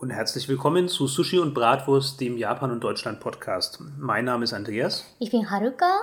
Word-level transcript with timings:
Und 0.00 0.10
herzlich 0.10 0.48
willkommen 0.48 0.88
zu 0.88 1.06
Sushi 1.06 1.38
und 1.38 1.54
Bratwurst, 1.54 2.20
dem 2.20 2.36
Japan 2.36 2.72
und 2.72 2.82
Deutschland 2.82 3.20
Podcast. 3.20 3.78
Mein 3.96 4.24
Name 4.24 4.42
ist 4.42 4.52
Andreas. 4.54 5.04
Ich 5.20 5.30
bin 5.30 5.48
Haruka. 5.48 6.00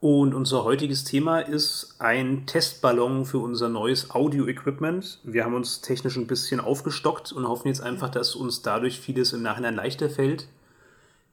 Und 0.00 0.32
unser 0.32 0.64
heutiges 0.64 1.04
Thema 1.04 1.40
ist 1.40 1.96
ein 1.98 2.46
Testballon 2.46 3.26
für 3.26 3.38
unser 3.38 3.68
neues 3.68 4.10
Audio-Equipment. 4.12 5.18
Wir 5.24 5.44
haben 5.44 5.52
uns 5.52 5.82
technisch 5.82 6.16
ein 6.16 6.26
bisschen 6.26 6.58
aufgestockt 6.58 7.32
und 7.32 7.46
hoffen 7.46 7.68
jetzt 7.68 7.82
einfach, 7.82 8.08
dass 8.08 8.34
uns 8.34 8.62
dadurch 8.62 8.98
vieles 8.98 9.34
im 9.34 9.42
Nachhinein 9.42 9.74
leichter 9.74 10.08
fällt. 10.08 10.48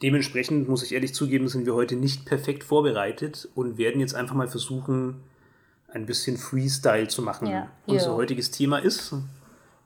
Dementsprechend 0.01 0.67
muss 0.67 0.83
ich 0.83 0.93
ehrlich 0.93 1.13
zugeben, 1.13 1.47
sind 1.47 1.65
wir 1.65 1.75
heute 1.75 1.95
nicht 1.95 2.25
perfekt 2.25 2.65
vorbereitet 2.65 3.47
und 3.55 3.77
werden 3.77 4.01
jetzt 4.01 4.15
einfach 4.15 4.35
mal 4.35 4.49
versuchen, 4.49 5.23
ein 5.87 6.05
bisschen 6.05 6.35
Freestyle 6.37 7.07
zu 7.07 7.21
machen. 7.21 7.47
Ja. 7.47 7.69
Unser 7.85 8.07
Ja. 8.07 8.15
heutiges 8.15 8.51
Thema 8.51 8.79
ist 8.79 9.13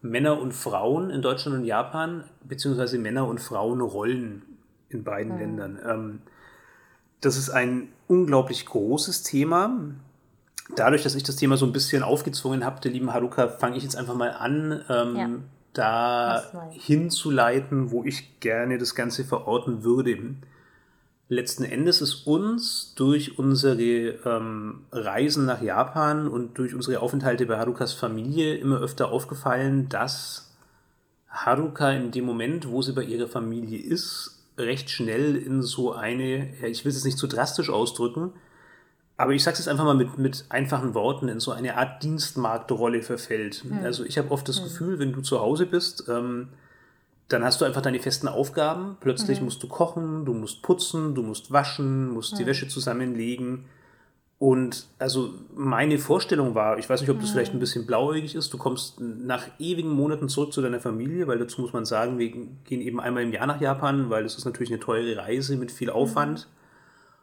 Männer 0.02 0.40
und 0.40 0.54
Frauen 0.54 1.10
in 1.10 1.22
Deutschland 1.22 1.58
und 1.58 1.66
Japan, 1.66 2.24
beziehungsweise 2.44 2.98
Männer 2.98 3.28
und 3.28 3.40
Frauenrollen 3.40 4.42
in 4.90 5.04
beiden 5.04 5.38
Ländern. 5.38 5.80
Ähm, 5.88 6.22
das 7.22 7.38
ist 7.38 7.50
ein 7.50 7.90
unglaublich 8.08 8.66
großes 8.66 9.24
Thema. 9.24 9.72
Dadurch, 10.76 11.04
dass 11.04 11.16
ich 11.16 11.24
das 11.24 11.36
Thema 11.36 11.58
so 11.58 11.66
ein 11.66 11.72
bisschen 11.72 12.02
aufgezwungen 12.02 12.66
habe, 12.66 12.82
der 12.82 12.92
lieben 12.92 13.14
Haruka, 13.14 13.48
fange 13.48 13.78
ich 13.78 13.84
jetzt 13.84 13.96
einfach 13.96 14.16
mal 14.16 14.32
an, 14.32 14.84
ähm, 14.90 15.16
Ja. 15.16 15.30
da 15.74 16.44
hinzuleiten, 16.72 17.92
wo 17.92 18.04
ich 18.04 18.40
gerne 18.40 18.78
das 18.78 18.96
Ganze 18.96 19.24
verorten 19.24 19.84
würde. 19.84 20.18
Letzten 21.32 21.64
Endes 21.64 22.02
ist 22.02 22.28
uns 22.28 22.94
durch 22.96 23.40
unsere 23.40 23.82
ähm, 23.82 24.82
Reisen 24.92 25.46
nach 25.46 25.62
Japan 25.62 26.28
und 26.28 26.58
durch 26.58 26.76
unsere 26.76 27.00
Aufenthalte 27.00 27.46
bei 27.46 27.58
Harukas 27.58 27.94
Familie 27.94 28.58
immer 28.58 28.82
öfter 28.82 29.14
aufgefallen, 29.14 29.88
dass 29.88 30.52
Haruka 31.30 31.90
in 31.92 32.12
dem 32.12 32.26
Moment, 32.26 32.68
wo 32.68 32.82
sie 32.82 32.92
bei 32.92 33.04
ihrer 33.04 33.30
Familie 33.30 33.80
ist, 33.80 34.44
recht 34.58 34.90
schnell 34.90 35.38
in 35.38 35.62
so 35.62 35.94
eine, 35.94 36.54
ich 36.68 36.84
will 36.84 36.90
es 36.90 36.98
jetzt 36.98 37.06
nicht 37.06 37.18
zu 37.18 37.28
drastisch 37.28 37.70
ausdrücken, 37.70 38.34
aber 39.16 39.32
ich 39.32 39.42
sage 39.42 39.54
es 39.54 39.60
jetzt 39.60 39.70
einfach 39.70 39.86
mal 39.86 39.96
mit, 39.96 40.18
mit 40.18 40.44
einfachen 40.50 40.94
Worten, 40.94 41.30
in 41.30 41.40
so 41.40 41.54
eine 41.54 41.78
Art 41.78 42.04
Dienstmarktrolle 42.04 43.04
verfällt. 43.04 43.64
Also 43.86 44.04
ich 44.04 44.18
habe 44.18 44.32
oft 44.32 44.50
das 44.50 44.62
Gefühl, 44.62 45.00
wenn 45.00 45.14
du 45.14 45.22
zu 45.22 45.40
Hause 45.40 45.66
bist, 45.66 46.10
ähm, 46.10 46.50
dann 47.32 47.44
hast 47.44 47.62
du 47.62 47.66
einfach 47.66 47.82
deine 47.82 48.00
festen 48.00 48.28
Aufgaben. 48.28 48.98
Plötzlich 49.00 49.42
musst 49.42 49.62
du 49.64 49.68
kochen, 49.68 50.26
du 50.26 50.34
musst 50.34 50.62
putzen, 50.62 51.16
du 51.16 51.24
musst 51.24 51.52
waschen, 51.52 52.10
musst 52.10 52.38
die 52.38 52.46
Wäsche 52.46 52.68
zusammenlegen. 52.68 53.66
Und 54.42 54.88
also 54.98 55.36
meine 55.54 56.00
Vorstellung 56.00 56.56
war, 56.56 56.80
ich 56.80 56.90
weiß 56.90 57.02
nicht, 57.02 57.12
ob 57.12 57.20
das 57.22 57.30
vielleicht 57.30 57.54
ein 57.54 57.60
bisschen 57.60 57.86
blauäugig 57.86 58.34
ist, 58.34 58.52
du 58.52 58.58
kommst 58.58 59.00
nach 59.00 59.44
ewigen 59.60 59.92
Monaten 59.92 60.30
zurück 60.30 60.52
zu 60.52 60.64
deiner 60.64 60.80
Familie, 60.80 61.28
weil 61.28 61.38
dazu 61.38 61.62
muss 61.62 61.74
man 61.74 61.86
sagen, 61.86 62.18
wir 62.18 62.32
gehen 62.32 62.82
eben 62.82 63.00
einmal 63.00 63.22
im 63.22 63.32
Jahr 63.32 63.46
nach 63.46 63.62
Japan, 63.62 64.10
weil 64.10 64.24
das 64.24 64.36
ist 64.36 64.46
natürlich 64.46 64.72
eine 64.72 64.80
teure 64.80 65.16
Reise 65.16 65.58
mit 65.58 65.72
viel 65.72 65.92
Aufwand. 65.92 66.48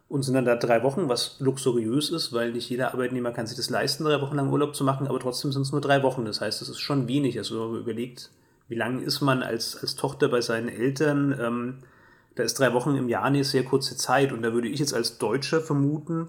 Und 0.08 0.22
sind 0.22 0.34
dann 0.34 0.44
da 0.44 0.54
drei 0.54 0.84
Wochen, 0.84 1.08
was 1.08 1.40
luxuriös 1.40 2.10
ist, 2.10 2.32
weil 2.32 2.52
nicht 2.52 2.70
jeder 2.70 2.94
Arbeitnehmer 2.94 3.32
kann 3.32 3.48
sich 3.48 3.56
das 3.56 3.68
leisten, 3.68 4.04
drei 4.04 4.22
Wochen 4.22 4.36
lang 4.36 4.50
Urlaub 4.50 4.76
zu 4.76 4.84
machen, 4.84 5.08
aber 5.08 5.18
trotzdem 5.18 5.50
sind 5.50 5.62
es 5.62 5.72
nur 5.72 5.80
drei 5.80 6.04
Wochen. 6.04 6.24
Das 6.24 6.40
heißt, 6.40 6.62
es 6.62 6.68
ist 6.68 6.78
schon 6.78 7.08
wenig. 7.08 7.36
Also 7.36 7.60
wenn 7.60 7.72
man 7.72 7.80
überlegt, 7.80 8.30
wie 8.68 8.74
lange 8.74 9.02
ist 9.02 9.20
man 9.20 9.42
als, 9.42 9.76
als 9.76 9.96
Tochter 9.96 10.28
bei 10.28 10.40
seinen 10.40 10.68
Eltern, 10.68 11.36
ähm, 11.40 11.78
da 12.34 12.44
ist 12.44 12.58
drei 12.58 12.72
Wochen 12.72 12.94
im 12.94 13.08
Jahr 13.08 13.24
eine 13.24 13.42
sehr 13.42 13.64
kurze 13.64 13.96
Zeit. 13.96 14.32
Und 14.32 14.42
da 14.42 14.52
würde 14.52 14.68
ich 14.68 14.78
jetzt 14.78 14.94
als 14.94 15.18
Deutscher 15.18 15.60
vermuten, 15.60 16.28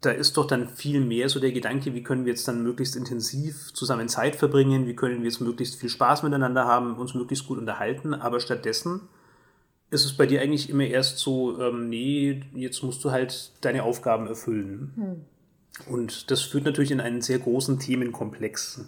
da 0.00 0.10
ist 0.10 0.36
doch 0.36 0.46
dann 0.46 0.68
viel 0.68 1.00
mehr 1.00 1.28
so 1.28 1.40
der 1.40 1.52
Gedanke, 1.52 1.94
wie 1.94 2.02
können 2.02 2.24
wir 2.24 2.32
jetzt 2.32 2.46
dann 2.48 2.62
möglichst 2.62 2.96
intensiv 2.96 3.72
zusammen 3.72 4.08
Zeit 4.08 4.36
verbringen, 4.36 4.86
wie 4.86 4.96
können 4.96 5.18
wir 5.18 5.30
jetzt 5.30 5.40
möglichst 5.40 5.80
viel 5.80 5.88
Spaß 5.88 6.22
miteinander 6.22 6.64
haben, 6.64 6.96
uns 6.96 7.14
möglichst 7.14 7.46
gut 7.46 7.58
unterhalten, 7.58 8.14
aber 8.14 8.40
stattdessen 8.40 9.02
ist 9.90 10.04
es 10.04 10.16
bei 10.16 10.26
dir 10.26 10.42
eigentlich 10.42 10.68
immer 10.68 10.84
erst 10.84 11.18
so, 11.18 11.60
ähm, 11.60 11.88
nee, 11.88 12.42
jetzt 12.54 12.82
musst 12.82 13.04
du 13.04 13.10
halt 13.12 13.52
deine 13.60 13.84
Aufgaben 13.84 14.26
erfüllen. 14.26 15.24
Und 15.88 16.30
das 16.30 16.42
führt 16.42 16.64
natürlich 16.64 16.90
in 16.90 17.00
einen 17.00 17.20
sehr 17.20 17.38
großen 17.38 17.78
Themenkomplex. 17.78 18.84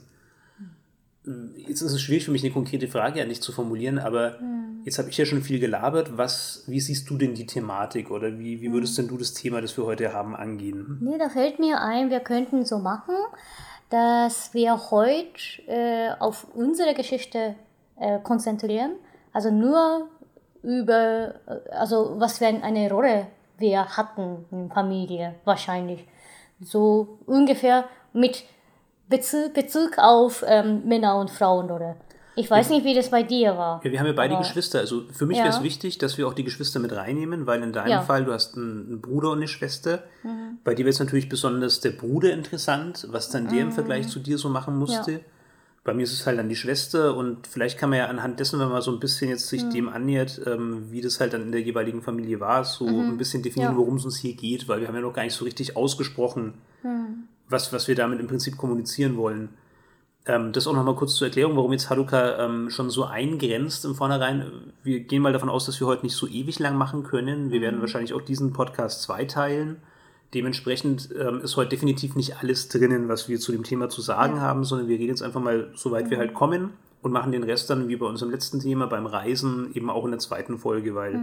Jetzt 1.56 1.82
ist 1.82 1.92
es 1.92 2.00
schwierig 2.00 2.24
für 2.24 2.30
mich, 2.30 2.42
eine 2.42 2.52
konkrete 2.52 2.88
Frage 2.88 3.22
an 3.22 3.28
dich 3.28 3.42
zu 3.42 3.52
formulieren, 3.52 3.98
aber 3.98 4.38
jetzt 4.84 4.98
habe 4.98 5.10
ich 5.10 5.18
ja 5.18 5.26
schon 5.26 5.42
viel 5.42 5.58
gelabert. 5.58 6.16
Was, 6.16 6.64
wie 6.66 6.80
siehst 6.80 7.08
du 7.10 7.18
denn 7.18 7.34
die 7.34 7.46
Thematik 7.46 8.10
oder 8.10 8.38
wie, 8.38 8.60
wie 8.62 8.72
würdest 8.72 8.96
denn 8.96 9.08
du 9.08 9.18
das 9.18 9.34
Thema, 9.34 9.60
das 9.60 9.76
wir 9.76 9.84
heute 9.84 10.12
haben, 10.12 10.34
angehen? 10.34 10.98
Nee, 11.00 11.18
da 11.18 11.28
fällt 11.28 11.58
mir 11.58 11.80
ein, 11.80 12.10
wir 12.10 12.20
könnten 12.20 12.64
so 12.64 12.78
machen, 12.78 13.14
dass 13.90 14.54
wir 14.54 14.90
heute 14.90 15.62
äh, 15.66 16.10
auf 16.18 16.46
unsere 16.54 16.94
Geschichte 16.94 17.54
äh, 17.96 18.18
konzentrieren. 18.20 18.92
Also 19.32 19.50
nur 19.50 20.08
über, 20.62 21.34
äh, 21.46 21.70
also 21.70 22.14
was 22.18 22.38
für 22.38 22.46
eine 22.46 22.90
Rolle 22.90 23.26
wir 23.58 23.84
hatten 23.96 24.46
in 24.50 24.68
der 24.68 24.74
Familie 24.74 25.34
wahrscheinlich. 25.44 26.04
So 26.60 27.18
ungefähr 27.26 27.84
mit 28.12 28.44
Bezug, 29.08 29.54
Bezug 29.54 29.92
auf 29.98 30.44
ähm, 30.46 30.82
Männer- 30.86 31.16
und 31.18 31.30
Frauenrolle. 31.30 31.96
Ich 32.36 32.48
weiß 32.48 32.70
nicht, 32.70 32.84
wie 32.84 32.94
das 32.94 33.10
bei 33.10 33.24
dir 33.24 33.56
war. 33.56 33.80
Ja, 33.82 33.90
wir 33.90 33.98
haben 33.98 34.06
ja 34.06 34.12
beide 34.12 34.34
Aber- 34.34 34.44
Geschwister. 34.44 34.78
Also 34.78 35.02
für 35.12 35.26
mich 35.26 35.38
Ja. 35.38 35.44
wäre 35.44 35.56
es 35.56 35.62
wichtig, 35.62 35.98
dass 35.98 36.18
wir 36.18 36.28
auch 36.28 36.34
die 36.34 36.44
Geschwister 36.44 36.78
mit 36.78 36.92
reinnehmen, 36.94 37.46
weil 37.48 37.62
in 37.64 37.72
deinem 37.72 37.90
Ja. 37.90 38.02
Fall, 38.02 38.24
du 38.24 38.32
hast 38.32 38.56
einen, 38.56 38.86
einen 38.86 39.00
Bruder 39.00 39.30
und 39.30 39.38
eine 39.38 39.48
Schwester. 39.48 40.04
Mhm. 40.22 40.58
Bei 40.62 40.74
dir 40.74 40.84
wäre 40.84 40.90
es 40.90 41.00
natürlich 41.00 41.28
besonders 41.28 41.80
der 41.80 41.90
Bruder 41.90 42.32
interessant, 42.32 43.08
was 43.10 43.30
dann 43.30 43.48
der 43.48 43.62
im 43.62 43.72
Vergleich 43.72 44.06
zu 44.08 44.20
dir 44.20 44.38
so 44.38 44.48
machen 44.48 44.76
musste. 44.76 45.10
Mhm. 45.10 45.16
Ja. 45.18 45.24
Bei 45.84 45.94
mir 45.94 46.02
ist 46.02 46.12
es 46.12 46.26
halt 46.26 46.38
dann 46.38 46.48
die 46.50 46.54
Schwester 46.56 47.16
und 47.16 47.46
vielleicht 47.46 47.78
kann 47.78 47.88
man 47.90 47.98
ja 48.00 48.06
anhand 48.06 48.38
dessen, 48.38 48.60
wenn 48.60 48.68
man 48.68 48.82
so 48.82 48.92
ein 48.92 49.00
bisschen 49.00 49.30
jetzt 49.30 49.46
Mhm. 49.50 49.58
sich 49.58 49.68
dem 49.70 49.88
annähert, 49.88 50.40
ähm, 50.46 50.92
wie 50.92 51.00
das 51.00 51.18
halt 51.18 51.32
dann 51.32 51.42
in 51.42 51.50
der 51.52 51.62
jeweiligen 51.62 52.02
Familie 52.02 52.38
war, 52.40 52.62
so 52.64 52.86
ein 52.86 53.16
bisschen 53.16 53.42
definieren, 53.42 53.72
Mhm. 53.74 53.78
Worum 53.78 53.96
es 53.96 54.04
uns 54.04 54.18
hier 54.18 54.34
geht, 54.34 54.68
weil 54.68 54.80
wir 54.80 54.86
haben 54.88 54.94
ja 54.94 55.00
noch 55.00 55.14
gar 55.14 55.22
nicht 55.24 55.34
so 55.34 55.44
richtig 55.44 55.76
ausgesprochen, 55.76 56.54
Mhm. 56.82 57.27
Was, 57.48 57.72
was 57.72 57.88
wir 57.88 57.94
damit 57.94 58.20
im 58.20 58.26
Prinzip 58.26 58.56
kommunizieren 58.56 59.16
wollen. 59.16 59.50
Ähm, 60.26 60.52
das 60.52 60.66
auch 60.66 60.74
nochmal 60.74 60.94
kurz 60.94 61.14
zur 61.14 61.28
Erklärung, 61.28 61.56
warum 61.56 61.72
jetzt 61.72 61.90
Haruka 61.90 62.44
ähm, 62.44 62.70
schon 62.70 62.90
so 62.90 63.04
eingrenzt 63.04 63.84
im 63.84 63.94
Vornherein. 63.94 64.72
Wir 64.82 65.00
gehen 65.00 65.22
mal 65.22 65.32
davon 65.32 65.48
aus, 65.48 65.66
dass 65.66 65.80
wir 65.80 65.86
heute 65.86 66.04
nicht 66.04 66.16
so 66.16 66.26
ewig 66.26 66.58
lang 66.58 66.76
machen 66.76 67.02
können. 67.02 67.50
Wir 67.50 67.60
werden 67.60 67.80
wahrscheinlich 67.80 68.12
auch 68.12 68.22
diesen 68.22 68.52
Podcast 68.52 69.02
zweiteilen. 69.02 69.76
Dementsprechend 70.34 71.08
ähm, 71.18 71.40
ist 71.40 71.56
heute 71.56 71.70
definitiv 71.70 72.14
nicht 72.14 72.36
alles 72.36 72.68
drinnen, 72.68 73.08
was 73.08 73.28
wir 73.28 73.40
zu 73.40 73.52
dem 73.52 73.64
Thema 73.64 73.88
zu 73.88 74.02
sagen 74.02 74.40
haben, 74.40 74.64
sondern 74.64 74.88
wir 74.88 74.98
reden 74.98 75.08
jetzt 75.08 75.22
einfach 75.22 75.40
mal, 75.40 75.70
soweit 75.74 76.10
wir 76.10 76.18
halt 76.18 76.34
kommen 76.34 76.72
und 77.02 77.12
machen 77.12 77.32
den 77.32 77.44
Rest 77.44 77.70
dann 77.70 77.88
wie 77.88 77.96
bei 77.96 78.06
unserem 78.06 78.32
letzten 78.32 78.60
Thema 78.60 78.86
beim 78.86 79.06
Reisen 79.06 79.70
eben 79.74 79.88
auch 79.90 80.04
in 80.04 80.10
der 80.10 80.20
zweiten 80.20 80.58
Folge, 80.58 80.94
weil 80.94 81.20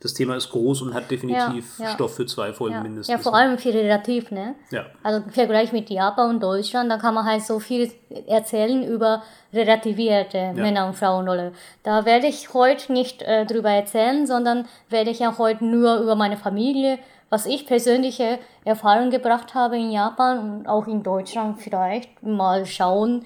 das 0.00 0.14
Thema 0.14 0.34
ist 0.34 0.50
groß 0.50 0.82
und 0.82 0.94
hat 0.94 1.10
definitiv 1.12 1.78
Ja, 1.78 1.84
ja. 1.84 1.90
Stoff 1.92 2.16
für 2.16 2.26
zwei 2.26 2.52
Folgen 2.52 2.74
Ja, 2.74 2.82
mindestens. 2.82 3.12
ja, 3.12 3.18
vor 3.18 3.36
allem 3.36 3.56
viel 3.56 3.70
relativ, 3.70 4.32
ne? 4.32 4.56
Ja. 4.70 4.86
Also 5.04 5.22
im 5.24 5.30
Vergleich 5.30 5.72
mit 5.72 5.90
Japan 5.90 6.30
und 6.30 6.42
Deutschland, 6.42 6.90
da 6.90 6.98
kann 6.98 7.14
man 7.14 7.24
halt 7.24 7.42
so 7.42 7.60
viel 7.60 7.92
erzählen 8.26 8.82
über 8.82 9.22
relativierte 9.52 10.52
Männer- 10.54 10.86
und 10.86 10.94
Frauenrolle. 10.96 11.52
Da 11.82 12.04
werde 12.04 12.26
ich 12.26 12.52
heute 12.52 12.92
nicht 12.92 13.22
äh, 13.22 13.46
drüber 13.46 13.70
erzählen, 13.70 14.26
sondern 14.26 14.66
werde 14.90 15.10
ich 15.10 15.20
ja 15.20 15.38
heute 15.38 15.64
nur 15.64 15.98
über 16.00 16.14
meine 16.16 16.36
Familie, 16.36 16.98
was 17.30 17.46
ich 17.46 17.66
persönliche 17.66 18.38
Erfahrung 18.64 19.10
gebracht 19.10 19.54
habe 19.54 19.76
in 19.78 19.90
Japan 19.90 20.38
und 20.38 20.66
auch 20.66 20.86
in 20.86 21.02
Deutschland 21.02 21.60
vielleicht 21.60 22.22
mal 22.22 22.66
schauen, 22.66 23.24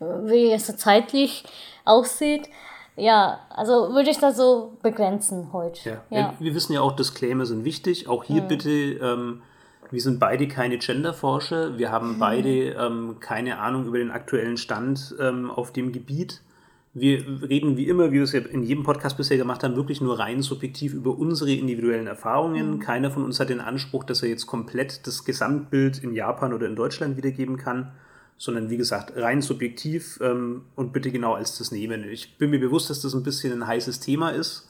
wie 0.00 0.52
es 0.52 0.66
so 0.66 0.74
zeitlich 0.74 1.44
aussieht. 1.84 2.48
Ja, 2.96 3.40
also 3.50 3.92
würde 3.92 4.10
ich 4.10 4.18
das 4.18 4.36
so 4.36 4.72
begrenzen 4.82 5.52
heute. 5.52 5.90
Ja. 5.90 6.02
ja. 6.10 6.34
Wir 6.38 6.54
wissen 6.54 6.72
ja 6.72 6.80
auch, 6.80 6.96
Disclaimer 6.96 7.44
sind 7.44 7.64
wichtig. 7.64 8.08
Auch 8.08 8.24
hier 8.24 8.40
bitte, 8.42 8.70
ähm, 8.70 9.42
wir 9.90 10.00
sind 10.00 10.18
beide 10.18 10.48
keine 10.48 10.78
Genderforscher. 10.78 11.78
Wir 11.78 11.92
haben 11.92 12.18
beide 12.18 12.70
ähm, 12.70 13.16
keine 13.20 13.58
Ahnung 13.58 13.86
über 13.86 13.98
den 13.98 14.10
aktuellen 14.10 14.56
Stand 14.56 15.14
ähm, 15.20 15.50
auf 15.50 15.72
dem 15.72 15.92
Gebiet. 15.92 16.42
Wir 16.94 17.42
reden 17.42 17.76
wie 17.76 17.88
immer, 17.88 18.10
wie 18.10 18.14
wir 18.14 18.22
es 18.22 18.32
ja 18.32 18.40
in 18.40 18.62
jedem 18.62 18.82
Podcast 18.82 19.18
bisher 19.18 19.36
gemacht 19.36 19.62
haben, 19.62 19.76
wirklich 19.76 20.00
nur 20.00 20.18
rein 20.18 20.40
subjektiv 20.40 20.94
über 20.94 21.18
unsere 21.18 21.52
individuellen 21.52 22.06
Erfahrungen. 22.06 22.78
Keiner 22.78 23.10
von 23.10 23.22
uns 23.22 23.38
hat 23.38 23.50
den 23.50 23.60
Anspruch, 23.60 24.02
dass 24.02 24.22
er 24.22 24.30
jetzt 24.30 24.46
komplett 24.46 25.06
das 25.06 25.26
Gesamtbild 25.26 26.02
in 26.02 26.14
Japan 26.14 26.54
oder 26.54 26.66
in 26.66 26.74
Deutschland 26.74 27.18
wiedergeben 27.18 27.58
kann, 27.58 27.92
sondern 28.38 28.70
wie 28.70 28.76
gesagt, 28.76 29.16
rein 29.16 29.40
subjektiv 29.40 30.18
ähm, 30.20 30.62
und 30.74 30.92
bitte 30.92 31.10
genau 31.10 31.34
als 31.34 31.58
das 31.58 31.72
nehmen. 31.72 32.04
Ich 32.04 32.36
bin 32.38 32.50
mir 32.50 32.60
bewusst, 32.60 32.90
dass 32.90 33.00
das 33.00 33.14
ein 33.14 33.22
bisschen 33.22 33.52
ein 33.52 33.66
heißes 33.66 34.00
Thema 34.00 34.30
ist. 34.30 34.68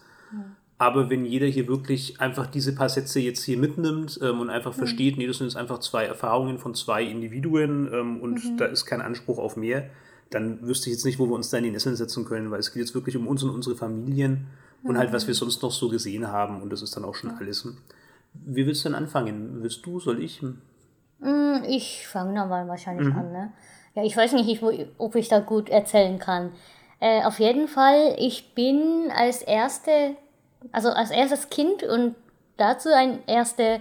Aber 0.79 1.09
wenn 1.09 1.25
jeder 1.25 1.47
hier 1.47 1.69
wirklich 1.69 2.21
einfach 2.21 2.47
diese 2.47 2.75
paar 2.75 2.91
Sätze 2.91 3.19
jetzt 3.19 3.43
hier 3.45 3.57
mitnimmt 3.57 4.21
ähm, 4.23 4.41
und 4.41 4.51
einfach 4.51 4.75
versteht, 4.75 5.17
nee, 5.17 5.27
das 5.27 5.39
sind 5.39 5.47
jetzt 5.47 5.57
einfach 5.57 5.79
zwei 5.79 6.05
Erfahrungen 6.05 6.59
von 6.59 6.75
zwei 6.75 7.03
Individuen 7.03 7.91
ähm, 7.93 8.21
und 8.21 8.61
da 8.61 8.67
ist 8.67 8.85
kein 8.85 9.01
Anspruch 9.01 9.39
auf 9.39 9.57
mehr, 9.57 9.89
dann 10.29 10.61
wüsste 10.67 10.91
ich 10.91 10.97
jetzt 10.97 11.07
nicht, 11.07 11.19
wo 11.19 11.27
wir 11.27 11.35
uns 11.35 11.49
da 11.49 11.57
in 11.57 11.65
die 11.65 11.71
Nesseln 11.71 11.97
setzen 11.97 12.27
können, 12.27 12.51
weil 12.51 12.61
es 12.61 12.73
geht 12.73 12.81
jetzt 12.81 12.95
wirklich 12.95 13.17
um 13.17 13.27
uns 13.27 13.43
und 13.43 13.51
unsere 13.51 13.75
Familien 13.75 14.49
und 14.83 14.99
halt, 14.99 15.13
was 15.15 15.27
wir 15.27 15.35
sonst 15.35 15.63
noch 15.63 15.73
so 15.73 15.89
gesehen 15.89 16.29
haben 16.29 16.61
und 16.61 16.71
das 16.71 16.83
ist 16.83 16.95
dann 16.95 17.05
auch 17.05 17.15
schon 17.15 17.31
alles. 17.31 17.67
Wie 18.35 18.67
willst 18.67 18.85
du 18.85 18.91
denn 18.91 18.97
anfangen? 18.97 19.63
Willst 19.63 19.87
du, 19.87 19.99
soll 19.99 20.23
ich? 20.23 20.43
Mm, 21.19 21.65
Ich 21.67 22.07
fange 22.07 22.35
dann 22.35 22.49
mal 22.49 22.69
wahrscheinlich 22.69 23.15
an, 23.15 23.33
ne? 23.33 23.53
Ja, 23.95 24.03
ich 24.03 24.17
weiß 24.17 24.33
nicht, 24.33 24.63
ob 24.99 25.15
ich 25.15 25.29
da 25.29 25.41
gut 25.41 25.71
erzählen 25.71 26.19
kann. 26.19 26.53
Äh, 27.01 27.25
auf 27.25 27.39
jeden 27.39 27.67
Fall, 27.69 28.15
ich 28.19 28.55
bin 28.55 29.11
als 29.15 29.43
erste, 29.43 30.17
also 30.73 30.91
als 30.91 31.11
erstes 31.11 31.49
Kind 31.49 31.83
und 31.83 32.15
dazu 32.59 32.91
eine 32.95 33.21
erste 33.27 33.81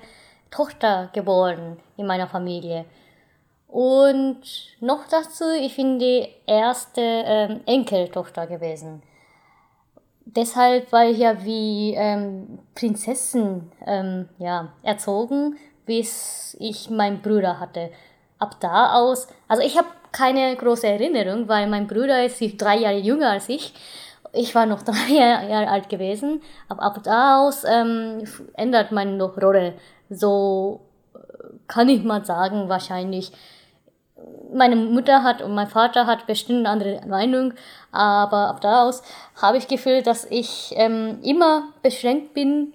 Tochter 0.52 1.10
geboren 1.14 1.78
in 1.98 2.08
meiner 2.08 2.28
Familie. 2.28 2.86
Und 3.68 4.42
noch 4.80 5.06
dazu, 5.10 5.44
ich 5.60 5.76
bin 5.76 6.00
die 6.00 6.28
erste 6.48 7.02
ähm, 7.02 7.60
Enkeltochter 7.66 8.48
gewesen. 8.48 9.04
Deshalb 10.26 10.92
war 10.92 11.06
ich 11.06 11.18
ja 11.18 11.44
wie 11.44 11.94
ähm, 11.94 12.60
Prinzessin 12.74 13.72
ähm, 13.86 14.30
ja, 14.40 14.74
erzogen, 14.82 15.58
bis 15.86 16.56
ich 16.60 16.90
meinen 16.90 17.22
Bruder 17.22 17.60
hatte. 17.60 17.92
Ab 18.40 18.58
da 18.60 18.94
aus, 18.94 19.28
also 19.48 19.64
ich 19.64 19.78
habe 19.78 19.88
keine 20.12 20.56
große 20.56 20.88
Erinnerung, 20.88 21.48
weil 21.48 21.68
mein 21.68 21.88
Bruder 21.88 22.26
ist 22.26 22.42
drei 22.58 22.78
Jahre 22.78 22.98
jünger 22.98 23.32
als 23.32 23.50
ich. 23.50 23.74
Ich 24.34 24.56
war 24.56 24.66
noch 24.66 24.82
drei 24.84 25.14
Jahre 25.14 25.70
alt 25.70 25.90
gewesen. 25.90 26.42
Aber 26.70 26.84
ab 26.84 27.00
da 27.04 27.40
aus 27.42 27.64
ähm, 27.66 28.24
ändert 28.54 28.92
meine 28.92 29.22
Rolle. 29.24 29.74
So 30.10 30.82
äh, 31.14 31.20
kann 31.68 31.90
ich 31.90 32.04
mal 32.04 32.26
sagen, 32.26 32.70
wahrscheinlich 32.70 33.32
meine 34.54 34.76
Mutter 34.76 35.24
hat 35.24 35.42
und 35.42 35.54
mein 35.54 35.68
Vater 35.68 36.06
hat 36.06 36.28
bestimmt 36.28 36.60
eine 36.60 36.70
andere 36.70 37.08
Meinung, 37.08 37.54
aber 37.92 38.48
ab 38.48 38.62
da 38.62 38.84
aus 38.84 39.04
habe 39.42 39.58
ich 39.58 39.68
gefühlt, 39.68 40.08
dass 40.08 40.26
ich 40.26 40.74
ähm, 40.76 41.20
immer 41.24 41.70
beschränkt 41.82 42.34
bin, 42.34 42.74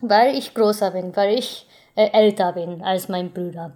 weil 0.00 0.36
ich 0.36 0.54
größer 0.54 0.92
bin, 0.92 1.14
weil 1.16 1.38
ich 1.38 1.66
äh, 2.00 2.10
älter 2.12 2.52
bin 2.52 2.82
als 2.82 3.08
mein 3.08 3.32
Bruder. 3.32 3.72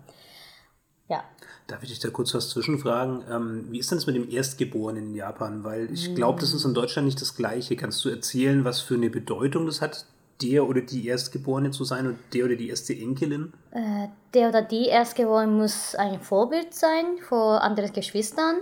Ja. 1.09 1.25
Darf 1.67 1.83
ich 1.83 1.91
dich 1.91 1.99
da 1.99 2.11
kurz 2.11 2.35
was 2.35 2.51
zwischenfragen? 2.51 3.23
Ähm, 3.31 3.67
wie 3.71 3.79
ist 3.79 3.91
denn 3.91 3.99
das 3.99 4.07
mit 4.07 4.17
dem 4.17 4.31
Erstgeborenen 4.31 5.11
in 5.11 5.15
Japan? 5.15 5.65
Weil 5.65 5.91
ich 5.93 6.15
glaube, 6.15 6.41
das 6.41 6.53
ist 6.53 6.65
in 6.65 6.75
Deutschland 6.75 7.07
nicht 7.07 7.21
das 7.21 7.37
Gleiche. 7.37 7.77
Kannst 7.77 8.05
du 8.05 8.11
erzählen, 8.11 8.65
was 8.65 8.81
für 8.81 8.95
eine 8.95 9.11
Bedeutung 9.11 9.67
das 9.67 9.81
hat, 9.81 10.07
der 10.43 10.67
oder 10.69 10.81
die 10.81 11.07
Erstgeborene 11.07 11.71
zu 11.71 11.85
sein 11.85 12.07
und 12.07 12.19
der 12.33 12.47
oder 12.47 12.57
die 12.57 12.69
erste 12.69 12.95
Enkelin? 12.95 13.53
Äh, 13.71 14.09
der 14.35 14.49
oder 14.49 14.63
die 14.63 14.87
Erstgeborene 14.87 15.53
muss 15.53 15.95
ein 15.95 16.21
Vorbild 16.21 16.75
sein 16.75 17.19
für 17.21 17.61
andere 17.63 17.91
Geschwistern 17.91 18.57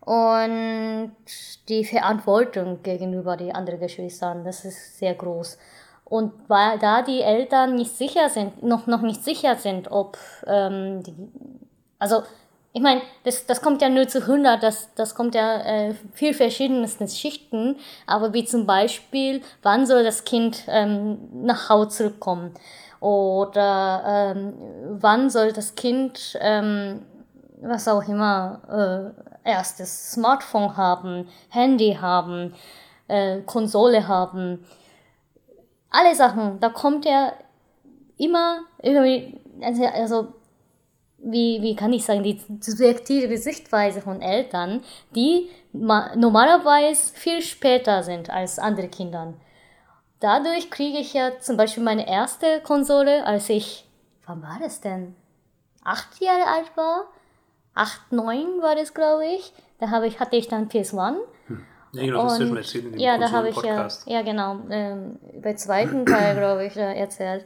und 0.00 1.12
die 1.68 1.84
Verantwortung 1.84 2.82
gegenüber 2.82 3.36
den 3.36 3.54
anderen 3.54 3.80
Geschwistern, 3.80 4.44
das 4.44 4.64
ist 4.64 4.98
sehr 4.98 5.14
groß. 5.14 5.58
Und 6.14 6.32
weil 6.46 6.78
da 6.78 7.02
die 7.02 7.22
Eltern 7.22 7.74
nicht 7.74 7.90
sicher 7.90 8.28
sind, 8.28 8.62
noch, 8.62 8.86
noch 8.86 9.00
nicht 9.00 9.24
sicher 9.24 9.56
sind, 9.56 9.90
ob 9.90 10.16
ähm, 10.46 11.02
die, 11.02 11.12
also 11.98 12.22
ich 12.72 12.80
meine, 12.80 13.02
das, 13.24 13.46
das 13.46 13.60
kommt 13.60 13.82
ja 13.82 13.88
nur 13.88 14.06
zu 14.06 14.20
100, 14.20 14.62
das, 14.62 14.94
das 14.94 15.16
kommt 15.16 15.34
ja 15.34 15.56
äh, 15.62 15.94
viel 16.12 16.32
verschiedensten 16.32 17.08
Schichten, 17.08 17.78
aber 18.06 18.32
wie 18.32 18.44
zum 18.44 18.64
Beispiel, 18.64 19.42
wann 19.64 19.86
soll 19.86 20.04
das 20.04 20.24
Kind 20.24 20.62
ähm, 20.68 21.18
nach 21.32 21.68
Hause 21.68 21.88
zurückkommen? 21.88 22.54
Oder 23.00 24.34
ähm, 24.36 24.54
wann 24.90 25.30
soll 25.30 25.52
das 25.52 25.74
Kind, 25.74 26.38
ähm, 26.40 27.02
was 27.60 27.88
auch 27.88 28.06
immer, 28.06 29.14
äh, 29.44 29.50
erstes 29.50 30.12
Smartphone 30.12 30.76
haben, 30.76 31.26
Handy 31.48 31.98
haben, 32.00 32.54
äh, 33.08 33.40
Konsole 33.40 34.06
haben? 34.06 34.64
Alle 35.96 36.16
Sachen, 36.16 36.58
da 36.58 36.70
kommt 36.70 37.04
ja 37.04 37.34
immer 38.16 38.62
irgendwie, 38.82 39.40
also, 39.62 39.84
also 39.84 40.34
wie, 41.18 41.62
wie 41.62 41.76
kann 41.76 41.92
ich 41.92 42.04
sagen, 42.04 42.24
die 42.24 42.40
subjektive 42.60 43.38
Sichtweise 43.38 44.00
von 44.00 44.20
Eltern, 44.20 44.82
die 45.14 45.50
normalerweise 45.72 47.14
viel 47.14 47.42
später 47.42 48.02
sind 48.02 48.28
als 48.28 48.58
andere 48.58 48.88
Kinder. 48.88 49.34
Dadurch 50.18 50.68
kriege 50.68 50.98
ich 50.98 51.14
ja 51.14 51.38
zum 51.38 51.56
Beispiel 51.56 51.84
meine 51.84 52.08
erste 52.08 52.60
Konsole, 52.62 53.24
als 53.24 53.48
ich, 53.48 53.88
wann 54.26 54.42
war 54.42 54.58
das 54.60 54.80
denn? 54.80 55.14
Acht 55.84 56.20
Jahre 56.20 56.48
alt 56.48 56.76
war? 56.76 57.04
Acht, 57.74 58.10
neun 58.10 58.60
war 58.60 58.74
das, 58.74 58.94
glaube 58.94 59.26
ich. 59.26 59.52
Da 59.78 59.90
habe 59.90 60.08
ich, 60.08 60.18
hatte 60.18 60.34
ich 60.34 60.48
dann 60.48 60.68
PS1. 60.68 61.18
Ja, 61.94 62.04
genau, 62.04 62.22
das 62.22 62.32
hast 62.32 62.40
du 62.40 62.46
schon 62.48 62.56
erzählt 62.56 62.84
in 62.84 62.92
dem 62.92 63.00
Ja, 63.00 63.18
da 63.18 63.30
habe 63.30 63.48
ich 63.48 63.62
ja, 63.62 63.88
ja 64.06 64.22
genau, 64.22 64.60
ähm, 64.70 65.16
bei 65.42 65.54
zweiten 65.54 66.04
Teil, 66.06 66.36
glaube 66.36 66.66
ich, 66.66 66.76
erzählt. 66.76 67.44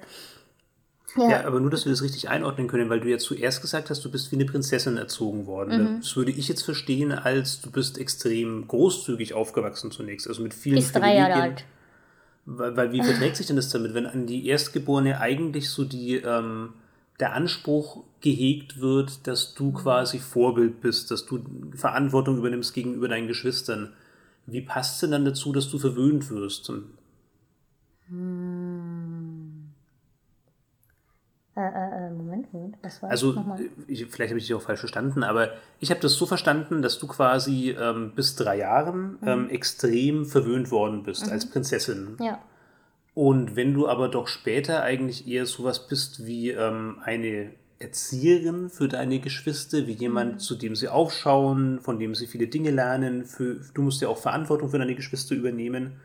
Ja. 1.17 1.31
ja. 1.31 1.47
aber 1.47 1.61
nur, 1.61 1.71
dass 1.71 1.85
wir 1.85 1.93
das 1.93 2.03
richtig 2.03 2.29
einordnen 2.29 2.69
können, 2.69 2.91
weil 2.91 3.01
du 3.01 3.09
ja 3.09 3.19
zuerst 3.19 3.63
gesagt 3.63 3.91
hast, 3.91 4.05
du 4.05 4.11
bist 4.11 4.31
wie 4.31 4.37
eine 4.37 4.45
Prinzessin 4.45 4.97
erzogen 4.97 5.47
worden. 5.47 5.95
Mhm. 5.95 6.01
Das 6.01 6.17
würde 6.17 6.31
ich 6.31 6.49
jetzt 6.49 6.63
verstehen, 6.63 7.13
als 7.13 7.61
du 7.61 7.71
bist 7.71 7.99
extrem 7.99 8.67
großzügig 8.69 9.35
aufgewachsen 9.35 9.91
zunächst, 9.91 10.29
also 10.29 10.43
mit 10.43 10.55
vielen 10.55 10.77
Bis 10.77 10.93
drei 10.93 11.17
Jahre 11.17 11.35
alt. 11.35 11.65
Weil, 12.45 12.77
weil 12.77 12.93
wie 12.93 13.03
verträgt 13.03 13.37
sich 13.37 13.47
denn 13.47 13.57
das 13.57 13.69
damit, 13.69 13.95
wenn 13.95 14.07
an 14.07 14.27
die 14.27 14.47
Erstgeborene 14.47 15.21
eigentlich 15.21 15.69
so 15.69 15.85
die, 15.85 16.17
ähm, 16.17 16.71
der 17.21 17.35
Anspruch 17.35 18.05
gehegt 18.21 18.81
wird, 18.81 19.27
dass 19.27 19.55
du 19.55 19.73
quasi 19.73 20.19
Vorbild 20.19 20.81
bist, 20.81 21.11
dass 21.11 21.27
du 21.27 21.41
Verantwortung 21.75 22.39
übernimmst 22.39 22.73
gegenüber 22.75 23.09
deinen 23.09 23.29
Geschwistern? 23.29 23.93
Wie 24.51 24.63
passt 24.63 24.95
es 24.95 25.01
denn 25.01 25.11
dann 25.11 25.25
dazu, 25.25 25.53
dass 25.53 25.69
du 25.69 25.79
verwöhnt 25.79 26.31
wirst? 26.31 26.73
Hm. 28.09 29.69
Äh, 31.55 31.61
äh, 31.61 32.11
Moment, 32.11 32.53
Moment, 32.53 32.77
was 32.83 33.03
war 33.03 33.11
Also, 33.11 33.35
ich, 33.89 34.07
vielleicht 34.07 34.31
habe 34.31 34.39
ich 34.39 34.47
dich 34.47 34.55
auch 34.55 34.63
falsch 34.63 34.79
verstanden, 34.79 35.25
aber 35.25 35.51
ich 35.81 35.91
habe 35.91 36.01
das 36.01 36.15
so 36.15 36.25
verstanden, 36.25 36.83
dass 36.83 36.99
du 36.99 37.09
quasi 37.09 37.71
ähm, 37.79 38.13
bis 38.15 38.37
drei 38.37 38.59
Jahren 38.59 39.19
mhm. 39.21 39.29
ähm, 39.29 39.51
extrem 39.51 40.25
verwöhnt 40.25 40.71
worden 40.71 41.03
bist 41.03 41.27
mhm. 41.27 41.33
als 41.33 41.51
Prinzessin. 41.51 42.17
Ja. 42.21 42.39
Und 43.15 43.57
wenn 43.57 43.75
du 43.75 43.89
aber 43.89 44.09
doch 44.09 44.29
später 44.29 44.83
eigentlich 44.83 45.27
eher 45.27 45.47
sowas 45.47 45.89
bist 45.89 46.25
wie 46.25 46.51
ähm, 46.51 46.99
eine 47.03 47.51
Erzieherin 47.79 48.71
für 48.71 48.89
deine 48.89 49.21
Geschwister, 49.21 49.87
wie 49.87 49.93
jemand, 49.93 50.35
mhm. 50.35 50.39
zu 50.39 50.57
dem 50.57 50.75
sie 50.75 50.89
aufschauen, 50.89 51.81
von 51.81 51.99
dem 51.99 52.15
sie 52.15 52.27
viele 52.27 52.49
Dinge 52.49 52.71
lernen, 52.71 53.25
für, 53.25 53.61
du 53.75 53.83
musst 53.83 54.01
ja 54.01 54.09
auch 54.09 54.19
Verantwortung 54.19 54.71
für 54.71 54.79
deine 54.79 54.95
Geschwister 54.95 55.35
übernehmen 55.35 55.97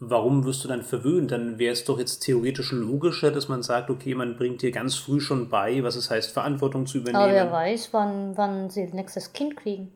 warum 0.00 0.44
wirst 0.44 0.64
du 0.64 0.68
dann 0.68 0.82
verwöhnt? 0.82 1.30
Dann 1.30 1.58
wäre 1.58 1.72
es 1.72 1.84
doch 1.84 1.98
jetzt 1.98 2.20
theoretisch 2.20 2.72
logischer, 2.72 3.30
dass 3.30 3.48
man 3.48 3.62
sagt, 3.62 3.90
okay, 3.90 4.14
man 4.14 4.36
bringt 4.36 4.62
dir 4.62 4.70
ganz 4.70 4.94
früh 4.94 5.20
schon 5.20 5.48
bei, 5.48 5.82
was 5.82 5.96
es 5.96 6.10
heißt, 6.10 6.32
Verantwortung 6.32 6.86
zu 6.86 6.98
übernehmen. 6.98 7.22
Aber 7.22 7.32
wer 7.32 7.52
weiß, 7.52 7.90
wann, 7.92 8.36
wann 8.36 8.70
sie 8.70 8.84
nächstes 8.86 9.32
Kind 9.32 9.56
kriegen. 9.56 9.92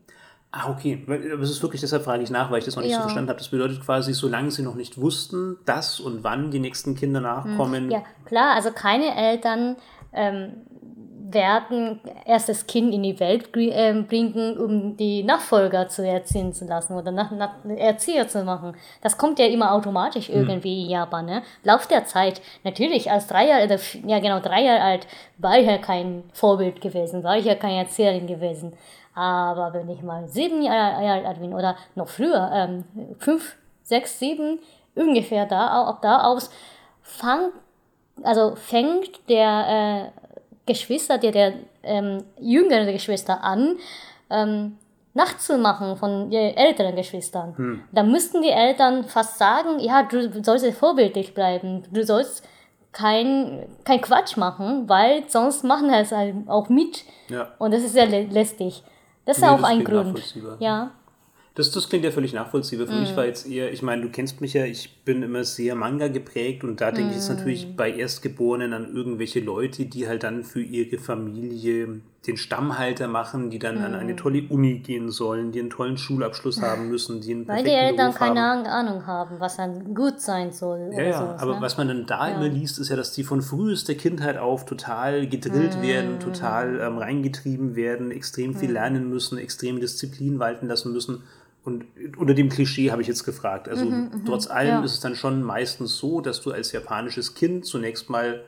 Ah, 0.51 0.69
okay. 0.69 1.03
Das 1.07 1.49
ist 1.49 1.63
wirklich, 1.63 1.81
deshalb 1.81 2.03
frage 2.03 2.21
ich 2.21 2.29
nach, 2.29 2.51
weil 2.51 2.59
ich 2.59 2.65
das 2.65 2.75
noch 2.75 2.83
nicht 2.83 2.91
ja. 2.91 2.97
so 2.97 3.03
verstanden 3.03 3.29
habe. 3.29 3.39
Das 3.39 3.49
bedeutet 3.49 3.81
quasi, 3.81 4.13
solange 4.13 4.51
sie 4.51 4.61
noch 4.61 4.75
nicht 4.75 4.99
wussten, 4.99 5.57
dass 5.65 5.99
und 5.99 6.23
wann 6.23 6.51
die 6.51 6.59
nächsten 6.59 6.95
Kinder 6.95 7.21
nachkommen. 7.21 7.89
Ja, 7.89 8.03
klar, 8.25 8.53
also 8.55 8.71
keine 8.71 9.15
Eltern 9.15 9.77
ähm, 10.11 10.51
werden 11.33 11.99
erst 12.25 12.49
das 12.49 12.67
Kind 12.67 12.93
in 12.93 13.03
die 13.03 13.19
Welt 13.19 13.49
ähm, 13.55 14.07
bringen, 14.07 14.57
um 14.57 14.97
die 14.97 15.23
Nachfolger 15.23 15.87
zu 15.87 16.05
erziehen 16.05 16.53
zu 16.53 16.65
lassen 16.65 16.95
oder 16.95 17.11
nach, 17.11 17.31
nach 17.31 17.53
Erzieher 17.75 18.27
zu 18.27 18.43
machen. 18.43 18.75
Das 19.01 19.17
kommt 19.17 19.39
ja 19.39 19.45
immer 19.45 19.73
automatisch 19.73 20.27
hm. 20.27 20.35
irgendwie 20.35 20.75
mhm. 20.75 20.85
in 20.85 20.89
Japan. 20.91 21.25
Ne? 21.25 21.43
Lauf 21.63 21.87
der 21.87 22.05
Zeit, 22.05 22.41
natürlich 22.63 23.09
als 23.11 23.27
drei 23.27 23.47
Jahre, 23.47 23.79
ja 24.05 24.19
genau 24.19 24.39
drei 24.39 24.63
Jahre 24.63 24.81
alt, 24.81 25.07
war 25.37 25.57
ich 25.59 25.67
ja 25.67 25.77
kein 25.77 26.23
Vorbild 26.33 26.81
gewesen, 26.81 27.23
war 27.23 27.37
ich 27.37 27.45
ja 27.45 27.55
keine 27.55 27.79
Erzieherin 27.79 28.27
gewesen. 28.27 28.73
Aber 29.15 29.73
wenn 29.73 29.89
ich 29.89 30.01
mal 30.01 30.27
sieben 30.27 30.61
Jahre 30.61 31.27
alt 31.27 31.39
bin 31.39 31.53
oder 31.53 31.75
noch 31.95 32.07
früher, 32.07 32.49
ähm, 32.53 32.83
fünf, 33.19 33.55
sechs, 33.83 34.17
sieben, 34.17 34.59
ungefähr 34.95 35.45
da, 35.45 35.87
ab 35.87 36.01
da 36.01 36.23
aus, 36.23 36.49
fang, 37.01 37.49
also 38.23 38.55
fängt 38.55 39.29
der 39.29 40.11
äh, 40.13 40.22
Geschwister, 40.65 41.17
der, 41.17 41.31
der 41.31 41.53
ähm, 41.83 42.23
jüngere 42.39 42.91
Geschwister 42.91 43.43
an, 43.43 43.77
ähm, 44.29 44.77
nachzumachen 45.13 45.95
von 45.95 46.29
den 46.29 46.55
älteren 46.57 46.95
Geschwistern. 46.95 47.53
Hm. 47.57 47.83
Da 47.91 48.03
müssten 48.03 48.41
die 48.41 48.49
Eltern 48.49 49.03
fast 49.03 49.37
sagen, 49.37 49.79
ja, 49.79 50.03
du 50.03 50.43
sollst 50.43 50.65
vorbildlich 50.77 51.33
bleiben, 51.33 51.83
du 51.91 52.03
sollst 52.03 52.47
kein, 52.91 53.65
kein 53.83 54.01
Quatsch 54.01 54.37
machen, 54.37 54.87
weil 54.87 55.27
sonst 55.27 55.63
machen 55.63 55.89
sie 55.89 55.95
es 55.95 56.11
halt 56.11 56.35
auch 56.47 56.69
mit. 56.69 57.03
Ja. 57.27 57.51
Und 57.59 57.73
das 57.73 57.83
ist 57.83 57.95
ja 57.95 58.05
lästig. 58.05 58.83
Das 59.25 59.37
ist 59.37 59.43
nee, 59.43 59.49
auch 59.49 59.63
ein 59.63 59.83
Grund. 59.83 60.35
Ja. 60.59 60.91
Das, 61.55 61.69
das 61.69 61.87
klingt 61.87 62.03
ja 62.03 62.09
völlig 62.09 62.33
nachvollziehbar. 62.33 62.87
Für 62.87 62.95
mm. 62.95 63.01
mich 63.01 63.15
war 63.15 63.25
jetzt 63.25 63.47
eher, 63.47 63.71
ich 63.71 63.83
meine, 63.83 64.01
du 64.01 64.09
kennst 64.09 64.41
mich 64.41 64.53
ja, 64.53 64.65
ich 64.65 65.03
bin 65.03 65.21
immer 65.21 65.43
sehr 65.43 65.75
Manga 65.75 66.07
geprägt 66.07 66.63
und 66.63 66.81
da 66.81 66.91
denke 66.91 67.09
mm. 67.09 67.11
ich 67.11 67.15
jetzt 67.17 67.29
natürlich 67.29 67.67
mm. 67.67 67.75
bei 67.75 67.91
Erstgeborenen 67.91 68.73
an 68.73 68.95
irgendwelche 68.95 69.39
Leute, 69.39 69.85
die 69.85 70.07
halt 70.07 70.23
dann 70.23 70.43
für 70.43 70.63
ihre 70.63 70.97
Familie 70.97 72.01
den 72.25 72.37
Stammhalter 72.37 73.07
machen, 73.07 73.51
die 73.51 73.59
dann 73.59 73.81
mm. 73.81 73.83
an 73.83 73.93
eine 73.93 74.13
mm. 74.13 74.17
tolle 74.17 74.47
Uni 74.49 74.79
gehen 74.79 75.11
sollen, 75.11 75.51
die 75.51 75.59
einen 75.59 75.69
tollen 75.69 75.97
Schulabschluss 75.97 76.59
haben 76.59 76.89
müssen, 76.89 77.21
die 77.21 77.33
einen 77.33 77.47
Weil 77.47 77.63
die 77.63 77.69
Eltern 77.69 78.15
keine 78.15 78.41
haben. 78.41 78.65
Ahnung 78.65 79.05
haben, 79.05 79.39
was 79.39 79.57
dann 79.57 79.93
gut 79.93 80.21
sein 80.21 80.51
soll. 80.51 80.89
Ja, 80.91 81.03
ja 81.03 81.19
sowas, 81.19 81.39
aber 81.39 81.55
ne? 81.55 81.61
was 81.61 81.77
man 81.77 81.87
dann 81.87 82.07
da 82.07 82.29
ja. 82.29 82.35
immer 82.35 82.47
liest, 82.47 82.79
ist 82.79 82.89
ja, 82.89 82.95
dass 82.95 83.11
die 83.11 83.23
von 83.23 83.43
frühester 83.43 83.93
Kindheit 83.93 84.39
auf 84.39 84.65
total 84.65 85.27
gedrillt 85.27 85.83
werden, 85.83 86.19
total 86.19 86.79
ähm, 86.79 86.97
reingetrieben 86.97 87.75
werden, 87.75 88.09
extrem 88.09 88.55
viel 88.55 88.71
lernen 88.71 89.07
müssen, 89.07 89.37
extrem 89.37 89.79
Disziplin 89.79 90.39
walten 90.39 90.67
lassen 90.67 90.91
müssen 90.91 91.21
Und 91.63 91.85
unter 92.17 92.33
dem 92.33 92.49
Klischee 92.49 92.91
habe 92.91 93.01
ich 93.01 93.07
jetzt 93.07 93.23
gefragt. 93.23 93.69
Also 93.69 93.85
mhm, 93.85 94.23
trotz 94.25 94.47
allem 94.47 94.67
ja. 94.67 94.83
ist 94.83 94.93
es 94.93 94.99
dann 94.99 95.15
schon 95.15 95.43
meistens 95.43 95.97
so, 95.97 96.19
dass 96.19 96.41
du 96.41 96.51
als 96.51 96.73
japanisches 96.73 97.35
Kind 97.35 97.65
zunächst 97.65 98.09
mal 98.09 98.43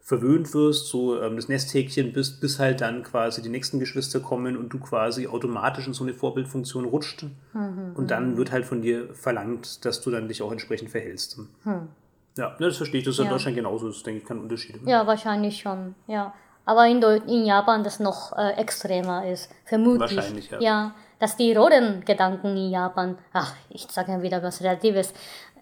verwöhnt 0.00 0.52
wirst, 0.54 0.88
so 0.88 1.20
ähm, 1.20 1.34
das 1.36 1.48
Nesthäkchen 1.48 2.12
bist, 2.12 2.40
bis 2.40 2.60
halt 2.60 2.82
dann 2.82 3.02
quasi 3.02 3.42
die 3.42 3.48
nächsten 3.48 3.80
Geschwister 3.80 4.20
kommen 4.20 4.56
und 4.56 4.68
du 4.68 4.78
quasi 4.78 5.26
automatisch 5.26 5.86
in 5.86 5.94
so 5.94 6.04
eine 6.04 6.12
Vorbildfunktion 6.12 6.84
rutscht. 6.84 7.24
Mhm, 7.54 7.92
und 7.94 8.10
dann 8.10 8.32
mhm. 8.32 8.36
wird 8.36 8.52
halt 8.52 8.66
von 8.66 8.82
dir 8.82 9.12
verlangt, 9.14 9.84
dass 9.84 10.00
du 10.02 10.10
dann 10.10 10.28
dich 10.28 10.42
auch 10.42 10.52
entsprechend 10.52 10.90
verhältst. 10.90 11.38
Mhm. 11.64 11.88
Ja, 12.36 12.54
das 12.58 12.76
verstehe 12.76 13.00
ich. 13.00 13.04
Das 13.04 13.14
ist 13.14 13.18
ja. 13.18 13.24
in 13.24 13.30
Deutschland 13.30 13.56
genauso. 13.56 13.88
Das 13.88 13.96
ist, 13.96 14.06
denke 14.06 14.20
ich, 14.20 14.26
kein 14.26 14.38
Unterschied. 14.38 14.78
Ja, 14.84 15.06
wahrscheinlich 15.06 15.58
schon. 15.58 15.94
Ja. 16.06 16.34
Aber 16.66 16.86
in, 16.86 17.02
in 17.02 17.46
Japan 17.46 17.82
das 17.82 17.98
noch 17.98 18.36
äh, 18.36 18.52
extremer 18.52 19.26
ist. 19.26 19.50
Vermutlich. 19.64 20.16
Wahrscheinlich, 20.16 20.50
ja. 20.50 20.60
ja 20.60 20.94
dass 21.18 21.36
die 21.36 21.54
Rollengedanken 21.54 22.56
in 22.56 22.70
Japan, 22.70 23.18
ach, 23.32 23.54
ich 23.70 23.86
sage 23.90 24.12
ja 24.12 24.22
wieder 24.22 24.42
was 24.42 24.60
Relatives, 24.60 25.12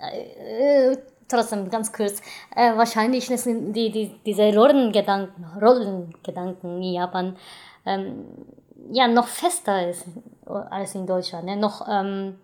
äh, 0.00 0.97
trotzdem 1.28 1.71
ganz 1.71 1.92
kurz, 1.92 2.21
äh, 2.54 2.76
wahrscheinlich 2.76 3.26
sind 3.26 3.73
die, 3.73 3.90
die, 3.90 4.21
diese 4.25 4.54
Rollengedanken, 4.54 5.44
Rollengedanken 5.61 6.82
in 6.82 6.94
Japan 6.94 7.37
ähm, 7.87 8.26
ja 8.90 9.09
noch 9.09 9.28
fester 9.28 9.88
ist 9.88 10.06
als 10.47 10.94
in 10.94 11.06
Deutschland, 11.06 11.47
ne? 11.47 11.56
noch 11.56 11.87
ähm, 11.88 12.38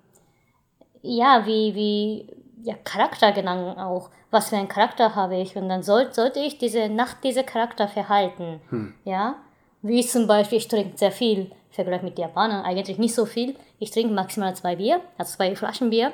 ja 1.03 1.43
wie 1.45 1.75
wie 1.75 2.37
ja 2.63 2.75
Charaktergedanken 2.85 3.79
auch. 3.79 4.11
Was 4.31 4.51
für 4.51 4.57
einen 4.57 4.69
Charakter 4.69 5.15
habe 5.15 5.37
ich 5.37 5.57
und 5.57 5.71
dann 5.71 5.83
soll, 5.83 6.13
sollte 6.13 6.41
ich 6.41 6.59
diese 6.59 6.91
nach 6.91 7.15
diesem 7.15 7.47
Charakter 7.47 7.89
verhalten, 7.89 8.61
hm. 8.69 8.95
ja. 9.05 9.37
Wie 9.81 10.05
zum 10.05 10.27
Beispiel, 10.27 10.59
ich 10.59 10.69
trinke 10.69 10.99
sehr 10.99 11.13
viel, 11.13 11.53
vergleich 11.85 12.03
mit 12.03 12.19
Japanern, 12.19 12.65
eigentlich 12.65 12.99
nicht 12.99 13.15
so 13.15 13.25
viel. 13.25 13.55
Ich 13.79 13.91
trinke 13.91 14.13
maximal 14.13 14.55
zwei 14.57 14.77
Bier, 14.77 15.01
also 15.17 15.37
zwei 15.37 15.55
Flaschen 15.55 15.91
Bier. 15.91 16.13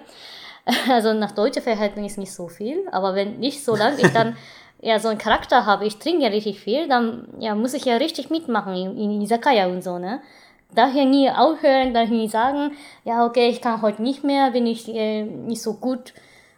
Also 0.89 1.13
nach 1.13 1.33
deutscher 1.33 1.61
Verhältnis 1.61 2.13
ist 2.13 2.19
nicht 2.19 2.33
so 2.33 2.49
viel, 2.49 2.89
aber 2.91 3.15
wenn 3.15 3.39
nicht 3.39 3.63
so 3.63 3.77
lange 3.77 4.01
ich 4.01 4.13
dann 4.15 4.35
ja 4.81 4.99
so 4.99 5.09
einen 5.09 5.19
Charakter 5.19 5.67
habe, 5.67 5.85
ich 5.85 5.99
trinke 5.99 6.23
ja 6.23 6.31
richtig 6.31 6.59
viel, 6.59 6.89
dann 6.89 7.29
ja, 7.39 7.55
muss 7.55 7.75
ich 7.75 7.85
ja 7.85 7.97
richtig 7.97 8.31
mitmachen 8.31 8.75
in, 8.75 8.97
in 8.97 9.21
Izakaya 9.21 9.67
und 9.67 9.85
so, 9.85 9.99
ne? 9.99 10.23
Daher 10.75 11.05
nie 11.05 11.31
aufhören, 11.31 11.93
daher 11.93 12.09
nie 12.09 12.29
sagen, 12.29 12.73
ja, 13.05 13.27
okay, 13.27 13.49
ich 13.51 13.61
kann 13.61 13.83
heute 13.83 14.03
nicht 14.03 14.25
mehr, 14.25 14.53
bin 14.53 14.67
ich 14.67 14.89
äh, 14.89 15.25
nicht 15.25 15.61
so 15.61 15.75
gut. 15.75 16.15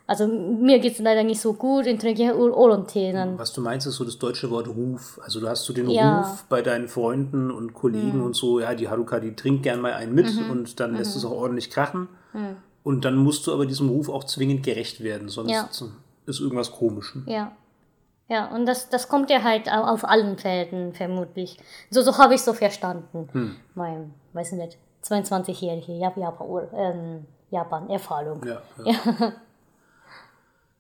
Also 0.09 0.29
mir 0.29 0.79
geht 0.79 0.93
es 0.93 0.99
leider 1.01 1.25
nicht 1.25 1.41
so 1.41 1.55
gut, 1.55 1.87
ich 1.87 1.99
trinke 1.99 2.33
Oolong-Tee. 2.37 3.13
Was 3.37 3.53
du 3.53 3.61
meinst, 3.61 3.89
ist 3.89 3.97
so 3.97 4.05
das 4.05 4.19
deutsche 4.19 4.51
Wort 4.51 4.69
Ruf. 4.69 5.19
Also 5.23 5.41
du 5.41 5.49
hast 5.49 5.65
so 5.65 5.73
den 5.73 5.91
ja. 5.91 6.21
Ruf 6.21 6.45
bei 6.49 6.63
deinen 6.63 6.87
Freunden 6.87 7.51
und 7.51 7.75
Kollegen 7.75 8.19
mhm. 8.19 8.27
und 8.27 8.37
so, 8.37 8.61
ja, 8.61 8.75
die 8.75 8.89
Haruka, 8.89 9.19
die 9.19 9.35
trinkt 9.35 9.65
gern 9.65 9.81
mal 9.81 9.95
einen 9.95 10.15
mit 10.15 10.33
mhm. 10.33 10.51
und 10.51 10.79
dann 10.79 10.95
lässt 10.95 11.17
mhm. 11.17 11.19
es 11.19 11.25
auch 11.25 11.33
ordentlich 11.33 11.71
krachen. 11.71 12.09
Mhm. 12.33 12.57
Und 12.85 13.05
dann 13.05 13.17
musst 13.17 13.49
du 13.49 13.53
aber 13.53 13.67
diesem 13.67 13.89
Ruf 13.89 14.09
auch 14.09 14.23
zwingend 14.23 14.63
gerecht 14.63 15.03
werden, 15.03 15.29
sonst 15.29 15.51
ja. 15.51 15.69
ist 16.27 16.41
irgendwas 16.41 16.71
komisch. 16.71 17.17
Ja. 17.27 17.53
Ja, 18.29 18.47
und 18.53 18.67
das, 18.67 18.89
das 18.89 19.09
kommt 19.09 19.31
ja 19.31 19.45
halt 19.45 19.71
auf 19.71 20.05
allen 20.05 20.37
Feldern 20.37 20.93
vermutlich. 20.93 21.59
So, 21.91 22.03
so 22.03 22.17
habe 22.19 22.35
ich 22.35 22.43
so 22.43 22.53
verstanden. 22.53 23.29
Hm. 23.31 23.57
Mein, 23.75 24.15
weiß 24.33 24.53
nicht, 24.53 24.79
22-jährige 25.05 25.93
Japan-Erfahrung. 25.93 26.69
Ähm, 26.75 27.27
Japan 27.51 27.89
ja, 27.89 28.63
ja. 28.85 29.33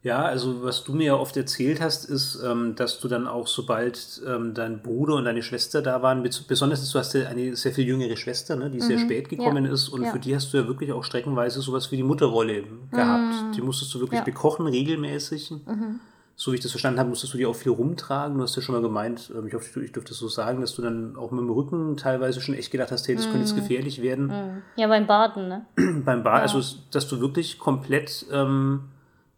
ja. 0.02 0.24
Also 0.24 0.62
was 0.62 0.84
du 0.84 0.92
mir 0.92 1.06
ja 1.06 1.14
oft 1.14 1.36
erzählt 1.36 1.80
hast, 1.80 2.04
ist, 2.04 2.42
ähm, 2.44 2.74
dass 2.76 3.00
du 3.00 3.08
dann 3.08 3.26
auch, 3.26 3.46
sobald 3.46 4.20
ähm, 4.26 4.54
dein 4.54 4.82
Bruder 4.82 5.14
und 5.14 5.24
deine 5.24 5.42
Schwester 5.42 5.82
da 5.82 6.02
waren, 6.02 6.22
besonders 6.22 6.90
du 6.90 6.98
hast 6.98 7.14
ja 7.14 7.28
eine 7.28 7.56
sehr 7.56 7.72
viel 7.72 7.86
jüngere 7.86 8.16
Schwester, 8.16 8.56
ne, 8.56 8.70
die 8.70 8.78
mhm. 8.78 8.82
sehr 8.82 8.98
spät 8.98 9.28
gekommen 9.28 9.64
ja. 9.64 9.72
ist 9.72 9.88
und 9.88 10.02
ja. 10.02 10.12
für 10.12 10.18
die 10.18 10.34
hast 10.34 10.52
du 10.52 10.58
ja 10.58 10.66
wirklich 10.66 10.92
auch 10.92 11.04
streckenweise 11.04 11.60
sowas 11.60 11.90
wie 11.92 11.96
die 11.96 12.02
Mutterrolle 12.02 12.64
gehabt. 12.92 13.34
Mhm. 13.34 13.52
Die 13.52 13.62
musstest 13.62 13.92
du 13.94 14.00
wirklich 14.00 14.18
ja. 14.18 14.24
bekochen 14.24 14.66
regelmäßig. 14.66 15.50
Mhm. 15.50 16.00
So 16.38 16.52
wie 16.52 16.56
ich 16.56 16.62
das 16.62 16.70
verstanden 16.70 17.00
habe, 17.00 17.08
musstest 17.08 17.32
du 17.32 17.38
die 17.38 17.46
auch 17.46 17.56
viel 17.56 17.72
rumtragen. 17.72 18.36
Du 18.36 18.42
hast 18.42 18.54
ja 18.56 18.60
schon 18.60 18.74
mal 18.74 18.82
gemeint, 18.82 19.32
ähm, 19.34 19.46
ich 19.46 19.54
hoffe, 19.54 19.82
ich 19.82 19.92
dürfte 19.92 20.10
das 20.10 20.18
so 20.18 20.28
sagen, 20.28 20.60
dass 20.60 20.74
du 20.74 20.82
dann 20.82 21.16
auch 21.16 21.30
mit 21.30 21.40
dem 21.40 21.48
Rücken 21.48 21.96
teilweise 21.96 22.42
schon 22.42 22.54
echt 22.54 22.70
gedacht 22.70 22.92
hast, 22.92 23.08
hey, 23.08 23.16
das 23.16 23.24
könnte 23.24 23.40
jetzt 23.40 23.54
mhm. 23.54 23.60
gefährlich 23.60 24.02
werden. 24.02 24.26
Mhm. 24.26 24.62
Ja, 24.76 24.86
beim 24.86 25.06
Baden, 25.06 25.48
ne? 25.48 25.66
beim 26.04 26.22
Baden, 26.22 26.42
also 26.42 26.60
dass 26.90 27.08
du 27.08 27.20
wirklich 27.20 27.58
komplett 27.58 28.26
ähm, 28.30 28.82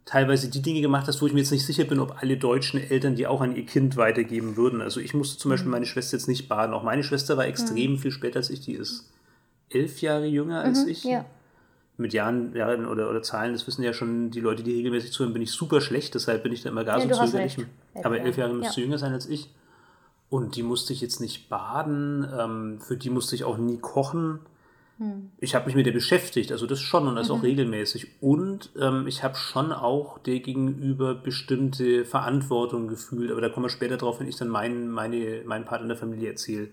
teilweise 0.08 0.48
die 0.48 0.62
Dinge 0.62 0.80
gemacht 0.80 1.06
hast, 1.06 1.20
wo 1.20 1.26
ich 1.26 1.34
mir 1.34 1.40
jetzt 1.40 1.50
nicht 1.50 1.66
sicher 1.66 1.84
bin, 1.84 2.00
ob 2.00 2.22
alle 2.22 2.38
deutschen 2.38 2.80
Eltern 2.80 3.14
die 3.14 3.26
auch 3.26 3.42
an 3.42 3.54
ihr 3.54 3.66
Kind 3.66 3.98
weitergeben 3.98 4.56
würden. 4.56 4.80
Also 4.80 5.00
ich 5.00 5.12
musste 5.12 5.38
zum 5.38 5.50
Beispiel 5.50 5.66
mhm. 5.66 5.72
meine 5.72 5.86
Schwester 5.86 6.16
jetzt 6.16 6.28
nicht 6.28 6.48
baden. 6.48 6.72
Auch 6.72 6.82
meine 6.82 7.04
Schwester 7.04 7.36
war 7.36 7.46
extrem 7.46 7.92
mhm. 7.92 7.98
viel 7.98 8.10
später 8.10 8.38
als 8.38 8.48
ich. 8.48 8.60
Die 8.60 8.72
ist 8.72 9.10
elf 9.68 10.00
Jahre 10.00 10.24
jünger 10.24 10.62
als 10.62 10.84
mhm, 10.84 10.88
ich. 10.88 11.04
Ja. 11.04 11.26
Mit 11.98 12.14
Jahren, 12.14 12.54
Jahren 12.54 12.86
oder, 12.86 13.10
oder 13.10 13.22
Zahlen, 13.22 13.52
das 13.52 13.66
wissen 13.66 13.82
ja 13.82 13.92
schon 13.92 14.30
die 14.30 14.40
Leute, 14.40 14.62
die 14.62 14.72
regelmäßig 14.72 15.12
zuhören, 15.12 15.34
bin 15.34 15.42
ich 15.42 15.50
super 15.50 15.82
schlecht. 15.82 16.14
Deshalb 16.14 16.42
bin 16.42 16.52
ich 16.52 16.62
da 16.62 16.70
immer 16.70 16.84
gar 16.84 17.04
ja, 17.04 17.14
so 17.14 17.26
zögerlich. 17.26 17.58
Aber 18.02 18.18
elf 18.18 18.38
Jahre 18.38 18.54
müsste 18.54 18.80
ja. 18.80 18.86
jünger 18.86 18.98
sein 18.98 19.12
als 19.12 19.26
ich. 19.26 19.50
Und 20.30 20.56
die 20.56 20.62
musste 20.62 20.94
ich 20.94 21.02
jetzt 21.02 21.20
nicht 21.20 21.50
baden. 21.50 22.26
Ähm, 22.38 22.80
für 22.80 22.96
die 22.96 23.10
musste 23.10 23.34
ich 23.34 23.44
auch 23.44 23.58
nie 23.58 23.76
kochen. 23.76 24.38
Hm. 24.98 25.30
Ich 25.38 25.54
habe 25.54 25.66
mich 25.66 25.76
mit 25.76 25.86
der 25.86 25.92
beschäftigt, 25.92 26.50
also 26.52 26.66
das 26.66 26.80
schon 26.80 27.06
und 27.06 27.14
das 27.14 27.28
mhm. 27.28 27.34
auch 27.34 27.42
regelmäßig. 27.42 28.20
Und 28.20 28.70
ähm, 28.78 29.06
ich 29.06 29.22
habe 29.22 29.36
schon 29.36 29.72
auch 29.72 30.18
der 30.18 30.40
gegenüber 30.40 31.14
bestimmte 31.14 32.04
Verantwortung 32.04 32.88
gefühlt, 32.88 33.30
aber 33.30 33.40
da 33.40 33.48
kommen 33.48 33.66
wir 33.66 33.70
später 33.70 33.96
drauf, 33.96 34.20
wenn 34.20 34.28
ich 34.28 34.36
dann 34.36 34.48
meinen, 34.48 34.90
meine, 34.90 35.42
meinen 35.44 35.64
Part 35.64 35.82
in 35.82 35.88
der 35.88 35.96
Familie 35.96 36.30
erzähle. 36.30 36.68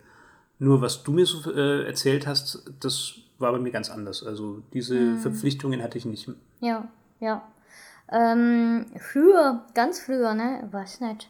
Nur 0.58 0.82
was 0.82 1.04
du 1.04 1.12
mir 1.12 1.26
so 1.26 1.52
äh, 1.52 1.86
erzählt 1.86 2.26
hast, 2.26 2.64
das 2.80 3.16
war 3.38 3.52
bei 3.52 3.60
mir 3.60 3.72
ganz 3.72 3.90
anders. 3.90 4.26
Also 4.26 4.64
diese 4.74 4.96
mhm. 4.96 5.18
Verpflichtungen 5.20 5.84
hatte 5.84 5.98
ich 5.98 6.06
nicht. 6.06 6.30
Ja, 6.62 6.88
ja. 7.20 7.48
Ähm, 8.12 8.86
früher, 8.98 9.66
ganz 9.74 10.00
früher, 10.00 10.34
ne, 10.34 10.68
weiß 10.72 11.02
nicht. 11.02 11.30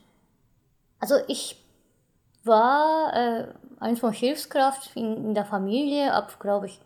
Also 1.00 1.16
ich 1.28 1.62
war 2.44 3.14
äh, 3.14 3.48
einfach 3.86 4.12
Hilfskraft 4.12 4.96
in, 4.96 5.15
in 5.27 5.34
der 5.36 5.46
Familie 5.46 6.13
ab, 6.13 6.39
glaube 6.39 6.65
ich, 6.65 6.82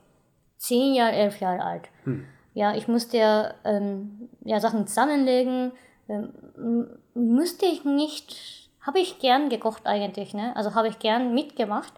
zehn 0.58 0.94
Jahre, 0.94 1.14
elf 1.14 1.40
Jahre 1.40 1.64
alt. 1.64 1.90
Hm. 2.04 2.26
Ja, 2.54 2.76
ich 2.76 2.88
musste 2.88 3.18
ja, 3.18 3.54
ähm, 3.64 4.30
ja 4.44 4.60
Sachen 4.60 4.86
zusammenlegen. 4.86 5.72
Ähm, 6.08 6.88
müsste 7.14 7.66
ich 7.66 7.86
nicht, 7.86 8.70
habe 8.82 9.00
ich 9.00 9.20
gern 9.20 9.50
gekocht 9.50 9.86
eigentlich, 9.86 10.34
ne? 10.34 10.56
Also 10.56 10.76
habe 10.76 10.90
ich 10.90 11.00
gern 11.00 11.34
mitgemacht. 11.34 11.94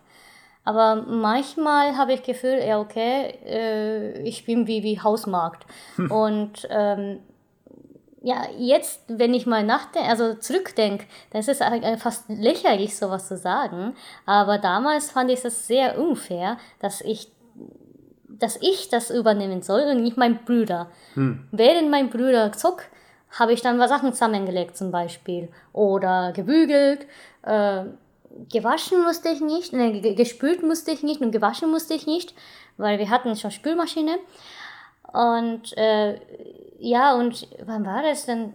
Aber 0.64 0.96
manchmal 0.96 1.98
habe 1.98 2.14
ich 2.14 2.22
Gefühl, 2.22 2.60
ja, 2.64 2.80
okay, 2.80 3.34
äh, 3.46 4.22
ich 4.22 4.46
bin 4.46 4.68
wie, 4.68 4.84
wie 4.84 5.00
Hausmarkt. 5.00 5.66
Hm. 5.96 6.12
Und 6.12 6.68
ähm, 6.70 7.20
ja, 8.22 8.48
jetzt, 8.58 9.02
wenn 9.08 9.34
ich 9.34 9.48
mal 9.48 9.64
nachdenke, 9.64 10.08
also 10.08 10.36
zurückdenke, 10.36 11.06
dann 11.32 11.42
ist 11.42 11.50
es 11.50 11.60
fast 12.02 12.30
lächerlich, 12.30 12.96
sowas 12.96 13.28
zu 13.28 13.36
sagen. 13.36 13.96
Aber 14.26 14.60
damals 14.60 15.10
fand 15.10 15.32
ich 15.32 15.44
es 15.44 15.68
sehr 15.68 16.00
unfair, 16.00 16.58
dass 16.80 17.02
ich 17.02 17.32
dass 18.42 18.58
ich 18.60 18.90
das 18.90 19.12
übernehmen 19.12 19.62
soll 19.62 19.82
und 19.82 20.02
nicht 20.02 20.18
mein 20.18 20.44
Bruder. 20.44 20.90
Hm. 21.14 21.48
Während 21.52 21.92
mein 21.92 22.10
Bruder 22.10 22.52
zog, 22.52 22.86
habe 23.30 23.54
ich 23.54 23.62
dann 23.62 23.80
Sachen 23.88 24.14
zusammengelegt 24.14 24.76
zum 24.76 24.92
Beispiel 24.92 25.50
oder 25.74 26.32
gebügelt. 26.34 27.06
Äh, 27.44 27.84
gewaschen 28.52 29.04
musste 29.04 29.30
ich 29.30 29.42
nicht, 29.42 29.74
ne, 29.74 30.16
gespült 30.16 30.64
musste 30.64 30.92
ich 30.92 31.04
nicht 31.04 31.22
und 31.22 31.32
gewaschen 31.32 31.70
musste 31.70 31.94
ich 31.94 32.08
nicht, 32.08 32.34
weil 32.78 32.98
wir 32.98 33.10
hatten 33.10 33.36
schon 33.36 33.52
Spülmaschine. 33.52 34.18
Und 35.14 35.78
äh, 35.78 36.20
ja, 36.80 37.16
und 37.16 37.48
wann 37.66 37.86
war 37.86 38.02
das 38.04 38.26
denn? 38.26 38.54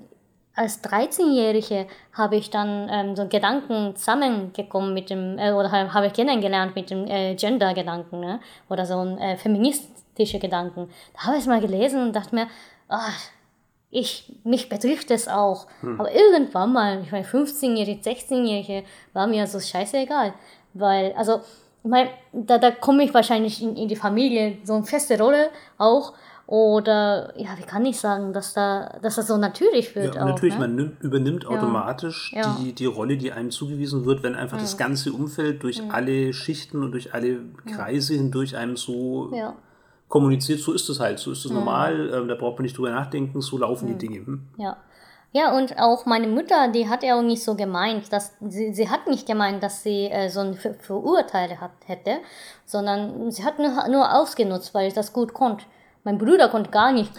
als 0.57 0.83
13-Jährige 0.83 1.87
habe 2.15 2.37
ich 2.37 2.49
dann 2.51 2.89
ähm, 2.91 3.15
so 3.15 3.29
Gedanken 3.29 3.95
zusammengekommen 3.95 4.95
mit 4.95 5.11
dem, 5.11 5.39
äh, 5.39 5.53
oder 5.53 5.71
habe 5.71 6.07
ich 6.07 6.15
kennengelernt 6.15 6.75
mit 6.75 6.91
dem 6.91 7.07
äh, 7.07 7.35
Gender-Gedanken, 7.35 8.21
ne? 8.21 8.41
oder 8.71 8.87
so 8.87 8.99
ein 8.99 9.19
äh, 9.19 9.37
feministische 9.37 10.39
Gedanken. 10.39 10.89
Da 11.15 11.27
habe 11.27 11.37
ich 11.37 11.43
es 11.43 11.47
mal 11.47 11.61
gelesen 11.61 12.01
und 12.01 12.17
dachte 12.17 12.35
mir, 12.35 12.49
ach, 12.89 13.21
ich, 13.91 14.33
mich 14.45 14.69
betrifft 14.69 15.11
es 15.11 15.29
auch. 15.29 15.67
Hm. 15.81 16.01
Aber 16.01 16.11
irgendwann 16.11 16.73
mal, 16.73 17.03
ich 17.03 17.13
meine, 17.13 17.27
15-Jährige, 17.27 18.01
16-Jährige, 18.01 18.85
war 19.13 19.27
mir 19.27 19.47
so 19.47 19.61
scheißegal. 19.61 20.33
Weil, 20.73 21.13
also, 21.13 21.41
ich 21.85 21.91
meine, 21.91 22.11
da, 22.33 22.59
da 22.59 22.71
komme 22.71 23.05
ich 23.05 23.15
wahrscheinlich 23.15 23.63
in, 23.63 23.77
in 23.77 23.89
die 23.89 23.97
Familie, 23.97 24.59
so 24.65 24.75
eine 24.75 24.85
feste 24.85 25.19
Rolle 25.19 25.51
auch. 25.79 26.15
Oder 26.47 27.33
ja, 27.37 27.59
wie 27.59 27.65
kann 27.65 27.85
ich 27.85 27.99
sagen, 27.99 28.33
dass 28.33 28.55
da, 28.55 28.99
dass 29.03 29.17
das 29.17 29.26
so 29.26 29.37
natürlich 29.37 29.97
wird. 29.97 30.15
Ja, 30.15 30.23
auch, 30.23 30.26
natürlich, 30.26 30.55
ne? 30.55 30.61
man 30.61 30.76
nimmt, 30.76 31.03
übernimmt 31.03 31.43
ja. 31.43 31.50
automatisch 31.50 32.33
ja. 32.33 32.57
Die, 32.61 32.73
die 32.73 32.87
Rolle, 32.87 33.17
die 33.17 33.33
einem 33.33 33.50
zugewiesen 33.50 34.05
wird, 34.05 34.23
wenn 34.23 34.37
einfach 34.37 34.59
das 34.59 34.76
ganze 34.76 35.12
Umfeld 35.12 35.65
durch 35.65 35.83
alle 35.91 36.33
Schichten 36.33 36.85
und 36.85 36.93
durch 36.93 37.15
alle 37.15 37.41
Kreise 37.67 38.15
hindurch 38.15 38.57
einem 38.57 38.76
so 38.76 39.33
kommuniziert, 40.09 40.61
so 40.61 40.73
ist 40.73 40.88
es 40.88 41.00
halt, 41.00 41.19
so 41.19 41.33
ist 41.33 41.45
es 41.45 41.50
normal, 41.50 42.12
ähm, 42.15 42.29
da 42.29 42.37
braucht 42.37 42.59
man 42.59 42.62
nicht 42.62 42.79
drüber 42.79 42.91
nachdenken, 42.91 43.41
so 43.41 43.59
laufen 43.59 43.88
die 43.88 43.95
Dinge. 43.95 44.19
Hm? 44.19 44.43
Ja. 44.57 44.76
Ja, 45.33 45.55
und 45.55 45.79
auch 45.79 46.07
meine 46.07 46.29
Mutter, 46.29 46.69
die 46.69 46.88
hat 46.88 47.03
ja 47.03 47.19
auch 47.19 47.23
nicht 47.23 47.43
so 47.43 47.57
gemeint, 47.57 48.11
dass 48.11 48.33
sie, 48.41 48.73
sie 48.73 48.88
hat 48.88 49.07
nicht 49.07 49.26
gemeint, 49.26 49.62
dass 49.62 49.83
sie 49.83 50.07
äh, 50.07 50.31
so 50.31 50.41
ein 50.41 50.55
Ver 50.55 50.75
Verurteile 50.75 51.61
hat, 51.61 51.73
hätte, 51.85 52.19
sondern 52.65 53.31
sie 53.31 53.45
hat 53.45 53.59
nur, 53.59 53.88
nur 53.88 54.15
ausgenutzt, 54.15 54.73
weil 54.73 54.88
ich 54.88 54.95
das 54.95 55.12
gut 55.12 55.35
konnte. 55.35 55.67
Mein 56.07 56.19
Bruder 56.19 56.49
konnte 56.49 56.71
gar 56.71 56.93
nicht. 56.93 57.11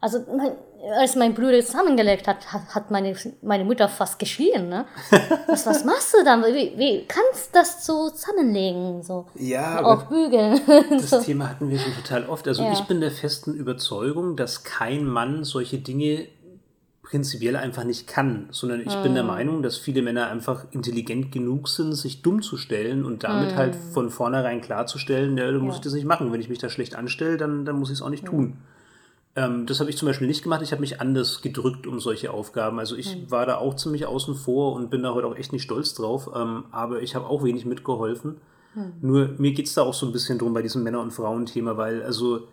Also 0.00 0.20
mein, 0.36 0.52
als 1.00 1.16
mein 1.16 1.34
Bruder 1.34 1.60
zusammengelegt 1.64 2.28
hat, 2.28 2.52
hat, 2.52 2.74
hat 2.76 2.90
meine, 2.92 3.16
meine 3.42 3.64
Mutter 3.64 3.88
fast 3.88 4.20
geschrien. 4.20 4.68
Ne? 4.68 4.84
Was, 5.48 5.66
was 5.66 5.84
machst 5.84 6.14
du 6.14 6.24
dann? 6.24 6.44
Wie, 6.44 6.72
wie 6.76 7.04
kannst 7.08 7.48
du 7.48 7.58
das 7.58 7.84
so 7.84 8.08
zusammenlegen? 8.10 9.02
So? 9.02 9.26
Ja, 9.34 9.84
auch 9.84 10.04
bügeln. 10.04 10.60
Das 10.90 11.10
so. 11.10 11.20
Thema 11.20 11.50
hatten 11.50 11.70
wir 11.70 11.78
schon 11.78 11.92
total 11.94 12.28
oft. 12.28 12.46
Also 12.46 12.62
ja. 12.62 12.72
ich 12.72 12.82
bin 12.82 13.00
der 13.00 13.10
festen 13.10 13.52
Überzeugung, 13.54 14.36
dass 14.36 14.62
kein 14.62 15.06
Mann 15.06 15.42
solche 15.42 15.78
Dinge 15.78 16.28
prinzipiell 17.06 17.54
einfach 17.54 17.84
nicht 17.84 18.08
kann, 18.08 18.48
sondern 18.50 18.80
ich 18.80 18.94
mm. 18.94 19.02
bin 19.04 19.14
der 19.14 19.22
hm. 19.22 19.28
Meinung, 19.28 19.62
dass 19.62 19.78
viele 19.78 20.02
Männer 20.02 20.26
einfach 20.26 20.64
intelligent 20.72 21.30
genug 21.30 21.68
sind, 21.68 21.92
sich 21.92 22.22
dumm 22.22 22.42
zu 22.42 22.56
stellen 22.56 23.04
und 23.04 23.22
damit 23.22 23.54
mm. 23.54 23.56
halt 23.56 23.76
von 23.76 24.10
vornherein 24.10 24.60
klarzustellen, 24.60 25.38
ja, 25.38 25.46
dann 25.46 25.60
muss 25.60 25.74
ja. 25.74 25.78
ich 25.78 25.84
das 25.84 25.92
nicht 25.92 26.04
machen. 26.04 26.32
Wenn 26.32 26.40
ich 26.40 26.48
mich 26.48 26.58
da 26.58 26.68
schlecht 26.68 26.96
anstelle, 26.96 27.36
dann, 27.36 27.64
dann 27.64 27.78
muss 27.78 27.90
ich 27.90 27.98
es 27.98 28.02
auch 28.02 28.10
nicht 28.10 28.24
ja. 28.24 28.30
tun. 28.30 28.54
Ähm, 29.36 29.66
das 29.66 29.78
habe 29.78 29.88
ich 29.88 29.96
zum 29.96 30.06
Beispiel 30.06 30.26
nicht 30.26 30.42
gemacht. 30.42 30.62
Ich 30.62 30.72
habe 30.72 30.80
mich 30.80 31.00
anders 31.00 31.42
gedrückt 31.42 31.86
um 31.86 32.00
solche 32.00 32.32
Aufgaben. 32.32 32.80
Also 32.80 32.96
ich 32.96 33.16
mhm. 33.16 33.30
war 33.30 33.46
da 33.46 33.58
auch 33.58 33.76
ziemlich 33.76 34.06
außen 34.06 34.34
vor 34.34 34.72
und 34.72 34.90
bin 34.90 35.04
da 35.04 35.14
heute 35.14 35.28
auch 35.28 35.36
echt 35.36 35.52
nicht 35.52 35.62
stolz 35.62 35.94
drauf. 35.94 36.28
Ähm, 36.34 36.64
aber 36.72 37.02
ich 37.02 37.14
habe 37.14 37.26
auch 37.26 37.44
wenig 37.44 37.66
mitgeholfen. 37.66 38.38
Mhm. 38.74 38.92
Nur 39.00 39.28
mir 39.38 39.52
geht 39.52 39.66
es 39.66 39.74
da 39.74 39.82
auch 39.82 39.94
so 39.94 40.06
ein 40.06 40.12
bisschen 40.12 40.38
drum 40.38 40.54
bei 40.54 40.62
diesem 40.62 40.82
Männer- 40.82 41.02
und 41.02 41.12
Frauenthema, 41.12 41.76
weil 41.76 42.02
also 42.02 42.48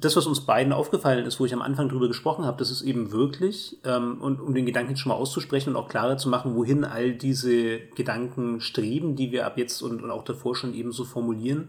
das, 0.00 0.16
was 0.16 0.26
uns 0.26 0.40
beiden 0.40 0.72
aufgefallen 0.72 1.26
ist, 1.26 1.40
wo 1.40 1.44
ich 1.44 1.52
am 1.52 1.62
Anfang 1.62 1.88
drüber 1.88 2.08
gesprochen 2.08 2.44
habe, 2.44 2.58
das 2.58 2.70
ist 2.70 2.82
eben 2.82 3.10
wirklich, 3.12 3.78
ähm, 3.84 4.18
und 4.20 4.40
um 4.40 4.54
den 4.54 4.66
Gedanken 4.66 4.90
jetzt 4.90 5.00
schon 5.00 5.10
mal 5.10 5.16
auszusprechen 5.16 5.70
und 5.70 5.76
auch 5.76 5.88
klarer 5.88 6.16
zu 6.16 6.28
machen, 6.28 6.54
wohin 6.54 6.84
all 6.84 7.12
diese 7.12 7.78
Gedanken 7.94 8.60
streben, 8.60 9.16
die 9.16 9.32
wir 9.32 9.46
ab 9.46 9.58
jetzt 9.58 9.82
und, 9.82 10.02
und 10.02 10.10
auch 10.10 10.24
davor 10.24 10.54
schon 10.54 10.74
eben 10.74 10.92
so 10.92 11.04
formulieren, 11.04 11.68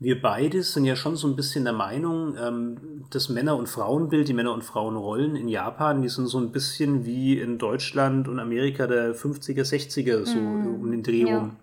wir 0.00 0.20
beide 0.22 0.62
sind 0.62 0.84
ja 0.84 0.94
schon 0.94 1.16
so 1.16 1.26
ein 1.26 1.34
bisschen 1.34 1.64
der 1.64 1.72
Meinung, 1.72 2.36
ähm, 2.40 2.76
das 3.10 3.28
Männer- 3.28 3.56
und 3.56 3.68
Frauenbild, 3.68 4.28
die 4.28 4.34
Männer- 4.34 4.54
und 4.54 4.62
Frauenrollen 4.62 5.34
in 5.34 5.48
Japan, 5.48 6.02
die 6.02 6.08
sind 6.08 6.28
so 6.28 6.38
ein 6.38 6.52
bisschen 6.52 7.04
wie 7.04 7.38
in 7.40 7.58
Deutschland 7.58 8.28
und 8.28 8.38
Amerika 8.38 8.86
der 8.86 9.16
50er, 9.16 9.64
60er, 9.64 10.24
so 10.24 10.38
mm, 10.38 10.82
um 10.82 10.90
den 10.92 11.02
Dreh 11.02 11.26
ja. 11.26 11.38
rum. 11.38 11.56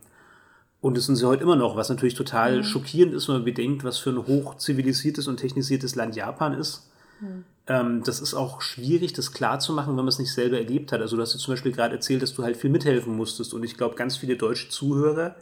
Und 0.85 0.95
das 0.95 1.07
sind 1.07 1.15
sie 1.15 1.25
heute 1.25 1.41
immer 1.41 1.55
noch, 1.55 1.75
was 1.75 1.89
natürlich 1.89 2.13
total 2.13 2.59
mm. 2.59 2.63
schockierend 2.63 3.15
ist, 3.15 3.27
wenn 3.27 3.37
man 3.37 3.43
bedenkt, 3.43 3.83
was 3.83 3.97
für 3.97 4.11
ein 4.11 4.27
hochzivilisiertes 4.27 5.27
und 5.27 5.37
technisiertes 5.37 5.95
Land 5.95 6.15
Japan 6.15 6.53
ist. 6.53 6.91
Mm. 7.21 7.25
Ähm, 7.65 8.03
das 8.05 8.19
ist 8.19 8.35
auch 8.35 8.61
schwierig, 8.61 9.11
das 9.13 9.31
klarzumachen, 9.31 9.97
wenn 9.97 10.05
man 10.05 10.09
es 10.09 10.19
nicht 10.19 10.31
selber 10.31 10.59
erlebt 10.59 10.91
hat. 10.91 11.01
Also 11.01 11.15
du 11.15 11.23
hast 11.23 11.33
dir 11.33 11.39
zum 11.39 11.53
Beispiel 11.53 11.71
gerade 11.71 11.95
erzählt, 11.95 12.21
dass 12.21 12.35
du 12.35 12.43
halt 12.43 12.55
viel 12.55 12.69
mithelfen 12.69 13.15
musstest. 13.15 13.55
Und 13.55 13.63
ich 13.63 13.77
glaube, 13.77 13.95
ganz 13.95 14.17
viele 14.17 14.35
deutsche 14.35 14.69
Zuhörer, 14.69 15.33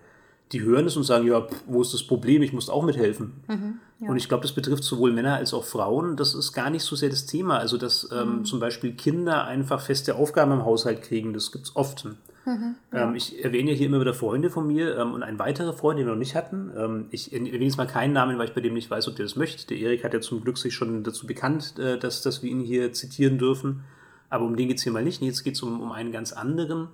die 0.53 0.62
hören 0.62 0.85
es 0.85 0.95
und 0.95 1.03
sagen, 1.03 1.27
ja, 1.27 1.45
wo 1.67 1.81
ist 1.81 1.93
das 1.93 2.03
Problem? 2.03 2.41
Ich 2.41 2.53
muss 2.53 2.69
auch 2.69 2.85
mithelfen. 2.85 3.33
Mhm, 3.50 3.79
ja. 4.00 4.07
Und 4.07 4.15
ich 4.15 4.29
glaube, 4.29 4.43
das 4.43 4.53
betrifft 4.53 4.85
sowohl 4.85 5.12
Männer 5.12 5.35
als 5.35 5.53
auch 5.53 5.65
Frauen. 5.65 6.15
Das 6.15 6.35
ist 6.35 6.53
gar 6.53 6.69
nicht 6.69 6.85
so 6.85 6.95
sehr 6.95 7.09
das 7.09 7.25
Thema. 7.25 7.57
Also, 7.57 7.77
dass 7.77 8.07
ähm, 8.13 8.38
mhm. 8.38 8.45
zum 8.45 8.62
Beispiel 8.62 8.93
Kinder 8.93 9.43
einfach 9.43 9.81
feste 9.81 10.15
Aufgaben 10.15 10.53
im 10.53 10.63
Haushalt 10.63 11.01
kriegen, 11.01 11.33
das 11.33 11.51
gibt 11.51 11.65
es 11.65 11.75
oft. 11.75 12.07
Mhm, 12.45 12.75
ja. 12.91 13.03
ähm, 13.07 13.15
ich 13.15 13.43
erwähne 13.43 13.71
ja 13.71 13.77
hier 13.77 13.88
immer 13.88 14.01
wieder 14.01 14.13
Freunde 14.13 14.50
von 14.50 14.67
mir 14.67 14.97
ähm, 14.97 15.13
und 15.13 15.23
ein 15.23 15.39
weiterer 15.39 15.73
Freund, 15.73 15.97
den 15.97 16.05
wir 16.05 16.12
noch 16.12 16.19
nicht 16.19 16.35
hatten. 16.35 16.71
Ähm, 16.75 17.05
ich 17.12 17.31
erwähne 17.31 17.63
jetzt 17.63 17.77
mal 17.77 17.88
keinen 17.88 18.13
Namen, 18.13 18.38
weil 18.38 18.47
ich 18.47 18.53
bei 18.53 18.62
dem 18.62 18.73
nicht 18.73 18.91
weiß, 18.91 19.07
ob 19.07 19.15
der 19.15 19.25
das 19.25 19.35
möchte. 19.35 19.67
Der 19.67 19.77
Erik 19.77 20.03
hat 20.03 20.13
ja 20.13 20.21
zum 20.21 20.41
Glück 20.41 20.57
sich 20.57 20.73
schon 20.73 21.03
dazu 21.03 21.25
bekannt, 21.25 21.79
äh, 21.79 21.97
dass, 21.97 22.21
dass 22.21 22.43
wir 22.43 22.51
ihn 22.51 22.62
hier 22.62 22.91
zitieren 22.91 23.38
dürfen. 23.38 23.83
Aber 24.29 24.45
um 24.45 24.55
den 24.55 24.67
geht 24.67 24.77
es 24.77 24.83
hier 24.83 24.91
mal 24.91 25.03
nicht. 25.03 25.21
Jetzt 25.21 25.43
geht 25.43 25.55
es 25.55 25.63
um, 25.63 25.79
um 25.79 25.91
einen 25.91 26.12
ganz 26.12 26.33
anderen. 26.33 26.89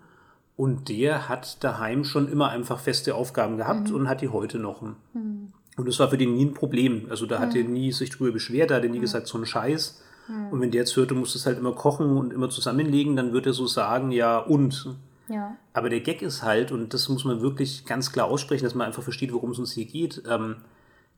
Und 0.56 0.90
der 0.90 1.30
hat 1.30 1.64
daheim 1.64 2.04
schon 2.04 2.30
immer 2.30 2.50
einfach 2.50 2.80
feste 2.80 3.16
Aufgaben 3.16 3.58
gehabt 3.58 3.90
mhm. 3.90 3.96
und 3.96 4.10
hat 4.10 4.22
die 4.22 4.28
heute 4.28 4.60
noch. 4.60 4.82
Mhm. 4.82 5.54
Und 5.78 5.88
das 5.88 5.98
war 6.00 6.10
für 6.10 6.18
den 6.18 6.34
nie 6.34 6.46
ein 6.46 6.54
Problem. 6.54 7.08
Also 7.10 7.26
da 7.26 7.40
hat 7.40 7.56
er 7.56 7.64
mhm. 7.64 7.72
nie 7.72 7.92
sich 7.94 8.10
drüber 8.10 8.34
beschwert, 8.34 8.70
da 8.70 8.76
hat 8.76 8.84
er 8.84 8.90
nie 8.90 8.98
mhm. 8.98 9.04
gesagt, 9.04 9.28
so 9.28 9.38
ein 9.38 9.46
Scheiß. 9.46 10.02
Mhm. 10.28 10.48
Und 10.50 10.60
wenn 10.62 10.72
der 10.72 10.82
jetzt 10.82 10.96
hört, 10.98 11.12
du 11.12 11.16
musst 11.16 11.36
es 11.36 11.46
halt 11.46 11.58
immer 11.58 11.72
kochen 11.72 12.18
und 12.18 12.34
immer 12.34 12.50
zusammenlegen, 12.50 13.16
dann 13.16 13.32
wird 13.32 13.46
er 13.46 13.54
so 13.54 13.68
sagen, 13.68 14.12
ja 14.12 14.38
und. 14.38 14.96
Ja. 15.30 15.56
Aber 15.74 15.90
der 15.90 16.02
Gag 16.02 16.22
ist 16.22 16.44
halt, 16.44 16.72
und 16.72 16.94
das 16.94 17.08
muss 17.08 17.24
man 17.24 17.42
wirklich 17.42 17.86
ganz 17.86 18.12
klar 18.12 18.28
aussprechen, 18.28 18.64
dass 18.64 18.76
man 18.76 18.88
einfach 18.88 19.04
versteht, 19.04 19.32
worum 19.32 19.52
es 19.52 19.60
uns 19.60 19.72
hier 19.72 19.86
geht. 19.86 20.24
Ähm, 20.28 20.58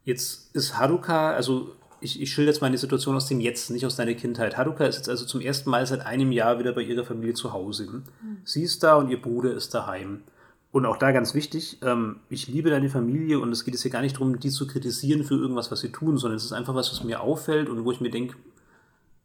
jetzt 0.04 0.54
ist 0.56 0.78
Haruka, 0.78 1.32
also 1.32 1.74
ich, 2.02 2.21
ich 2.21 2.32
schilder 2.32 2.52
jetzt 2.52 2.62
meine 2.62 2.78
Situation 2.78 3.15
aus 3.15 3.28
dem 3.28 3.39
Jetzt, 3.39 3.69
nicht 3.69 3.86
aus 3.86 3.95
deiner 3.95 4.13
Kindheit. 4.15 4.58
Haruka 4.58 4.86
ist 4.86 4.97
jetzt 4.97 5.10
also 5.10 5.26
zum 5.26 5.39
ersten 5.39 5.69
Mal 5.69 5.86
seit 5.86 6.06
einem 6.06 6.32
Jahr 6.32 6.60
wieder 6.60 6.74
bei 6.74 6.82
ihrer 6.82 7.06
Familie 7.06 7.36
zu 7.36 7.54
Hause. 7.54 7.88
Mhm. 7.88 8.04
Sie 8.43 8.63
ist 8.63 8.84
da 8.84 8.95
und 8.95 9.10
ihr 9.10 9.21
Bruder 9.21 9.54
ist 9.54 9.74
daheim. 9.74 10.21
Und 10.71 10.86
auch 10.86 10.97
da 10.97 11.12
ganz 11.12 11.34
wichtig, 11.34 11.80
ähm, 11.84 12.17
ich 12.30 12.47
liebe 12.47 12.69
deine 12.69 12.89
Familie 12.89 13.39
und 13.39 13.52
es 13.52 13.65
geht 13.65 13.74
jetzt 13.74 13.84
hier 13.84 13.91
gar 13.91 14.02
nicht 14.02 14.15
darum, 14.15 14.39
die 14.39 14.50
zu 14.50 14.67
kritisieren 14.67 15.24
für 15.24 15.36
irgendwas, 15.36 15.69
was 15.69 15.82
sie 15.82 15.91
tun, 15.91 16.17
sondern 16.17 16.38
es 16.38 16.45
ist 16.45 16.54
einfach 16.54 16.76
was, 16.76 16.91
was 16.91 17.04
mir 17.04 17.21
auffällt 17.21 17.69
und 17.69 17.84
wo 17.84 17.91
ich 17.91 18.00
mir 18.00 18.10
denke, 18.10 18.36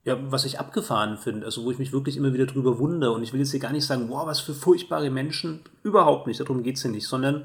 ja, 0.07 0.17
was 0.31 0.45
ich 0.45 0.61
abgefahren 0.61 1.19
finde, 1.19 1.45
also 1.47 1.65
wo 1.65 1.73
ich 1.73 1.81
mich 1.81 1.93
wirklich 1.93 2.17
immer 2.17 2.33
wieder 2.33 2.47
drüber 2.47 2.79
wundere. 2.79 3.11
Und 3.11 3.25
ich 3.25 3.33
will 3.33 3.41
jetzt 3.41 3.51
hier 3.51 3.59
gar 3.59 3.73
nicht 3.73 3.85
sagen, 3.85 4.09
wow, 4.09 4.25
was 4.25 4.39
für 4.39 4.55
furchtbare 4.55 5.11
Menschen. 5.11 5.61
Überhaupt 5.83 6.29
nicht, 6.29 6.39
darum 6.39 6.63
geht 6.63 6.77
es 6.77 6.83
hier 6.83 6.93
nicht, 6.93 7.09
sondern 7.09 7.45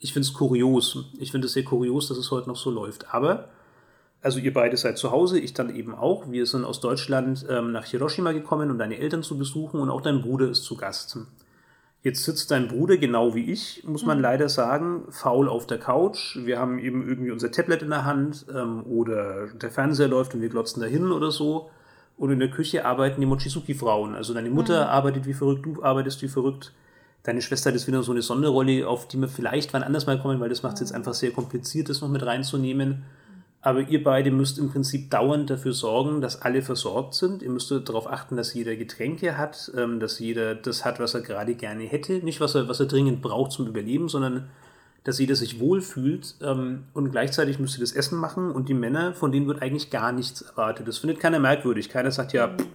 ich 0.00 0.14
finde 0.14 0.26
es 0.26 0.32
kurios. 0.32 1.04
Ich 1.18 1.32
finde 1.32 1.48
es 1.48 1.52
sehr 1.52 1.64
kurios, 1.64 2.08
dass 2.08 2.16
es 2.16 2.30
heute 2.30 2.48
noch 2.48 2.56
so 2.56 2.70
läuft. 2.70 3.12
Aber 3.12 3.50
also 4.22 4.38
ihr 4.38 4.54
beide 4.54 4.78
seid 4.78 4.96
zu 4.96 5.10
Hause, 5.10 5.38
ich 5.38 5.52
dann 5.52 5.74
eben 5.74 5.94
auch. 5.94 6.30
Wir 6.30 6.46
sind 6.46 6.64
aus 6.64 6.80
Deutschland 6.80 7.44
ähm, 7.50 7.72
nach 7.72 7.84
Hiroshima 7.84 8.32
gekommen, 8.32 8.70
um 8.70 8.78
deine 8.78 8.96
Eltern 8.96 9.22
zu 9.22 9.36
besuchen 9.36 9.78
und 9.78 9.90
auch 9.90 10.00
dein 10.00 10.22
Bruder 10.22 10.48
ist 10.48 10.64
zu 10.64 10.78
Gast. 10.78 11.18
Jetzt 12.02 12.24
sitzt 12.24 12.50
dein 12.50 12.68
Bruder 12.68 12.96
genau 12.96 13.34
wie 13.34 13.52
ich, 13.52 13.84
muss 13.84 14.06
man 14.06 14.16
mhm. 14.16 14.22
leider 14.22 14.48
sagen, 14.48 15.04
faul 15.10 15.46
auf 15.46 15.66
der 15.66 15.78
Couch. 15.78 16.38
Wir 16.42 16.58
haben 16.58 16.78
eben 16.78 17.06
irgendwie 17.06 17.32
unser 17.32 17.52
Tablet 17.52 17.82
in 17.82 17.90
der 17.90 18.06
Hand 18.06 18.46
ähm, 18.50 18.82
oder 18.86 19.48
der 19.48 19.70
Fernseher 19.70 20.08
läuft 20.08 20.34
und 20.34 20.40
wir 20.40 20.48
glotzen 20.48 20.80
dahin 20.80 21.12
oder 21.12 21.30
so. 21.30 21.68
Und 22.18 22.32
in 22.32 22.40
der 22.40 22.50
Küche 22.50 22.84
arbeiten 22.84 23.20
die 23.20 23.26
Mochizuki-Frauen. 23.26 24.14
Also 24.14 24.34
deine 24.34 24.50
Mutter 24.50 24.84
mhm. 24.84 24.90
arbeitet 24.90 25.26
wie 25.26 25.34
verrückt, 25.34 25.64
du 25.64 25.82
arbeitest 25.82 26.20
wie 26.22 26.28
verrückt. 26.28 26.72
Deine 27.22 27.42
Schwester 27.42 27.70
hat 27.70 27.74
jetzt 27.74 27.86
wieder 27.86 28.02
so 28.02 28.12
eine 28.12 28.22
Sonderrolle, 28.22 28.88
auf 28.88 29.06
die 29.06 29.18
wir 29.18 29.28
vielleicht 29.28 29.72
wann 29.72 29.82
anders 29.82 30.06
mal 30.06 30.20
kommen, 30.20 30.40
weil 30.40 30.48
das 30.48 30.62
macht 30.62 30.74
es 30.74 30.80
jetzt 30.80 30.92
einfach 30.92 31.14
sehr 31.14 31.30
kompliziert, 31.30 31.88
das 31.88 32.00
noch 32.00 32.08
mit 32.08 32.24
reinzunehmen. 32.24 33.04
Aber 33.60 33.80
ihr 33.80 34.02
beide 34.02 34.30
müsst 34.30 34.58
im 34.58 34.70
Prinzip 34.70 35.10
dauernd 35.10 35.50
dafür 35.50 35.72
sorgen, 35.72 36.20
dass 36.20 36.42
alle 36.42 36.62
versorgt 36.62 37.14
sind. 37.14 37.42
Ihr 37.42 37.50
müsst 37.50 37.70
darauf 37.70 38.10
achten, 38.10 38.36
dass 38.36 38.54
jeder 38.54 38.76
Getränke 38.76 39.36
hat, 39.36 39.70
ähm, 39.76 40.00
dass 40.00 40.18
jeder 40.18 40.54
das 40.54 40.84
hat, 40.84 41.00
was 41.00 41.14
er 41.14 41.22
gerade 41.22 41.54
gerne 41.54 41.84
hätte. 41.84 42.14
Nicht, 42.24 42.40
was 42.40 42.54
er, 42.54 42.68
was 42.68 42.80
er 42.80 42.86
dringend 42.86 43.20
braucht 43.20 43.52
zum 43.52 43.66
Überleben, 43.66 44.08
sondern 44.08 44.48
dass 45.08 45.18
jeder 45.18 45.36
sich 45.36 45.58
wohlfühlt. 45.58 46.34
Ähm, 46.42 46.84
und 46.92 47.10
gleichzeitig 47.10 47.58
müsst 47.58 47.78
ihr 47.78 47.80
das 47.80 47.92
Essen 47.92 48.18
machen. 48.18 48.50
Und 48.50 48.68
die 48.68 48.74
Männer, 48.74 49.14
von 49.14 49.32
denen 49.32 49.46
wird 49.46 49.62
eigentlich 49.62 49.88
gar 49.88 50.12
nichts 50.12 50.42
erwartet. 50.42 50.86
Das 50.86 50.98
findet 50.98 51.18
keiner 51.18 51.38
merkwürdig. 51.38 51.88
Keiner 51.88 52.10
sagt 52.10 52.34
ja, 52.34 52.48
pff, 52.48 52.66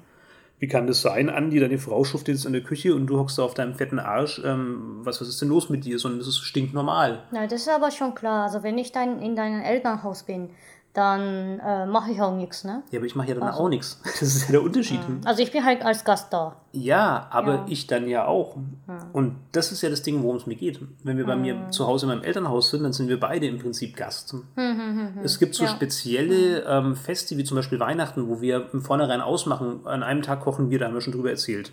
wie 0.58 0.67
kann 0.67 0.88
das 0.88 1.02
sein, 1.02 1.30
Andi, 1.30 1.60
deine 1.60 1.78
Frau 1.78 2.04
schuftet 2.06 2.36
jetzt 2.36 2.46
in 2.46 2.54
der 2.54 2.63
Küche 2.63 2.96
und 2.96 3.06
du 3.08 3.19
hockst 3.19 3.38
da 3.38 3.43
auf 3.43 3.54
deinem 3.54 3.76
fetten 3.76 4.00
Arsch. 4.00 4.41
Ähm, 4.43 5.02
was, 5.04 5.22
was 5.22 5.28
ist 5.28 5.41
denn 5.41 5.50
los 5.50 5.69
mit 5.69 5.86
dir? 5.86 6.00
Sondern 6.00 6.19
das 6.19 6.28
ist 6.28 6.39
stinknormal. 6.39 7.22
Na, 7.32 7.46
das 7.46 7.62
ist 7.62 7.69
aber 7.69 7.91
schon 7.91 8.15
klar. 8.15 8.46
Also 8.46 8.63
wenn 8.63 8.80
ich 8.80 8.91
dann 8.91 9.22
in 9.22 9.36
deinem 9.36 9.62
Elternhaus 9.62 10.24
bin, 10.24 10.50
dann 10.94 11.60
äh, 11.60 11.88
mache 11.88 12.12
ich 12.12 12.22
auch 12.22 12.36
nichts, 12.36 12.64
ne? 12.64 12.84
Ja, 12.92 13.00
aber 13.00 13.08
ich 13.08 13.16
mache 13.16 13.30
ja 13.30 13.34
dann 13.34 13.44
also. 13.44 13.62
auch 13.62 13.70
nichts. 13.70 14.00
Das 14.04 14.22
ist 14.22 14.46
ja 14.46 14.52
der 14.52 14.64
Unterschied. 14.64 15.00
Ja. 15.00 15.16
Also 15.26 15.42
ich 15.42 15.52
bin 15.52 15.66
halt 15.66 15.84
als 15.84 16.06
Gast 16.06 16.32
da. 16.32 16.56
Ja, 16.72 17.28
aber 17.32 17.54
ja. 17.54 17.66
ich 17.68 17.88
dann 17.88 18.08
ja 18.08 18.26
auch. 18.26 18.58
Ja. 18.88 19.10
Und 19.12 19.36
das 19.54 19.72
ist 19.72 19.82
ja 19.82 19.90
das 19.90 20.04
Ding, 20.04 20.22
worum 20.22 20.36
es 20.36 20.46
mir 20.46 20.56
geht. 20.56 20.80
Wenn 21.04 21.18
wir 21.18 21.26
bei 21.26 21.36
mir 21.36 21.72
zu 21.72 21.88
Hause 21.88 22.06
in 22.06 22.12
meinem 22.12 22.24
Elternhaus 22.24 22.70
sind, 22.70 22.84
dann 22.84 22.94
sind 22.94 23.10
wir 23.10 23.20
beide 23.20 23.48
im 23.48 23.58
Prinzip 23.58 23.98
Gast. 23.98 24.34
Hm, 24.34 24.44
hm, 24.56 24.78
hm, 25.16 25.24
es 25.24 25.40
gibt 25.40 25.56
so 25.56 25.66
spezielle 25.66 26.64
ähm, 26.68 26.96
Feste, 26.96 27.38
wie 27.38 27.44
zum 27.44 27.56
Beispiel 27.56 27.80
Weihnachten, 27.80 28.30
wo 28.30 28.40
wir 28.40 28.70
im 28.72 28.82
Vornherein 28.82 29.22
ausmachen, 29.22 29.88
an 29.88 30.04
einem 30.04 30.22
Tag 30.22 30.42
kochen 30.42 30.70
wir, 30.70 30.78
da 30.78 30.86
haben 30.86 30.94
wir 30.94 31.02
schon 31.02 31.14
drüber 31.14 31.32
erzählt. 31.32 31.72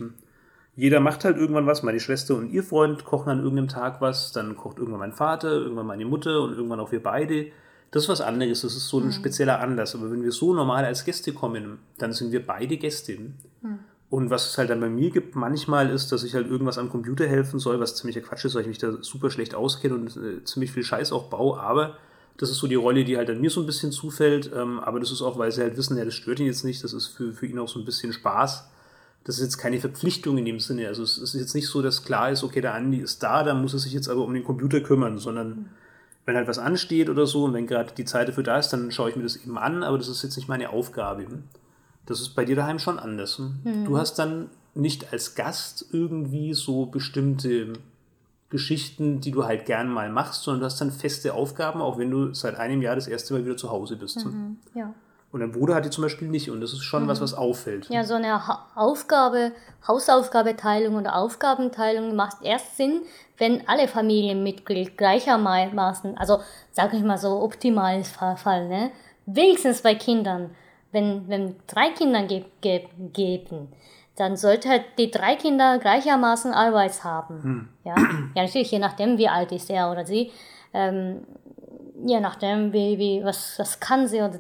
Jeder 0.76 1.00
macht 1.00 1.26
halt 1.26 1.36
irgendwann 1.36 1.66
was. 1.66 1.82
Meine 1.82 2.00
Schwester 2.00 2.36
und 2.36 2.50
ihr 2.50 2.62
Freund 2.62 3.04
kochen 3.04 3.28
an 3.28 3.40
irgendeinem 3.40 3.68
Tag 3.68 4.00
was. 4.00 4.32
Dann 4.32 4.56
kocht 4.56 4.78
irgendwann 4.78 5.00
mein 5.00 5.12
Vater, 5.12 5.50
irgendwann 5.50 5.86
meine 5.86 6.06
Mutter 6.06 6.40
und 6.40 6.54
irgendwann 6.54 6.80
auch 6.80 6.90
wir 6.90 7.02
beide. 7.02 7.48
Das 7.90 8.04
ist 8.04 8.08
was 8.08 8.20
anderes, 8.20 8.60
das 8.60 8.76
ist 8.76 8.88
so 8.88 9.00
ein 9.00 9.06
mhm. 9.06 9.12
spezieller 9.12 9.60
Anlass. 9.60 9.94
Aber 9.94 10.10
wenn 10.10 10.22
wir 10.22 10.32
so 10.32 10.54
normal 10.54 10.84
als 10.84 11.04
Gäste 11.04 11.32
kommen, 11.32 11.78
dann 11.98 12.12
sind 12.12 12.30
wir 12.30 12.46
beide 12.46 12.76
Gästinnen. 12.76 13.34
Mhm. 13.62 13.78
Und 14.08 14.30
was 14.30 14.48
es 14.48 14.58
halt 14.58 14.70
dann 14.70 14.80
bei 14.80 14.88
mir 14.88 15.10
gibt, 15.10 15.36
manchmal 15.36 15.90
ist, 15.90 16.10
dass 16.10 16.24
ich 16.24 16.34
halt 16.34 16.48
irgendwas 16.48 16.78
am 16.78 16.88
Computer 16.88 17.26
helfen 17.26 17.60
soll, 17.60 17.78
was 17.78 17.96
ziemlicher 17.96 18.20
Quatsch 18.20 18.44
ist, 18.44 18.54
weil 18.54 18.62
ich 18.62 18.68
mich 18.68 18.78
da 18.78 18.92
super 19.02 19.30
schlecht 19.30 19.54
auskenne 19.54 19.94
und 19.94 20.16
äh, 20.16 20.44
ziemlich 20.44 20.72
viel 20.72 20.82
Scheiß 20.82 21.12
auch 21.12 21.30
baue. 21.30 21.60
Aber 21.60 21.96
das 22.36 22.50
ist 22.50 22.58
so 22.58 22.66
die 22.66 22.76
Rolle, 22.76 23.04
die 23.04 23.16
halt 23.16 23.30
an 23.30 23.40
mir 23.40 23.50
so 23.50 23.60
ein 23.60 23.66
bisschen 23.66 23.92
zufällt. 23.92 24.50
Ähm, 24.54 24.80
aber 24.80 25.00
das 25.00 25.10
ist 25.10 25.22
auch, 25.22 25.38
weil 25.38 25.52
sie 25.52 25.62
halt 25.62 25.76
wissen, 25.76 25.96
ja, 25.96 26.04
das 26.04 26.14
stört 26.14 26.40
ihn 26.40 26.46
jetzt 26.46 26.64
nicht. 26.64 26.82
Das 26.82 26.92
ist 26.92 27.08
für, 27.08 27.32
für 27.32 27.46
ihn 27.46 27.58
auch 27.58 27.68
so 27.68 27.78
ein 27.78 27.84
bisschen 27.84 28.12
Spaß. 28.12 28.68
Das 29.24 29.36
ist 29.36 29.42
jetzt 29.42 29.58
keine 29.58 29.80
Verpflichtung 29.80 30.38
in 30.38 30.44
dem 30.44 30.60
Sinne. 30.60 30.88
Also 30.88 31.02
es 31.02 31.18
ist 31.18 31.34
jetzt 31.34 31.54
nicht 31.54 31.68
so, 31.68 31.82
dass 31.82 32.04
klar 32.04 32.30
ist, 32.30 32.42
okay, 32.42 32.60
der 32.60 32.74
Andi 32.74 32.98
ist 32.98 33.22
da, 33.22 33.44
dann 33.44 33.60
muss 33.60 33.74
er 33.74 33.80
sich 33.80 33.92
jetzt 33.92 34.08
aber 34.08 34.24
um 34.24 34.34
den 34.34 34.44
Computer 34.44 34.80
kümmern, 34.80 35.18
sondern 35.18 35.48
mhm 35.48 35.66
wenn 36.30 36.36
halt 36.36 36.46
was 36.46 36.58
ansteht 36.58 37.10
oder 37.10 37.26
so 37.26 37.44
und 37.44 37.54
wenn 37.54 37.66
gerade 37.66 37.92
die 37.92 38.04
Zeit 38.04 38.28
dafür 38.28 38.44
da 38.44 38.56
ist, 38.56 38.68
dann 38.68 38.92
schaue 38.92 39.10
ich 39.10 39.16
mir 39.16 39.24
das 39.24 39.36
eben 39.36 39.58
an, 39.58 39.82
aber 39.82 39.98
das 39.98 40.06
ist 40.06 40.22
jetzt 40.22 40.36
nicht 40.36 40.48
meine 40.48 40.70
Aufgabe. 40.70 41.26
Das 42.06 42.20
ist 42.20 42.36
bei 42.36 42.44
dir 42.44 42.54
daheim 42.54 42.78
schon 42.78 43.00
anders. 43.00 43.40
Mhm. 43.40 43.84
Du 43.84 43.98
hast 43.98 44.14
dann 44.14 44.48
nicht 44.74 45.12
als 45.12 45.34
Gast 45.34 45.86
irgendwie 45.90 46.54
so 46.54 46.86
bestimmte 46.86 47.72
Geschichten, 48.48 49.20
die 49.20 49.32
du 49.32 49.44
halt 49.44 49.66
gern 49.66 49.88
mal 49.88 50.08
machst, 50.08 50.44
sondern 50.44 50.60
du 50.60 50.66
hast 50.66 50.80
dann 50.80 50.92
feste 50.92 51.34
Aufgaben, 51.34 51.80
auch 51.80 51.98
wenn 51.98 52.12
du 52.12 52.32
seit 52.32 52.54
einem 52.54 52.80
Jahr 52.80 52.94
das 52.94 53.08
erste 53.08 53.34
Mal 53.34 53.44
wieder 53.44 53.56
zu 53.56 53.70
Hause 53.70 53.96
bist. 53.96 54.24
Mhm. 54.24 54.58
Ja. 54.72 54.94
Und 55.32 55.42
ein 55.42 55.52
Bruder 55.52 55.76
hat 55.76 55.84
die 55.84 55.90
zum 55.90 56.02
Beispiel 56.02 56.28
nicht. 56.28 56.50
Und 56.50 56.60
das 56.60 56.72
ist 56.72 56.82
schon 56.82 57.06
was, 57.06 57.20
was 57.20 57.34
auffällt. 57.34 57.88
Ja, 57.88 58.02
so 58.04 58.14
eine 58.14 58.46
ha 58.46 58.66
Aufgabe, 58.74 59.52
Hausaufgabeteilung 59.86 60.96
oder 60.96 61.16
Aufgabenteilung 61.16 62.16
macht 62.16 62.42
erst 62.42 62.76
Sinn, 62.76 63.02
wenn 63.38 63.66
alle 63.68 63.86
Familienmitglieder 63.86 64.90
gleichermaßen, 64.96 66.18
also 66.18 66.40
sage 66.72 66.96
ich 66.96 67.02
mal 67.02 67.18
so 67.18 67.40
optimales 67.42 68.10
Fall, 68.10 68.68
ne? 68.68 68.90
wenigstens 69.26 69.82
bei 69.82 69.94
Kindern, 69.94 70.50
wenn, 70.92 71.28
wenn 71.28 71.56
drei 71.66 71.90
Kinder 71.90 72.24
ge 72.24 72.44
ge 72.60 72.86
geben, 73.12 73.68
dann 74.16 74.36
sollte 74.36 74.68
halt 74.68 74.84
die 74.98 75.10
drei 75.10 75.36
Kinder 75.36 75.78
gleichermaßen 75.78 76.52
Arbeit 76.52 77.02
haben. 77.04 77.42
Hm. 77.42 77.68
Ja? 77.84 77.94
ja, 78.34 78.42
natürlich, 78.42 78.70
je 78.70 78.78
nachdem, 78.78 79.16
wie 79.16 79.28
alt 79.28 79.52
ist 79.52 79.70
er 79.70 79.90
oder 79.90 80.04
sie. 80.04 80.32
Ähm, 80.74 81.22
je 82.04 82.20
nachdem, 82.20 82.72
wie, 82.72 82.98
wie, 82.98 83.24
was, 83.24 83.58
was 83.58 83.80
kann 83.80 84.06
sie 84.06 84.20
oder 84.20 84.38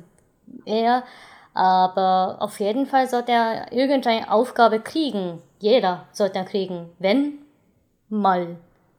er. 0.64 1.04
Aber 1.52 2.36
auf 2.40 2.60
jeden 2.60 2.86
Fall 2.86 3.08
sollte 3.08 3.32
er 3.32 3.72
irgendeine 3.72 4.30
Aufgabe 4.30 4.80
kriegen. 4.80 5.42
Jeder 5.58 6.06
sollte 6.12 6.38
er 6.38 6.44
kriegen, 6.44 6.90
wenn 6.98 7.38
mal 8.08 8.56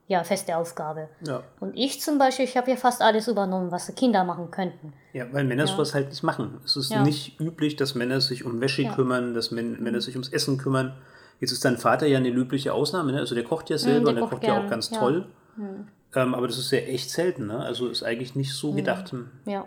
ja, 0.08 0.24
feste 0.24 0.56
Aufgabe. 0.56 1.08
Ja. 1.26 1.42
Und 1.60 1.74
ich 1.74 2.02
zum 2.02 2.18
Beispiel, 2.18 2.44
ich 2.44 2.56
habe 2.56 2.70
ja 2.70 2.76
fast 2.76 3.00
alles 3.00 3.28
übernommen, 3.28 3.72
was 3.72 3.94
Kinder 3.94 4.24
machen 4.24 4.50
könnten. 4.50 4.92
Ja, 5.14 5.24
weil 5.32 5.44
Männer 5.44 5.64
ja. 5.64 5.66
sowas 5.66 5.94
halt 5.94 6.10
nicht 6.10 6.22
machen. 6.22 6.60
Es 6.64 6.76
ist 6.76 6.90
ja. 6.90 7.02
nicht 7.02 7.40
üblich, 7.40 7.76
dass 7.76 7.94
Männer 7.94 8.20
sich 8.20 8.44
um 8.44 8.60
Wäsche 8.60 8.82
ja. 8.82 8.94
kümmern, 8.94 9.32
dass 9.32 9.50
Männer 9.50 9.78
mhm. 9.78 10.00
sich 10.00 10.14
ums 10.14 10.28
Essen 10.28 10.58
kümmern. 10.58 10.94
Jetzt 11.40 11.52
ist 11.52 11.64
dein 11.64 11.78
Vater 11.78 12.06
ja 12.06 12.18
eine 12.18 12.30
löbliche 12.30 12.74
Ausnahme, 12.74 13.12
ne? 13.12 13.18
also 13.18 13.34
der 13.34 13.44
kocht 13.44 13.70
ja 13.70 13.78
selber 13.78 14.12
mhm, 14.12 14.16
der 14.16 14.22
und 14.24 14.30
der 14.30 14.38
kocht 14.38 14.40
gern. 14.42 14.56
ja 14.56 14.66
auch 14.66 14.70
ganz 14.70 14.90
toll. 14.90 15.26
Mhm. 15.56 15.88
Ähm, 16.14 16.34
aber 16.34 16.46
das 16.46 16.58
ist 16.58 16.70
ja 16.70 16.78
echt 16.78 17.10
selten, 17.10 17.46
ne? 17.46 17.58
also 17.60 17.88
ist 17.88 18.02
eigentlich 18.02 18.36
nicht 18.36 18.52
so 18.52 18.72
mhm. 18.72 18.76
gedacht. 18.76 19.14
Ja. 19.46 19.66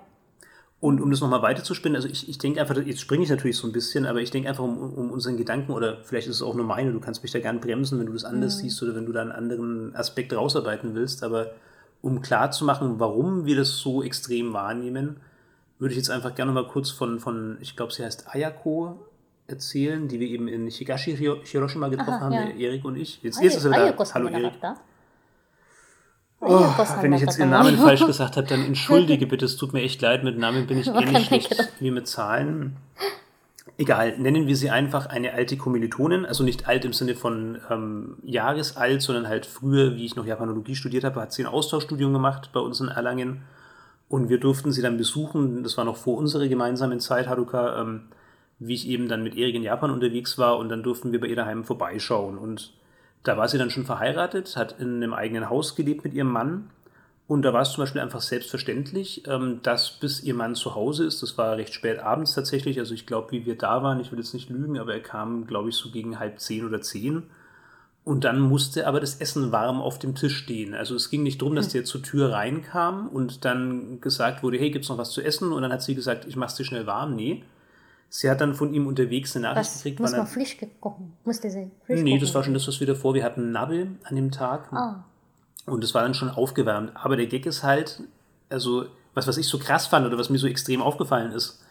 Und 0.82 1.02
um 1.02 1.10
das 1.10 1.22
nochmal 1.22 1.42
weiterzuspinnen, 1.42 1.96
also 1.96 2.08
ich, 2.08 2.30
ich 2.30 2.38
denke 2.38 2.60
einfach, 2.60 2.78
jetzt 2.78 3.00
springe 3.00 3.24
ich 3.24 3.30
natürlich 3.30 3.58
so 3.58 3.66
ein 3.66 3.72
bisschen, 3.72 4.06
aber 4.06 4.20
ich 4.20 4.30
denke 4.30 4.50
einfach 4.50 4.64
um, 4.64 4.78
um 4.78 5.10
unseren 5.10 5.38
Gedanken, 5.38 5.72
oder 5.72 6.04
vielleicht 6.04 6.28
ist 6.28 6.36
es 6.36 6.42
auch 6.42 6.54
nur 6.54 6.66
meine, 6.66 6.92
du 6.92 7.00
kannst 7.00 7.24
mich 7.24 7.32
da 7.32 7.40
gern 7.40 7.60
bremsen, 7.60 7.98
wenn 8.00 8.08
du 8.08 8.14
das 8.14 8.26
anders 8.26 8.58
mhm. 8.58 8.62
siehst 8.62 8.84
oder 8.84 8.94
wenn 8.94 9.06
du 9.06 9.12
da 9.12 9.22
einen 9.22 9.32
anderen 9.32 9.96
Aspekt 9.96 10.34
rausarbeiten 10.34 10.94
willst, 10.94 11.24
aber 11.24 11.52
um 12.02 12.22
klar 12.22 12.52
zu 12.52 12.66
machen, 12.66 13.00
warum 13.00 13.46
wir 13.46 13.56
das 13.56 13.78
so 13.78 14.04
extrem 14.04 14.54
wahrnehmen, 14.54 15.18
würde 15.80 15.94
ich 15.94 15.98
jetzt 15.98 16.12
einfach 16.12 16.36
gerne 16.36 16.52
mal 16.52 16.68
kurz 16.68 16.92
von, 16.92 17.20
von 17.20 17.58
ich 17.62 17.76
glaube, 17.76 17.94
sie 17.94 18.04
heißt 18.04 18.36
Ayako 18.36 19.00
erzählen, 19.48 20.08
die 20.08 20.20
wir 20.20 20.28
eben 20.28 20.48
in 20.48 20.68
Higashi, 20.68 21.16
Hiroshima 21.18 21.88
getroffen 21.88 22.14
Aha, 22.14 22.22
haben, 22.22 22.34
ja. 22.34 22.68
Erik 22.68 22.86
und 22.86 22.96
ich. 22.96 23.22
Jetzt, 23.24 23.42
jetzt 23.42 23.58
ist 23.58 23.66
er 23.66 23.72
wieder. 23.72 24.14
Hallo 24.14 24.28
Erik. 24.28 24.54
Oh, 26.46 26.74
wenn 27.02 27.14
ich 27.14 27.22
jetzt 27.22 27.40
Ihren 27.40 27.50
Namen 27.50 27.78
falsch 27.78 28.06
gesagt 28.06 28.38
habe, 28.38 28.48
dann 28.48 28.64
entschuldige 28.64 29.28
bitte, 29.28 29.46
es 29.46 29.58
tut 29.58 29.74
mir 29.74 29.82
echt 29.82 30.02
leid, 30.02 30.24
mit 30.24 30.38
Namen 30.38 30.68
bin 30.68 30.80
ich 30.80 30.88
ähnlich 30.88 31.26
schlecht 31.26 31.74
wie 31.80 31.92
mit 31.92 32.08
Zahlen. 32.08 32.78
Egal, 33.78 34.18
nennen 34.18 34.48
wir 34.48 34.56
sie 34.56 34.70
einfach 34.70 35.08
eine 35.08 35.34
alte 35.34 35.58
Kommilitonin, 35.58 36.26
also 36.26 36.44
nicht 36.46 36.68
alt 36.68 36.86
im 36.86 36.94
Sinne 36.94 37.14
von 37.14 37.60
ähm, 37.70 38.16
Jahresalt, 38.24 39.02
sondern 39.02 39.28
halt 39.28 39.46
früher, 39.46 39.96
wie 39.96 40.06
ich 40.06 40.16
noch 40.16 40.26
Japanologie 40.26 40.76
studiert 40.76 41.04
habe, 41.04 41.20
hat 41.20 41.34
sie 41.34 41.44
ein 41.44 41.52
Austauschstudium 41.52 42.14
gemacht 42.14 42.52
bei 42.54 42.62
uns 42.62 42.80
in 42.80 42.88
Erlangen. 42.88 43.42
Und 44.08 44.30
wir 44.30 44.40
durften 44.40 44.72
sie 44.72 44.82
dann 44.82 44.98
besuchen, 44.98 45.64
das 45.64 45.78
war 45.78 45.84
noch 45.84 45.98
vor 45.98 46.18
unserer 46.18 46.48
gemeinsamen 46.48 47.02
Zeit, 47.02 47.28
Haruka, 47.28 47.82
ähm, 47.82 48.04
wie 48.60 48.76
ich 48.76 48.88
eben 48.88 49.10
dann 49.10 49.24
mit 49.24 49.36
Erik 49.36 49.56
in 49.56 49.64
Japan 49.64 49.92
unterwegs 49.92 50.38
war. 50.38 50.58
Und 50.58 50.70
dann 50.70 50.84
durften 50.84 51.12
wir 51.12 51.20
bei 51.20 51.28
ihr 51.28 51.36
daheim 51.36 51.66
vorbeischauen. 51.66 52.38
Und 52.38 52.72
da 53.28 53.38
war 53.38 53.48
sie 53.48 53.58
dann 53.58 53.70
schon 53.70 53.86
verheiratet, 53.86 54.56
hat 54.56 54.80
in 54.80 54.96
einem 54.96 55.14
eigenen 55.14 55.50
Haus 55.50 55.76
gelebt 55.76 56.04
mit 56.04 56.14
ihrem 56.14 56.32
Mann. 56.32 56.70
Und 57.28 57.42
da 57.42 57.54
war 57.54 57.64
es 57.64 57.72
zum 57.72 57.82
Beispiel 57.82 58.02
einfach 58.02 58.22
selbstverständlich, 58.22 59.28
ähm, 59.28 59.60
dass 59.64 59.92
bis 59.92 60.22
ihr 60.22 60.36
Mann 60.36 60.54
zu 60.54 60.76
Hause 60.76 61.06
ist, 61.06 61.24
das 61.24 61.38
war 61.40 61.58
recht 61.58 61.74
spät 61.74 62.00
abends 62.00 62.36
tatsächlich, 62.36 62.78
also 62.78 62.94
ich 62.94 63.08
glaube, 63.08 63.32
wie 63.32 63.48
wir 63.48 63.58
da 63.58 63.82
waren, 63.82 64.00
ich 64.00 64.12
will 64.12 64.20
jetzt 64.20 64.36
nicht 64.36 64.52
lügen, 64.52 64.78
aber 64.78 64.94
er 64.94 65.02
kam, 65.02 65.48
glaube 65.48 65.70
ich, 65.70 65.76
so 65.76 65.90
gegen 65.90 66.20
halb 66.20 66.40
zehn 66.40 66.66
oder 66.66 66.82
zehn. 66.82 67.24
Und 68.04 68.24
dann 68.24 68.40
musste 68.40 68.86
aber 68.86 69.00
das 69.00 69.16
Essen 69.16 69.52
warm 69.52 69.82
auf 69.82 69.98
dem 69.98 70.14
Tisch 70.14 70.38
stehen. 70.38 70.76
Also 70.76 70.94
es 70.94 71.10
ging 71.10 71.24
nicht 71.24 71.42
darum, 71.42 71.56
dass 71.56 71.66
hm. 71.66 71.74
der 71.74 71.86
zur 71.86 72.04
Tür 72.04 72.32
reinkam 72.32 73.08
und 73.08 73.44
dann 73.44 74.00
gesagt 74.00 74.44
wurde, 74.44 74.60
hey, 74.60 74.70
gibt's 74.70 74.90
noch 74.90 75.00
was 75.00 75.10
zu 75.10 75.24
essen? 75.24 75.52
Und 75.52 75.64
dann 75.64 75.74
hat 75.74 75.82
sie 75.82 75.96
gesagt, 75.96 76.26
ich 76.28 76.36
mach's 76.36 76.54
dir 76.54 76.66
schnell 76.66 76.86
warm. 76.86 77.16
Nee, 77.16 77.44
Sie 78.18 78.30
hat 78.30 78.40
dann 78.40 78.56
von 78.56 78.74
ihm 78.74 78.88
unterwegs 78.88 79.36
eine 79.36 79.50
Nachricht 79.50 79.72
was, 79.72 79.78
gekriegt. 79.84 80.00
Muss 80.00 80.14
man 80.14 80.26
Fisch 80.26 80.58
kochen? 80.80 81.12
Musste 81.26 81.50
sie 81.50 81.70
Fisch 81.86 82.02
Nee, 82.02 82.18
das 82.18 82.34
war 82.34 82.46
schon 82.46 82.54
das, 82.54 82.66
was 82.66 82.80
wir 82.80 82.88
davor. 82.88 83.14
Wir 83.14 83.26
hatten 83.26 83.52
Nabbel 83.52 83.90
an 84.06 84.16
dem 84.16 84.32
Tag. 84.32 84.72
Ah. 84.72 85.04
Und 85.66 85.84
das 85.84 85.94
war 85.94 86.02
dann 86.02 86.14
schon 86.14 86.30
aufgewärmt. 86.30 86.94
Aber 86.96 87.18
der 87.18 87.26
Gag 87.26 87.46
ist 87.46 87.64
halt, 87.64 88.04
also, 88.48 88.86
was, 89.16 89.28
was 89.28 89.38
ich 89.38 89.50
so 89.50 89.60
krass 89.60 89.88
fand 89.88 90.06
oder 90.08 90.18
was 90.18 90.30
mir 90.30 90.38
so 90.38 90.48
extrem 90.48 90.82
aufgefallen 90.82 91.34
ist, 91.34 91.62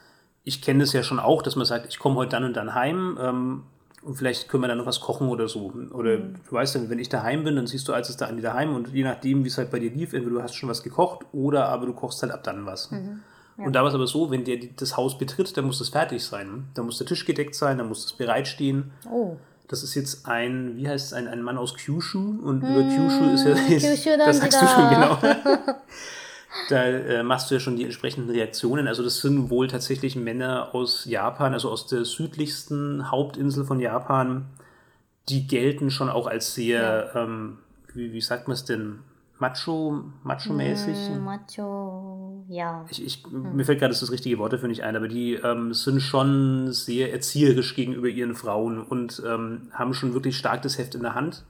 ich 0.43 0.61
kenne 0.61 0.81
das 0.81 0.93
ja 0.93 1.03
schon 1.03 1.19
auch, 1.19 1.41
dass 1.41 1.57
man 1.57 1.65
sagt, 1.65 1.87
ich 1.89 1.99
komme 1.99 2.17
heute 2.17 2.33
dann 2.33 2.45
und 2.45 2.53
dann 2.53 2.75
heim 2.75 3.17
ähm, 3.19 3.63
und 4.03 4.17
vielleicht 4.17 4.51
können 4.51 4.65
wir 4.65 4.69
dann 4.69 4.77
noch 4.77 4.87
was 4.87 5.01
kochen 5.01 5.29
oder 5.29 5.49
so. 5.49 5.73
Oder 5.93 6.19
mhm. 6.19 6.35
du 6.47 6.53
weißt 6.53 6.75
dann, 6.75 6.91
wenn 6.91 6.99
ich 6.99 7.09
daheim 7.09 7.45
bin, 7.45 7.57
dann 7.57 7.67
siehst 7.67 7.89
du, 7.89 7.95
als 7.95 8.11
es 8.11 8.19
da 8.19 8.27
an 8.27 8.37
die 8.37 8.43
daheim 8.43 8.75
und 8.75 8.89
je 8.89 9.03
nachdem, 9.03 9.45
wie 9.45 9.49
es 9.49 9.57
halt 9.57 9.71
bei 9.71 9.79
dir 9.79 9.91
lief, 9.91 10.13
entweder 10.13 10.37
du 10.37 10.43
hast 10.43 10.57
schon 10.57 10.69
was 10.69 10.83
gekocht 10.83 11.25
oder 11.33 11.71
aber 11.71 11.87
du 11.87 11.95
kochst 11.95 12.21
halt 12.21 12.33
ab 12.33 12.43
dann 12.43 12.67
was. 12.67 12.91
Mhm. 12.91 13.23
Und 13.57 13.73
da 13.75 13.83
war 13.83 13.89
es 13.89 13.95
aber 13.95 14.07
so, 14.07 14.31
wenn 14.31 14.45
der 14.45 14.59
das 14.77 14.97
Haus 14.97 15.17
betritt, 15.17 15.57
dann 15.57 15.67
muss 15.67 15.79
das 15.79 15.91
fertig 15.91 16.25
sein. 16.25 16.65
Da 16.75 16.83
muss 16.83 16.99
der 16.99 17.07
Tisch 17.07 17.25
gedeckt 17.25 17.55
sein, 17.55 17.79
dann 17.79 17.89
muss 17.89 18.03
das 18.03 18.13
bereitstehen. 18.15 18.91
Oh. 19.11 19.37
Das 19.69 19.83
ist 19.83 19.95
jetzt 19.95 20.27
ein, 20.27 20.77
wie 20.77 20.89
heißt 20.89 21.07
es, 21.07 21.13
ein, 21.13 21.29
ein 21.29 21.43
Mann 21.43 21.57
aus 21.57 21.75
Kyushu 21.75 22.19
und 22.43 22.63
hm, 22.63 22.69
über 22.69 22.83
Kyushu 22.83 23.31
ist 23.33 23.45
ja, 23.45 23.77
ist, 23.77 24.05
Kyushu 24.05 24.19
das 24.19 24.39
sagst 24.39 24.61
du 24.61 24.67
schon 24.67 24.91
genau. 24.91 25.19
da 26.69 26.85
äh, 26.85 27.23
machst 27.23 27.51
du 27.51 27.55
ja 27.55 27.61
schon 27.61 27.77
die 27.77 27.85
entsprechenden 27.85 28.31
Reaktionen. 28.31 28.89
Also 28.89 29.03
das 29.03 29.21
sind 29.21 29.51
wohl 29.51 29.69
tatsächlich 29.69 30.17
Männer 30.17 30.75
aus 30.75 31.05
Japan, 31.05 31.55
also 31.55 31.71
aus 31.71 31.87
der 31.87 32.05
südlichsten 32.05 33.11
Hauptinsel 33.11 33.65
von 33.65 33.81
Japan. 33.81 34.47
Die 35.29 35.47
gelten 35.47 35.91
schon 35.91 36.11
auch 36.11 36.27
als 36.27 36.55
sehr, 36.55 37.13
ja. 37.15 37.23
ähm, 37.23 37.59
wie, 37.95 38.13
wie 38.13 38.21
sagt 38.21 38.49
man 38.49 38.57
es 38.57 38.65
denn, 38.65 38.99
Macho, 39.45 40.05
Macho-mäßig. 40.23 40.97
Mm, 41.11 41.23
Macho, 41.23 42.45
ja. 42.49 42.87
Ich, 42.89 43.05
ich, 43.05 43.25
hm. 43.25 43.55
Mir 43.55 43.67
fällt 43.67 43.79
gerade 43.79 43.93
das 43.93 44.11
richtige 44.11 44.39
Wort 44.39 44.55
dafür 44.55 44.69
nicht 44.69 44.83
ein, 44.83 44.97
aber 44.97 45.07
die 45.07 45.35
ähm, 45.35 45.75
sind 45.75 46.01
schon 46.01 46.73
sehr 46.73 47.13
erzieherisch 47.13 47.77
gegenüber 47.77 48.09
ihren 48.09 48.35
Frauen 48.35 48.83
und 48.83 49.23
ähm, 49.27 49.69
haben 49.73 49.93
schon 49.93 50.15
wirklich 50.15 50.39
stark 50.39 50.63
das 50.63 50.79
Heft 50.79 50.95
in 50.95 51.03
der 51.03 51.15
Hand. 51.15 51.45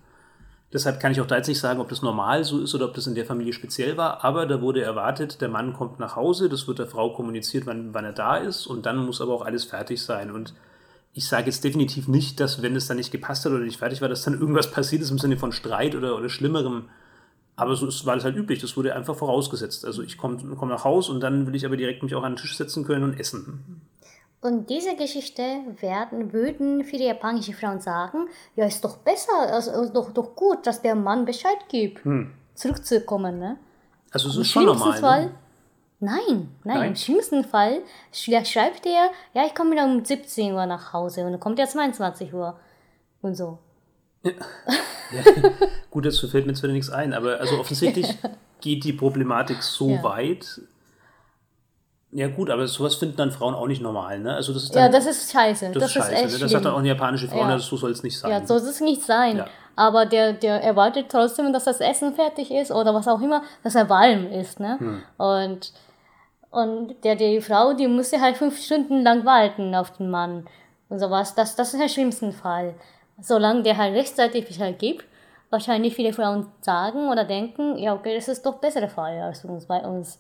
Deshalb 0.73 0.99
kann 0.99 1.13
ich 1.13 1.21
auch 1.21 1.27
da 1.27 1.37
jetzt 1.37 1.47
nicht 1.47 1.61
sagen, 1.61 1.79
ob 1.79 1.89
das 1.89 2.03
normal 2.03 2.43
so 2.43 2.59
ist 2.59 2.75
oder 2.75 2.87
ob 2.87 2.95
das 2.95 3.07
in 3.07 3.15
der 3.15 3.27
Familie 3.27 3.53
speziell 3.53 3.97
war, 3.97 4.25
aber 4.25 4.47
da 4.47 4.61
wurde 4.61 4.83
erwartet, 4.83 5.41
der 5.41 5.49
Mann 5.49 5.73
kommt 5.73 6.01
nach 6.01 6.17
Hause, 6.17 6.49
das 6.49 6.67
wird 6.67 6.81
der 6.81 6.89
Frau 6.89 7.11
kommuniziert, 7.11 7.65
wann, 7.65 7.95
wann 7.95 8.05
er 8.05 8.13
da 8.13 8.39
ist 8.39 8.67
und 8.67 8.87
dann 8.87 9.07
muss 9.07 9.21
aber 9.21 9.35
auch 9.35 9.45
alles 9.45 9.63
fertig 9.63 10.03
sein. 10.03 10.33
Und 10.33 10.53
ich 11.13 11.29
sage 11.29 11.47
jetzt 11.47 11.63
definitiv 11.63 12.09
nicht, 12.09 12.41
dass 12.41 12.61
wenn 12.61 12.75
es 12.75 12.89
dann 12.89 12.97
nicht 12.97 13.13
gepasst 13.13 13.45
hat 13.45 13.53
oder 13.53 13.63
nicht 13.63 13.79
fertig 13.79 14.01
war, 14.01 14.09
dass 14.09 14.25
dann 14.25 14.35
irgendwas 14.35 14.73
passiert 14.73 15.03
ist 15.03 15.13
im 15.13 15.21
Sinne 15.21 15.37
von 15.37 15.53
Streit 15.53 15.95
oder, 15.95 16.17
oder 16.17 16.29
Schlimmerem 16.29 16.87
aber 17.57 17.77
so 17.77 17.87
ist, 17.87 18.05
war 18.05 18.17
das 18.17 18.25
halt 18.25 18.37
üblich, 18.37 18.61
das 18.61 18.77
wurde 18.77 18.95
einfach 18.95 19.15
vorausgesetzt. 19.15 19.85
Also 19.85 20.03
ich 20.03 20.19
komme 20.19 20.39
komm 20.59 20.69
nach 20.69 20.85
Haus 20.85 21.09
und 21.09 21.21
dann 21.21 21.47
will 21.47 21.55
ich 21.55 21.65
aber 21.65 21.77
direkt 21.77 22.03
mich 22.03 22.15
auch 22.15 22.23
an 22.23 22.33
den 22.33 22.39
Tisch 22.39 22.57
setzen 22.57 22.85
können 22.85 23.05
und 23.05 23.21
essen. 23.21 23.81
Und 24.41 24.69
diese 24.69 24.95
Geschichte 24.95 25.43
werden, 25.81 26.33
würden 26.33 26.85
viele 26.85 27.07
japanische 27.07 27.55
Frauen 27.55 27.81
sagen, 27.81 28.29
ja, 28.57 28.67
ist 28.67 28.85
doch 28.85 28.99
besser, 28.99 29.33
also 29.51 29.89
doch, 29.89 30.13
doch 30.13 30.35
gut, 30.37 30.67
dass 30.67 30.83
der 30.83 30.95
Mann 30.95 31.25
Bescheid 31.25 31.57
gibt, 31.69 32.05
hm. 32.05 32.31
zurückzukommen. 32.55 33.39
Ne? 33.39 33.57
Also 34.11 34.29
es 34.29 34.37
ist 34.37 34.49
schon 34.49 34.67
normal. 34.67 35.01
Fall, 35.01 35.25
ne? 35.27 35.35
Nein, 36.01 36.49
nein, 36.65 36.79
nein, 36.79 36.89
im 36.91 36.97
schlimmsten 36.97 37.45
Fall 37.45 37.81
schreibt 38.13 38.85
er, 38.85 39.11
ja, 39.33 39.47
ich 39.47 39.55
komme 39.55 39.75
dann 39.77 39.99
um 39.99 40.05
17 40.05 40.53
Uhr 40.53 40.67
nach 40.67 40.93
Hause 40.93 41.25
und 41.25 41.33
dann 41.33 41.41
kommt 41.41 41.59
er 41.59 41.67
22 41.67 42.35
Uhr 42.35 42.59
und 43.23 43.37
so. 43.37 43.59
Ja. 44.25 44.33
Gut, 45.91 46.07
dazu 46.07 46.27
fällt 46.27 46.47
mir 46.47 46.55
zwar 46.55 46.71
nichts 46.71 46.91
ein, 46.91 47.13
aber 47.13 47.39
also 47.39 47.59
offensichtlich 47.61 48.09
geht 48.61 48.85
die 48.85 48.93
Problematik 48.93 49.63
so 49.63 49.91
ja. 49.91 50.03
weit. 50.03 50.61
Ja 52.11 52.29
gut, 52.29 52.49
aber 52.49 52.69
sowas 52.69 52.95
finden 52.95 53.17
dann 53.17 53.33
Frauen 53.33 53.55
auch 53.55 53.67
nicht 53.67 53.83
normal, 53.83 54.21
ne? 54.21 54.35
Also 54.35 54.53
das 54.53 54.65
ist 54.65 54.75
dann, 54.75 54.85
ja, 54.85 54.89
das 54.89 55.07
ist 55.07 55.33
scheiße. 55.33 55.71
Das, 55.73 55.75
das 55.75 55.85
ist 55.85 55.93
scheiße. 55.95 56.13
Ist 56.13 56.19
echt 56.21 56.33
ne? 56.35 56.39
Das 56.39 56.51
sagt 56.53 56.65
dann 56.65 56.75
auch 56.75 56.79
eine 56.79 56.89
japanische 56.89 57.27
Frau, 57.27 57.41
ja. 57.41 57.59
so 57.59 57.77
soll 57.77 57.91
es 57.91 58.05
nicht 58.05 58.17
sein. 58.17 58.31
Ja, 58.31 58.47
so 58.47 58.57
soll 58.59 58.69
es 58.69 58.81
nicht 58.81 59.03
sein. 59.03 59.39
Ja. 59.39 59.47
Aber 59.75 60.07
der, 60.07 60.33
der 60.33 60.63
erwartet 60.63 61.07
trotzdem, 61.11 61.53
dass 61.53 61.65
das 61.65 61.81
Essen 61.81 62.15
fertig 62.15 62.53
ist 62.53 62.71
oder 62.71 62.95
was 62.95 63.09
auch 63.09 63.21
immer, 63.21 63.43
dass 63.65 63.75
er 63.75 63.89
warm 63.89 64.31
ist, 64.31 64.61
ne? 64.61 64.79
Hm. 64.79 65.03
Und, 65.17 65.73
und 66.51 66.95
der, 67.03 67.17
die 67.17 67.41
Frau, 67.41 67.73
die 67.73 67.89
muss 67.89 68.13
ja 68.13 68.21
halt 68.21 68.37
fünf 68.37 68.63
Stunden 68.63 69.03
lang 69.03 69.25
warten 69.25 69.75
auf 69.75 69.97
den 69.97 70.09
Mann 70.09 70.47
und 70.89 71.01
sowas. 71.01 71.35
Das, 71.35 71.57
das 71.57 71.75
ist 71.75 71.81
der 71.81 71.89
schlimmste 71.89 72.31
Fall 72.31 72.75
solange 73.21 73.63
der 73.63 73.77
halt 73.77 73.95
rechtzeitig 73.95 74.47
Bescheid 74.47 74.79
gibt, 74.79 75.05
wahrscheinlich 75.51 75.95
viele 75.95 76.13
Frauen 76.13 76.47
sagen 76.61 77.09
oder 77.09 77.25
denken, 77.25 77.79
ja, 77.79 77.95
okay, 77.95 78.15
das 78.15 78.29
ist 78.29 78.45
doch 78.45 78.57
bessere 78.57 78.89
Fall 78.89 79.21
als 79.21 79.45
uns 79.45 79.67
bei 79.67 79.81
uns. 79.81 80.19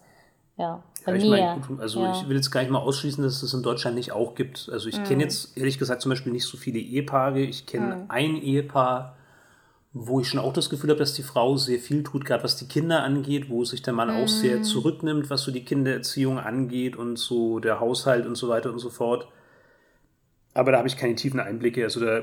Ja, 0.56 0.84
bei 1.04 1.12
ja, 1.12 1.18
ich 1.18 1.24
mir. 1.24 1.62
Mein, 1.68 1.80
also 1.80 2.02
ja. 2.02 2.12
ich 2.12 2.28
will 2.28 2.36
jetzt 2.36 2.50
gar 2.50 2.60
nicht 2.60 2.70
mal 2.70 2.78
ausschließen, 2.78 3.22
dass 3.24 3.34
es 3.34 3.40
das 3.40 3.54
in 3.54 3.64
Deutschland 3.64 3.96
nicht 3.96 4.12
auch 4.12 4.36
gibt. 4.36 4.68
Also 4.72 4.88
ich 4.88 4.98
mhm. 4.98 5.04
kenne 5.04 5.22
jetzt 5.24 5.56
ehrlich 5.56 5.78
gesagt 5.78 6.00
zum 6.00 6.10
Beispiel 6.10 6.32
nicht 6.32 6.46
so 6.46 6.56
viele 6.56 6.78
Ehepaare. 6.78 7.40
Ich 7.40 7.66
kenne 7.66 7.96
mhm. 7.96 8.04
ein 8.08 8.36
Ehepaar, 8.36 9.16
wo 9.92 10.20
ich 10.20 10.28
schon 10.28 10.38
auch 10.38 10.52
das 10.52 10.70
Gefühl 10.70 10.90
habe, 10.90 11.00
dass 11.00 11.14
die 11.14 11.24
Frau 11.24 11.56
sehr 11.56 11.80
viel 11.80 12.04
tut, 12.04 12.24
gerade 12.24 12.44
was 12.44 12.56
die 12.56 12.68
Kinder 12.68 13.02
angeht, 13.02 13.50
wo 13.50 13.64
sich 13.64 13.82
der 13.82 13.94
Mann 13.94 14.10
auch 14.10 14.28
sehr 14.28 14.58
Mhm. 14.58 14.64
zurücknimmt, 14.64 15.30
was 15.30 15.42
so 15.42 15.50
die 15.50 15.64
Kindererziehung 15.64 16.38
angeht 16.38 16.94
und 16.94 17.16
so 17.18 17.58
der 17.58 17.80
Haushalt 17.80 18.24
und 18.26 18.36
so 18.36 18.48
weiter 18.48 18.70
und 18.70 18.78
so 18.78 18.90
fort. 18.90 19.26
Aber 20.54 20.72
da 20.72 20.78
habe 20.78 20.88
ich 20.88 20.96
keine 20.96 21.16
tiefen 21.16 21.40
Einblicke. 21.40 21.82
Also 21.82 22.00
da 22.00 22.22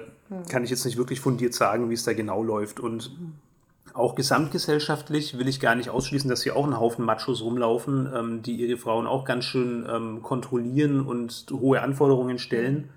kann 0.50 0.63
ich 0.63 0.70
jetzt 0.70 0.86
nicht 0.86 0.98
wirklich 0.98 1.20
fundiert 1.20 1.54
sagen, 1.54 1.89
wie 1.89 1.94
es 1.94 2.06
da 2.06 2.13
genau 2.13 2.41
läuft. 2.41 2.80
Und 2.80 3.12
auch 3.94 4.15
gesamtgesellschaftlich 4.15 5.38
will 5.38 5.50
ich 5.50 5.60
gar 5.60 5.76
nicht 5.76 5.89
ausschließen, 5.89 6.30
dass 6.30 6.44
hier 6.44 6.56
auch 6.56 6.65
ein 6.65 6.80
Haufen 6.80 7.04
Machos 7.04 7.41
rumlaufen, 7.41 8.10
ähm, 8.15 8.41
die 8.41 8.56
ihre 8.56 8.78
Frauen 8.78 9.06
auch 9.06 9.26
ganz 9.26 9.46
schön 9.46 9.86
ähm, 9.89 10.22
kontrollieren 10.22 11.02
und 11.02 11.46
hohe 11.52 11.82
Anforderungen 11.82 12.39
stellen. 12.39 12.89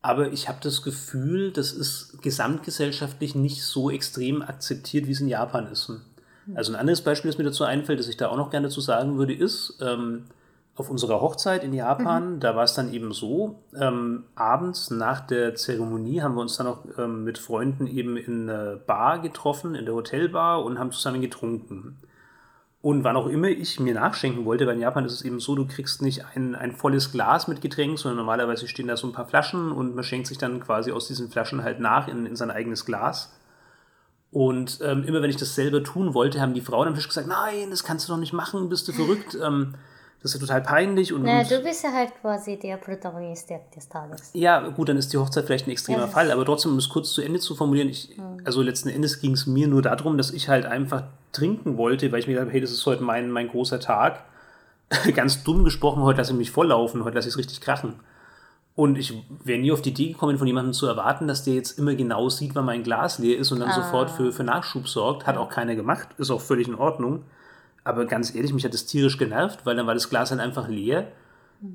Aber 0.00 0.32
ich 0.32 0.48
habe 0.48 0.58
das 0.62 0.82
Gefühl, 0.82 1.52
das 1.52 1.72
ist 1.72 2.22
gesamtgesellschaftlich 2.22 3.34
nicht 3.34 3.62
so 3.62 3.90
extrem 3.90 4.42
akzeptiert, 4.42 5.06
wie 5.06 5.12
es 5.12 5.20
in 5.20 5.28
Japan 5.28 5.68
ist. 5.68 5.92
Also 6.54 6.72
ein 6.72 6.78
anderes 6.78 7.02
Beispiel, 7.02 7.30
das 7.30 7.38
mir 7.38 7.44
dazu 7.44 7.62
einfällt, 7.62 8.00
das 8.00 8.08
ich 8.08 8.16
da 8.16 8.28
auch 8.28 8.36
noch 8.36 8.50
gerne 8.50 8.66
dazu 8.66 8.80
sagen 8.80 9.16
würde, 9.16 9.32
ist, 9.32 9.78
ähm, 9.80 10.24
auf 10.74 10.88
unserer 10.88 11.20
Hochzeit 11.20 11.64
in 11.64 11.74
Japan, 11.74 12.40
da 12.40 12.56
war 12.56 12.64
es 12.64 12.72
dann 12.72 12.92
eben 12.92 13.12
so, 13.12 13.62
ähm, 13.78 14.24
abends 14.34 14.90
nach 14.90 15.20
der 15.20 15.54
Zeremonie 15.54 16.22
haben 16.22 16.34
wir 16.34 16.40
uns 16.40 16.56
dann 16.56 16.66
auch 16.66 16.84
ähm, 16.98 17.24
mit 17.24 17.36
Freunden 17.36 17.86
eben 17.86 18.16
in 18.16 18.48
einer 18.48 18.76
Bar 18.76 19.18
getroffen, 19.18 19.74
in 19.74 19.84
der 19.84 19.94
Hotelbar 19.94 20.64
und 20.64 20.78
haben 20.78 20.90
zusammen 20.90 21.20
getrunken. 21.20 21.98
Und 22.80 23.04
wann 23.04 23.16
auch 23.16 23.28
immer 23.28 23.48
ich 23.48 23.78
mir 23.78 23.94
nachschenken 23.94 24.44
wollte, 24.44 24.66
weil 24.66 24.74
in 24.74 24.80
Japan 24.80 25.04
ist 25.04 25.12
es 25.12 25.22
eben 25.22 25.38
so, 25.38 25.54
du 25.54 25.66
kriegst 25.66 26.02
nicht 26.02 26.24
ein, 26.34 26.56
ein 26.56 26.72
volles 26.72 27.12
Glas 27.12 27.46
mit 27.46 27.60
Getränk, 27.60 27.98
sondern 27.98 28.16
normalerweise 28.16 28.66
stehen 28.66 28.88
da 28.88 28.96
so 28.96 29.06
ein 29.06 29.12
paar 29.12 29.26
Flaschen 29.28 29.70
und 29.70 29.94
man 29.94 30.02
schenkt 30.02 30.26
sich 30.26 30.38
dann 30.38 30.58
quasi 30.58 30.90
aus 30.90 31.06
diesen 31.06 31.30
Flaschen 31.30 31.62
halt 31.62 31.78
nach 31.80 32.08
in, 32.08 32.26
in 32.26 32.34
sein 32.34 32.50
eigenes 32.50 32.84
Glas. 32.84 33.38
Und 34.32 34.80
ähm, 34.82 35.04
immer 35.04 35.22
wenn 35.22 35.30
ich 35.30 35.36
das 35.36 35.54
selber 35.54 35.84
tun 35.84 36.14
wollte, 36.14 36.40
haben 36.40 36.54
die 36.54 36.62
Frauen 36.62 36.88
am 36.88 36.94
Tisch 36.94 37.06
gesagt, 37.06 37.28
nein, 37.28 37.70
das 37.70 37.84
kannst 37.84 38.08
du 38.08 38.14
doch 38.14 38.18
nicht 38.18 38.32
machen, 38.32 38.70
bist 38.70 38.88
du 38.88 38.92
verrückt, 38.92 39.38
ähm, 39.40 39.74
das 40.22 40.34
ist 40.34 40.40
ja 40.40 40.46
total 40.46 40.62
peinlich. 40.62 41.12
Und, 41.12 41.22
Na, 41.24 41.40
und 41.40 41.50
du 41.50 41.60
bist 41.60 41.82
ja 41.84 41.92
halt 41.92 42.10
quasi 42.20 42.58
der 42.58 42.76
Protagonist 42.76 43.50
der- 43.50 43.60
des 43.74 43.88
Tages. 43.88 44.30
ja, 44.34 44.60
gut, 44.68 44.88
dann 44.88 44.96
ist 44.96 45.12
die 45.12 45.18
Hochzeit 45.18 45.44
vielleicht 45.46 45.66
ein 45.66 45.70
extremer 45.72 46.02
Ja, 46.02 46.06
Fall, 46.06 46.30
aber 46.30 46.44
trotzdem, 46.44 46.72
um 46.72 46.78
es 46.78 46.88
kurz 46.88 47.12
zu 47.12 47.22
Ende 47.22 47.40
zu 47.40 47.54
formulieren, 47.54 47.88
ich, 47.88 48.16
also 48.44 48.62
letzten 48.62 48.88
Endes 48.88 49.20
ging 49.20 49.32
es 49.32 49.46
mir 49.46 49.68
nur 49.68 49.82
darum, 49.82 50.16
dass 50.16 50.30
ich 50.30 50.48
halt 50.48 50.64
einfach 50.66 51.04
trinken 51.32 51.76
wollte, 51.76 52.12
weil 52.12 52.20
ich 52.20 52.26
mir 52.26 52.34
gedacht 52.34 52.46
habe, 52.46 52.52
hey, 52.52 52.60
das 52.60 52.70
ist 52.70 52.84
heute 52.86 53.02
mein, 53.02 53.30
mein 53.30 53.48
großer 53.48 53.80
Tag. 53.80 54.24
Ganz 55.14 55.42
dumm 55.42 55.64
gesprochen, 55.64 56.02
heute 56.02 56.18
lasse 56.18 56.32
ich 56.32 56.38
mich 56.38 56.50
volllaufen, 56.50 57.02
heute 57.04 57.16
lasse 57.16 57.28
ich 57.28 57.34
es 57.34 57.38
richtig 57.38 57.60
krachen. 57.60 57.94
Und 58.74 58.96
ich 58.96 59.12
wäre 59.44 59.58
nie 59.60 59.70
auf 59.72 59.82
die 59.82 59.90
Idee 59.90 60.12
gekommen, 60.12 60.38
von 60.38 60.46
jemandem 60.46 60.72
zu 60.72 60.86
erwarten, 60.86 61.28
dass 61.28 61.44
der 61.44 61.54
jetzt 61.54 61.78
immer 61.78 61.94
genau 61.94 62.28
sieht, 62.30 62.54
wann 62.54 62.64
mein 62.64 62.82
Glas 62.82 63.18
leer 63.18 63.36
ist 63.38 63.52
und 63.52 63.60
dann 63.60 63.70
sofort 63.72 64.10
für, 64.10 64.32
für 64.32 64.44
Nachschub 64.44 64.88
sorgt. 64.88 65.26
Hat 65.26 65.36
auch 65.36 65.50
keiner 65.50 65.74
gemacht, 65.74 66.08
ist 66.16 66.30
auch 66.30 66.40
völlig 66.40 66.68
in 66.68 66.74
Ordnung. 66.74 67.22
Aber 67.84 68.06
ganz 68.06 68.34
ehrlich, 68.34 68.52
mich 68.52 68.64
hat 68.64 68.74
das 68.74 68.86
tierisch 68.86 69.18
genervt, 69.18 69.66
weil 69.66 69.76
dann 69.76 69.86
war 69.86 69.94
das 69.94 70.08
Glas 70.08 70.30
halt 70.30 70.40
einfach 70.40 70.68
leer. 70.68 71.08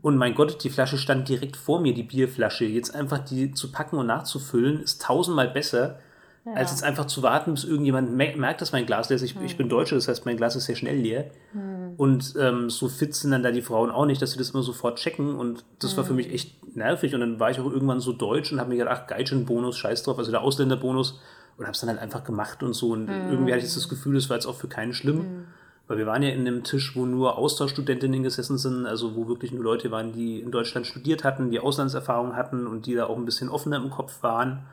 Und 0.02 0.18
mein 0.18 0.36
Gott, 0.36 0.64
die 0.64 0.70
Flasche 0.70 0.98
stand 0.98 1.30
direkt 1.30 1.56
vor 1.56 1.80
mir, 1.80 1.94
die 1.94 2.04
Bierflasche. 2.04 2.66
Jetzt 2.66 2.94
einfach 2.94 3.20
die 3.20 3.54
zu 3.54 3.72
packen 3.72 3.98
und 3.98 4.08
nachzufüllen, 4.08 4.82
ist 4.82 5.02
tausendmal 5.02 5.48
besser, 5.48 6.00
als 6.56 6.72
jetzt 6.72 6.84
einfach 6.84 7.06
zu 7.06 7.24
warten, 7.24 7.54
bis 7.54 7.66
irgendjemand 7.66 8.16
me 8.16 8.34
merkt, 8.38 8.62
dass 8.62 8.72
mein 8.72 8.86
Glas 8.86 9.10
leer 9.10 9.18
ist. 9.18 9.22
Ich, 9.22 9.36
ich 9.42 9.58
bin 9.58 9.68
Deutsche, 9.70 9.96
das 9.96 10.08
heißt, 10.08 10.26
mein 10.26 10.38
Glas 10.38 10.56
ist 10.56 10.66
sehr 10.66 10.76
schnell 10.76 10.98
leer. 10.98 11.30
Und 11.98 12.36
ähm, 12.40 12.70
so 12.70 12.88
fit 12.88 13.16
sind 13.16 13.32
dann 13.32 13.44
da 13.44 13.52
die 13.52 13.62
Frauen 13.62 13.92
auch 13.92 14.06
nicht, 14.06 14.22
dass 14.22 14.32
sie 14.32 14.38
das 14.38 14.52
immer 14.52 14.64
sofort 14.64 14.98
checken. 15.00 15.36
Und 15.36 15.66
das 15.80 15.98
war 15.98 16.04
für 16.06 16.14
mich 16.14 16.32
echt 16.34 16.76
nervig. 16.76 17.14
Und 17.14 17.22
dann 17.22 17.40
war 17.40 17.52
ich 17.52 17.60
auch 17.60 17.70
irgendwann 17.70 18.00
so 18.00 18.14
deutsch 18.14 18.52
und 18.52 18.60
habe 18.60 18.70
mir 18.70 18.78
gedacht, 18.78 19.02
ach, 19.04 19.08
Gaijin-Bonus, 19.08 19.78
scheiß 19.78 20.04
drauf, 20.04 20.18
also 20.20 20.32
der 20.32 20.42
Ausländerbonus. 20.42 21.20
Und 21.58 21.66
habe 21.66 21.74
es 21.74 21.80
dann 21.80 21.90
halt 21.90 22.00
einfach 22.00 22.24
gemacht 22.24 22.62
und 22.62 22.74
so. 22.74 22.92
Und 22.92 23.08
irgendwie 23.08 23.52
hatte 23.52 23.66
ich 23.66 23.74
das 23.74 23.90
Gefühl, 23.90 24.16
das 24.16 24.30
war 24.30 24.38
jetzt 24.38 24.46
auch 24.46 24.56
für 24.56 24.68
keinen 24.68 24.94
schlimm. 24.94 25.48
Weil 25.88 25.98
wir 25.98 26.06
waren 26.06 26.22
ja 26.22 26.30
in 26.30 26.42
einem 26.42 26.64
Tisch, 26.64 26.96
wo 26.96 27.06
nur 27.06 27.38
Austauschstudentinnen 27.38 28.24
gesessen 28.24 28.58
sind, 28.58 28.86
also 28.86 29.16
wo 29.16 29.28
wirklich 29.28 29.54
nur 29.54 29.64
Leute 29.64 29.90
waren, 29.90 30.12
die 30.12 30.42
in 30.42 30.52
Deutschland 30.52 30.86
studiert 30.86 31.24
hatten, 31.24 31.50
die 31.50 31.60
Auslandserfahrung 31.60 32.36
hatten 32.36 32.68
und 32.68 32.86
die 32.86 32.96
da 32.96 33.06
auch 33.06 33.18
ein 33.18 33.26
bisschen 33.26 33.48
offener 33.48 33.78
im 33.78 33.90
Kopf 33.90 34.22
waren. 34.22 34.64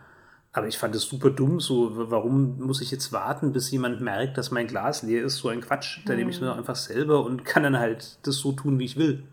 Aber 0.53 0.69
ich 0.69 0.79
fand 0.79 0.95
es 0.95 1.03
super 1.03 1.31
dumm, 1.31 1.61
so, 1.61 2.11
warum 2.11 2.61
muss 2.61 2.81
ich 2.81 2.91
jetzt 2.91 3.13
warten, 3.13 3.53
bis 3.53 3.71
jemand 3.71 4.01
merkt, 4.01 4.39
dass 4.39 4.51
mein 4.51 4.67
Glas 4.67 5.03
leer 5.03 5.25
ist? 5.25 5.37
So 5.37 5.49
ein 5.49 5.61
Quatsch. 5.61 6.01
Da 6.07 6.15
nehme 6.15 6.31
ich 6.31 6.37
es 6.37 6.41
mir 6.41 6.49
doch 6.49 6.57
einfach 6.57 6.77
selber 6.77 7.25
und 7.25 7.45
kann 7.45 7.65
dann 7.65 7.79
halt 7.79 8.19
das 8.25 8.37
so 8.37 8.53
tun, 8.53 8.79
wie 8.79 8.85
ich 8.85 8.97
will. 8.97 9.25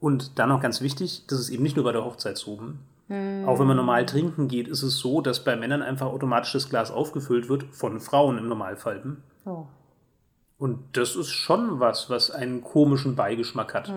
Und 0.00 0.38
dann 0.38 0.48
noch 0.48 0.60
ganz 0.60 0.80
wichtig, 0.80 1.24
das 1.26 1.40
ist 1.40 1.50
eben 1.50 1.62
nicht 1.62 1.76
nur 1.76 1.84
bei 1.84 1.92
der 1.92 2.04
Hochzeit 2.04 2.38
so. 2.38 2.60
Auch 3.08 3.58
wenn 3.58 3.66
man 3.66 3.76
normal 3.76 4.04
trinken 4.04 4.48
geht, 4.48 4.68
ist 4.68 4.82
es 4.82 4.98
so, 4.98 5.20
dass 5.20 5.42
bei 5.42 5.56
Männern 5.56 5.82
einfach 5.82 6.06
automatisch 6.06 6.52
das 6.52 6.68
Glas 6.68 6.90
aufgefüllt 6.90 7.48
wird, 7.48 7.64
von 7.72 8.00
Frauen 8.00 8.38
im 8.38 8.48
Normalfall. 8.48 9.16
Oh. 9.44 9.64
Und 10.58 10.80
das 10.92 11.14
ist 11.14 11.30
schon 11.30 11.78
was, 11.78 12.10
was 12.10 12.30
einen 12.32 12.62
komischen 12.62 13.14
Beigeschmack 13.14 13.74
hat. 13.74 13.92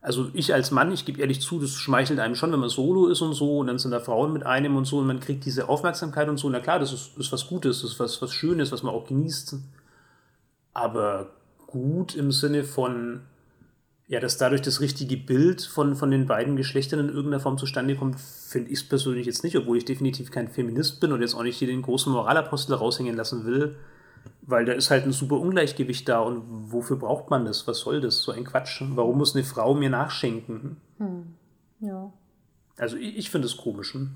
Also 0.00 0.28
ich 0.32 0.52
als 0.52 0.70
Mann, 0.70 0.92
ich 0.92 1.04
gebe 1.04 1.20
ehrlich 1.20 1.40
zu, 1.40 1.60
das 1.60 1.72
schmeichelt 1.72 2.18
einem 2.18 2.34
schon, 2.34 2.50
wenn 2.52 2.60
man 2.60 2.68
solo 2.68 3.06
ist 3.06 3.20
und 3.20 3.34
so, 3.34 3.58
und 3.58 3.68
dann 3.68 3.78
sind 3.78 3.92
da 3.92 4.00
Frauen 4.00 4.32
mit 4.32 4.44
einem 4.44 4.76
und 4.76 4.86
so, 4.86 4.98
und 4.98 5.06
man 5.06 5.20
kriegt 5.20 5.44
diese 5.44 5.68
Aufmerksamkeit 5.68 6.28
und 6.28 6.38
so. 6.38 6.50
Na 6.50 6.60
klar, 6.60 6.80
das 6.80 6.92
ist, 6.92 7.16
ist 7.16 7.32
was 7.32 7.46
Gutes, 7.46 7.82
das 7.82 7.92
ist 7.92 8.00
was, 8.00 8.20
was 8.20 8.32
Schönes, 8.32 8.72
was 8.72 8.82
man 8.82 8.92
auch 8.92 9.06
genießt. 9.06 9.56
Aber 10.72 11.30
gut 11.66 12.14
im 12.14 12.32
Sinne 12.32 12.64
von, 12.64 13.20
ja, 14.08 14.18
dass 14.18 14.38
dadurch 14.38 14.62
das 14.62 14.80
richtige 14.80 15.16
Bild 15.16 15.62
von, 15.62 15.94
von 15.94 16.10
den 16.10 16.26
beiden 16.26 16.56
Geschlechtern 16.56 17.00
in 17.00 17.08
irgendeiner 17.08 17.40
Form 17.40 17.58
zustande 17.58 17.94
kommt, 17.94 18.18
finde 18.18 18.70
ich 18.70 18.80
es 18.80 18.88
persönlich 18.88 19.26
jetzt 19.26 19.44
nicht, 19.44 19.56
obwohl 19.56 19.76
ich 19.76 19.84
definitiv 19.84 20.30
kein 20.30 20.48
Feminist 20.48 21.00
bin 21.00 21.12
und 21.12 21.20
jetzt 21.20 21.34
auch 21.34 21.42
nicht 21.42 21.58
hier 21.58 21.68
den 21.68 21.82
großen 21.82 22.12
Moralapostel 22.12 22.74
raushängen 22.74 23.16
lassen 23.16 23.44
will, 23.44 23.76
weil 24.42 24.64
da 24.64 24.72
ist 24.72 24.90
halt 24.90 25.04
ein 25.04 25.12
super 25.12 25.38
Ungleichgewicht 25.38 26.08
da 26.08 26.20
und 26.20 26.72
wofür 26.72 26.96
braucht 26.96 27.30
man 27.30 27.44
das? 27.44 27.66
Was 27.66 27.80
soll 27.80 28.00
das? 28.00 28.22
So 28.22 28.32
ein 28.32 28.44
Quatsch. 28.44 28.82
Warum 28.94 29.18
muss 29.18 29.34
eine 29.34 29.44
Frau 29.44 29.74
mir 29.74 29.90
nachschenken? 29.90 30.78
Ja. 31.80 32.12
Also 32.78 32.96
ich, 32.96 33.18
ich 33.18 33.30
finde 33.30 33.46
es 33.46 33.56
komisch. 33.56 33.94
hm? 33.94 34.10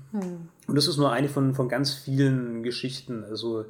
Und 0.67 0.75
das 0.75 0.87
ist 0.87 0.97
nur 0.97 1.11
eine 1.11 1.29
von, 1.29 1.53
von 1.53 1.69
ganz 1.69 1.93
vielen 1.93 2.63
Geschichten. 2.63 3.23
Also 3.23 3.65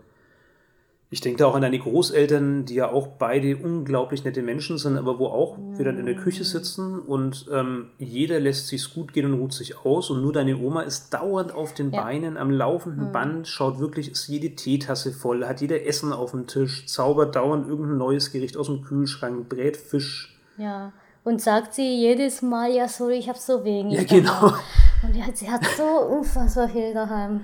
ich 1.14 1.22
denke 1.22 1.38
da 1.38 1.46
auch 1.46 1.54
an 1.54 1.62
deine 1.62 1.78
Großeltern, 1.78 2.66
die 2.66 2.74
ja 2.74 2.90
auch 2.90 3.06
beide 3.06 3.56
unglaublich 3.58 4.24
nette 4.24 4.42
Menschen 4.42 4.80
sind, 4.80 4.98
aber 4.98 5.20
wo 5.20 5.28
auch 5.28 5.60
wir 5.78 5.86
dann 5.86 6.00
in 6.00 6.08
der 6.08 6.16
Küche 6.16 6.44
sitzen 6.44 7.00
und 7.00 7.46
ähm, 7.54 7.92
jeder 8.00 8.40
lässt 8.40 8.68
sich's 8.68 8.96
gut 8.96 9.14
gehen 9.14 9.28
und 9.28 9.40
ruht 9.40 9.54
sich 9.54 9.78
aus 9.86 10.10
und 10.10 10.24
nur 10.24 10.34
deine 10.34 10.58
Oma 10.58 10.82
ist 10.82 11.14
dauernd 11.14 11.54
auf 11.54 11.76
den 11.76 11.92
Ja. 11.92 12.02
Beinen, 12.02 12.36
am 12.36 12.50
laufenden 12.50 13.12
Band, 13.12 13.48
schaut 13.48 13.78
wirklich, 13.78 14.10
ist 14.10 14.28
jede 14.28 14.56
Teetasse 14.56 15.14
voll, 15.14 15.46
hat 15.46 15.62
jeder 15.62 15.86
Essen 15.86 16.14
auf 16.14 16.32
dem 16.32 16.48
Tisch, 16.48 16.88
zaubert 16.88 17.36
dauernd 17.36 17.68
irgendein 17.68 18.00
neues 18.00 18.32
Gericht 18.32 18.58
aus 18.58 18.66
dem 18.66 18.82
Kühlschrank, 18.82 19.48
brät 19.50 19.78
Fisch. 19.78 20.36
Ja. 20.58 20.94
Und 21.24 21.44
sagt 21.44 21.76
sie 21.76 21.96
jedes 21.96 22.42
Mal, 22.42 22.72
ja, 22.74 22.88
sorry, 22.88 23.18
ich 23.18 23.30
habe 23.30 23.38
so 23.38 23.64
wenig. 23.64 23.94
Ja, 23.94 24.04
genau. 24.04 24.32
daheim. 24.32 24.60
Und 25.04 25.38
sie 25.38 25.50
hat 25.52 25.62
so 25.78 25.84
unfassbar 25.84 26.70
viel 26.70 26.92
daheim. 26.92 27.42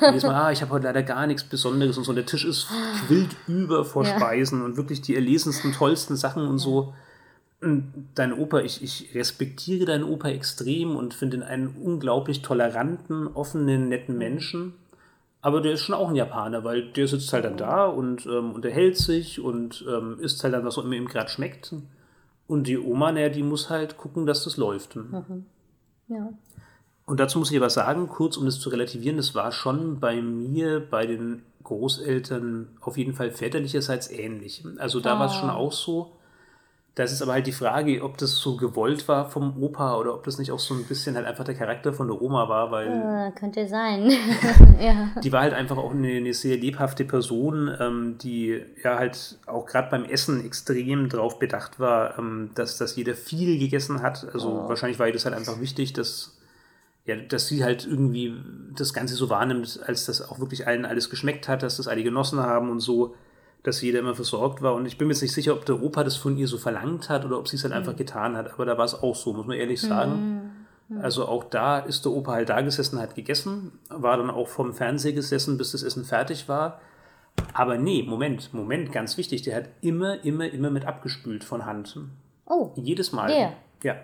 Jedes 0.00 0.22
Mal, 0.22 0.34
ah, 0.34 0.52
ich 0.52 0.62
habe 0.62 0.72
heute 0.72 0.84
leider 0.84 1.02
gar 1.02 1.26
nichts 1.26 1.44
Besonderes 1.44 1.98
und 1.98 2.04
so. 2.04 2.10
Und 2.10 2.16
der 2.16 2.26
Tisch 2.26 2.44
ist 2.44 2.68
quillt 3.06 3.36
über 3.46 3.84
vor 3.84 4.04
Ja. 4.04 4.16
Speisen 4.16 4.62
und 4.64 4.76
wirklich 4.76 5.02
die 5.02 5.14
erlesensten, 5.14 5.72
tollsten 5.72 6.16
Sachen 6.16 6.46
und 6.46 6.58
so. 6.58 6.94
Und 7.60 7.92
dein 8.14 8.32
Opa, 8.32 8.60
ich, 8.60 8.82
ich 8.82 9.14
respektiere 9.14 9.84
deinen 9.84 10.04
Opa 10.04 10.28
extrem 10.28 10.96
und 10.96 11.12
finde 11.12 11.38
ihn 11.38 11.42
einen 11.42 11.68
unglaublich 11.68 12.40
toleranten, 12.42 13.26
offenen, 13.26 13.88
netten 13.88 14.16
Menschen. 14.16 14.74
Aber 15.42 15.60
der 15.60 15.72
ist 15.72 15.80
schon 15.80 15.94
auch 15.94 16.08
ein 16.08 16.16
Japaner, 16.16 16.64
weil 16.64 16.90
der 16.92 17.08
sitzt 17.08 17.32
halt 17.32 17.44
dann 17.44 17.56
da 17.56 17.86
und 17.86 18.26
ähm, 18.26 18.52
unterhält 18.52 18.96
sich 18.96 19.40
und 19.40 19.84
ähm, 19.88 20.18
isst 20.20 20.42
halt 20.44 20.54
dann, 20.54 20.64
was 20.64 20.78
auch 20.78 20.84
immer 20.84 20.94
ihm 20.94 21.08
gerade 21.08 21.30
schmeckt. 21.30 21.74
Und 22.46 22.66
die 22.66 22.78
Oma, 22.78 23.12
naja, 23.12 23.28
die 23.28 23.42
muss 23.42 23.70
halt 23.70 23.96
gucken, 23.96 24.26
dass 24.26 24.44
das 24.44 24.56
läuft. 24.56 24.96
Ja. 26.08 26.30
Und 27.10 27.18
dazu 27.18 27.40
muss 27.40 27.50
ich 27.50 27.56
aber 27.56 27.70
sagen, 27.70 28.06
kurz 28.06 28.36
um 28.36 28.44
das 28.44 28.60
zu 28.60 28.68
relativieren, 28.68 29.16
das 29.16 29.34
war 29.34 29.50
schon 29.50 29.98
bei 29.98 30.22
mir, 30.22 30.78
bei 30.78 31.06
den 31.06 31.42
Großeltern 31.64 32.68
auf 32.80 32.96
jeden 32.96 33.14
Fall 33.14 33.32
väterlicherseits 33.32 34.08
ähnlich. 34.12 34.62
Also 34.78 35.00
da 35.00 35.18
war 35.18 35.26
es 35.26 35.34
schon 35.34 35.50
auch 35.50 35.72
so. 35.72 36.12
Das 36.94 37.10
ist 37.10 37.20
aber 37.20 37.32
halt 37.32 37.48
die 37.48 37.52
Frage, 37.52 38.04
ob 38.04 38.16
das 38.18 38.36
so 38.36 38.56
gewollt 38.56 39.08
war 39.08 39.28
vom 39.28 39.60
Opa 39.60 39.96
oder 39.96 40.14
ob 40.14 40.22
das 40.22 40.38
nicht 40.38 40.52
auch 40.52 40.60
so 40.60 40.72
ein 40.72 40.84
bisschen 40.84 41.16
halt 41.16 41.26
einfach 41.26 41.42
der 41.42 41.56
Charakter 41.56 41.92
von 41.92 42.06
der 42.06 42.22
Oma 42.22 42.48
war, 42.48 42.70
weil 42.70 42.86
Äh, 42.86 43.32
könnte 43.36 43.66
sein. 43.66 44.12
ja. 44.80 45.08
die 45.20 45.32
war 45.32 45.40
halt 45.40 45.54
einfach 45.54 45.78
auch 45.78 45.90
eine, 45.90 46.12
eine 46.12 46.32
sehr 46.32 46.58
lebhafte 46.58 47.04
Person, 47.04 47.74
ähm, 47.80 48.18
die 48.18 48.62
ja 48.84 48.98
halt 49.00 49.36
auch 49.46 49.66
gerade 49.66 49.90
beim 49.90 50.04
Essen 50.04 50.44
extrem 50.44 51.08
drauf 51.08 51.40
bedacht 51.40 51.80
war, 51.80 52.16
ähm, 52.20 52.50
dass, 52.54 52.78
dass 52.78 52.94
jeder 52.94 53.14
viel 53.14 53.58
gegessen 53.58 54.00
hat. 54.00 54.28
Also 54.32 54.68
wahrscheinlich 54.68 55.00
war 55.00 55.08
ihr 55.08 55.12
das 55.12 55.24
halt 55.24 55.34
einfach 55.34 55.60
wichtig, 55.60 55.92
dass, 55.92 56.39
ja, 57.10 57.16
dass 57.16 57.48
sie 57.48 57.64
halt 57.64 57.86
irgendwie 57.86 58.34
das 58.76 58.94
Ganze 58.94 59.14
so 59.14 59.28
wahrnimmt, 59.28 59.80
als 59.84 60.06
dass 60.06 60.22
auch 60.22 60.38
wirklich 60.38 60.66
allen 60.66 60.84
alles 60.84 61.10
geschmeckt 61.10 61.48
hat, 61.48 61.62
dass 61.62 61.76
das 61.76 61.88
alle 61.88 62.02
genossen 62.02 62.40
haben 62.40 62.70
und 62.70 62.80
so, 62.80 63.14
dass 63.62 63.82
jeder 63.82 63.98
immer 63.98 64.14
versorgt 64.14 64.62
war. 64.62 64.74
Und 64.74 64.86
ich 64.86 64.96
bin 64.96 65.08
mir 65.08 65.14
jetzt 65.14 65.22
nicht 65.22 65.34
sicher, 65.34 65.52
ob 65.52 65.66
der 65.66 65.82
Opa 65.82 66.04
das 66.04 66.16
von 66.16 66.36
ihr 66.36 66.46
so 66.46 66.56
verlangt 66.56 67.08
hat 67.08 67.24
oder 67.24 67.38
ob 67.38 67.48
sie 67.48 67.56
es 67.56 67.64
halt 67.64 67.74
einfach 67.74 67.96
getan 67.96 68.36
hat. 68.36 68.52
Aber 68.52 68.64
da 68.64 68.78
war 68.78 68.84
es 68.84 68.94
auch 68.94 69.16
so, 69.16 69.32
muss 69.32 69.46
man 69.46 69.56
ehrlich 69.56 69.80
sagen. 69.80 70.50
Also 71.02 71.26
auch 71.28 71.44
da 71.44 71.78
ist 71.78 72.04
der 72.04 72.12
Opa 72.12 72.32
halt 72.32 72.48
da 72.48 72.60
gesessen, 72.62 72.98
hat 72.98 73.14
gegessen, 73.14 73.72
war 73.88 74.16
dann 74.16 74.30
auch 74.30 74.48
vom 74.48 74.72
Fernseher 74.72 75.12
gesessen, 75.12 75.56
bis 75.56 75.72
das 75.72 75.82
Essen 75.82 76.04
fertig 76.04 76.48
war. 76.48 76.80
Aber 77.54 77.78
nee, 77.78 78.02
Moment, 78.02 78.52
Moment, 78.52 78.92
ganz 78.92 79.16
wichtig, 79.16 79.42
der 79.42 79.56
hat 79.56 79.68
immer, 79.82 80.24
immer, 80.24 80.50
immer 80.50 80.70
mit 80.70 80.86
abgespült 80.86 81.44
von 81.44 81.64
Hand. 81.66 81.96
Oh, 82.46 82.72
Jedes 82.76 83.12
Mal. 83.12 83.28
Der? 83.28 83.52
Ja. 83.82 83.96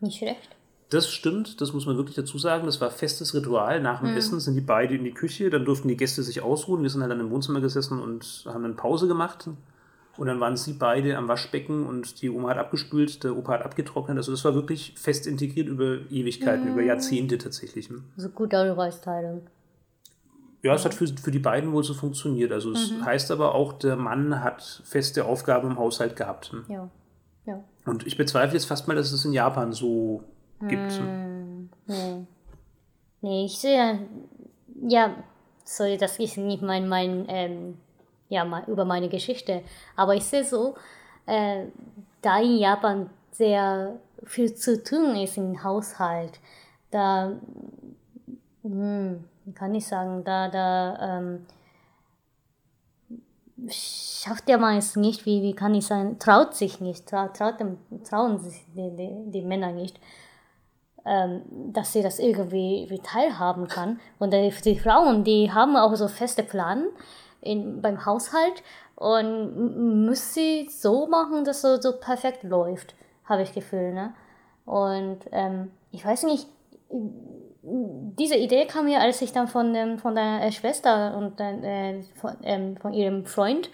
nicht 0.00 0.18
schlecht. 0.18 0.57
Das 0.90 1.10
stimmt, 1.10 1.60
das 1.60 1.74
muss 1.74 1.84
man 1.84 1.98
wirklich 1.98 2.16
dazu 2.16 2.38
sagen. 2.38 2.64
Das 2.64 2.80
war 2.80 2.90
festes 2.90 3.34
Ritual. 3.34 3.80
Nach 3.80 4.00
dem 4.00 4.16
Essen 4.16 4.40
sind 4.40 4.54
die 4.54 4.62
beide 4.62 4.94
in 4.94 5.04
die 5.04 5.12
Küche, 5.12 5.50
dann 5.50 5.66
durften 5.66 5.88
die 5.88 5.96
Gäste 5.98 6.22
sich 6.22 6.40
ausruhen. 6.40 6.82
Wir 6.82 6.88
sind 6.88 7.02
halt 7.02 7.10
dann 7.10 7.20
im 7.20 7.30
Wohnzimmer 7.30 7.60
gesessen 7.60 8.00
und 8.00 8.44
haben 8.46 8.62
dann 8.62 8.76
Pause 8.76 9.06
gemacht. 9.06 9.50
Und 10.16 10.26
dann 10.26 10.40
waren 10.40 10.56
sie 10.56 10.72
beide 10.72 11.16
am 11.16 11.28
Waschbecken 11.28 11.86
und 11.86 12.22
die 12.22 12.30
Oma 12.30 12.50
hat 12.50 12.58
abgespült, 12.58 13.22
der 13.22 13.36
Opa 13.36 13.52
hat 13.52 13.62
abgetrocknet. 13.62 14.16
Also 14.16 14.32
das 14.32 14.44
war 14.44 14.54
wirklich 14.54 14.94
fest 14.96 15.26
integriert 15.26 15.68
über 15.68 15.98
Ewigkeiten, 16.10 16.72
über 16.72 16.82
Jahrzehnte 16.82 17.38
tatsächlich. 17.38 17.88
Also 18.16 18.28
gute 18.30 18.58
Arbeitsteilung. 18.58 19.42
Ja, 20.62 20.74
es 20.74 20.84
hat 20.84 20.94
für, 20.94 21.06
für 21.06 21.30
die 21.30 21.38
beiden 21.38 21.72
wohl 21.72 21.84
so 21.84 21.94
funktioniert. 21.94 22.50
Also 22.50 22.72
es 22.72 22.92
heißt 23.04 23.30
aber 23.30 23.54
auch, 23.54 23.74
der 23.74 23.94
Mann 23.94 24.42
hat 24.42 24.82
feste 24.84 25.24
Aufgaben 25.24 25.70
im 25.70 25.78
Haushalt 25.78 26.16
gehabt. 26.16 26.52
Ja. 26.68 26.90
Ja. 27.46 27.62
Und 27.86 28.06
ich 28.06 28.16
bezweifle 28.16 28.54
jetzt 28.54 28.66
fast 28.66 28.88
mal, 28.88 28.94
dass 28.94 29.12
es 29.12 29.24
in 29.24 29.32
Japan 29.32 29.72
so 29.72 30.24
gibt. 30.60 31.00
Nee. 31.86 32.26
Nee, 33.20 33.44
ich 33.46 33.58
sehe, 33.58 34.00
ja, 34.86 35.14
sorry, 35.64 35.96
das 35.96 36.18
ist 36.18 36.36
nicht 36.36 36.62
mein, 36.62 36.88
mein, 36.88 37.26
ähm, 37.28 37.78
ja, 38.28 38.44
mal 38.44 38.64
über 38.68 38.84
meine 38.84 39.08
Geschichte, 39.08 39.62
aber 39.96 40.14
ich 40.14 40.24
sehe 40.24 40.44
so, 40.44 40.76
äh, 41.26 41.64
da 42.22 42.38
in 42.38 42.58
Japan 42.58 43.10
sehr 43.32 43.98
viel 44.24 44.54
zu 44.54 44.82
tun 44.82 45.16
ist 45.16 45.36
im 45.36 45.62
Haushalt, 45.62 46.38
da, 46.90 47.32
hm, 48.62 49.24
kann 49.54 49.74
ich 49.74 49.86
sagen, 49.86 50.22
da, 50.24 50.48
da, 50.48 51.18
ähm, 51.18 51.46
schafft 53.68 54.48
der 54.48 54.58
Mann 54.58 54.76
es 54.76 54.94
nicht, 54.96 55.26
wie, 55.26 55.42
wie 55.42 55.54
kann 55.54 55.74
ich 55.74 55.86
sagen, 55.86 56.18
traut 56.18 56.54
sich 56.54 56.80
nicht, 56.80 57.08
traut, 57.08 57.36
traut 57.36 57.58
dem, 57.58 57.78
trauen 58.04 58.38
sich 58.38 58.64
die, 58.74 58.94
die, 58.96 59.30
die 59.32 59.42
Männer 59.42 59.72
nicht, 59.72 59.98
ähm, 61.08 61.42
dass 61.72 61.92
sie 61.92 62.02
das 62.02 62.18
irgendwie 62.18 62.86
wie 62.90 62.98
teilhaben 62.98 63.66
kann. 63.66 63.98
Und 64.18 64.32
die, 64.32 64.52
die 64.64 64.78
Frauen, 64.78 65.24
die 65.24 65.50
haben 65.52 65.76
auch 65.76 65.94
so 65.96 66.06
feste 66.08 66.42
Plan 66.42 66.84
in, 67.40 67.80
beim 67.80 68.04
Haushalt 68.04 68.62
und 68.96 69.24
m- 69.26 70.06
muss 70.06 70.34
sie 70.34 70.68
so 70.70 71.06
machen, 71.06 71.44
dass 71.44 71.62
so, 71.62 71.80
so 71.80 71.98
perfekt 71.98 72.42
läuft, 72.42 72.94
habe 73.24 73.42
ich 73.42 73.54
Gefühl. 73.54 73.94
Ne? 73.94 74.12
Und 74.66 75.20
ähm, 75.32 75.70
ich 75.92 76.04
weiß 76.04 76.24
nicht, 76.24 76.46
diese 77.62 78.36
Idee 78.36 78.66
kam 78.66 78.84
mir, 78.86 79.00
als 79.00 79.20
ich 79.22 79.32
dann 79.32 79.48
von, 79.48 79.72
dem, 79.74 79.98
von 79.98 80.14
der 80.14 80.42
äh, 80.42 80.52
Schwester 80.52 81.16
und 81.16 81.38
dann, 81.40 81.62
äh, 81.64 82.02
von, 82.20 82.36
ähm, 82.42 82.76
von 82.76 82.92
ihrem 82.92 83.24
Freund 83.26 83.70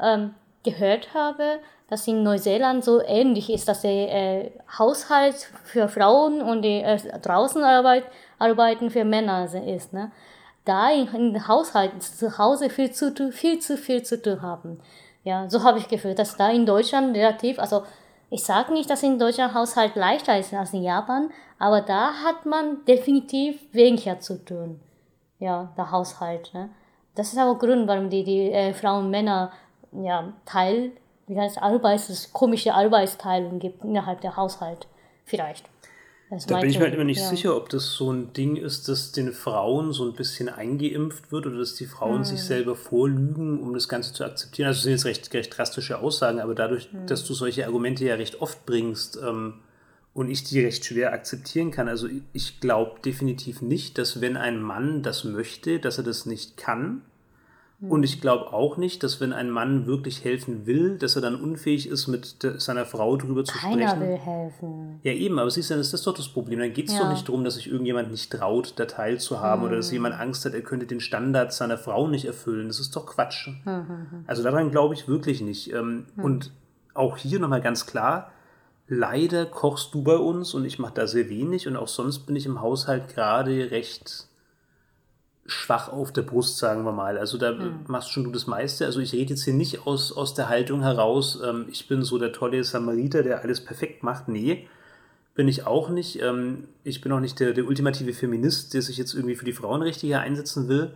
ähm, 0.00 0.34
gehört 0.64 1.14
habe, 1.14 1.58
dass 1.90 2.06
in 2.06 2.22
Neuseeland 2.22 2.84
so 2.84 3.02
ähnlich 3.02 3.50
ist, 3.50 3.66
dass 3.68 3.82
der 3.82 3.90
äh, 3.90 4.50
Haushalt 4.78 5.34
für 5.64 5.88
Frauen 5.88 6.40
und 6.40 6.62
die 6.62 6.80
äh, 6.80 6.96
draußen 7.20 7.62
Arbeit, 7.62 8.04
arbeiten 8.38 8.90
für 8.90 9.04
Männer 9.04 9.44
ist. 9.66 9.92
Ne? 9.92 10.10
Da 10.64 10.90
in, 10.90 11.46
Haushalt 11.46 12.02
zu 12.02 12.38
Hause 12.38 12.70
viel 12.70 12.92
zu 12.92 13.12
viel 13.32 13.58
zu 13.58 13.76
viel 13.76 14.02
zu 14.02 14.22
tun 14.22 14.40
haben. 14.40 14.80
Ja, 15.24 15.50
so 15.50 15.62
habe 15.62 15.78
ich 15.78 15.88
gefühlt, 15.88 16.18
dass 16.18 16.36
da 16.36 16.48
in 16.50 16.64
Deutschland 16.64 17.14
relativ, 17.14 17.58
also 17.58 17.82
ich 18.30 18.44
sage 18.44 18.72
nicht, 18.72 18.88
dass 18.88 19.02
in 19.02 19.18
Deutschland 19.18 19.52
Haushalt 19.52 19.96
leichter 19.96 20.38
ist 20.38 20.54
als 20.54 20.72
in 20.72 20.82
Japan, 20.82 21.30
aber 21.58 21.82
da 21.82 22.14
hat 22.24 22.46
man 22.46 22.84
definitiv 22.86 23.60
weniger 23.72 24.20
zu 24.20 24.42
tun. 24.42 24.80
Ja, 25.40 25.72
der 25.76 25.90
Haushalt. 25.90 26.54
Ne? 26.54 26.70
Das 27.14 27.32
ist 27.32 27.38
auch 27.38 27.58
Grund, 27.58 27.88
warum 27.88 28.08
die, 28.08 28.24
die 28.24 28.52
äh, 28.52 28.72
Frauen 28.72 29.06
und 29.06 29.10
Männer 29.10 29.52
ja, 29.92 30.32
Teil, 30.46 30.92
wie 31.30 31.38
heißt 31.38 31.58
Arbeits, 31.62 32.08
es 32.08 32.32
komische 32.32 32.74
Arbeitsteilung 32.74 33.60
gibt 33.60 33.84
innerhalb 33.84 34.20
der 34.20 34.36
Haushalt. 34.36 34.88
Vielleicht. 35.24 35.64
Das 36.28 36.46
Da 36.46 36.60
bin 36.60 36.70
ich 36.70 36.78
mir 36.78 36.84
halt 36.84 36.94
immer 36.94 37.04
nicht 37.04 37.20
ja. 37.20 37.28
sicher, 37.28 37.56
ob 37.56 37.68
das 37.68 37.92
so 37.92 38.12
ein 38.12 38.32
Ding 38.32 38.56
ist, 38.56 38.88
dass 38.88 39.12
den 39.12 39.32
Frauen 39.32 39.92
so 39.92 40.04
ein 40.04 40.12
bisschen 40.14 40.48
eingeimpft 40.48 41.30
wird 41.30 41.46
oder 41.46 41.58
dass 41.58 41.74
die 41.74 41.86
Frauen 41.86 42.18
Hm. 42.18 42.24
sich 42.24 42.42
selber 42.42 42.74
vorlügen, 42.74 43.60
um 43.62 43.74
das 43.74 43.88
Ganze 43.88 44.12
zu 44.12 44.24
akzeptieren. 44.24 44.68
Also 44.68 44.78
das 44.78 44.82
sind 44.84 44.92
jetzt 44.92 45.04
recht, 45.04 45.32
recht 45.34 45.56
drastische 45.56 45.98
Aussagen, 46.00 46.40
aber 46.40 46.54
dadurch, 46.54 46.88
Hm. 46.92 47.06
dass 47.06 47.24
du 47.24 47.34
solche 47.34 47.64
Argumente 47.64 48.04
ja 48.04 48.16
recht 48.16 48.40
oft 48.40 48.66
bringst 48.66 49.16
ähm, 49.22 49.54
und 50.14 50.28
ich 50.30 50.42
die 50.44 50.60
recht 50.60 50.84
schwer 50.84 51.12
akzeptieren 51.12 51.70
kann, 51.70 51.88
also 51.88 52.08
ich 52.32 52.60
glaube 52.60 53.00
definitiv 53.04 53.62
nicht, 53.62 53.98
dass 53.98 54.20
wenn 54.20 54.36
ein 54.36 54.60
Mann 54.60 55.02
das 55.04 55.22
möchte, 55.24 55.78
dass 55.78 55.98
er 55.98 56.04
das 56.04 56.26
nicht 56.26 56.56
kann. 56.56 57.02
Hm. 57.80 57.90
Und 57.90 58.02
ich 58.02 58.20
glaube 58.20 58.52
auch 58.52 58.76
nicht, 58.76 59.02
dass 59.02 59.20
wenn 59.20 59.32
ein 59.32 59.50
Mann 59.50 59.86
wirklich 59.86 60.22
helfen 60.24 60.66
will, 60.66 60.98
dass 60.98 61.16
er 61.16 61.22
dann 61.22 61.34
unfähig 61.40 61.88
ist, 61.88 62.06
mit 62.08 62.36
seiner 62.58 62.84
Frau 62.86 63.16
drüber 63.16 63.44
zu 63.44 63.56
Keiner 63.58 63.88
sprechen. 63.88 64.00
will 64.08 64.18
helfen. 64.18 65.00
Ja, 65.02 65.12
eben, 65.12 65.38
aber 65.38 65.50
siehst 65.50 65.70
du, 65.70 65.74
dann 65.74 65.80
ist 65.80 65.92
das 65.92 66.02
doch 66.02 66.14
das 66.14 66.28
Problem. 66.28 66.58
Dann 66.58 66.72
geht 66.72 66.88
es 66.88 66.94
Ja. 66.94 67.00
doch 67.04 67.10
nicht 67.10 67.26
darum, 67.28 67.42
dass 67.44 67.54
sich 67.54 67.70
irgendjemand 67.70 68.10
nicht 68.10 68.30
traut, 68.30 68.74
da 68.76 68.84
teilzuhaben 68.84 69.64
oder 69.64 69.76
dass 69.76 69.90
jemand 69.90 70.14
Angst 70.20 70.44
hat, 70.44 70.54
er 70.54 70.60
könnte 70.62 70.86
den 70.86 71.00
Standard 71.00 71.52
seiner 71.52 71.78
Frau 71.78 72.06
nicht 72.06 72.26
erfüllen. 72.26 72.68
Das 72.68 72.80
ist 72.80 72.94
doch 72.94 73.06
Quatsch. 73.06 73.48
Also 74.26 74.42
daran 74.42 74.70
glaube 74.70 74.94
ich 74.94 75.08
wirklich 75.08 75.40
nicht. 75.40 75.72
Ähm, 75.72 76.06
Und 76.16 76.52
auch 76.94 77.16
hier 77.16 77.38
nochmal 77.40 77.60
ganz 77.62 77.86
klar, 77.86 78.30
leider 78.88 79.46
kochst 79.46 79.94
du 79.94 80.02
bei 80.02 80.16
uns 80.16 80.52
und 80.54 80.64
ich 80.64 80.78
mache 80.78 80.94
da 80.94 81.06
sehr 81.06 81.28
wenig 81.28 81.68
und 81.68 81.76
auch 81.76 81.88
sonst 81.88 82.20
bin 82.26 82.34
ich 82.36 82.44
im 82.46 82.60
Haushalt 82.60 83.08
gerade 83.08 83.70
recht 83.70 84.26
schwach 85.50 85.88
auf 85.88 86.12
der 86.12 86.22
Brust, 86.22 86.58
sagen 86.58 86.84
wir 86.84 86.92
mal. 86.92 87.18
Also 87.18 87.38
da 87.38 87.54
machst 87.86 88.10
schon 88.10 88.24
du 88.24 88.30
das 88.30 88.46
meiste. 88.46 88.86
Also 88.86 89.00
ich 89.00 89.12
rede 89.12 89.30
jetzt 89.30 89.44
hier 89.44 89.54
nicht 89.54 89.86
aus, 89.86 90.12
aus 90.12 90.34
der 90.34 90.48
Haltung 90.48 90.82
heraus, 90.82 91.40
ähm, 91.44 91.66
ich 91.70 91.88
bin 91.88 92.02
so 92.02 92.18
der 92.18 92.32
tolle 92.32 92.62
Samariter, 92.64 93.22
der 93.22 93.42
alles 93.42 93.64
perfekt 93.64 94.02
macht. 94.02 94.28
Nee, 94.28 94.68
bin 95.34 95.48
ich 95.48 95.66
auch 95.66 95.88
nicht. 95.88 96.22
Ähm, 96.22 96.68
ich 96.84 97.00
bin 97.00 97.12
auch 97.12 97.20
nicht 97.20 97.40
der, 97.40 97.52
der 97.52 97.66
ultimative 97.66 98.12
Feminist, 98.12 98.74
der 98.74 98.82
sich 98.82 98.96
jetzt 98.96 99.14
irgendwie 99.14 99.36
für 99.36 99.44
die 99.44 99.52
Frauenrechte 99.52 100.06
hier 100.06 100.20
einsetzen 100.20 100.68
will. 100.68 100.92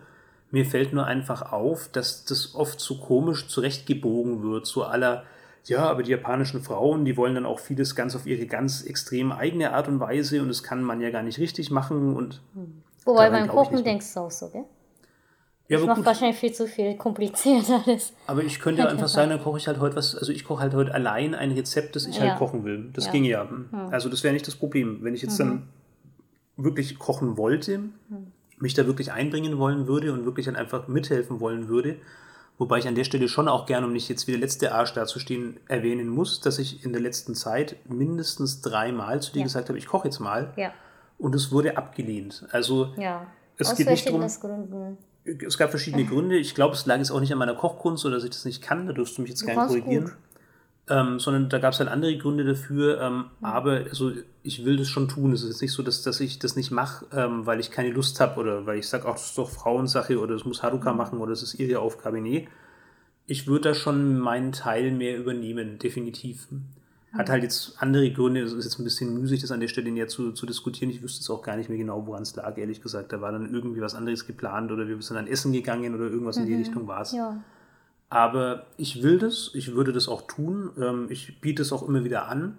Mir 0.51 0.65
fällt 0.65 0.93
nur 0.93 1.05
einfach 1.05 1.51
auf, 1.51 1.89
dass 1.91 2.25
das 2.25 2.55
oft 2.55 2.79
so 2.79 2.97
komisch 2.97 3.47
zurechtgebogen 3.47 4.43
wird, 4.43 4.67
so 4.67 4.83
aller, 4.83 5.23
ja, 5.65 5.89
aber 5.89 6.03
die 6.03 6.11
japanischen 6.11 6.61
Frauen, 6.61 7.03
die 7.03 7.17
wollen 7.17 7.35
dann 7.35 7.45
auch 7.45 7.59
vieles 7.59 7.95
ganz 7.95 8.15
auf 8.15 8.25
ihre 8.25 8.45
ganz 8.45 8.83
extrem 8.83 9.31
eigene 9.31 9.73
Art 9.73 9.87
und 9.87 9.99
Weise 9.99 10.41
und 10.41 10.47
das 10.47 10.63
kann 10.63 10.83
man 10.83 11.01
ja 11.01 11.09
gar 11.09 11.23
nicht 11.23 11.39
richtig 11.39 11.71
machen 11.71 12.15
und 12.15 12.41
Wobei 13.05 13.29
beim 13.29 13.47
Kochen 13.47 13.83
denkst 13.83 14.13
du 14.13 14.19
auch 14.21 14.31
so, 14.31 14.49
gell? 14.49 14.65
ja, 15.67 15.79
Ich 15.79 15.85
mache 15.85 16.05
wahrscheinlich 16.05 16.37
viel 16.39 16.51
zu 16.53 16.67
viel 16.67 16.95
kompliziert 16.97 17.65
alles. 17.69 18.13
Aber 18.27 18.43
ich 18.43 18.59
könnte 18.59 18.81
ja 18.81 18.87
einfach 18.87 19.07
sagen, 19.07 19.29
dann 19.29 19.41
koche 19.41 19.57
ich 19.59 19.67
halt 19.67 19.79
heute 19.79 19.95
was, 19.95 20.15
also 20.15 20.31
ich 20.31 20.43
koche 20.43 20.61
halt 20.61 20.73
heute 20.73 20.93
allein 20.93 21.35
ein 21.35 21.51
Rezept, 21.51 21.95
das 21.95 22.05
ich 22.07 22.17
Ja. 22.17 22.23
halt 22.23 22.37
kochen 22.39 22.63
will. 22.63 22.89
Das 22.93 23.05
Ja. 23.05 23.11
ginge 23.11 23.29
ja. 23.29 23.47
Also 23.91 24.09
das 24.09 24.23
wäre 24.23 24.33
nicht 24.33 24.47
das 24.47 24.55
Problem. 24.55 24.99
Wenn 25.03 25.13
ich 25.13 25.21
jetzt 25.21 25.39
dann 25.39 25.69
wirklich 26.57 26.97
kochen 26.99 27.37
wollte, 27.37 27.81
mich 28.57 28.73
da 28.73 28.85
wirklich 28.87 29.11
einbringen 29.11 29.57
wollen 29.57 29.87
würde 29.87 30.11
und 30.13 30.25
wirklich 30.25 30.45
dann 30.47 30.55
einfach 30.55 30.87
mithelfen 30.87 31.39
wollen 31.39 31.67
würde, 31.67 31.97
wobei 32.57 32.77
ich 32.79 32.87
an 32.87 32.95
der 32.95 33.03
Stelle 33.03 33.27
schon 33.27 33.47
auch 33.49 33.65
gerne, 33.65 33.85
um 33.85 33.91
nicht 33.93 34.07
jetzt 34.09 34.27
wie 34.27 34.31
der 34.31 34.39
letzte 34.39 34.73
Arsch 34.73 34.93
dazustehen, 34.93 35.59
erwähnen 35.67 36.07
muss, 36.07 36.39
dass 36.39 36.57
ich 36.57 36.83
in 36.85 36.93
der 36.93 37.01
letzten 37.01 37.35
Zeit 37.35 37.75
mindestens 37.89 38.61
dreimal 38.61 39.21
zu 39.21 39.33
dir 39.33 39.39
Ja. 39.39 39.43
gesagt 39.43 39.67
habe, 39.69 39.77
ich 39.77 39.87
koche 39.87 40.07
jetzt 40.07 40.19
mal 40.19 40.53
Ja, 40.55 40.71
und 41.17 41.35
es 41.35 41.51
wurde 41.51 41.77
abgelehnt. 41.77 42.45
Also 42.51 42.93
ja. 42.97 43.27
Es 43.57 43.71
Aus 43.71 43.77
geht 43.77 43.89
nicht 43.89 44.09
drum- 44.09 44.19
Gründen. 44.41 44.97
es 45.47 45.57
gab 45.57 45.69
verschiedene 45.69 46.03
Gründe. 46.05 46.37
Ich 46.37 46.55
glaube, 46.55 46.73
es 46.75 46.85
lag 46.85 46.97
jetzt 46.97 47.11
auch 47.11 47.21
nicht 47.21 47.31
an 47.31 47.37
meiner 47.39 47.55
Kochkunst 47.55 48.05
oder 48.05 48.15
dass 48.15 48.23
ich 48.25 48.31
das 48.31 48.43
nicht 48.45 48.61
kann. 48.61 48.85
Da 48.87 48.93
dürfst 48.93 49.17
du 49.17 49.21
mich 49.21 49.29
jetzt 49.31 49.41
Du 49.43 49.45
gerne 49.45 49.67
korrigieren. 49.67 50.11
Ähm, 50.87 51.19
sondern 51.19 51.49
da 51.49 51.57
gab 51.57 51.73
es 51.73 51.79
halt 51.79 51.89
andere 51.89 52.15
Gründe 52.17 52.43
dafür. 52.43 53.01
Ähm, 53.01 53.25
Aber 53.41 53.71
also, 53.89 54.11
ich 54.43 54.65
will 54.65 54.77
das 54.77 54.87
schon 54.87 55.07
tun. 55.07 55.31
Es 55.33 55.41
ist 55.41 55.49
jetzt 55.49 55.61
nicht 55.63 55.71
so, 55.71 55.81
dass, 55.81 56.03
dass 56.03 56.19
ich 56.19 56.37
das 56.37 56.55
nicht 56.55 56.69
mache, 56.69 57.05
ähm, 57.11 57.45
weil 57.47 57.59
ich 57.59 57.71
keine 57.71 57.89
Lust 57.89 58.19
habe 58.19 58.39
oder 58.39 58.65
weil 58.67 58.77
ich 58.77 58.87
sage, 58.87 59.05
ach, 59.07 59.13
das 59.13 59.27
ist 59.27 59.37
doch 59.37 59.49
Frauensache 59.49 60.19
oder 60.19 60.33
das 60.35 60.45
muss 60.45 60.61
Haruka 60.61 60.93
machen 60.93 61.17
oder 61.19 61.31
das 61.31 61.41
ist 61.41 61.55
ihre 61.55 61.79
Aufgabe. 61.79 62.21
Nee, 62.21 62.47
ich 63.25 63.47
würde 63.47 63.69
da 63.69 63.73
schon 63.73 64.19
meinen 64.19 64.51
Teil 64.51 64.91
mehr 64.91 65.17
übernehmen, 65.17 65.79
definitiv. 65.79 66.47
Hat 67.17 67.29
halt 67.29 67.43
jetzt 67.43 67.75
andere 67.79 68.11
Gründe, 68.11 68.41
es 68.41 68.51
ist 68.51 68.65
jetzt 68.65 68.79
ein 68.79 68.83
bisschen 68.83 69.19
müßig, 69.19 69.41
das 69.41 69.51
an 69.51 69.61
der 69.61 69.69
Stelle 69.69 69.89
näher 69.89 70.07
zu, 70.07 70.33
zu 70.33 70.45
diskutieren. 70.45 70.89
Ich 70.89 71.01
wüsste 71.01 71.21
jetzt 71.21 71.29
auch 71.29 71.41
gar 71.41 71.55
nicht 71.55 71.69
mehr 71.69 71.77
genau, 71.77 72.05
woran 72.05 72.23
es 72.23 72.35
lag, 72.35 72.57
ehrlich 72.57 72.81
gesagt. 72.81 73.13
Da 73.13 73.21
war 73.21 73.31
dann 73.31 73.53
irgendwie 73.53 73.81
was 73.81 73.95
anderes 73.95 74.27
geplant 74.27 74.71
oder 74.71 74.87
wir 74.87 75.01
sind 75.01 75.15
dann 75.15 75.27
essen 75.27 75.53
gegangen 75.53 75.95
oder 75.95 76.05
irgendwas 76.05 76.37
in 76.37 76.45
die 76.45 76.55
Richtung 76.55 76.87
war 76.87 77.01
es. 77.01 77.13
Ja. 77.13 77.37
Aber 78.09 78.65
ich 78.77 79.01
will 79.01 79.17
das, 79.17 79.51
ich 79.53 79.73
würde 79.73 79.93
das 79.93 80.07
auch 80.07 80.27
tun. 80.27 80.71
Ähm, 80.77 81.07
ich 81.09 81.39
biete 81.41 81.61
es 81.61 81.71
auch 81.71 81.87
immer 81.87 82.03
wieder 82.03 82.27
an. 82.27 82.57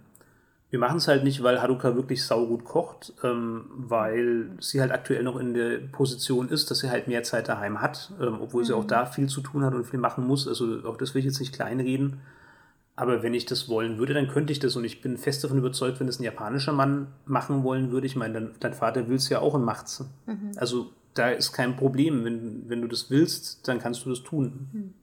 Wir 0.70 0.80
machen 0.80 0.96
es 0.96 1.06
halt 1.06 1.22
nicht, 1.22 1.42
weil 1.42 1.62
Haruka 1.62 1.94
wirklich 1.94 2.24
saugut 2.24 2.64
kocht, 2.64 3.12
ähm, 3.22 3.66
weil 3.70 4.50
sie 4.58 4.80
halt 4.80 4.90
aktuell 4.90 5.22
noch 5.22 5.36
in 5.36 5.54
der 5.54 5.78
Position 5.78 6.48
ist, 6.48 6.70
dass 6.70 6.80
sie 6.80 6.90
halt 6.90 7.06
mehr 7.06 7.22
Zeit 7.22 7.48
daheim 7.48 7.80
hat, 7.80 8.12
ähm, 8.20 8.38
obwohl 8.40 8.64
sie 8.64 8.74
auch 8.74 8.84
da 8.84 9.06
viel 9.06 9.28
zu 9.28 9.42
tun 9.42 9.64
hat 9.64 9.74
und 9.74 9.84
viel 9.86 10.00
machen 10.00 10.26
muss. 10.26 10.48
Also 10.48 10.84
auch 10.84 10.96
das 10.96 11.14
will 11.14 11.20
ich 11.20 11.26
jetzt 11.26 11.40
nicht 11.40 11.54
kleinreden. 11.54 12.20
Aber 12.98 13.22
wenn 13.22 13.34
ich 13.34 13.44
das 13.44 13.68
wollen 13.68 13.98
würde, 13.98 14.14
dann 14.14 14.26
könnte 14.26 14.52
ich 14.52 14.58
das. 14.58 14.74
Und 14.74 14.84
ich 14.84 15.02
bin 15.02 15.18
fest 15.18 15.44
davon 15.44 15.58
überzeugt, 15.58 16.00
wenn 16.00 16.06
das 16.06 16.18
ein 16.18 16.24
japanischer 16.24 16.72
Mann 16.72 17.08
machen 17.26 17.62
wollen 17.62 17.90
würde, 17.90 18.06
ich 18.06 18.16
meine, 18.16 18.34
dein, 18.34 18.50
dein 18.58 18.72
Vater 18.72 19.06
will 19.08 19.16
es 19.16 19.28
ja 19.28 19.40
auch 19.40 19.52
und 19.52 19.64
macht's. 19.64 20.02
Mhm. 20.24 20.52
Also 20.56 20.90
da 21.12 21.28
ist 21.28 21.52
kein 21.52 21.76
Problem. 21.76 22.24
Wenn, 22.24 22.68
wenn 22.68 22.80
du 22.80 22.88
das 22.88 23.10
willst, 23.10 23.68
dann 23.68 23.78
kannst 23.78 24.06
du 24.06 24.10
das 24.10 24.22
tun. 24.22 24.68
Mhm. 24.72 24.94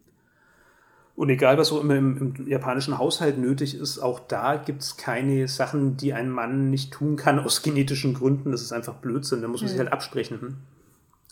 Und 1.16 1.30
egal, 1.30 1.60
was 1.60 1.68
so 1.68 1.80
immer 1.80 1.96
im, 1.96 2.36
im, 2.36 2.48
japanischen 2.48 2.98
Haushalt 2.98 3.38
nötig 3.38 3.76
ist, 3.76 4.00
auch 4.00 4.20
da 4.20 4.56
gibt 4.56 4.82
es 4.82 4.98
keine 4.98 5.48
Sachen, 5.48 5.96
die 5.96 6.14
ein 6.14 6.32
Mann 6.32 6.72
nicht 6.72 6.92
tun 6.92 7.16
kann 7.16 7.38
aus 7.38 7.62
genetischen 7.62 8.16
Gründen. 8.16 8.52
Das 8.52 8.64
ist 8.64 8.74
einfach 8.74 8.96
Blödsinn. 8.96 9.44
Da 9.44 9.48
muss 9.48 9.62
man 9.62 9.68
mhm. 9.68 9.72
sich 9.72 9.80
halt 9.80 9.94
absprechen 9.94 10.58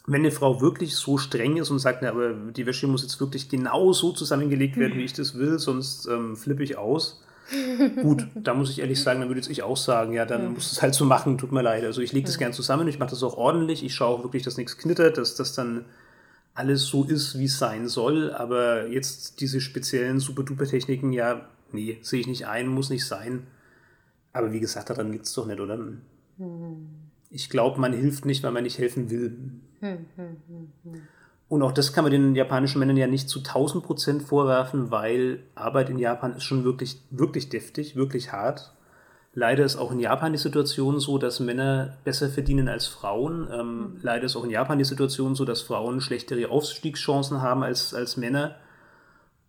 wenn 0.08 0.22
eine 0.22 0.32
Frau 0.32 0.62
wirklich 0.62 0.96
so 0.96 1.18
streng 1.18 1.58
ist 1.58 1.70
und 1.70 1.80
sagt, 1.80 2.02
na, 2.02 2.10
aber 2.10 2.34
die 2.34 2.66
Wäsche 2.66 2.88
muss 2.88 3.04
jetzt 3.04 3.20
wirklich 3.20 3.50
genau 3.50 3.94
so 3.94 4.12
zusammengelegt 4.12 4.78
werden, 4.78 4.98
wie 4.98 5.04
ich 5.04 5.14
das 5.14 5.36
will, 5.36 5.60
sonst 5.60 6.08
ähm, 6.08 6.36
flippe 6.36 6.64
ich 6.64 6.78
aus. 6.78 7.24
Gut, 8.02 8.28
da 8.34 8.54
muss 8.54 8.70
ich 8.72 8.80
ehrlich 8.80 9.02
sagen, 9.02 9.20
dann 9.20 9.30
würde 9.30 9.42
jetzt 9.42 9.50
ich 9.50 9.62
auch 9.62 9.78
sagen, 9.78 10.14
ja, 10.14 10.26
dann 10.26 10.54
muss 10.54 10.72
es 10.72 10.82
halt 10.82 10.96
so 10.96 11.06
machen, 11.06 11.38
tut 11.38 11.52
mir 11.52 11.62
leid. 11.62 11.84
Also 11.84 12.02
ich 12.02 12.14
lege 12.14 12.28
das 12.28 12.38
gern 12.38 12.54
zusammen, 12.54 12.88
ich 12.88 12.98
mache 12.98 13.10
das 13.10 13.24
auch 13.24 13.36
ordentlich, 13.36 13.84
ich 13.84 13.94
schaue 13.94 14.18
auch 14.20 14.24
wirklich, 14.24 14.44
dass 14.44 14.58
nichts 14.58 14.78
knittert, 14.78 15.18
dass 15.18 15.36
das 15.36 15.54
dann 15.54 15.86
alles 16.54 16.84
so 16.84 17.04
ist, 17.04 17.38
wie 17.38 17.46
es 17.46 17.58
sein 17.58 17.88
soll, 17.88 18.32
aber 18.32 18.88
jetzt 18.88 19.40
diese 19.40 19.62
speziellen 19.62 20.20
Super-Duper-Techniken, 20.20 21.14
ja, 21.14 21.48
nee, 21.72 21.98
sehe 22.02 22.20
ich 22.20 22.28
nicht 22.28 22.48
ein, 22.48 22.68
muss 22.68 22.90
nicht 22.90 23.06
sein. 23.06 23.48
Aber 24.34 24.52
wie 24.52 24.60
gesagt, 24.60 24.90
daran 24.90 25.12
liegt 25.12 25.26
es 25.26 25.34
doch 25.34 25.46
nicht, 25.46 25.60
oder? 25.60 25.78
Hm. 26.38 26.88
Ich 27.30 27.50
glaube, 27.50 27.80
man 27.80 27.94
hilft 27.94 28.26
nicht, 28.26 28.44
weil 28.44 28.52
man 28.52 28.64
nicht 28.64 28.78
helfen 28.78 29.10
will. 29.10 29.38
Hm, 29.82 30.06
hm, 30.16 30.38
hm, 30.48 31.02
Und 31.50 31.64
auch 31.64 31.72
das 31.72 31.92
kann 31.92 32.04
man 32.06 32.12
den 32.12 32.36
japanischen 32.36 32.80
Männern 32.80 32.98
ja 32.98 33.08
nicht 33.08 33.28
zu 33.28 33.40
1000 33.40 33.84
Prozent 33.84 34.24
vorwerfen, 34.24 34.92
weil 34.92 35.44
Arbeit 35.56 35.90
in 35.90 36.00
Japan 36.00 36.36
ist 36.36 36.44
schon 36.44 36.64
wirklich, 36.64 37.02
wirklich 37.10 37.50
deftig, 37.50 37.96
wirklich 37.96 38.32
hart. 38.32 38.74
Leider 39.34 39.64
ist 39.64 39.78
auch 39.78 39.92
in 39.92 40.00
Japan 40.00 40.34
die 40.34 40.38
Situation 40.38 41.00
so, 41.00 41.18
dass 41.18 41.40
Männer 41.40 41.98
besser 42.04 42.30
verdienen 42.30 42.68
als 42.68 42.88
Frauen. 42.88 43.48
Ähm, 43.52 43.98
leider 44.02 44.26
ist 44.26 44.36
auch 44.36 44.44
in 44.44 44.50
Japan 44.50 44.78
die 44.78 44.84
Situation 44.84 45.36
so, 45.36 45.46
dass 45.46 45.62
Frauen 45.62 46.02
schlechtere 46.02 46.50
Aufstiegschancen 46.50 47.42
haben 47.42 47.64
als, 47.64 47.94
als 47.94 48.18
Männer. 48.18 48.56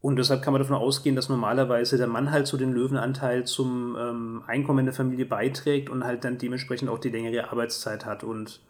Und 0.00 0.16
deshalb 0.16 0.42
kann 0.42 0.52
man 0.52 0.62
davon 0.62 0.76
ausgehen, 0.76 1.14
dass 1.14 1.28
normalerweise 1.28 1.98
der 1.98 2.06
Mann 2.06 2.30
halt 2.30 2.46
so 2.46 2.56
den 2.56 2.72
Löwenanteil 2.72 3.44
zum 3.44 3.96
ähm, 3.98 4.42
Einkommen 4.46 4.86
der 4.86 4.94
Familie 4.94 5.26
beiträgt 5.26 5.90
und 5.90 6.04
halt 6.04 6.24
dann 6.24 6.38
dementsprechend 6.38 6.88
auch 6.88 6.98
die 6.98 7.10
längere 7.10 7.50
Arbeitszeit 7.50 8.06
hat. 8.06 8.24
Und 8.24 8.60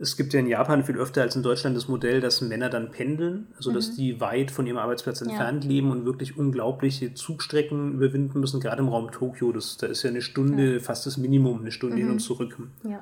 es 0.00 0.16
gibt 0.16 0.32
ja 0.32 0.40
in 0.40 0.46
Japan 0.46 0.82
viel 0.82 0.96
öfter 0.96 1.20
als 1.20 1.36
in 1.36 1.42
Deutschland 1.42 1.76
das 1.76 1.86
Modell, 1.86 2.22
dass 2.22 2.40
Männer 2.40 2.70
dann 2.70 2.90
pendeln, 2.90 3.48
also 3.56 3.70
mhm. 3.70 3.74
dass 3.74 3.94
die 3.94 4.18
weit 4.20 4.50
von 4.50 4.66
ihrem 4.66 4.78
Arbeitsplatz 4.78 5.20
entfernt 5.20 5.64
ja. 5.64 5.70
leben 5.70 5.90
und 5.90 6.06
wirklich 6.06 6.38
unglaubliche 6.38 7.12
Zugstrecken 7.12 7.92
überwinden 7.92 8.40
müssen, 8.40 8.60
gerade 8.60 8.80
im 8.80 8.88
Raum 8.88 9.10
Tokio. 9.10 9.52
Das, 9.52 9.76
da 9.76 9.86
ist 9.86 10.02
ja 10.02 10.08
eine 10.08 10.22
Stunde 10.22 10.74
ja. 10.74 10.80
fast 10.80 11.04
das 11.04 11.18
Minimum, 11.18 11.60
eine 11.60 11.70
Stunde 11.70 11.96
mhm. 11.96 12.00
hin 12.00 12.10
und 12.12 12.18
zurück. 12.20 12.56
Ja. 12.82 13.00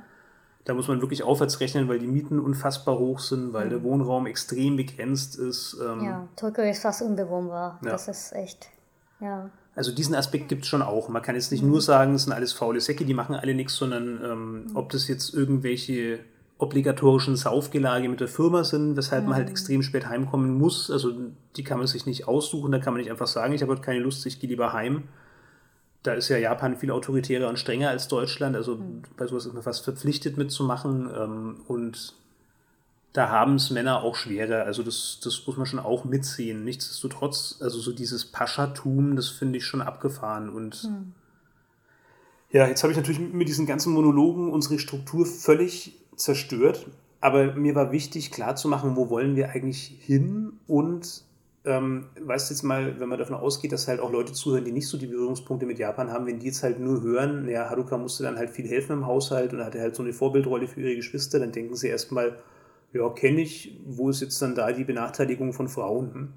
Da 0.65 0.75
muss 0.75 0.89
man 0.89 1.01
wirklich 1.01 1.23
aufwärts 1.23 1.61
rechnen, 1.61 1.89
weil 1.89 2.01
die 2.01 2.09
Mieten 2.09 2.41
unfassbar 2.41 2.99
hoch 2.99 3.21
sind, 3.21 3.53
weil 3.53 3.67
mhm. 3.67 3.71
der 3.71 3.83
Wohnraum 3.85 4.27
extrem 4.27 4.77
begrenzt 4.77 5.39
ist. 5.39 5.79
Ähm, 5.81 6.05
ja, 6.05 6.29
Tokio 6.35 6.65
ist 6.65 6.83
fast 6.83 7.01
unbewohnbar. 7.03 7.79
Das 7.83 8.09
ist 8.09 8.33
echt, 8.33 8.69
ja. 9.21 9.51
Also 9.77 9.93
diesen 9.95 10.17
Aspekt 10.17 10.49
gibt 10.49 10.65
es 10.65 10.69
schon 10.69 10.83
auch. 10.83 11.09
Man 11.09 11.23
kann 11.23 11.37
jetzt 11.37 11.53
nicht 11.53 11.63
mhm. 11.63 11.71
nur 11.71 11.81
sagen, 11.81 12.17
es 12.17 12.25
sind 12.25 12.33
alles 12.33 12.53
faule 12.53 12.81
Säcke, 12.81 13.05
die 13.05 13.15
machen 13.15 13.37
alle 13.37 13.55
nichts, 13.55 13.77
sondern 13.77 14.21
ähm, 14.25 14.65
mhm. 14.65 14.77
ob 14.77 14.91
das 14.91 15.07
jetzt 15.07 15.33
irgendwelche 15.33 16.19
obligatorischen 16.59 17.37
Saufgelage 17.37 18.09
mit 18.09 18.21
der 18.21 18.29
Firma 18.29 18.65
sind, 18.65 18.97
weshalb 18.97 19.23
mhm. 19.23 19.31
man 19.31 19.37
halt 19.37 19.47
mhm. 19.47 19.53
extrem 19.53 19.83
spät 19.83 20.09
heimkommen 20.09 20.59
muss. 20.59 20.91
Also 20.91 21.13
die 21.57 21.65
kann 21.65 21.79
man 21.79 21.87
sich 21.87 22.05
nicht 22.05 22.27
aussuchen, 22.27 22.73
da 22.73 22.79
kann 22.79 22.93
man 22.93 23.01
nicht 23.01 23.11
einfach 23.11 23.29
sagen, 23.29 23.55
ich 23.55 23.63
habe 23.63 23.73
heute 23.73 23.83
keine 23.83 24.01
Lust, 24.01 24.27
ich 24.27 24.41
gehe 24.41 24.51
lieber 24.51 24.73
heim. 24.73 25.05
Da 26.03 26.15
ist 26.15 26.29
ja 26.29 26.37
Japan 26.37 26.77
viel 26.77 26.91
autoritärer 26.91 27.49
und 27.49 27.59
strenger 27.59 27.91
als 27.91 28.09
Deutschland, 28.09 28.57
also 28.57 28.77
mhm. 28.77 29.03
bei 29.17 29.27
sowas 29.27 29.47
ist 29.47 29.55
man 29.55 29.63
fast 29.63 29.85
verpflichtet 29.85 30.37
mitzumachen 30.37 31.09
ähm, 31.17 31.61
und 31.69 32.15
da 33.13 33.31
haben 33.31 33.55
es 33.55 33.71
Männer 33.71 34.03
auch 34.03 34.15
schwerer, 34.15 34.65
also 34.65 34.83
das, 34.83 35.21
das 35.23 35.47
muss 35.47 35.57
man 35.57 35.67
schon 35.67 35.79
auch 35.79 36.05
mitsehen. 36.05 36.63
Nichtsdestotrotz, 36.65 37.59
also 37.61 37.79
so 37.79 37.93
dieses 37.93 38.25
Paschatum, 38.27 39.17
das 39.17 39.29
finde 39.29 39.59
ich 39.59 39.65
schon 39.65 39.81
abgefahren 39.81 40.51
und 40.51 40.85
mhm. 40.85 41.13
ja, 42.51 42.67
jetzt 42.67 42.83
habe 42.83 42.93
ich 42.93 42.97
natürlich 42.97 43.21
mit 43.21 43.49
diesen 43.49 43.67
ganzen 43.67 43.93
Monologen 43.93 44.53
unsere 44.53 44.79
Struktur 44.79 45.25
völlig 45.25 45.99
zerstört. 46.19 46.87
Aber 47.21 47.55
mir 47.55 47.75
war 47.75 47.91
wichtig, 47.91 48.31
klarzumachen, 48.31 48.97
wo 48.97 49.11
wollen 49.11 49.35
wir 49.35 49.51
eigentlich 49.51 49.99
hin 50.01 50.53
und 50.67 51.25
ähm, 51.65 52.07
weißt 52.21 52.51
jetzt 52.51 52.63
mal, 52.63 52.99
wenn 53.01 53.09
man 53.09 53.19
davon 53.19 53.35
ausgeht, 53.35 53.73
dass 53.73 53.89
halt 53.89 54.01
auch 54.01 54.13
Leute 54.13 54.33
zuhören, 54.33 54.65
die 54.65 54.73
nicht 54.73 54.87
so 54.87 54.97
die 54.97 55.07
Berührungspunkte 55.07 55.67
mit 55.67 55.79
Japan 55.79 56.11
haben, 56.11 56.27
wenn 56.27 56.39
die 56.39 56.47
jetzt 56.47 56.63
halt 56.63 56.79
nur 56.79 57.03
hören, 57.03 57.49
ja, 57.49 57.69
Haruka 57.69 57.99
musste 57.99 58.23
dann 58.23 58.37
halt 58.37 58.51
viel 58.51 58.69
helfen 58.69 58.93
im 58.93 59.07
Haushalt 59.07 59.53
und 59.53 59.65
hatte 59.65 59.81
halt 59.81 59.95
so 59.95 60.03
eine 60.03 60.13
Vorbildrolle 60.13 60.69
für 60.69 60.81
ihre 60.81 60.97
Geschwister, 60.97 61.39
dann 61.39 61.53
denken 61.53 61.75
sie 61.75 61.89
erstmal, 61.89 62.39
ja, 62.93 63.09
kenne 63.11 63.43
ich, 63.43 63.79
wo 63.87 64.09
ist 64.09 64.23
jetzt 64.23 64.41
dann 64.41 64.55
da 64.55 64.73
die 64.73 64.85
Benachteiligung 64.85 65.53
von 65.53 65.69
Frauen? 65.69 66.33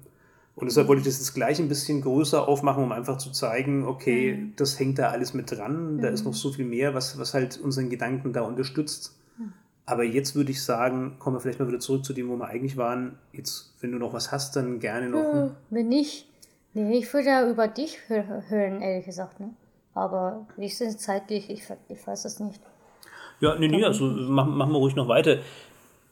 Und 0.54 0.66
deshalb 0.66 0.88
wollte 0.88 1.00
ich 1.00 1.06
das 1.06 1.18
jetzt 1.18 1.34
gleich 1.34 1.58
ein 1.60 1.68
bisschen 1.68 2.02
größer 2.02 2.46
aufmachen, 2.46 2.84
um 2.84 2.92
einfach 2.92 3.16
zu 3.16 3.32
zeigen, 3.32 3.86
okay, 3.86 4.34
mhm. 4.34 4.52
das 4.56 4.78
hängt 4.78 4.98
da 4.98 5.08
alles 5.08 5.32
mit 5.32 5.50
dran, 5.50 5.98
da 6.00 6.08
ist 6.08 6.24
noch 6.24 6.34
so 6.34 6.52
viel 6.52 6.66
mehr, 6.66 6.92
was, 6.94 7.18
was 7.18 7.32
halt 7.32 7.58
unseren 7.58 7.88
Gedanken 7.88 8.34
da 8.34 8.42
unterstützt. 8.42 9.18
Aber 9.84 10.04
jetzt 10.04 10.36
würde 10.36 10.52
ich 10.52 10.62
sagen, 10.62 11.16
kommen 11.18 11.36
wir 11.36 11.40
vielleicht 11.40 11.58
mal 11.58 11.68
wieder 11.68 11.80
zurück 11.80 12.04
zu 12.04 12.12
dem, 12.12 12.28
wo 12.28 12.36
wir 12.36 12.46
eigentlich 12.46 12.76
waren. 12.76 13.18
Jetzt, 13.32 13.74
wenn 13.80 13.92
du 13.92 13.98
noch 13.98 14.12
was 14.12 14.30
hast, 14.30 14.54
dann 14.54 14.78
gerne 14.78 15.08
noch. 15.08 15.18
Ja, 15.18 15.50
wenn 15.70 15.88
nicht. 15.88 16.26
Nee, 16.74 16.98
ich 16.98 17.12
würde 17.12 17.28
ja 17.28 17.48
über 17.48 17.68
dich 17.68 17.98
hören, 18.08 18.80
ehrlich 18.80 19.04
gesagt. 19.04 19.40
Ne? 19.40 19.50
Aber 19.94 20.46
wie 20.56 20.66
ist 20.66 20.80
es 20.80 20.98
zeitlich? 20.98 21.50
Ich, 21.50 21.64
ich 21.88 22.06
weiß 22.06 22.24
es 22.24 22.40
nicht. 22.40 22.60
Ja, 23.40 23.58
nee, 23.58 23.68
nee, 23.68 23.84
also 23.84 24.04
machen, 24.04 24.56
machen 24.56 24.72
wir 24.72 24.78
ruhig 24.78 24.94
noch 24.94 25.08
weiter. 25.08 25.38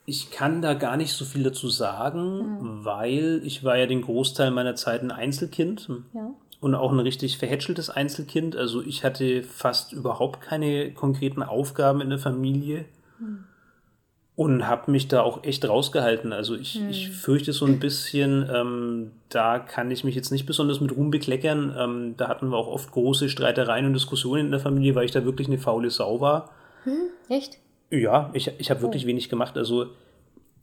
Ich 0.04 0.32
kann 0.32 0.60
da 0.60 0.74
gar 0.74 0.96
nicht 0.96 1.12
so 1.12 1.24
viel 1.24 1.44
dazu 1.44 1.68
sagen, 1.68 2.38
mhm. 2.38 2.84
weil 2.84 3.40
ich 3.44 3.62
war 3.62 3.78
ja 3.78 3.86
den 3.86 4.02
Großteil 4.02 4.50
meiner 4.50 4.74
Zeit 4.74 5.02
ein 5.02 5.12
Einzelkind. 5.12 5.88
Ja. 6.12 6.30
Und 6.60 6.74
auch 6.74 6.92
ein 6.92 6.98
richtig 6.98 7.38
verhätscheltes 7.38 7.88
Einzelkind. 7.88 8.56
Also 8.56 8.82
ich 8.82 9.04
hatte 9.04 9.44
fast 9.44 9.92
überhaupt 9.94 10.42
keine 10.42 10.92
konkreten 10.92 11.42
Aufgaben 11.42 12.02
in 12.02 12.10
der 12.10 12.18
Familie. 12.18 12.84
Mhm 13.18 13.46
und 14.40 14.66
habe 14.66 14.90
mich 14.90 15.06
da 15.06 15.20
auch 15.20 15.44
echt 15.44 15.68
rausgehalten. 15.68 16.32
Also 16.32 16.56
ich, 16.56 16.76
hm. 16.76 16.88
ich 16.88 17.10
fürchte 17.10 17.52
so 17.52 17.66
ein 17.66 17.78
bisschen, 17.78 18.48
ähm, 18.50 19.10
da 19.28 19.58
kann 19.58 19.90
ich 19.90 20.02
mich 20.02 20.14
jetzt 20.14 20.30
nicht 20.30 20.46
besonders 20.46 20.80
mit 20.80 20.96
Ruhm 20.96 21.10
bekleckern. 21.10 21.76
Ähm, 21.78 22.14
da 22.16 22.28
hatten 22.28 22.48
wir 22.48 22.56
auch 22.56 22.66
oft 22.66 22.90
große 22.90 23.28
Streitereien 23.28 23.84
und 23.84 23.92
Diskussionen 23.92 24.46
in 24.46 24.50
der 24.50 24.58
Familie, 24.58 24.94
weil 24.94 25.04
ich 25.04 25.10
da 25.10 25.26
wirklich 25.26 25.46
eine 25.46 25.58
faule 25.58 25.90
Sau 25.90 26.22
war. 26.22 26.52
Hm, 26.84 27.10
echt? 27.28 27.58
Ja, 27.90 28.30
ich, 28.32 28.50
ich 28.56 28.70
habe 28.70 28.80
wirklich 28.80 29.04
oh. 29.04 29.08
wenig 29.08 29.28
gemacht. 29.28 29.58
Also 29.58 29.88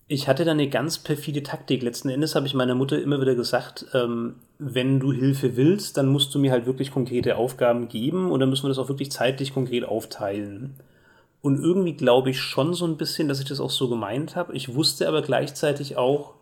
ich 0.07 0.27
hatte 0.27 0.43
da 0.43 0.53
eine 0.53 0.69
ganz 0.69 0.97
perfide 0.97 1.43
Taktik. 1.43 1.83
Letzten 1.83 2.09
Endes 2.09 2.33
habe 2.33 2.47
ich 2.47 2.55
meiner 2.55 2.73
Mutter 2.73 2.99
immer 2.99 3.21
wieder 3.21 3.35
gesagt, 3.35 3.85
ähm, 3.93 4.37
wenn 4.57 4.99
du 4.99 5.11
Hilfe 5.11 5.55
willst, 5.55 5.97
dann 5.97 6.07
musst 6.07 6.33
du 6.33 6.39
mir 6.39 6.51
halt 6.51 6.65
wirklich 6.65 6.89
konkrete 6.89 7.37
Aufgaben 7.37 7.89
geben 7.89 8.31
und 8.31 8.39
dann 8.39 8.49
müssen 8.49 8.63
wir 8.63 8.69
das 8.69 8.79
auch 8.79 8.89
wirklich 8.89 9.11
zeitlich 9.11 9.53
konkret 9.53 9.83
aufteilen. 9.83 10.79
Und 11.41 11.59
irgendwie 11.61 11.93
glaube 11.93 12.31
ich 12.31 12.41
schon 12.41 12.73
so 12.73 12.85
ein 12.85 12.97
bisschen, 12.97 13.27
dass 13.27 13.39
ich 13.39 13.47
das 13.47 13.59
auch 13.59 13.69
so 13.69 13.89
gemeint 13.89 14.35
habe. 14.35 14.53
Ich 14.53 14.73
wusste 14.75 15.07
aber 15.07 15.21
gleichzeitig 15.21 15.95
auch, 15.95 16.33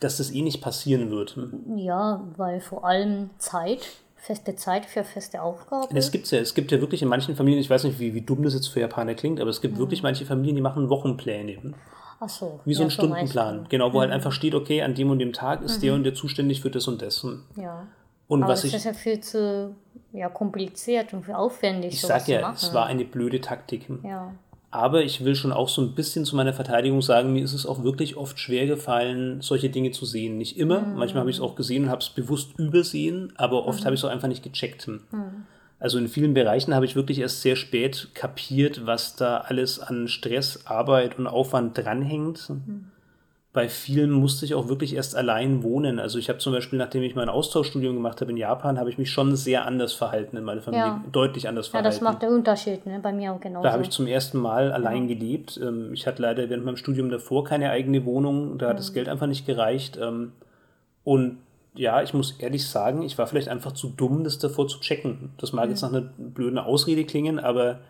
dass 0.00 0.18
das 0.18 0.30
eh 0.30 0.42
nicht 0.42 0.60
passieren 0.60 1.10
wird. 1.10 1.36
Ja, 1.76 2.22
weil 2.36 2.60
vor 2.60 2.84
allem 2.84 3.30
Zeit, 3.38 3.88
feste 4.16 4.54
Zeit 4.54 4.86
für 4.86 5.02
feste 5.02 5.42
Aufgaben. 5.42 5.96
Es 5.96 6.12
gibt 6.12 6.30
ja, 6.30 6.38
es 6.38 6.54
gibt 6.54 6.70
ja 6.70 6.80
wirklich 6.80 7.02
in 7.02 7.08
manchen 7.08 7.34
Familien, 7.34 7.60
ich 7.60 7.70
weiß 7.70 7.84
nicht, 7.84 7.98
wie, 7.98 8.14
wie 8.14 8.20
dumm 8.20 8.42
das 8.42 8.54
jetzt 8.54 8.68
für 8.68 8.80
Japaner 8.80 9.14
klingt, 9.14 9.40
aber 9.40 9.50
es 9.50 9.60
gibt 9.60 9.74
mhm. 9.74 9.78
wirklich 9.78 10.02
manche 10.02 10.26
Familien, 10.26 10.56
die 10.56 10.62
machen 10.62 10.88
Wochenpläne. 10.88 11.74
Ach 12.20 12.28
so. 12.28 12.60
Wie 12.64 12.74
so 12.74 12.82
ja, 12.82 12.88
ein 12.88 12.90
Stundenplan. 12.90 13.66
Genau, 13.68 13.92
wo 13.92 14.00
halt 14.00 14.08
mhm. 14.08 14.12
halt 14.12 14.12
einfach 14.12 14.32
steht, 14.32 14.54
okay, 14.54 14.82
an 14.82 14.94
dem 14.94 15.10
und 15.10 15.18
dem 15.18 15.32
Tag 15.32 15.62
ist 15.62 15.78
mhm. 15.78 15.82
der 15.82 15.94
und 15.94 16.04
der 16.04 16.14
zuständig 16.14 16.60
für 16.60 16.70
das 16.70 16.86
und 16.88 17.00
das. 17.00 17.26
Ja. 17.56 17.86
Und 18.26 18.42
aber 18.42 18.52
was 18.52 18.62
das 18.62 18.70
ich, 18.70 18.76
ist 18.76 18.84
ja 18.84 18.92
viel 18.92 19.20
zu 19.20 19.74
ja, 20.12 20.28
kompliziert 20.28 21.12
und 21.12 21.30
aufwendig. 21.30 21.94
Ich 21.94 22.00
sag 22.00 22.28
ja, 22.28 22.52
es 22.52 22.72
war 22.72 22.86
eine 22.86 23.04
blöde 23.04 23.40
Taktik. 23.40 23.86
Ja. 24.02 24.32
Aber 24.70 25.02
ich 25.02 25.24
will 25.24 25.34
schon 25.34 25.52
auch 25.52 25.68
so 25.68 25.80
ein 25.80 25.94
bisschen 25.94 26.26
zu 26.26 26.36
meiner 26.36 26.52
Verteidigung 26.52 27.00
sagen, 27.00 27.32
mir 27.32 27.42
ist 27.42 27.54
es 27.54 27.64
auch 27.64 27.82
wirklich 27.82 28.16
oft 28.16 28.38
schwer 28.38 28.66
gefallen, 28.66 29.40
solche 29.40 29.70
Dinge 29.70 29.92
zu 29.92 30.04
sehen. 30.04 30.36
Nicht 30.36 30.58
immer, 30.58 30.80
mhm. 30.80 30.96
manchmal 30.96 31.20
habe 31.20 31.30
ich 31.30 31.36
es 31.36 31.42
auch 31.42 31.56
gesehen 31.56 31.84
und 31.84 31.90
habe 31.90 32.02
es 32.02 32.10
bewusst 32.10 32.58
übersehen, 32.58 33.32
aber 33.36 33.66
oft 33.66 33.80
mhm. 33.80 33.84
habe 33.86 33.94
ich 33.94 34.00
es 34.00 34.04
auch 34.04 34.10
einfach 34.10 34.28
nicht 34.28 34.42
gecheckt. 34.42 34.86
Mhm. 34.88 35.46
Also 35.80 35.96
in 35.96 36.08
vielen 36.08 36.34
Bereichen 36.34 36.74
habe 36.74 36.84
ich 36.84 36.96
wirklich 36.96 37.20
erst 37.20 37.40
sehr 37.40 37.56
spät 37.56 38.08
kapiert, 38.14 38.84
was 38.84 39.16
da 39.16 39.38
alles 39.38 39.78
an 39.78 40.08
Stress, 40.08 40.66
Arbeit 40.66 41.18
und 41.18 41.26
Aufwand 41.26 41.78
dranhängt. 41.78 42.50
Mhm 42.50 42.90
bei 43.58 43.68
vielen 43.68 44.12
musste 44.12 44.44
ich 44.44 44.54
auch 44.54 44.68
wirklich 44.68 44.94
erst 44.94 45.16
allein 45.16 45.64
wohnen. 45.64 45.98
Also 45.98 46.16
ich 46.20 46.28
habe 46.28 46.38
zum 46.38 46.52
Beispiel, 46.52 46.78
nachdem 46.78 47.02
ich 47.02 47.16
mein 47.16 47.28
Austauschstudium 47.28 47.96
gemacht 47.96 48.20
habe 48.20 48.30
in 48.30 48.36
Japan, 48.36 48.78
habe 48.78 48.88
ich 48.88 48.98
mich 48.98 49.10
schon 49.10 49.34
sehr 49.34 49.66
anders 49.66 49.92
verhalten 49.92 50.36
in 50.36 50.44
meiner 50.44 50.60
Familie, 50.60 50.86
ja. 50.86 51.04
deutlich 51.10 51.48
anders 51.48 51.66
verhalten. 51.66 51.86
Ja, 51.86 51.90
das 51.90 52.00
macht 52.00 52.22
den 52.22 52.28
Unterschied, 52.28 52.86
ne? 52.86 53.00
bei 53.02 53.12
mir 53.12 53.32
auch 53.32 53.40
genauso. 53.40 53.64
Da 53.64 53.72
habe 53.72 53.82
ich 53.82 53.90
zum 53.90 54.06
ersten 54.06 54.38
Mal 54.38 54.70
allein 54.70 55.08
ja. 55.08 55.16
gelebt. 55.16 55.58
Ähm, 55.60 55.92
ich 55.92 56.06
hatte 56.06 56.22
leider 56.22 56.48
während 56.48 56.66
meinem 56.66 56.76
Studium 56.76 57.10
davor 57.10 57.42
keine 57.42 57.70
eigene 57.70 58.04
Wohnung, 58.04 58.58
da 58.58 58.68
hat 58.68 58.74
mhm. 58.74 58.78
das 58.78 58.92
Geld 58.92 59.08
einfach 59.08 59.26
nicht 59.26 59.44
gereicht. 59.44 59.98
Ähm, 60.00 60.30
und 61.02 61.38
ja, 61.74 62.00
ich 62.00 62.14
muss 62.14 62.38
ehrlich 62.38 62.64
sagen, 62.64 63.02
ich 63.02 63.18
war 63.18 63.26
vielleicht 63.26 63.48
einfach 63.48 63.72
zu 63.72 63.88
dumm, 63.88 64.22
das 64.22 64.38
davor 64.38 64.68
zu 64.68 64.78
checken. 64.78 65.32
Das 65.38 65.52
mag 65.52 65.64
mhm. 65.64 65.70
jetzt 65.70 65.82
nach 65.82 65.92
einer 65.92 66.02
blöden 66.02 66.58
Ausrede 66.60 67.02
klingen, 67.02 67.40
aber 67.40 67.80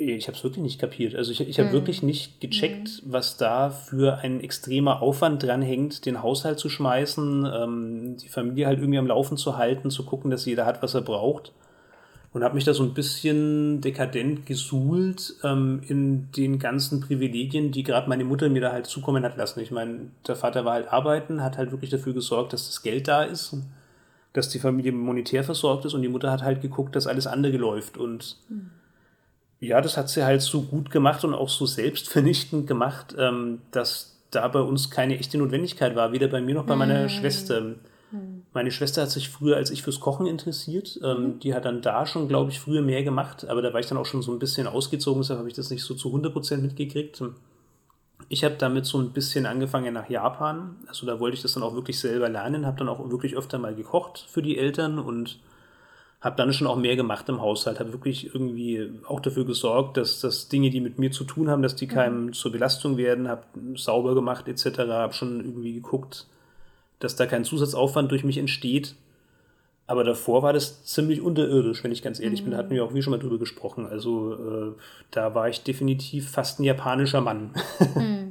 ich 0.00 0.28
habe 0.28 0.36
es 0.36 0.42
wirklich 0.42 0.62
nicht 0.62 0.80
kapiert. 0.80 1.14
Also 1.14 1.30
ich, 1.32 1.40
ich 1.40 1.58
habe 1.58 1.68
mhm. 1.68 1.74
wirklich 1.74 2.02
nicht 2.02 2.40
gecheckt, 2.40 3.02
mhm. 3.04 3.12
was 3.12 3.36
da 3.36 3.70
für 3.70 4.18
ein 4.18 4.40
extremer 4.40 5.02
Aufwand 5.02 5.42
dran 5.42 5.62
hängt, 5.62 6.06
den 6.06 6.22
Haushalt 6.22 6.58
zu 6.58 6.68
schmeißen, 6.68 7.46
ähm, 7.46 8.16
die 8.16 8.28
Familie 8.28 8.66
halt 8.66 8.78
irgendwie 8.78 8.98
am 8.98 9.06
Laufen 9.06 9.36
zu 9.36 9.56
halten, 9.56 9.90
zu 9.90 10.04
gucken, 10.04 10.30
dass 10.30 10.46
jeder 10.46 10.66
hat, 10.66 10.82
was 10.82 10.94
er 10.94 11.02
braucht. 11.02 11.52
Und 12.32 12.44
habe 12.44 12.54
mich 12.54 12.64
da 12.64 12.72
so 12.72 12.84
ein 12.84 12.94
bisschen 12.94 13.80
dekadent 13.80 14.46
gesuhlt 14.46 15.34
ähm, 15.42 15.82
in 15.88 16.30
den 16.30 16.60
ganzen 16.60 17.00
Privilegien, 17.00 17.72
die 17.72 17.82
gerade 17.82 18.08
meine 18.08 18.24
Mutter 18.24 18.48
mir 18.48 18.60
da 18.60 18.70
halt 18.70 18.86
zukommen 18.86 19.24
hat 19.24 19.36
lassen. 19.36 19.58
Ich 19.58 19.72
meine, 19.72 20.12
der 20.28 20.36
Vater 20.36 20.64
war 20.64 20.74
halt 20.74 20.92
arbeiten, 20.92 21.42
hat 21.42 21.58
halt 21.58 21.72
wirklich 21.72 21.90
dafür 21.90 22.14
gesorgt, 22.14 22.52
dass 22.52 22.66
das 22.66 22.82
Geld 22.82 23.08
da 23.08 23.24
ist, 23.24 23.56
dass 24.32 24.48
die 24.48 24.60
Familie 24.60 24.92
monetär 24.92 25.42
versorgt 25.42 25.86
ist 25.86 25.94
und 25.94 26.02
die 26.02 26.08
Mutter 26.08 26.30
hat 26.30 26.44
halt 26.44 26.62
geguckt, 26.62 26.94
dass 26.94 27.08
alles 27.08 27.26
andere 27.26 27.56
läuft. 27.56 27.98
Und 27.98 28.36
mhm 28.48 28.70
ja, 29.60 29.80
das 29.80 29.96
hat 29.96 30.08
sie 30.08 30.24
halt 30.24 30.40
so 30.40 30.62
gut 30.62 30.90
gemacht 30.90 31.22
und 31.22 31.34
auch 31.34 31.50
so 31.50 31.66
selbstvernichtend 31.66 32.66
gemacht, 32.66 33.14
ähm, 33.18 33.60
dass 33.70 34.16
da 34.30 34.48
bei 34.48 34.60
uns 34.60 34.90
keine 34.90 35.18
echte 35.18 35.36
Notwendigkeit 35.38 35.94
war, 35.94 36.12
weder 36.12 36.28
bei 36.28 36.40
mir 36.40 36.54
noch 36.54 36.64
bei 36.64 36.76
meiner 36.76 37.04
mhm. 37.04 37.08
Schwester. 37.10 37.60
Mhm. 37.60 38.42
Meine 38.54 38.70
Schwester 38.70 39.02
hat 39.02 39.10
sich 39.10 39.28
früher 39.28 39.56
als 39.56 39.70
ich 39.70 39.82
fürs 39.82 40.00
Kochen 40.00 40.26
interessiert. 40.26 40.98
Ähm, 41.04 41.22
mhm. 41.22 41.40
Die 41.40 41.54
hat 41.54 41.66
dann 41.66 41.82
da 41.82 42.06
schon, 42.06 42.26
glaube 42.26 42.50
ich, 42.50 42.58
früher 42.58 42.80
mehr 42.80 43.02
gemacht, 43.04 43.46
aber 43.46 43.60
da 43.60 43.72
war 43.72 43.80
ich 43.80 43.86
dann 43.86 43.98
auch 43.98 44.06
schon 44.06 44.22
so 44.22 44.32
ein 44.32 44.38
bisschen 44.38 44.66
ausgezogen, 44.66 45.20
deshalb 45.20 45.38
habe 45.38 45.48
ich 45.48 45.54
das 45.54 45.70
nicht 45.70 45.82
so 45.82 45.94
zu 45.94 46.08
100% 46.08 46.58
mitgekriegt. 46.58 47.22
Ich 48.28 48.44
habe 48.44 48.54
damit 48.56 48.86
so 48.86 48.98
ein 48.98 49.10
bisschen 49.10 49.44
angefangen 49.44 49.92
nach 49.92 50.08
Japan. 50.08 50.76
Also 50.86 51.06
da 51.06 51.20
wollte 51.20 51.36
ich 51.36 51.42
das 51.42 51.54
dann 51.54 51.62
auch 51.62 51.74
wirklich 51.74 51.98
selber 51.98 52.28
lernen, 52.28 52.64
habe 52.64 52.78
dann 52.78 52.88
auch 52.88 53.10
wirklich 53.10 53.36
öfter 53.36 53.58
mal 53.58 53.74
gekocht 53.74 54.24
für 54.28 54.40
die 54.40 54.56
Eltern 54.56 54.98
und 54.98 55.38
habe 56.20 56.36
dann 56.36 56.52
schon 56.52 56.66
auch 56.66 56.76
mehr 56.76 56.96
gemacht 56.96 57.28
im 57.28 57.40
Haushalt, 57.40 57.80
habe 57.80 57.92
wirklich 57.92 58.34
irgendwie 58.34 58.90
auch 59.06 59.20
dafür 59.20 59.46
gesorgt, 59.46 59.96
dass, 59.96 60.20
dass 60.20 60.48
Dinge, 60.48 60.70
die 60.70 60.80
mit 60.80 60.98
mir 60.98 61.10
zu 61.10 61.24
tun 61.24 61.48
haben, 61.48 61.62
dass 61.62 61.76
die 61.76 61.86
mhm. 61.86 61.90
keinem 61.90 62.24
mhm. 62.26 62.32
zur 62.34 62.52
Belastung 62.52 62.96
werden, 62.96 63.28
habe 63.28 63.44
sauber 63.74 64.14
gemacht 64.14 64.46
etc., 64.46 64.78
habe 64.90 65.14
schon 65.14 65.40
irgendwie 65.40 65.72
geguckt, 65.72 66.26
dass 66.98 67.16
da 67.16 67.26
kein 67.26 67.44
Zusatzaufwand 67.44 68.10
durch 68.10 68.24
mich 68.24 68.36
entsteht. 68.36 68.94
Aber 69.86 70.04
davor 70.04 70.42
war 70.42 70.52
das 70.52 70.84
ziemlich 70.84 71.20
unterirdisch, 71.20 71.82
wenn 71.82 71.90
ich 71.90 72.02
ganz 72.02 72.20
ehrlich 72.20 72.42
mhm. 72.42 72.44
bin. 72.44 72.52
Da 72.52 72.58
hatten 72.58 72.70
wir 72.70 72.84
auch 72.84 72.94
wie 72.94 73.02
schon 73.02 73.12
mal 73.12 73.18
drüber 73.18 73.38
gesprochen. 73.38 73.86
Also 73.86 74.34
äh, 74.34 74.72
da 75.10 75.34
war 75.34 75.48
ich 75.48 75.64
definitiv 75.64 76.30
fast 76.30 76.60
ein 76.60 76.64
japanischer 76.64 77.22
Mann. 77.22 77.54
Mhm. 77.94 78.29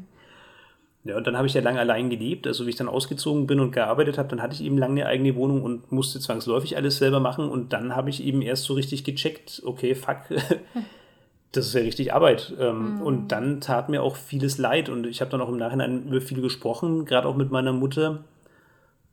Ja, 1.05 1.15
und 1.15 1.25
dann 1.25 1.37
habe 1.37 1.47
ich 1.47 1.53
ja 1.53 1.61
lange 1.61 1.79
allein 1.79 2.09
gelebt. 2.09 2.45
Also 2.45 2.65
wie 2.65 2.71
ich 2.71 2.75
dann 2.75 2.89
ausgezogen 2.89 3.47
bin 3.47 3.59
und 3.59 3.71
gearbeitet 3.71 4.17
habe, 4.17 4.27
dann 4.27 4.41
hatte 4.41 4.55
ich 4.55 4.63
eben 4.63 4.77
lange 4.77 5.01
eine 5.01 5.09
eigene 5.09 5.35
Wohnung 5.35 5.63
und 5.63 5.91
musste 5.91 6.19
zwangsläufig 6.19 6.75
alles 6.75 6.97
selber 6.97 7.19
machen. 7.19 7.49
Und 7.49 7.71
dann 7.71 7.95
habe 7.95 8.09
ich 8.09 8.23
eben 8.23 8.41
erst 8.41 8.65
so 8.65 8.73
richtig 8.73 9.05
gecheckt, 9.05 9.61
okay, 9.65 9.95
fuck, 9.95 10.17
das 11.53 11.67
ist 11.67 11.73
ja 11.73 11.81
richtig 11.81 12.13
Arbeit. 12.13 12.53
Ähm, 12.59 12.95
mhm. 12.95 13.01
Und 13.01 13.27
dann 13.29 13.61
tat 13.61 13.87
mir 13.87 14.03
auch 14.03 14.17
vieles 14.17 14.57
leid. 14.57 14.89
Und 14.89 15.07
ich 15.07 15.21
habe 15.21 15.31
dann 15.31 15.41
auch 15.41 15.49
im 15.49 15.57
Nachhinein 15.57 16.07
über 16.07 16.19
viel 16.19 16.41
gesprochen, 16.41 17.05
gerade 17.05 17.27
auch 17.29 17.35
mit 17.35 17.49
meiner 17.49 17.71
Mutter. 17.71 18.25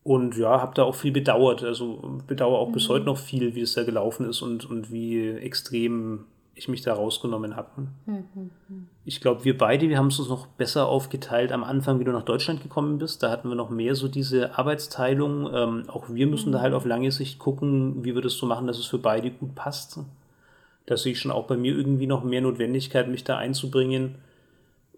Und 0.03 0.37
ja, 0.37 0.61
habe 0.61 0.75
da 0.75 0.83
auch 0.83 0.97
viel 0.97 1.13
bedauert. 1.13 1.63
Also 1.63 2.21
bedauere 2.27 2.59
auch 2.59 2.69
mhm. 2.69 2.73
bis 2.73 2.89
heute 2.89 3.07
noch 3.07 3.19
viel, 3.19 3.55
wie 3.55 3.61
es 3.61 3.75
da 3.75 3.85
gelaufen 3.85 4.29
ist 4.29 4.43
und, 4.43 4.69
und 4.69 4.91
wie 4.91 5.31
extrem 5.31 6.25
ich 6.57 6.69
mich 6.69 6.81
da 6.81 6.95
rausgenommen 6.95 7.55
habe. 7.55 7.89
Mhm. 8.07 8.51
Ich 9.05 9.21
glaube, 9.21 9.45
wir 9.45 9.57
beide, 9.57 9.91
wir 9.91 9.99
haben 9.99 10.07
es 10.07 10.19
uns 10.19 10.31
noch 10.31 10.47
besser 10.47 10.89
aufgeteilt 10.89 11.53
am 11.53 11.63
Anfang, 11.63 12.01
wie 12.01 12.05
du 12.05 12.13
nach 12.13 12.25
Deutschland 12.25 12.63
gekommen 12.63 12.97
bist. 12.99 13.23
Da 13.23 13.31
hatten 13.31 13.51
wir 13.51 13.55
noch 13.55 13.69
mehr 13.69 13.95
so 13.95 14.09
diese 14.09 14.59
Arbeitsteilung. 14.59 15.55
Ähm, 15.55 15.85
auch 15.89 16.09
wir 16.09 16.27
müssen 16.27 16.49
mhm. 16.49 16.55
da 16.55 16.63
halt 16.63 16.73
auf 16.73 16.87
lange 16.87 17.13
Sicht 17.13 17.39
gucken, 17.39 18.03
wie 18.05 18.15
wir 18.15 18.23
das 18.23 18.33
so 18.33 18.47
machen, 18.47 18.67
dass 18.67 18.79
es 18.79 18.87
für 18.87 18.99
beide 18.99 19.31
gut 19.31 19.55
passt. 19.55 20.01
Da 20.87 20.97
sehe 20.97 21.13
ich 21.13 21.21
schon 21.21 21.31
auch 21.31 21.47
bei 21.47 21.59
mir 21.59 21.77
irgendwie 21.77 22.07
noch 22.07 22.25
mehr 22.25 22.41
Notwendigkeit, 22.41 23.07
mich 23.07 23.23
da 23.23 23.37
einzubringen. 23.37 24.15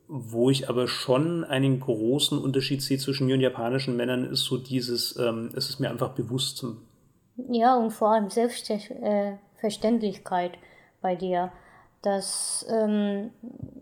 Wo 0.07 0.49
ich 0.49 0.69
aber 0.69 0.87
schon 0.87 1.43
einen 1.45 1.81
großen 1.81 2.39
Unterschied 2.39 2.83
sehe 2.83 2.99
zwischen 2.99 3.27
mir 3.27 3.35
und 3.35 3.41
japanischen 3.41 3.97
Männern, 3.97 4.25
ist 4.25 4.45
so 4.45 4.59
dieses, 4.59 5.19
ähm, 5.19 5.51
es 5.55 5.69
ist 5.69 5.81
mir 5.81 5.91
einfach 5.91 6.11
bewusst. 6.11 6.65
Ja, 7.51 7.77
und 7.77 7.91
vor 7.91 8.13
allem 8.13 8.31
Selbstverständlichkeit. 8.31 10.55
Äh, 10.55 10.59
bei 11.01 11.15
dir. 11.15 11.51
Dass, 12.03 12.65
ähm, 12.71 13.31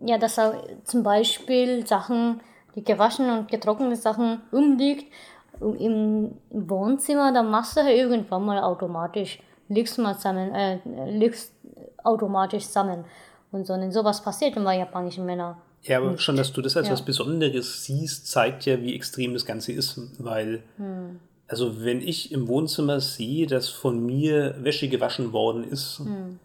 ja, 0.00 0.16
dass 0.16 0.38
auch 0.38 0.54
zum 0.84 1.02
Beispiel 1.02 1.86
Sachen, 1.86 2.40
die 2.74 2.82
gewaschen 2.82 3.28
und 3.30 3.50
getrocknete 3.50 3.96
Sachen 3.96 4.40
umliegt 4.52 5.12
im 5.60 6.32
Wohnzimmer, 6.50 7.32
dann 7.32 7.50
machst 7.50 7.76
du 7.76 7.80
ja 7.80 7.88
irgendwann 7.88 8.44
mal 8.44 8.62
automatisch, 8.62 9.38
legst 9.68 9.98
mal 9.98 10.16
zusammen, 10.16 10.54
äh, 10.54 10.78
legst 11.10 11.52
automatisch 12.04 12.64
zusammen. 12.64 13.04
Und 13.52 13.66
so, 13.66 13.74
und 13.74 13.92
sowas 13.92 14.22
passiert 14.22 14.56
immer 14.56 14.72
japanischen 14.72 15.26
Männern. 15.26 15.56
Ja, 15.82 15.98
aber 15.98 16.18
schon, 16.18 16.36
dass 16.36 16.52
du 16.52 16.62
das 16.62 16.76
als 16.76 16.88
ja. 16.88 16.94
was 16.94 17.02
Besonderes 17.02 17.84
siehst, 17.84 18.28
zeigt 18.28 18.64
ja, 18.64 18.80
wie 18.82 18.94
extrem 18.94 19.34
das 19.34 19.44
Ganze 19.44 19.72
ist. 19.72 20.00
Weil, 20.18 20.62
hm. 20.78 21.20
also 21.46 21.84
wenn 21.84 22.00
ich 22.00 22.32
im 22.32 22.48
Wohnzimmer 22.48 23.00
sehe, 23.00 23.46
dass 23.46 23.68
von 23.68 24.04
mir 24.04 24.56
Wäsche 24.58 24.88
gewaschen 24.88 25.32
worden 25.32 25.64
ist, 25.64 26.00
hm 26.00 26.40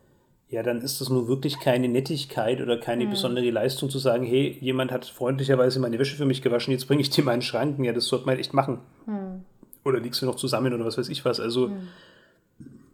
ja, 0.52 0.64
dann 0.64 0.82
ist 0.82 1.00
das 1.00 1.10
nur 1.10 1.30
wirklich 1.30 1.62
keine 1.62 1.88
Nettigkeit 1.88 2.60
oder 2.60 2.78
keine 2.78 3.06
mhm. 3.06 3.12
besondere 3.12 3.50
Leistung 3.50 3.90
zu 3.90 4.00
sagen, 4.00 4.26
hey, 4.26 4.58
jemand 4.60 4.92
hat 4.92 5.06
freundlicherweise 5.06 5.80
meine 5.80 5.98
Wäsche 5.98 6.18
für 6.18 6.26
mich 6.26 6.42
gewaschen, 6.42 6.74
jetzt 6.74 6.88
bringe 6.88 7.02
ich 7.02 7.10
dir 7.10 7.24
meinen 7.24 7.42
Schranken. 7.42 7.86
Ja, 7.86 7.94
das 7.94 8.08
sollte 8.08 8.26
man 8.26 8.38
echt 8.38 8.54
machen. 8.54 8.80
Mhm. 9.06 9.46
Oder 9.86 10.02
liegst 10.02 10.22
du 10.22 10.26
noch 10.26 10.36
zusammen 10.36 10.74
oder 10.74 10.84
was 10.84 10.98
weiß 10.98 11.08
ich 11.08 11.24
was. 11.24 11.40
Also, 11.40 11.70
mhm. 11.70 11.88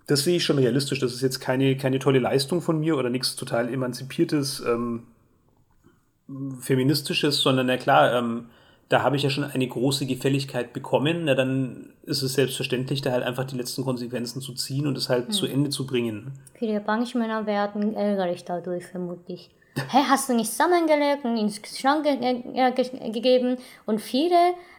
das 0.06 0.24
sehe 0.24 0.38
ich 0.38 0.44
schon 0.44 0.60
realistisch. 0.60 1.00
Das 1.00 1.16
ist 1.16 1.22
jetzt 1.22 1.40
keine, 1.40 1.76
keine 1.78 1.98
tolle 1.98 2.20
Leistung 2.20 2.62
von 2.62 2.80
mir 2.80 2.96
oder 2.96 3.10
nichts 3.10 3.36
total 3.36 3.74
emanzipiertes, 3.74 4.64
ähm, 4.66 5.08
feministisches, 6.62 7.42
sondern 7.42 7.66
na 7.66 7.78
klar, 7.78 8.14
ähm, 8.14 8.46
da 8.90 9.04
habe 9.04 9.18
ich 9.18 9.24
ja 9.24 9.30
schon 9.30 9.44
eine 9.44 9.68
große 9.68 10.06
Gefälligkeit 10.06 10.74
bekommen, 10.74 11.26
na, 11.26 11.36
dann 11.36 11.90
ist 12.04 12.22
es 12.22 12.34
selbstverständlich, 12.34 13.02
da 13.02 13.12
halt 13.12 13.24
einfach 13.24 13.44
die 13.44 13.58
letzten 13.58 13.84
Konsequenzen 13.84 14.42
zu 14.42 14.54
ziehen 14.54 14.88
und 14.88 14.98
es 14.98 15.10
halt 15.10 15.26
hm. 15.26 15.32
zu 15.32 15.46
Ende 15.46 15.70
zu 15.70 15.86
bringen. 15.86 16.32
Viele 16.54 16.80
Bankmänner 16.80 17.46
werden 17.46 17.96
ärgerlich 17.96 18.46
dadurch, 18.46 18.86
vermutlich. 18.86 19.50
Hä, 19.76 20.00
hast 20.08 20.30
du 20.30 20.34
nicht 20.34 20.52
zusammengelegt 20.52 21.24
und 21.24 21.38
ins 21.38 21.62
Schrank 21.78 22.04
ge 22.04 22.16
ge 22.18 22.72
ge 22.72 23.12
gegeben? 23.12 23.58
Und 23.86 24.00
viele, 24.00 24.36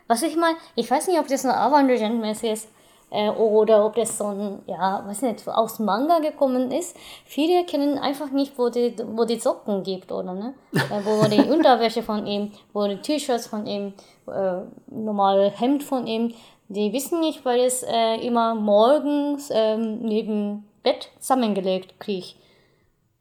was 0.07 0.23
ich 0.23 0.37
mal, 0.37 0.55
ich 0.75 0.91
weiß 0.91 1.09
nicht, 1.09 1.19
ob 1.19 1.29
das 1.29 1.45
eine 1.45 1.57
Avantagent-mäßig 1.57 2.51
ist, 2.51 2.69
äh, 3.11 3.31
oder 3.31 3.85
ob 3.87 3.95
das 3.95 4.19
so 4.19 4.27
ein, 4.27 4.63
ja, 4.67 5.03
weiß 5.07 5.23
nicht, 5.23 5.47
aus 5.49 5.79
Manga 5.79 6.19
gekommen 6.19 6.71
ist. 6.71 6.97
Viele 7.25 7.65
kennen 7.65 7.99
einfach 7.99 8.31
nicht, 8.31 8.59
wo 8.59 8.69
die, 8.69 8.95
wo 9.15 9.25
die 9.25 9.39
Socken 9.39 9.83
gibt, 9.83 10.13
oder 10.13 10.35
ne? 10.35 10.55
Äh, 10.73 11.05
wo 11.05 11.27
die 11.29 11.49
Unterwäsche 11.51 12.03
von 12.03 12.27
ihm, 12.27 12.53
wo 12.73 12.87
die 12.87 12.97
T-Shirts 12.97 13.47
von 13.47 13.67
ihm, 13.67 13.93
äh, 14.27 14.61
normale 14.91 15.51
Hemd 15.51 15.83
von 15.83 16.07
ihm. 16.07 16.35
Die 16.69 16.93
wissen 16.93 17.21
nicht, 17.21 17.45
weil 17.45 17.61
es 17.61 17.83
äh, 17.83 18.17
immer 18.17 18.55
morgens 18.55 19.51
ähm, 19.53 20.01
neben 20.01 20.69
Bett 20.83 21.09
zusammengelegt 21.19 21.99
kriege. 21.99 22.29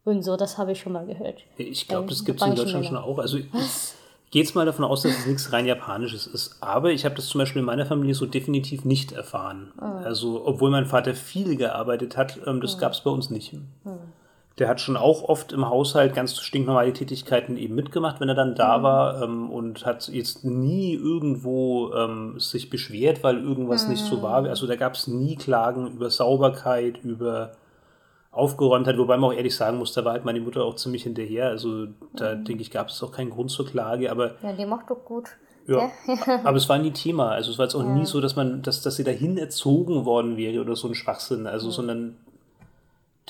Und 0.04 0.22
so, 0.22 0.36
das 0.36 0.56
habe 0.56 0.72
ich 0.72 0.80
schon 0.80 0.92
mal 0.92 1.04
gehört. 1.04 1.42
Ich 1.58 1.86
glaube, 1.86 2.08
das 2.08 2.24
gibt 2.24 2.40
es 2.40 2.46
in 2.46 2.54
Deutschland 2.54 2.86
schon 2.86 2.96
auch. 2.96 3.18
Also 3.18 3.38
Was? 3.52 3.94
Gehe 4.30 4.42
jetzt 4.42 4.54
mal 4.54 4.66
davon 4.66 4.84
aus, 4.84 5.02
dass 5.02 5.12
es 5.12 5.26
nichts 5.26 5.52
rein 5.52 5.66
Japanisches 5.66 6.26
ist. 6.26 6.56
Aber 6.60 6.90
ich 6.90 7.04
habe 7.04 7.14
das 7.14 7.26
zum 7.28 7.38
Beispiel 7.38 7.60
in 7.60 7.66
meiner 7.66 7.86
Familie 7.86 8.14
so 8.14 8.26
definitiv 8.26 8.84
nicht 8.84 9.12
erfahren. 9.12 9.72
Mhm. 9.76 10.04
Also, 10.04 10.46
obwohl 10.46 10.70
mein 10.70 10.86
Vater 10.86 11.14
viel 11.14 11.56
gearbeitet 11.56 12.16
hat, 12.16 12.38
ähm, 12.46 12.60
das 12.60 12.76
mhm. 12.76 12.80
gab 12.80 12.92
es 12.92 13.00
bei 13.00 13.10
uns 13.10 13.30
nicht. 13.30 13.54
Mhm. 13.54 13.98
Der 14.58 14.68
hat 14.68 14.80
schon 14.80 14.96
auch 14.96 15.22
oft 15.22 15.52
im 15.52 15.68
Haushalt 15.68 16.14
ganz 16.14 16.36
stinknormale 16.36 16.92
Tätigkeiten 16.92 17.56
eben 17.56 17.76
mitgemacht, 17.76 18.20
wenn 18.20 18.28
er 18.28 18.34
dann 18.34 18.56
da 18.56 18.78
mhm. 18.78 18.82
war 18.82 19.22
ähm, 19.22 19.50
und 19.50 19.86
hat 19.86 20.08
jetzt 20.08 20.44
nie 20.44 20.94
irgendwo 20.94 21.92
ähm, 21.94 22.40
sich 22.40 22.68
beschwert, 22.68 23.22
weil 23.22 23.38
irgendwas 23.38 23.86
nicht 23.88 24.04
so 24.04 24.20
war. 24.20 24.42
Mhm. 24.42 24.48
Also 24.48 24.66
da 24.66 24.76
gab 24.76 24.94
es 24.94 25.06
nie 25.06 25.36
Klagen 25.36 25.86
über 25.86 26.10
Sauberkeit, 26.10 26.98
über 27.04 27.52
aufgeräumt 28.30 28.86
hat, 28.86 28.98
wobei 28.98 29.16
man 29.16 29.30
auch 29.30 29.34
ehrlich 29.34 29.56
sagen 29.56 29.78
muss, 29.78 29.92
da 29.92 30.04
war 30.04 30.12
halt 30.12 30.24
meine 30.24 30.40
Mutter 30.40 30.64
auch 30.64 30.76
ziemlich 30.76 31.02
hinterher. 31.02 31.48
Also 31.48 31.86
da 32.14 32.34
mhm. 32.34 32.44
denke 32.44 32.62
ich, 32.62 32.70
gab 32.70 32.88
es 32.88 33.02
auch 33.02 33.12
keinen 33.12 33.30
Grund 33.30 33.50
zur 33.50 33.66
Klage, 33.66 34.10
aber. 34.10 34.34
Ja, 34.42 34.52
die 34.52 34.66
macht 34.66 34.90
doch 34.90 35.04
gut. 35.04 35.30
Ja, 35.66 35.90
aber 36.44 36.56
es 36.56 36.68
war 36.68 36.78
nie 36.78 36.92
Thema. 36.92 37.30
Also 37.30 37.50
es 37.50 37.58
war 37.58 37.66
jetzt 37.66 37.74
auch 37.74 37.84
ja. 37.84 37.94
nie 37.94 38.06
so, 38.06 38.20
dass 38.20 38.36
man, 38.36 38.62
dass, 38.62 38.82
dass 38.82 38.96
sie 38.96 39.04
dahin 39.04 39.36
erzogen 39.36 40.04
worden 40.04 40.36
wäre 40.36 40.60
oder 40.60 40.76
so 40.76 40.88
ein 40.88 40.94
Schwachsinn. 40.94 41.46
Also, 41.46 41.68
mhm. 41.68 41.72
sondern 41.72 42.16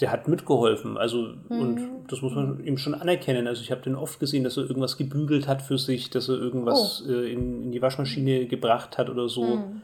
der 0.00 0.12
hat 0.12 0.28
mitgeholfen. 0.28 0.96
Also, 0.96 1.34
mhm. 1.48 1.60
und 1.60 1.88
das 2.08 2.22
muss 2.22 2.34
man 2.34 2.64
ihm 2.64 2.78
schon 2.78 2.94
anerkennen. 2.94 3.46
Also 3.46 3.62
ich 3.62 3.70
habe 3.70 3.82
den 3.82 3.96
oft 3.96 4.20
gesehen, 4.20 4.44
dass 4.44 4.56
er 4.56 4.64
irgendwas 4.64 4.96
gebügelt 4.96 5.48
hat 5.48 5.62
für 5.62 5.78
sich, 5.78 6.10
dass 6.10 6.28
er 6.28 6.36
irgendwas 6.36 7.04
oh. 7.06 7.12
äh, 7.12 7.32
in, 7.32 7.64
in 7.64 7.72
die 7.72 7.82
Waschmaschine 7.82 8.46
gebracht 8.46 8.98
hat 8.98 9.10
oder 9.10 9.28
so. 9.28 9.56
Mhm. 9.56 9.82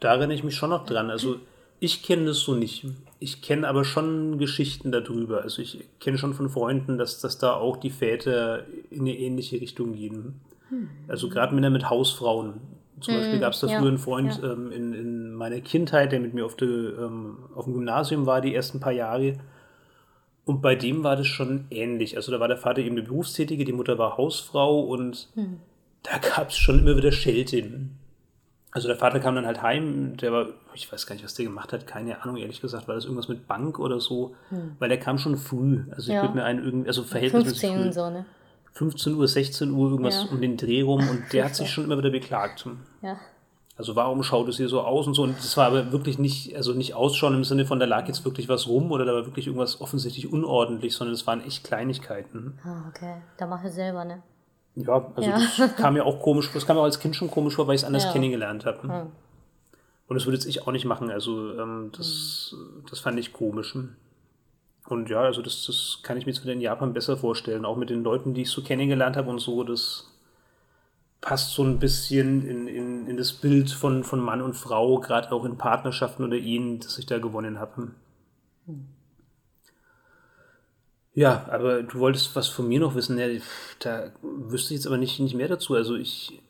Da 0.00 0.14
erinnere 0.14 0.34
ich 0.34 0.44
mich 0.44 0.56
schon 0.56 0.70
noch 0.70 0.86
dran. 0.86 1.10
Also 1.10 1.36
ich 1.80 2.02
kenne 2.02 2.26
das 2.26 2.40
so 2.40 2.54
nicht. 2.54 2.86
Ich 3.18 3.40
kenne 3.40 3.66
aber 3.66 3.84
schon 3.84 4.38
Geschichten 4.38 4.92
darüber. 4.92 5.42
Also 5.42 5.62
ich 5.62 5.82
kenne 5.98 6.18
schon 6.18 6.34
von 6.34 6.50
Freunden, 6.50 6.98
dass, 6.98 7.20
dass 7.20 7.38
da 7.38 7.54
auch 7.54 7.78
die 7.78 7.90
Väter 7.90 8.66
in 8.90 9.00
eine 9.00 9.16
ähnliche 9.16 9.60
Richtung 9.60 9.94
gehen. 9.94 10.40
Hm. 10.68 10.88
Also 11.08 11.30
gerade 11.30 11.54
Männer 11.54 11.70
mit 11.70 11.88
Hausfrauen. 11.88 12.60
Zum 13.00 13.14
hm, 13.14 13.20
Beispiel 13.20 13.40
gab 13.40 13.54
es 13.54 13.60
da 13.60 13.66
ja, 13.66 13.78
früher 13.78 13.88
einen 13.88 13.98
Freund 13.98 14.40
ja. 14.42 14.52
ähm, 14.52 14.70
in, 14.70 14.92
in 14.92 15.34
meiner 15.34 15.60
Kindheit, 15.62 16.12
der 16.12 16.20
mit 16.20 16.34
mir 16.34 16.44
auf, 16.44 16.54
de, 16.54 16.68
ähm, 16.68 17.38
auf 17.54 17.64
dem 17.64 17.72
Gymnasium 17.72 18.26
war, 18.26 18.42
die 18.42 18.54
ersten 18.54 18.78
paar 18.78 18.92
Jahre. 18.92 19.38
Und 20.44 20.60
bei 20.60 20.74
dem 20.74 21.02
war 21.02 21.16
das 21.16 21.28
schon 21.28 21.64
ähnlich. 21.70 22.16
Also 22.16 22.30
da 22.30 22.40
war 22.40 22.48
der 22.48 22.58
Vater 22.58 22.82
eben 22.82 22.96
eine 22.96 23.02
Berufstätige, 23.02 23.64
die 23.64 23.72
Mutter 23.72 23.96
war 23.96 24.18
Hausfrau 24.18 24.80
und 24.80 25.28
hm. 25.34 25.60
da 26.02 26.18
gab 26.18 26.50
es 26.50 26.58
schon 26.58 26.80
immer 26.80 26.96
wieder 26.96 27.12
Schelten. 27.12 27.99
Also 28.72 28.86
der 28.86 28.96
Vater 28.96 29.18
kam 29.18 29.34
dann 29.34 29.46
halt 29.46 29.62
heim, 29.62 30.16
der 30.16 30.32
war, 30.32 30.46
ich 30.74 30.90
weiß 30.92 31.06
gar 31.06 31.14
nicht, 31.14 31.24
was 31.24 31.34
der 31.34 31.46
gemacht 31.46 31.72
hat, 31.72 31.86
keine 31.88 32.22
Ahnung, 32.22 32.36
ehrlich 32.36 32.60
gesagt, 32.60 32.86
war 32.86 32.94
das 32.94 33.04
irgendwas 33.04 33.28
mit 33.28 33.48
Bank 33.48 33.80
oder 33.80 33.98
so, 33.98 34.34
hm. 34.50 34.76
weil 34.78 34.88
der 34.88 35.00
kam 35.00 35.18
schon 35.18 35.36
früh. 35.36 35.84
Also 35.90 36.08
ich 36.08 36.14
ja. 36.14 36.22
würde 36.22 36.34
mir 36.34 36.44
einen 36.44 36.64
irgendwie, 36.64 36.88
also 36.88 37.02
verhältnismäßig 37.02 37.60
15 37.60 37.82
früh. 37.82 37.92
so, 37.92 38.10
ne? 38.10 38.26
15 38.72 39.14
Uhr, 39.14 39.26
16 39.26 39.70
Uhr, 39.72 39.90
irgendwas 39.90 40.22
ja. 40.24 40.30
um 40.30 40.40
den 40.40 40.56
Dreh 40.56 40.82
rum 40.82 41.08
und 41.08 41.32
der 41.32 41.46
hat 41.46 41.54
sich 41.56 41.68
schon 41.68 41.84
immer 41.84 41.98
wieder 41.98 42.10
beklagt. 42.10 42.64
Ja. 43.02 43.18
Also 43.76 43.96
warum 43.96 44.22
schaut 44.22 44.46
es 44.48 44.58
hier 44.58 44.68
so 44.68 44.82
aus 44.82 45.06
und 45.06 45.14
so? 45.14 45.22
Und 45.22 45.38
das 45.38 45.56
war 45.56 45.66
aber 45.66 45.90
wirklich 45.90 46.18
nicht, 46.18 46.54
also 46.54 46.74
nicht 46.74 46.94
ausschauen 46.94 47.34
im 47.34 47.44
Sinne 47.44 47.64
von, 47.64 47.80
da 47.80 47.86
lag 47.86 48.06
jetzt 48.08 48.24
wirklich 48.26 48.48
was 48.48 48.68
rum 48.68 48.92
oder 48.92 49.06
da 49.06 49.14
war 49.14 49.24
wirklich 49.24 49.46
irgendwas 49.46 49.80
offensichtlich 49.80 50.30
unordentlich, 50.30 50.94
sondern 50.94 51.14
es 51.14 51.26
waren 51.26 51.42
echt 51.42 51.64
Kleinigkeiten. 51.64 52.58
Ah, 52.62 52.88
okay. 52.88 53.22
Da 53.38 53.46
mache 53.46 53.68
ich 53.68 53.72
selber, 53.72 54.04
ne? 54.04 54.22
Ja, 54.76 55.10
also 55.14 55.28
ja. 55.28 55.38
das 55.58 55.76
kam 55.76 55.94
mir 55.94 56.04
auch 56.04 56.20
komisch, 56.20 56.50
das 56.52 56.66
kam 56.66 56.76
mir 56.76 56.82
auch 56.82 56.86
als 56.86 57.00
Kind 57.00 57.16
schon 57.16 57.30
komisch 57.30 57.56
vor, 57.56 57.66
weil 57.66 57.74
ich 57.74 57.82
es 57.82 57.86
anders 57.86 58.04
ja. 58.04 58.12
kennengelernt 58.12 58.64
habe. 58.64 58.82
Hm. 58.82 59.06
Und 60.06 60.14
das 60.14 60.26
würde 60.26 60.36
jetzt 60.36 60.46
ich 60.46 60.66
auch 60.66 60.72
nicht 60.72 60.84
machen. 60.84 61.10
Also 61.10 61.58
ähm, 61.58 61.92
das, 61.96 62.50
hm. 62.52 62.84
das 62.88 63.00
fand 63.00 63.18
ich 63.18 63.32
komisch. 63.32 63.76
Und 64.88 65.08
ja, 65.08 65.20
also 65.20 65.42
das, 65.42 65.66
das 65.66 66.00
kann 66.02 66.16
ich 66.16 66.26
mir 66.26 66.32
jetzt 66.32 66.42
wieder 66.42 66.52
in 66.52 66.60
Japan 66.60 66.92
besser 66.92 67.16
vorstellen. 67.16 67.64
Auch 67.64 67.76
mit 67.76 67.90
den 67.90 68.02
Leuten, 68.02 68.34
die 68.34 68.42
ich 68.42 68.50
so 68.50 68.62
kennengelernt 68.62 69.16
habe 69.16 69.30
und 69.30 69.38
so, 69.38 69.62
das 69.62 70.10
passt 71.20 71.50
so 71.52 71.62
ein 71.62 71.78
bisschen 71.78 72.46
in, 72.46 72.66
in, 72.66 73.06
in 73.06 73.16
das 73.16 73.32
Bild 73.32 73.70
von, 73.70 74.04
von 74.04 74.20
Mann 74.20 74.40
und 74.40 74.54
Frau, 74.54 74.98
gerade 74.98 75.32
auch 75.32 75.44
in 75.44 75.58
Partnerschaften 75.58 76.24
oder 76.24 76.36
Ehen, 76.36 76.80
das 76.80 76.98
ich 76.98 77.06
da 77.06 77.18
gewonnen 77.18 77.60
habe. 77.60 77.88
Ja, 81.14 81.46
aber 81.50 81.82
du 81.82 81.98
wolltest 81.98 82.36
was 82.36 82.48
von 82.48 82.68
mir 82.68 82.80
noch 82.80 82.94
wissen. 82.94 83.18
Ja, 83.18 83.26
da 83.80 84.12
wüsste 84.22 84.74
ich 84.74 84.80
jetzt 84.80 84.86
aber 84.86 84.96
nicht, 84.96 85.18
nicht 85.18 85.34
mehr 85.34 85.48
dazu. 85.48 85.74
Also 85.74 85.96
ich 85.96 86.40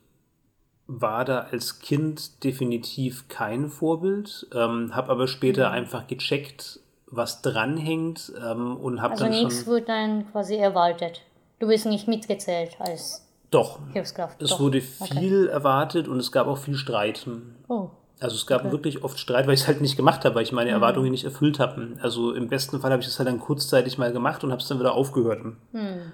war 0.87 1.25
da 1.25 1.47
als 1.51 1.79
Kind 1.79 2.43
definitiv 2.43 3.27
kein 3.27 3.69
Vorbild, 3.69 4.47
ähm, 4.53 4.95
habe 4.95 5.09
aber 5.09 5.27
später 5.27 5.69
mhm. 5.69 5.75
einfach 5.75 6.07
gecheckt, 6.07 6.79
was 7.07 7.41
dranhängt 7.41 8.31
ähm, 8.37 8.77
und 8.77 9.01
habe 9.01 9.13
also 9.13 9.25
dann 9.25 9.33
schon... 9.33 9.45
Also 9.45 9.55
nichts 9.55 9.67
wird 9.67 9.89
dann 9.89 10.31
quasi 10.31 10.55
erwartet. 10.55 11.21
Du 11.59 11.67
bist 11.67 11.85
nicht 11.85 12.07
mitgezählt 12.07 12.75
als 12.79 13.25
doch. 13.51 13.79
Hilfskraft. 13.91 14.41
Es 14.41 14.51
Doch. 14.51 14.59
wurde 14.61 14.81
viel 14.81 15.45
okay. 15.45 15.53
erwartet 15.53 16.07
und 16.07 16.19
es 16.19 16.31
gab 16.31 16.47
auch 16.47 16.57
viel 16.57 16.75
Streit. 16.75 17.27
Oh. 17.67 17.89
Also 18.21 18.35
es 18.35 18.45
gab 18.45 18.61
okay. 18.61 18.71
wirklich 18.71 19.03
oft 19.03 19.17
Streit, 19.17 19.47
weil 19.47 19.55
ich 19.55 19.61
es 19.61 19.67
halt 19.67 19.81
nicht 19.81 19.97
gemacht 19.97 20.23
habe, 20.25 20.35
weil 20.35 20.43
ich 20.43 20.51
meine 20.51 20.69
mhm. 20.69 20.75
Erwartungen 20.75 21.09
nicht 21.09 21.25
erfüllt 21.25 21.59
habe. 21.59 21.87
Also 22.01 22.33
im 22.33 22.49
besten 22.49 22.79
Fall 22.79 22.91
habe 22.91 23.01
ich 23.01 23.07
es 23.07 23.17
halt 23.17 23.27
dann 23.27 23.39
kurzzeitig 23.39 23.97
mal 23.97 24.13
gemacht 24.13 24.43
und 24.43 24.51
habe 24.51 24.61
es 24.61 24.67
dann 24.67 24.79
wieder 24.79 24.93
aufgehört. 24.93 25.43
Mhm. 25.43 26.11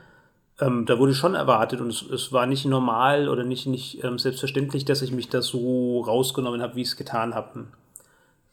Ähm, 0.60 0.86
da 0.86 0.98
wurde 1.00 1.14
schon 1.14 1.36
erwartet 1.36 1.82
und 1.82 1.90
es, 1.90 2.02
es 2.02 2.32
war 2.32 2.46
nicht 2.46 2.66
normal 2.66 3.28
oder 3.28 3.44
nicht, 3.44 3.68
nicht 3.68 4.04
ähm, 4.06 4.18
selbstverständlich, 4.18 4.86
dass 4.86 5.02
ich 5.02 5.12
mich 5.12 5.28
da 5.28 5.42
so 5.42 6.00
rausgenommen 6.00 6.62
habe, 6.62 6.76
wie 6.76 6.82
ich 6.82 6.88
es 6.88 6.96
getan 6.96 7.36
habe. 7.36 7.66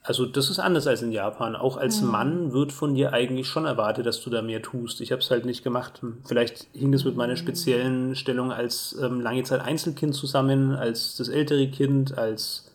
Also 0.03 0.27
das 0.27 0.51
ist 0.51 0.59
anders 0.59 0.89
als 0.89 1.01
in 1.03 1.13
Japan. 1.13 1.55
Auch 1.55 1.77
als 1.77 2.03
mhm. 2.03 2.11
Mann 2.11 2.53
wird 2.53 2.73
von 2.73 2.97
dir 2.97 3.13
eigentlich 3.13 3.47
schon 3.47 3.67
erwartet, 3.67 4.05
dass 4.05 4.21
du 4.21 4.31
da 4.31 4.43
mehr 4.43 4.63
tust. 4.63 5.01
Ich 5.01 5.13
habe 5.13 5.23
es 5.23 5.31
halt 5.31 5.47
nicht 5.47 5.63
gemacht. 5.63 6.03
Vielleicht 6.25 6.67
hing 6.73 6.91
das 6.91 7.05
mit 7.05 7.15
meiner 7.15 7.37
speziellen 7.37 8.17
Stellung 8.17 8.51
als 8.51 8.99
ähm, 9.01 9.21
lange 9.21 9.45
Zeit 9.45 9.61
Einzelkind 9.61 10.15
zusammen, 10.15 10.73
als 10.73 11.17
das 11.17 11.29
ältere 11.29 11.69
Kind, 11.69 12.19
als 12.19 12.74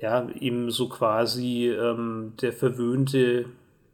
ja 0.00 0.28
eben 0.30 0.70
so 0.70 0.88
quasi 0.88 1.68
ähm, 1.68 2.34
der 2.40 2.52
verwöhnte, 2.52 3.46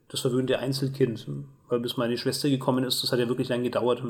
das 0.09 0.21
verwöhnte 0.21 0.59
Einzelkind. 0.59 1.27
Weil 1.69 1.81
bis 1.81 1.97
meine 1.97 2.19
Schwester 2.19 2.49
gekommen 2.51 2.85
ist, 2.85 3.03
das 3.03 3.11
hat 3.11 3.19
ja 3.19 3.29
wirklich 3.29 3.49
lange 3.49 3.65
gedauert. 3.65 4.03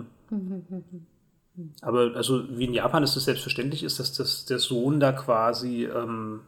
Aber 1.82 2.16
also 2.16 2.44
wie 2.58 2.64
in 2.64 2.74
Japan 2.74 3.04
ist 3.04 3.16
es 3.16 3.24
selbstverständlich 3.24 3.84
ist, 3.84 4.00
dass 4.00 4.12
das, 4.12 4.44
der 4.44 4.58
Sohn 4.58 4.98
da 4.98 5.12
quasi 5.12 5.84
ähm, 5.84 6.40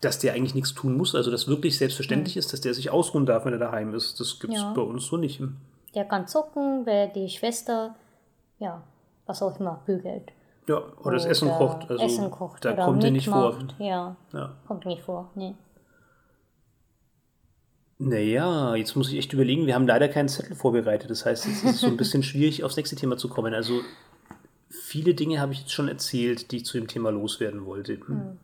dass 0.00 0.18
der 0.18 0.34
eigentlich 0.34 0.54
nichts 0.54 0.74
tun 0.74 0.96
muss, 0.96 1.14
also 1.14 1.30
dass 1.30 1.48
wirklich 1.48 1.78
selbstverständlich 1.78 2.36
mhm. 2.36 2.40
ist, 2.40 2.52
dass 2.52 2.60
der 2.60 2.74
sich 2.74 2.90
ausruhen 2.90 3.26
darf, 3.26 3.44
wenn 3.44 3.52
er 3.52 3.58
daheim 3.58 3.94
ist. 3.94 4.20
Das 4.20 4.38
gibt 4.38 4.54
es 4.54 4.60
ja. 4.60 4.72
bei 4.72 4.82
uns 4.82 5.06
so 5.06 5.16
nicht. 5.16 5.42
Der 5.94 6.04
kann 6.04 6.26
zucken, 6.26 6.84
wer 6.84 7.08
die 7.08 7.28
Schwester, 7.28 7.94
ja, 8.58 8.82
was 9.26 9.42
auch 9.42 9.58
immer, 9.58 9.82
bügelt. 9.86 10.32
Ja, 10.68 10.78
oder, 10.78 11.06
oder 11.06 11.12
das 11.12 11.24
Essen 11.24 11.48
kocht. 11.48 11.90
Also 11.90 12.04
Essen 12.04 12.30
kocht. 12.30 12.64
Da 12.64 12.72
kommt 12.72 13.04
er 13.04 13.10
nicht 13.10 13.28
vor. 13.28 13.58
Ja, 13.78 14.16
ja, 14.32 14.56
kommt 14.66 14.84
nicht 14.86 15.02
vor, 15.02 15.30
nee. 15.34 15.54
Naja, 17.98 18.74
jetzt 18.74 18.94
muss 18.94 19.10
ich 19.10 19.18
echt 19.18 19.32
überlegen, 19.32 19.66
wir 19.66 19.74
haben 19.74 19.86
leider 19.86 20.08
keinen 20.08 20.28
Zettel 20.28 20.54
vorbereitet. 20.54 21.08
Das 21.08 21.24
heißt, 21.24 21.46
es 21.46 21.64
ist 21.64 21.80
so 21.80 21.86
ein 21.86 21.96
bisschen 21.96 22.22
schwierig, 22.22 22.62
aufs 22.62 22.76
nächste 22.76 22.96
Thema 22.96 23.16
zu 23.16 23.28
kommen. 23.28 23.54
Also 23.54 23.80
viele 24.68 25.14
Dinge 25.14 25.40
habe 25.40 25.52
ich 25.52 25.60
jetzt 25.60 25.72
schon 25.72 25.88
erzählt, 25.88 26.50
die 26.50 26.58
ich 26.58 26.66
zu 26.66 26.76
dem 26.76 26.88
Thema 26.88 27.10
loswerden 27.10 27.64
wollte. 27.64 27.98
Hm. 28.06 28.38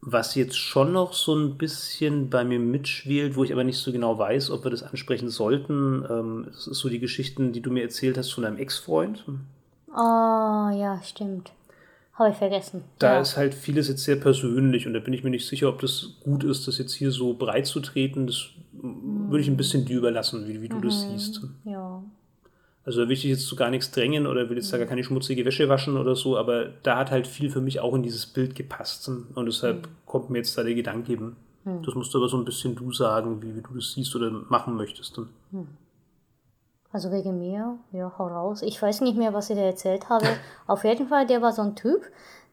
Was 0.00 0.36
jetzt 0.36 0.56
schon 0.56 0.92
noch 0.92 1.12
so 1.12 1.34
ein 1.34 1.58
bisschen 1.58 2.30
bei 2.30 2.44
mir 2.44 2.60
mitschwelt, 2.60 3.36
wo 3.36 3.44
ich 3.44 3.52
aber 3.52 3.64
nicht 3.64 3.78
so 3.78 3.92
genau 3.92 4.18
weiß, 4.18 4.50
ob 4.50 4.64
wir 4.64 4.70
das 4.70 4.84
ansprechen 4.84 5.28
sollten, 5.28 6.06
ähm, 6.08 6.48
ist 6.48 6.64
so 6.64 6.88
die 6.88 7.00
Geschichten, 7.00 7.52
die 7.52 7.60
du 7.60 7.70
mir 7.70 7.82
erzählt 7.82 8.16
hast 8.16 8.30
von 8.30 8.44
deinem 8.44 8.58
Ex-Freund. 8.58 9.24
Oh, 9.96 10.70
ja, 10.74 11.00
stimmt. 11.02 11.52
Habe 12.14 12.30
ich 12.30 12.36
vergessen. 12.36 12.84
Da 12.98 13.14
ja. 13.14 13.20
ist 13.20 13.36
halt 13.36 13.54
vieles 13.54 13.88
jetzt 13.88 14.04
sehr 14.04 14.16
persönlich 14.16 14.86
und 14.86 14.94
da 14.94 15.00
bin 15.00 15.12
ich 15.12 15.24
mir 15.24 15.30
nicht 15.30 15.46
sicher, 15.46 15.68
ob 15.68 15.80
das 15.80 16.14
gut 16.20 16.44
ist, 16.44 16.68
das 16.68 16.78
jetzt 16.78 16.94
hier 16.94 17.10
so 17.10 17.34
breit 17.34 17.66
zu 17.66 17.80
treten. 17.80 18.26
Das 18.26 18.50
mhm. 18.72 19.30
würde 19.30 19.42
ich 19.42 19.48
ein 19.48 19.56
bisschen 19.56 19.84
dir 19.84 19.98
überlassen, 19.98 20.46
wie, 20.46 20.62
wie 20.62 20.68
du 20.68 20.76
mhm. 20.76 20.82
das 20.82 21.02
siehst. 21.02 21.40
Ja. 21.64 22.02
Also 22.84 23.00
da 23.02 23.08
will 23.08 23.14
ich 23.14 23.24
jetzt 23.24 23.46
zu 23.46 23.56
gar 23.56 23.70
nichts 23.70 23.90
drängen 23.90 24.26
oder 24.26 24.48
will 24.48 24.56
jetzt 24.56 24.72
da 24.72 24.78
gar 24.78 24.86
keine 24.86 25.02
schmutzige 25.02 25.44
Wäsche 25.44 25.68
waschen 25.68 25.96
oder 25.96 26.14
so, 26.14 26.38
aber 26.38 26.66
da 26.82 26.98
hat 26.98 27.10
halt 27.10 27.26
viel 27.26 27.50
für 27.50 27.60
mich 27.60 27.80
auch 27.80 27.94
in 27.94 28.02
dieses 28.02 28.26
Bild 28.26 28.54
gepasst. 28.54 29.08
Und 29.08 29.46
deshalb 29.46 29.82
mhm. 29.82 29.90
kommt 30.06 30.30
mir 30.30 30.38
jetzt 30.38 30.56
da 30.56 30.62
der 30.62 30.74
Gedanke 30.74 31.12
eben. 31.12 31.36
Mhm. 31.64 31.82
Das 31.84 31.94
musst 31.94 32.14
du 32.14 32.18
aber 32.18 32.28
so 32.28 32.36
ein 32.36 32.44
bisschen 32.44 32.76
du 32.76 32.92
sagen, 32.92 33.42
wie, 33.42 33.56
wie 33.56 33.62
du 33.62 33.74
das 33.74 33.92
siehst 33.92 34.14
oder 34.14 34.30
machen 34.30 34.76
möchtest. 34.76 35.18
Mhm. 35.50 35.66
Also 36.96 37.12
wegen 37.12 37.38
mir, 37.38 37.76
ja, 37.92 38.10
hau 38.16 38.26
raus. 38.26 38.62
Ich 38.62 38.80
weiß 38.80 39.02
nicht 39.02 39.18
mehr, 39.18 39.34
was 39.34 39.50
ich 39.50 39.56
dir 39.56 39.66
erzählt 39.66 40.08
habe. 40.08 40.26
Auf 40.66 40.82
jeden 40.82 41.08
Fall, 41.08 41.26
der 41.26 41.42
war 41.42 41.52
so 41.52 41.60
ein 41.60 41.76
Typ, 41.76 42.10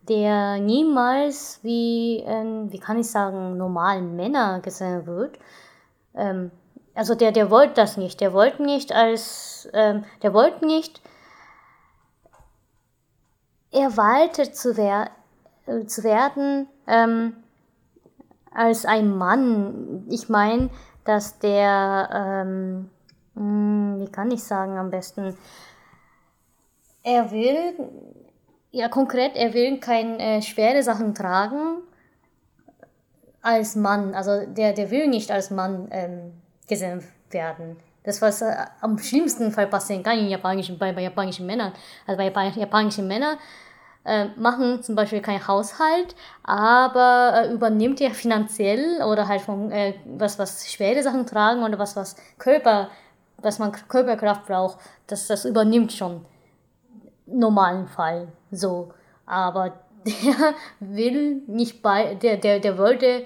der 0.09 0.57
niemals 0.57 1.61
wie, 1.63 2.21
ähm, 2.27 2.69
wie 2.69 2.77
kann 2.77 2.99
ich 2.99 3.09
sagen, 3.09 3.55
normalen 3.55 4.17
Männer 4.17 4.59
gesehen 4.59 5.05
wird. 5.05 5.39
Ähm, 6.13 6.51
also 6.93 7.15
der, 7.15 7.31
der 7.31 7.49
wollte 7.49 7.75
das 7.75 7.95
nicht. 7.95 8.19
Der 8.19 8.33
wollte 8.33 8.63
nicht 8.63 8.91
als, 8.91 9.69
ähm, 9.71 10.03
der 10.23 10.33
wollte 10.33 10.65
nicht 10.65 11.01
erwartet 13.71 14.57
zu, 14.57 14.75
wer 14.75 15.09
äh, 15.67 15.85
zu 15.85 16.03
werden 16.03 16.67
ähm, 16.85 17.37
als 18.53 18.85
ein 18.85 19.09
Mann. 19.15 20.05
Ich 20.09 20.27
meine, 20.27 20.69
dass 21.05 21.39
der, 21.39 22.09
ähm, 22.11 22.89
hm, 23.35 23.99
wie 23.99 24.11
kann 24.11 24.31
ich 24.31 24.43
sagen 24.43 24.77
am 24.77 24.89
besten, 24.89 25.35
er 27.03 27.31
will, 27.31 27.73
ja 28.71 28.87
konkret, 28.87 29.35
er 29.35 29.53
will 29.53 29.79
keine 29.79 30.17
äh, 30.19 30.41
schwere 30.41 30.81
Sachen 30.83 31.13
tragen 31.13 31.81
als 33.41 33.75
Mann. 33.75 34.15
Also 34.15 34.45
der, 34.45 34.73
der 34.73 34.89
will 34.89 35.07
nicht 35.07 35.31
als 35.31 35.51
Mann 35.51 35.87
ähm, 35.91 36.33
gesehen 36.67 37.03
werden. 37.29 37.77
Das, 38.03 38.21
was 38.21 38.41
äh, 38.41 38.53
am 38.81 38.97
schlimmsten 38.97 39.51
Fall 39.51 39.67
passieren 39.67 40.03
kann 40.03 40.17
in 40.17 40.27
japanischen, 40.27 40.77
bei, 40.77 40.91
bei 40.91 41.03
japanischen 41.03 41.45
Männern. 41.45 41.73
Also 42.07 42.17
bei 42.17 42.47
japanischen 42.49 43.07
Männern 43.07 43.37
äh, 44.05 44.25
machen 44.35 44.83
zum 44.83 44.95
Beispiel 44.95 45.21
keinen 45.21 45.47
Haushalt, 45.47 46.15
aber 46.43 47.33
äh, 47.35 47.53
übernimmt 47.53 47.99
ja 47.99 48.09
finanziell 48.09 49.01
oder 49.03 49.27
halt 49.27 49.41
von 49.41 49.71
äh, 49.71 49.93
was, 50.05 50.37
was 50.39 50.69
schwere 50.71 51.01
Sachen 51.03 51.25
tragen 51.25 51.63
oder 51.63 51.79
was, 51.79 51.95
was 51.95 52.15
Körper, 52.37 52.89
was 53.43 53.59
man 53.59 53.71
Körperkraft 53.71 54.45
braucht, 54.45 54.77
das, 55.07 55.27
das 55.27 55.45
übernimmt 55.45 55.93
schon 55.93 56.25
normalen 57.25 57.87
Fall 57.87 58.27
so. 58.51 58.93
Aber 59.25 59.73
der 60.05 60.53
will 60.79 61.41
nicht 61.47 61.81
bei, 61.81 62.15
der, 62.15 62.37
der, 62.37 62.59
der 62.59 62.77
wollte 62.77 63.25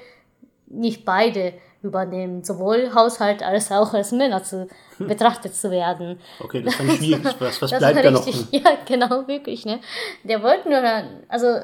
nicht 0.68 1.06
beide 1.06 1.54
übernehmen, 1.82 2.44
sowohl 2.44 2.94
Haushalt 2.94 3.44
als 3.44 3.72
auch 3.72 3.94
als 3.94 4.12
Männer 4.12 4.44
zu, 4.44 4.68
hm. 4.98 5.08
betrachtet 5.08 5.56
zu 5.56 5.72
werden. 5.72 6.20
Okay, 6.40 6.62
das 6.62 6.74
ist 6.74 6.80
dann 6.80 6.90
schwierig. 6.90 7.24
Was, 7.40 7.62
was 7.62 7.78
bleibt 7.78 8.04
da 8.04 8.12
noch? 8.12 8.28
Ja, 8.52 8.78
genau, 8.86 9.28
wirklich. 9.28 9.66
Ne? 9.66 9.80
Der 10.24 10.42
wollte 10.42 10.70
nur, 10.70 10.82
also 11.28 11.60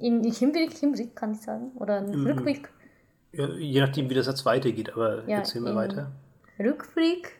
in 0.00 0.22
Hinblick, 0.22 0.74
Hinblick 0.74 1.16
kann 1.16 1.32
ich 1.32 1.40
sagen, 1.40 1.72
oder 1.76 1.98
im 1.98 2.26
Rückblick. 2.26 2.68
Ja, 3.32 3.48
je 3.48 3.80
nachdem, 3.80 4.08
wie 4.10 4.14
der 4.14 4.22
Satz 4.22 4.44
weitergeht, 4.44 4.92
aber 4.92 5.28
ja, 5.28 5.38
erzähl 5.38 5.60
mal 5.60 5.74
weiter. 5.74 6.12
Rückblick 6.58 7.32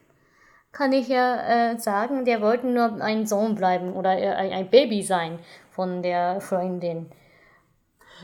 kann 0.74 0.92
ich 0.92 1.08
ja 1.08 1.70
äh, 1.70 1.78
sagen, 1.78 2.24
der 2.24 2.42
wollte 2.42 2.66
nur 2.66 3.00
ein 3.00 3.26
Sohn 3.26 3.54
bleiben 3.54 3.92
oder 3.92 4.18
äh, 4.18 4.28
ein, 4.28 4.52
ein 4.52 4.68
Baby 4.68 5.02
sein 5.02 5.38
von 5.70 6.02
der 6.02 6.40
Freundin. 6.40 7.06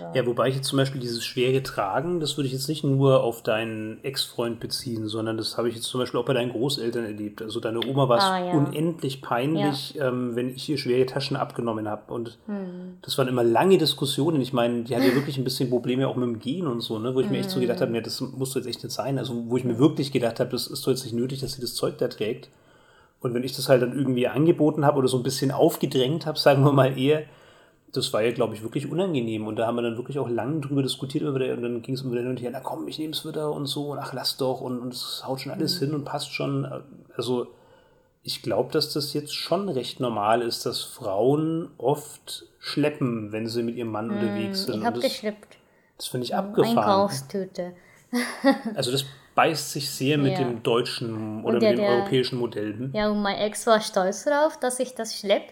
Ja. 0.00 0.12
Ja, 0.14 0.26
wobei 0.26 0.48
ich 0.48 0.56
jetzt 0.56 0.68
zum 0.68 0.78
Beispiel 0.78 1.00
dieses 1.00 1.24
schwere 1.24 1.62
Tragen, 1.62 2.20
das 2.20 2.36
würde 2.36 2.46
ich 2.46 2.52
jetzt 2.52 2.68
nicht 2.68 2.82
nur 2.84 3.22
auf 3.22 3.42
deinen 3.42 4.02
Ex-Freund 4.02 4.58
beziehen, 4.60 5.06
sondern 5.08 5.36
das 5.36 5.58
habe 5.58 5.68
ich 5.68 5.74
jetzt 5.74 5.84
zum 5.86 6.00
Beispiel 6.00 6.18
auch 6.18 6.24
bei 6.24 6.32
deinen 6.32 6.50
Großeltern 6.52 7.04
erlebt. 7.04 7.42
Also 7.42 7.60
deine 7.60 7.80
Oma 7.86 8.08
war 8.08 8.18
es 8.18 8.24
Ah, 8.24 8.38
ja. 8.46 8.52
unendlich 8.52 9.20
peinlich, 9.22 9.98
ähm, 10.00 10.34
wenn 10.36 10.48
ich 10.50 10.68
ihr 10.68 10.78
schwere 10.78 11.06
Taschen 11.06 11.36
abgenommen 11.36 11.88
habe. 11.88 12.12
Und 12.12 12.38
Hm. 12.46 12.98
das 13.02 13.18
waren 13.18 13.28
immer 13.28 13.44
lange 13.44 13.78
Diskussionen. 13.78 14.40
Ich 14.40 14.52
meine, 14.52 14.82
die 14.84 14.96
hat 14.96 15.02
ja 15.04 15.14
wirklich 15.14 15.36
ein 15.38 15.44
bisschen 15.44 15.70
Probleme 15.70 16.08
auch 16.08 16.16
mit 16.16 16.26
dem 16.26 16.38
Gehen 16.40 16.66
und 16.66 16.80
so, 16.80 16.98
ne? 16.98 17.14
wo 17.14 17.20
ich 17.20 17.28
mir 17.30 17.38
echt 17.38 17.50
so 17.50 17.60
gedacht 17.60 17.76
Hm. 17.78 17.82
habe, 17.82 17.92
nee, 17.92 18.00
das 18.00 18.20
muss 18.20 18.50
doch 18.50 18.56
jetzt 18.56 18.66
echt 18.66 18.82
nicht 18.82 18.92
sein. 18.92 19.18
Also 19.18 19.34
wo 19.48 19.56
ich 19.56 19.64
mir 19.64 19.78
wirklich 19.78 20.12
gedacht 20.12 20.40
habe, 20.40 20.50
das 20.50 20.66
ist 20.66 20.86
doch 20.86 20.90
jetzt 20.90 21.04
nicht 21.04 21.14
nötig, 21.14 21.40
dass 21.40 21.52
sie 21.52 21.60
das 21.60 21.74
Zeug 21.74 21.98
da 21.98 22.08
trägt. 22.08 22.48
Und 23.20 23.34
wenn 23.34 23.44
ich 23.44 23.54
das 23.54 23.68
halt 23.68 23.82
dann 23.82 23.92
irgendwie 23.94 24.28
angeboten 24.28 24.86
habe 24.86 24.98
oder 24.98 25.08
so 25.08 25.18
ein 25.18 25.22
bisschen 25.22 25.50
aufgedrängt 25.50 26.24
habe, 26.24 26.38
sagen 26.38 26.64
wir 26.64 26.72
mal 26.72 26.96
eher, 26.98 27.24
das 27.92 28.12
war 28.12 28.22
ja, 28.22 28.32
glaube 28.32 28.54
ich, 28.54 28.62
wirklich 28.62 28.90
unangenehm. 28.90 29.46
Und 29.46 29.56
da 29.56 29.66
haben 29.66 29.76
wir 29.76 29.82
dann 29.82 29.96
wirklich 29.96 30.18
auch 30.18 30.28
lange 30.28 30.60
drüber 30.60 30.82
diskutiert. 30.82 31.24
Über 31.24 31.38
der, 31.38 31.56
und 31.56 31.62
dann 31.62 31.82
ging 31.82 31.94
es 31.94 32.02
immer 32.02 32.12
wieder 32.12 32.22
hin 32.22 32.30
und 32.30 32.40
her, 32.40 32.50
na 32.52 32.60
komm, 32.60 32.86
ich 32.88 32.98
nehme 32.98 33.12
es 33.12 33.26
wieder 33.26 33.52
und 33.52 33.66
so. 33.66 33.92
Und 33.92 33.98
ach, 33.98 34.12
lass 34.12 34.36
doch. 34.36 34.60
Und, 34.60 34.78
und 34.78 34.94
es 34.94 35.22
haut 35.26 35.40
schon 35.40 35.52
alles 35.52 35.78
hin 35.78 35.94
und 35.94 36.04
passt 36.04 36.32
schon. 36.32 36.66
Also 37.16 37.48
ich 38.22 38.42
glaube, 38.42 38.72
dass 38.72 38.92
das 38.92 39.12
jetzt 39.12 39.34
schon 39.34 39.68
recht 39.68 40.00
normal 40.00 40.42
ist, 40.42 40.66
dass 40.66 40.82
Frauen 40.82 41.70
oft 41.78 42.46
schleppen, 42.58 43.32
wenn 43.32 43.48
sie 43.48 43.62
mit 43.62 43.76
ihrem 43.76 43.90
Mann 43.90 44.10
unterwegs 44.10 44.64
sind. 44.64 44.80
Ich 44.80 44.84
habe 44.84 45.00
geschleppt. 45.00 45.56
das 45.96 46.06
finde 46.06 46.24
ich 46.26 46.34
abgefahren. 46.34 46.78
Einkaufstüte. 46.78 47.72
Also 48.74 48.90
das 48.90 49.04
beißt 49.40 49.70
sich 49.72 49.90
sehr 49.90 50.18
mit 50.18 50.32
Ja. 50.32 50.38
dem 50.44 50.62
deutschen 50.62 51.42
oder 51.44 51.58
der- 51.58 51.70
mit 51.70 51.78
dem 51.78 51.84
der- 51.86 51.94
europäischen 51.96 52.38
Modell. 52.38 52.74
hm? 52.74 52.90
Ja, 52.92 53.08
und 53.08 53.22
mein 53.22 53.36
Ex 53.38 53.66
war 53.66 53.80
stolz 53.80 54.24
darauf, 54.24 54.58
dass 54.60 54.78
ich 54.80 54.94
das 54.94 55.16
schlepp. 55.18 55.44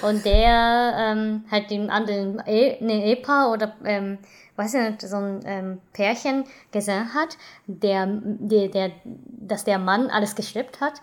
Und 0.00 0.24
der 0.24 0.94
ähm, 0.96 1.44
hat 1.50 1.70
den 1.70 1.90
anderen 1.90 2.42
e 2.46 2.78
ne, 2.80 3.04
Ehepaar 3.04 3.50
oder, 3.52 3.74
ähm, 3.84 4.16
weiß 4.56 4.72
ich 4.74 4.80
nicht, 4.88 5.02
so 5.02 5.16
ein 5.16 5.40
ähm, 5.44 5.80
Pärchen 5.92 6.44
gesehen 6.72 7.12
hat, 7.12 7.36
der, 7.66 8.06
der, 8.22 8.68
der, 8.68 8.90
dass 9.04 9.64
der 9.64 9.78
Mann 9.78 10.08
alles 10.08 10.34
geschleppt 10.34 10.80
hat, 10.80 10.94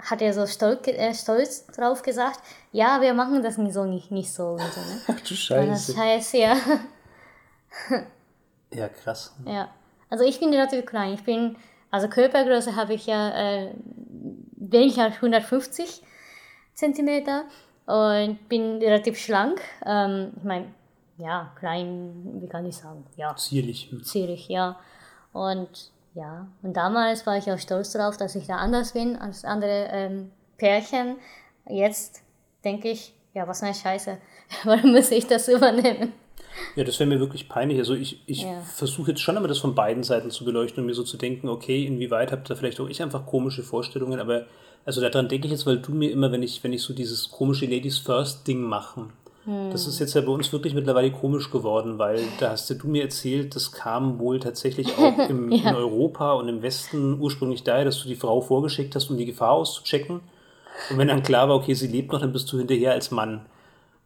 hat 0.00 0.22
er 0.22 0.32
so 0.32 0.46
stolz, 0.46 0.86
äh, 0.86 1.12
stolz 1.12 1.66
drauf 1.66 2.02
gesagt, 2.02 2.38
ja, 2.70 3.00
wir 3.00 3.14
machen 3.14 3.42
das 3.42 3.58
nicht 3.58 3.74
so, 3.74 3.84
nicht, 3.84 4.12
nicht 4.12 4.32
so. 4.32 4.50
Und 4.50 4.60
so 4.60 4.80
ne? 4.80 5.00
Ach 5.08 5.14
du 5.20 5.28
Das 5.30 5.38
Scheiße. 5.38 5.96
heißt, 5.96 6.34
ja, 6.34 6.54
Ja, 8.72 8.88
krass. 8.88 9.34
ja. 9.44 9.68
Also 10.08 10.24
ich 10.24 10.38
bin 10.40 10.50
relativ 10.52 10.86
klein. 10.86 11.14
Ich 11.14 11.22
bin, 11.24 11.56
also 11.90 12.08
Körpergröße 12.08 12.76
habe 12.76 12.94
ich 12.94 13.06
ja 13.06 13.30
äh, 13.30 13.74
weniger 14.56 15.04
als 15.04 15.16
150 15.16 16.02
Zentimeter 16.74 17.44
und 17.86 18.48
bin 18.48 18.78
relativ 18.78 19.18
schlank. 19.18 19.60
Ähm, 19.84 20.32
ich 20.36 20.44
meine, 20.44 20.66
ja, 21.18 21.52
klein, 21.58 22.38
wie 22.40 22.48
kann 22.48 22.64
ich 22.66 22.76
sagen? 22.76 23.04
Ja, 23.16 23.34
Zierlich. 23.36 23.90
zierlich, 24.04 24.48
ja. 24.48 24.78
Und 25.32 25.90
ja, 26.14 26.48
und 26.62 26.76
damals 26.76 27.26
war 27.26 27.36
ich 27.36 27.50
auch 27.52 27.58
stolz 27.58 27.92
darauf, 27.92 28.16
dass 28.16 28.34
ich 28.34 28.46
da 28.46 28.56
anders 28.56 28.92
bin 28.92 29.16
als 29.16 29.44
andere 29.44 29.88
ähm, 29.92 30.32
Pärchen. 30.56 31.16
Jetzt 31.68 32.22
denke 32.64 32.90
ich, 32.90 33.14
ja, 33.32 33.46
was 33.46 33.62
eine 33.62 33.74
Scheiße. 33.74 34.18
Warum 34.64 34.92
muss 34.92 35.10
ich 35.10 35.26
das 35.26 35.48
übernehmen? 35.48 36.12
Ja, 36.76 36.84
das 36.84 36.98
wäre 37.00 37.08
mir 37.08 37.20
wirklich 37.20 37.48
peinlich. 37.48 37.78
Also 37.78 37.94
ich, 37.94 38.20
ich 38.26 38.42
Ja. 38.42 38.60
versuche 38.60 39.10
jetzt 39.10 39.20
schon 39.20 39.36
immer 39.36 39.48
das 39.48 39.58
von 39.58 39.74
beiden 39.74 40.02
Seiten 40.02 40.30
zu 40.30 40.44
beleuchten 40.44 40.82
und 40.82 40.86
mir 40.86 40.94
so 40.94 41.02
zu 41.02 41.16
denken, 41.16 41.48
okay, 41.48 41.84
inwieweit 41.84 42.32
habt 42.32 42.50
ihr 42.50 42.56
vielleicht 42.56 42.80
auch 42.80 42.88
ich 42.88 43.02
einfach 43.02 43.26
komische 43.26 43.62
Vorstellungen, 43.62 44.20
aber 44.20 44.46
also 44.84 45.00
daran 45.00 45.28
denke 45.28 45.46
ich 45.46 45.52
jetzt, 45.52 45.66
weil 45.66 45.78
du 45.78 45.92
mir 45.92 46.10
immer, 46.10 46.32
wenn 46.32 46.42
ich, 46.42 46.62
wenn 46.64 46.72
ich 46.72 46.82
so 46.82 46.94
dieses 46.94 47.30
komische 47.30 47.66
Ladies 47.66 47.98
First 47.98 48.46
Ding 48.46 48.62
mache, 48.62 49.06
das 49.72 49.86
ist 49.86 49.98
jetzt 49.98 50.14
ja 50.14 50.20
bei 50.20 50.30
uns 50.32 50.52
wirklich 50.52 50.74
mittlerweile 50.74 51.10
komisch 51.10 51.50
geworden, 51.50 51.98
weil 51.98 52.22
da 52.38 52.50
hast 52.50 52.70
ja 52.70 52.76
du 52.76 52.88
mir 52.88 53.02
erzählt, 53.02 53.54
das 53.56 53.72
kam 53.72 54.18
wohl 54.18 54.38
tatsächlich 54.40 54.88
auch 54.98 55.28
im, 55.28 55.50
in 55.50 55.74
Europa 55.74 56.32
und 56.34 56.48
im 56.48 56.62
Westen 56.62 57.18
ursprünglich 57.20 57.62
daher, 57.62 57.84
dass 57.84 58.00
du 58.02 58.08
die 58.08 58.16
Frau 58.16 58.40
vorgeschickt 58.40 58.94
hast, 58.94 59.10
um 59.10 59.16
die 59.16 59.26
Gefahr 59.26 59.52
auszuchecken. 59.52 60.20
Und 60.90 60.98
wenn 60.98 61.08
dann 61.08 61.22
klar 61.22 61.48
war, 61.48 61.56
okay, 61.56 61.74
sie 61.74 61.88
lebt 61.88 62.12
noch, 62.12 62.20
dann 62.20 62.32
bist 62.32 62.50
du 62.52 62.58
hinterher 62.58 62.92
als 62.92 63.10
Mann. 63.10 63.42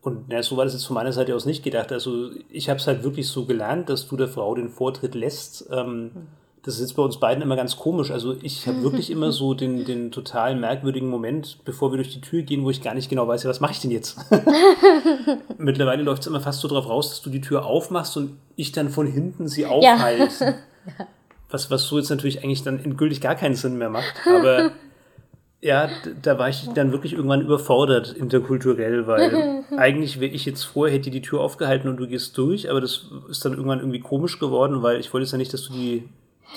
Und 0.05 0.31
ja, 0.31 0.43
so 0.43 0.59
war 0.59 0.65
das 0.65 0.75
jetzt 0.75 0.85
von 0.85 0.95
meiner 0.95 1.13
Seite 1.13 1.35
aus 1.35 1.47
nicht 1.47 1.63
gedacht. 1.63 1.91
Also 1.91 2.29
ich 2.51 2.69
habe 2.69 2.79
es 2.79 2.87
halt 2.87 3.05
wirklich 3.05 3.27
so 3.27 3.47
gelernt, 3.47 3.89
dass 3.89 4.07
du 4.07 4.19
der 4.19 4.29
Frau 4.29 4.55
den 4.55 4.69
Vortritt 4.69 5.15
lässt. 5.15 5.67
Ähm, 5.73 6.11
das 6.63 6.75
ist 6.75 6.81
jetzt 6.81 6.93
bei 6.93 7.03
uns 7.03 7.19
beiden 7.19 7.43
immer 7.43 7.57
ganz 7.57 7.79
komisch. 7.79 8.11
Also 8.11 8.37
ich 8.43 8.67
habe 8.67 8.83
wirklich 8.83 9.11
immer 9.11 9.33
so 9.33 9.55
den, 9.55 9.87
den 9.87 10.13
total 10.13 10.57
merkwürdigen 10.57 11.09
Moment, 11.09 11.61
bevor 11.65 11.91
wir 11.91 11.97
durch 11.97 12.13
die 12.13 12.21
Tür 12.21 12.43
gehen, 12.43 12.65
wo 12.65 12.71
ich 12.71 12.83
gar 12.83 12.93
nicht 12.93 13.09
genau 13.09 13.27
weiß, 13.27 13.45
ja, 13.45 13.49
was 13.49 13.61
mache 13.61 13.73
ich 13.73 13.81
denn 13.81 13.91
jetzt? 13.91 14.19
Mittlerweile 15.59 16.03
läuft 16.03 16.21
es 16.21 16.27
immer 16.27 16.43
fast 16.43 16.61
so 16.61 16.69
drauf 16.69 16.87
raus, 16.87 17.09
dass 17.09 17.23
du 17.23 17.31
die 17.31 17.41
Tür 17.41 17.65
aufmachst 17.65 18.19
und 18.19 18.37
ich 18.57 18.73
dann 18.73 18.91
von 18.91 19.07
hinten 19.07 19.49
sie 19.49 19.65
aufhalte. 19.65 20.57
Was, 21.51 21.71
was 21.71 21.85
so 21.85 21.99
jetzt 21.99 22.11
natürlich 22.11 22.43
eigentlich 22.43 22.65
dann 22.65 22.83
endgültig 22.83 23.21
gar 23.21 23.37
keinen 23.37 23.55
Sinn 23.55 23.79
mehr 23.79 23.89
macht. 23.89 24.15
Aber 24.27 24.73
ja, 25.65 25.89
da 26.21 26.39
war 26.39 26.51
ich 26.51 26.69
dann 26.75 26.93
wirklich 26.93 27.15
irgendwann 27.15 27.41
überfordert 27.41 28.13
interkulturell, 28.13 29.07
weil 29.07 29.65
eigentlich 29.79 30.21
wäre 30.21 30.31
ich 30.31 30.45
jetzt 30.45 30.63
vorher, 30.63 30.95
hätte 30.95 31.11
die 31.11 31.23
Tür 31.23 31.41
aufgehalten 31.41 31.89
und 31.89 31.97
du 31.97 32.07
gehst 32.07 32.37
durch, 32.37 32.71
aber 32.71 32.83
das 32.83 33.07
ist 33.31 33.47
dann 33.47 33.53
irgendwann 33.53 33.79
irgendwie 33.79 34.01
komisch 34.01 34.39
geworden, 34.39 34.83
weil 34.83 35.01
ich 35.01 35.13
wollte 35.15 35.25
jetzt 35.25 35.33
ja 35.33 35.39
nicht, 35.39 35.55
dass 35.55 35.67
du 35.69 35.73
die, 35.73 36.07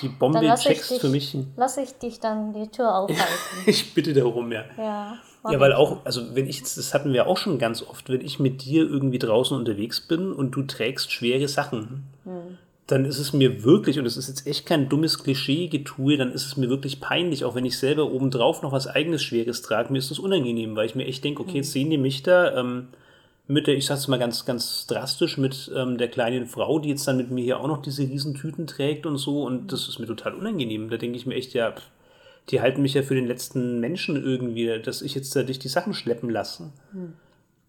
die 0.02 0.10
Bombe 0.10 0.42
checkst 0.56 0.92
dich, 0.92 1.00
für 1.00 1.08
mich. 1.08 1.38
lass 1.56 1.78
ich 1.78 1.94
dich 1.94 2.20
dann 2.20 2.52
die 2.52 2.68
Tür 2.68 2.94
aufhalten. 2.96 3.24
Ich 3.66 3.94
bitte 3.94 4.14
darum, 4.14 4.52
ja. 4.52 4.66
ja. 4.78 5.18
Ja, 5.50 5.62
weil 5.62 5.72
auch, 5.72 6.06
also 6.06 6.36
wenn 6.36 6.50
ich 6.50 6.58
jetzt, 6.58 6.78
das 6.78 6.94
hatten 6.94 7.14
wir 7.14 7.28
auch 7.28 7.38
schon 7.38 7.58
ganz 7.58 7.82
oft, 7.82 8.10
wenn 8.10 8.20
ich 8.20 8.38
mit 8.38 8.66
dir 8.66 8.82
irgendwie 8.82 9.20
draußen 9.20 9.56
unterwegs 9.56 10.02
bin 10.02 10.34
und 10.34 10.52
du 10.52 10.64
trägst 10.64 11.14
schwere 11.14 11.48
Sachen, 11.48 12.04
dann 12.88 13.04
ist 13.04 13.20
es 13.20 13.34
mir 13.34 13.64
wirklich, 13.64 14.00
und 14.00 14.06
es 14.06 14.16
ist 14.16 14.30
jetzt 14.30 14.48
echt 14.48 14.66
kein 14.66 14.88
dummes 14.88 15.22
Klischee-Getue, 15.22 16.18
dann 16.18 16.32
ist 16.32 16.46
es 16.46 16.56
mir 16.56 16.70
wirklich 16.70 17.02
peinlich, 17.02 17.44
auch 17.44 17.54
wenn 17.54 17.66
ich 17.66 17.78
selber 17.78 18.12
obendrauf 18.12 18.62
noch 18.62 18.72
was 18.72 18.88
eigenes 18.88 19.22
Schweres 19.24 19.62
trage, 19.62 19.92
mir 19.92 20.00
ist 20.00 20.10
das 20.10 20.20
unangenehm, 20.20 20.76
weil 20.76 20.86
ich 20.86 20.96
mir 20.96 21.06
echt 21.06 21.24
denke, 21.24 21.42
okay, 21.42 21.58
jetzt 21.58 21.74
sehen 21.74 21.90
die 21.90 21.98
mich 21.98 22.24
da, 22.24 22.58
ähm, 22.58 22.88
mit 23.48 23.68
der, 23.68 23.76
ich 23.76 23.86
sag's 23.86 24.08
mal 24.08 24.20
ganz, 24.20 24.46
ganz 24.46 24.88
drastisch, 24.88 25.38
mit 25.38 25.72
ähm, 25.76 25.98
der 25.98 26.08
kleinen 26.08 26.48
Frau, 26.48 26.80
die 26.80 26.90
jetzt 26.90 27.08
dann 27.08 27.18
mit 27.18 27.30
mir 27.30 27.44
hier 27.44 27.60
auch 27.60 27.68
noch 27.68 27.82
diese 27.82 28.04
Riesentüten 28.04 28.68
trägt 28.68 29.06
und 29.06 29.18
so, 29.18 29.44
und 29.44 29.72
das 29.72 29.88
ist 29.88 30.00
mir 30.00 30.08
total 30.08 30.34
unangenehm. 30.34 30.90
Da 30.90 30.98
denke 30.98 31.18
ich 31.18 31.26
mir 31.26 31.36
echt, 31.36 31.54
ja, 31.54 31.72
pff, 31.72 31.84
die 32.50 32.62
halten 32.62 32.82
mich 32.82 32.94
ja 32.94 33.04
für 33.04 33.16
den 33.16 33.28
letzten 33.28 33.80
Menschen 33.80 34.22
irgendwie, 34.22 34.80
dass 34.82 35.02
ich 35.02 35.16
jetzt 35.16 35.36
da 35.36 35.44
dich 35.44 35.60
die 35.60 35.68
Sachen 35.68 35.94
schleppen 35.94 36.30
lasse. 36.30 36.72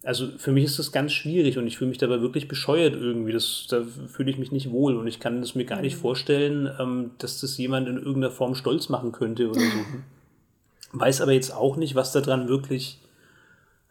Also 0.05 0.29
für 0.39 0.53
mich 0.53 0.65
ist 0.65 0.79
das 0.79 0.93
ganz 0.93 1.13
schwierig 1.13 1.59
und 1.59 1.67
ich 1.67 1.77
fühle 1.77 1.89
mich 1.89 1.99
dabei 1.99 2.21
wirklich 2.21 2.47
bescheuert 2.47 2.95
irgendwie. 2.95 3.33
Das, 3.33 3.67
da 3.69 3.83
fühle 3.83 4.31
ich 4.31 4.39
mich 4.39 4.53
nicht 4.53 4.71
wohl 4.71 4.97
und 4.97 5.07
ich 5.07 5.19
kann 5.19 5.41
das 5.41 5.55
mir 5.55 5.65
gar 5.65 5.81
nicht 5.81 5.97
vorstellen, 5.97 6.71
ähm, 6.79 7.11
dass 7.19 7.41
das 7.41 7.59
jemand 7.59 7.89
in 7.89 7.97
irgendeiner 7.97 8.31
Form 8.31 8.55
stolz 8.55 8.89
machen 8.89 9.13
könnte 9.13 9.51
oder 9.51 9.61
so. 9.61 9.67
Weiß 10.93 11.21
aber 11.21 11.33
jetzt 11.33 11.53
auch 11.53 11.77
nicht, 11.77 11.95
was 11.97 12.13
daran 12.13 12.49
wirklich 12.49 13.01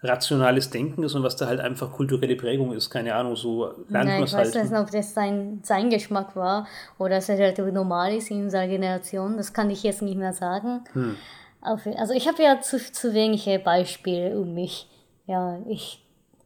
rationales 0.03 0.69
Denken 0.69 1.03
ist 1.03 1.15
und 1.15 1.23
was 1.23 1.35
da 1.35 1.47
halt 1.47 1.59
einfach 1.59 1.91
kulturelle 1.91 2.35
Prägung 2.35 2.71
ist. 2.71 2.89
Keine 2.89 3.15
Ahnung, 3.15 3.35
so 3.35 3.65
lernt 3.65 3.89
man 3.89 4.05
Nein, 4.05 4.23
es 4.23 4.31
ich 4.31 4.37
weiß 4.37 4.55
halt. 4.55 4.71
nicht, 4.71 4.79
ob 4.79 4.91
das 4.91 5.13
sein, 5.13 5.59
sein 5.63 5.89
Geschmack 5.89 6.35
war 6.35 6.67
oder 6.99 7.17
es 7.17 7.29
relativ 7.29 7.65
normal 7.65 8.13
ist 8.13 8.29
in 8.29 8.43
unserer 8.43 8.67
Generation. 8.67 9.37
Das 9.37 9.53
kann 9.53 9.69
ich 9.69 9.83
jetzt 9.83 10.01
nicht 10.01 10.17
mehr 10.17 10.33
sagen. 10.33 10.83
Hm. 10.93 11.15
Also 11.61 12.13
ich 12.13 12.27
habe 12.27 12.41
ja 12.43 12.61
zu, 12.61 12.79
zu 12.79 13.13
wenige 13.13 13.59
Beispiele 13.59 14.39
um 14.39 14.53
mich. 14.53 14.87
Ja, 15.27 15.59
ich, 15.67 16.03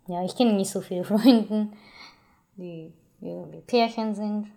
ja, 0.08 0.24
ich 0.26 0.36
kenne 0.36 0.54
nicht 0.54 0.70
so 0.70 0.82
viele 0.82 1.04
Freunde, 1.06 1.68
die 2.58 2.92
irgendwie 3.22 3.62
Pärchen 3.62 4.14
sind 4.14 4.48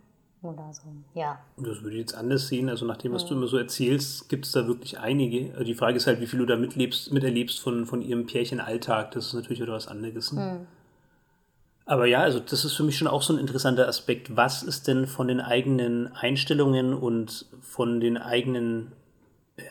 oder 0.43 0.71
so. 0.73 0.83
Ja, 1.15 1.39
Das 1.57 1.83
würde 1.83 1.97
ich 1.97 2.01
jetzt 2.01 2.15
anders 2.15 2.49
sehen. 2.49 2.69
Also 2.69 2.85
nach 2.85 2.97
dem, 2.97 3.13
was 3.13 3.27
du 3.27 3.35
immer 3.35 3.47
so 3.47 3.57
erzählst, 3.57 4.29
gibt 4.29 4.47
es 4.47 4.53
da 4.53 4.67
wirklich 4.67 4.99
einige. 4.99 5.53
Also 5.53 5.65
Die 5.65 5.75
Frage 5.75 5.97
ist 5.97 6.07
halt, 6.07 6.21
wie 6.21 6.27
viel 6.27 6.39
du 6.39 6.47
da 6.47 6.57
mitlebst, 6.57 7.13
miterlebst 7.13 7.61
von, 7.61 7.87
von 7.87 8.03
ihrem 8.03 8.27
Pärchenalltag. 8.27 9.13
Das 9.13 9.27
ist 9.27 9.35
natürlich 9.35 9.61
wieder 9.61 9.73
was 9.73 9.89
anderes. 9.89 10.33
Ne? 10.33 10.67
Aber 11.87 12.07
ja, 12.07 12.21
also 12.21 12.41
das 12.41 12.65
ist 12.65 12.75
für 12.75 12.83
mich 12.83 12.97
schon 12.97 13.09
auch 13.09 13.23
so 13.23 13.35
ein 13.35 13.39
interessanter 13.39 13.89
Aspekt. 13.89 14.37
Was 14.37 14.63
ist 14.63 14.89
denn 14.89 15.07
von 15.07 15.29
den 15.29 15.41
eigenen 15.41 16.13
Einstellungen 16.15 16.95
und 16.95 17.47
von 17.61 18.01
den 18.01 18.17
eigenen 18.17 18.93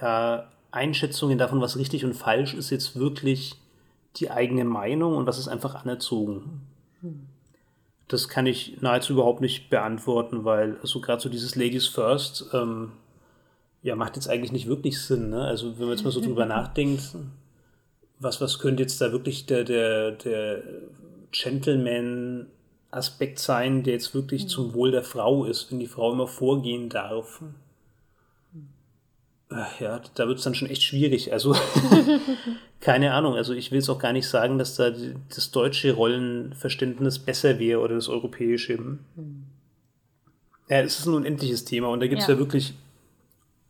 ja, 0.02 0.48
Einschätzungen 0.72 1.38
davon, 1.38 1.62
was 1.62 1.78
richtig 1.78 2.06
und 2.06 2.14
falsch 2.14 2.54
ist, 2.54 2.70
jetzt 2.70 2.96
wirklich 2.96 3.56
die 4.18 4.32
eigene 4.32 4.66
Meinung 4.66 5.16
und 5.16 5.26
was 5.26 5.40
ist 5.40 5.48
einfach 5.48 5.76
anerzogen? 5.76 6.62
Das 8.08 8.30
kann 8.30 8.46
ich 8.46 8.82
nahezu 8.82 9.14
überhaupt 9.14 9.42
nicht 9.42 9.70
beantworten, 9.70 10.46
weil 10.46 10.78
also 10.82 11.02
gerade 11.02 11.22
so 11.22 11.30
dieses 11.30 11.56
Ladies 11.56 11.88
First 11.88 12.46
ähm, 12.54 12.92
ja 13.82 13.96
macht 13.96 14.16
jetzt 14.16 14.30
eigentlich 14.30 14.52
nicht 14.52 14.68
wirklich 14.68 15.02
Sinn. 15.02 15.30
Ne? 15.30 15.44
Also 15.44 15.78
wenn 15.78 15.88
man 15.88 15.96
jetzt 15.96 16.04
mal 16.04 16.12
so 16.12 16.22
drüber 16.22 16.46
nachdenkt, 16.46 17.16
was, 18.20 18.42
was 18.42 18.60
könnte 18.60 18.84
jetzt 18.84 19.02
da 19.02 19.12
wirklich 19.12 19.46
der, 19.46 19.64
der, 19.64 20.12
der 20.12 20.64
Gentleman-Aspekt 21.32 23.40
sein, 23.40 23.84
der 23.84 23.94
jetzt 23.94 24.16
wirklich 24.16 24.48
zum 24.48 24.74
Wohl 24.74 24.92
der 24.92 25.04
Frau 25.04 25.46
ist, 25.46 25.72
wenn 25.72 25.80
die 25.80 25.88
Frau 25.88 26.14
immer 26.14 26.28
vorgehen 26.28 26.90
darf? 26.90 27.42
Ja, 29.80 30.02
da 30.16 30.28
wird 30.28 30.38
es 30.38 30.44
dann 30.44 30.56
schon 30.56 30.70
echt 30.70 30.84
schwierig. 30.84 31.32
Also, 31.34 31.56
keine 32.80 33.14
Ahnung. 33.14 33.36
Also, 33.36 33.54
ich 33.54 33.72
will 33.72 33.80
es 33.80 33.90
auch 33.90 34.00
gar 34.00 34.14
nicht 34.14 34.28
sagen, 34.28 34.58
dass 34.58 34.76
da 34.76 34.92
das 35.34 35.52
deutsche 35.52 35.94
Rollenverständnis 35.94 37.20
besser 37.20 37.60
wäre 37.60 37.80
oder 37.80 37.96
das 37.96 38.10
europäische. 38.10 38.78
Mhm. 38.78 39.44
Ja, 40.70 40.80
es 40.80 41.00
ist 41.00 41.06
ein 41.06 41.14
unendliches 41.14 41.66
Thema 41.66 41.90
und 41.90 42.00
da 42.00 42.08
gibt 42.08 42.22
es 42.22 42.28
ja. 42.28 42.34
ja. 42.34 42.40
wirklich 42.40 42.74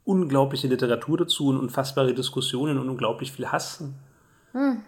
unglaubliche 0.06 0.68
Literatur 0.68 1.18
dazu 1.18 1.48
und 1.48 1.58
unfassbare 1.58 2.14
Diskussionen 2.14 2.78
und 2.78 2.90
unglaublich 2.90 3.32
viel 3.32 3.48
Hass. 3.48 3.84
Mhm 4.54 4.84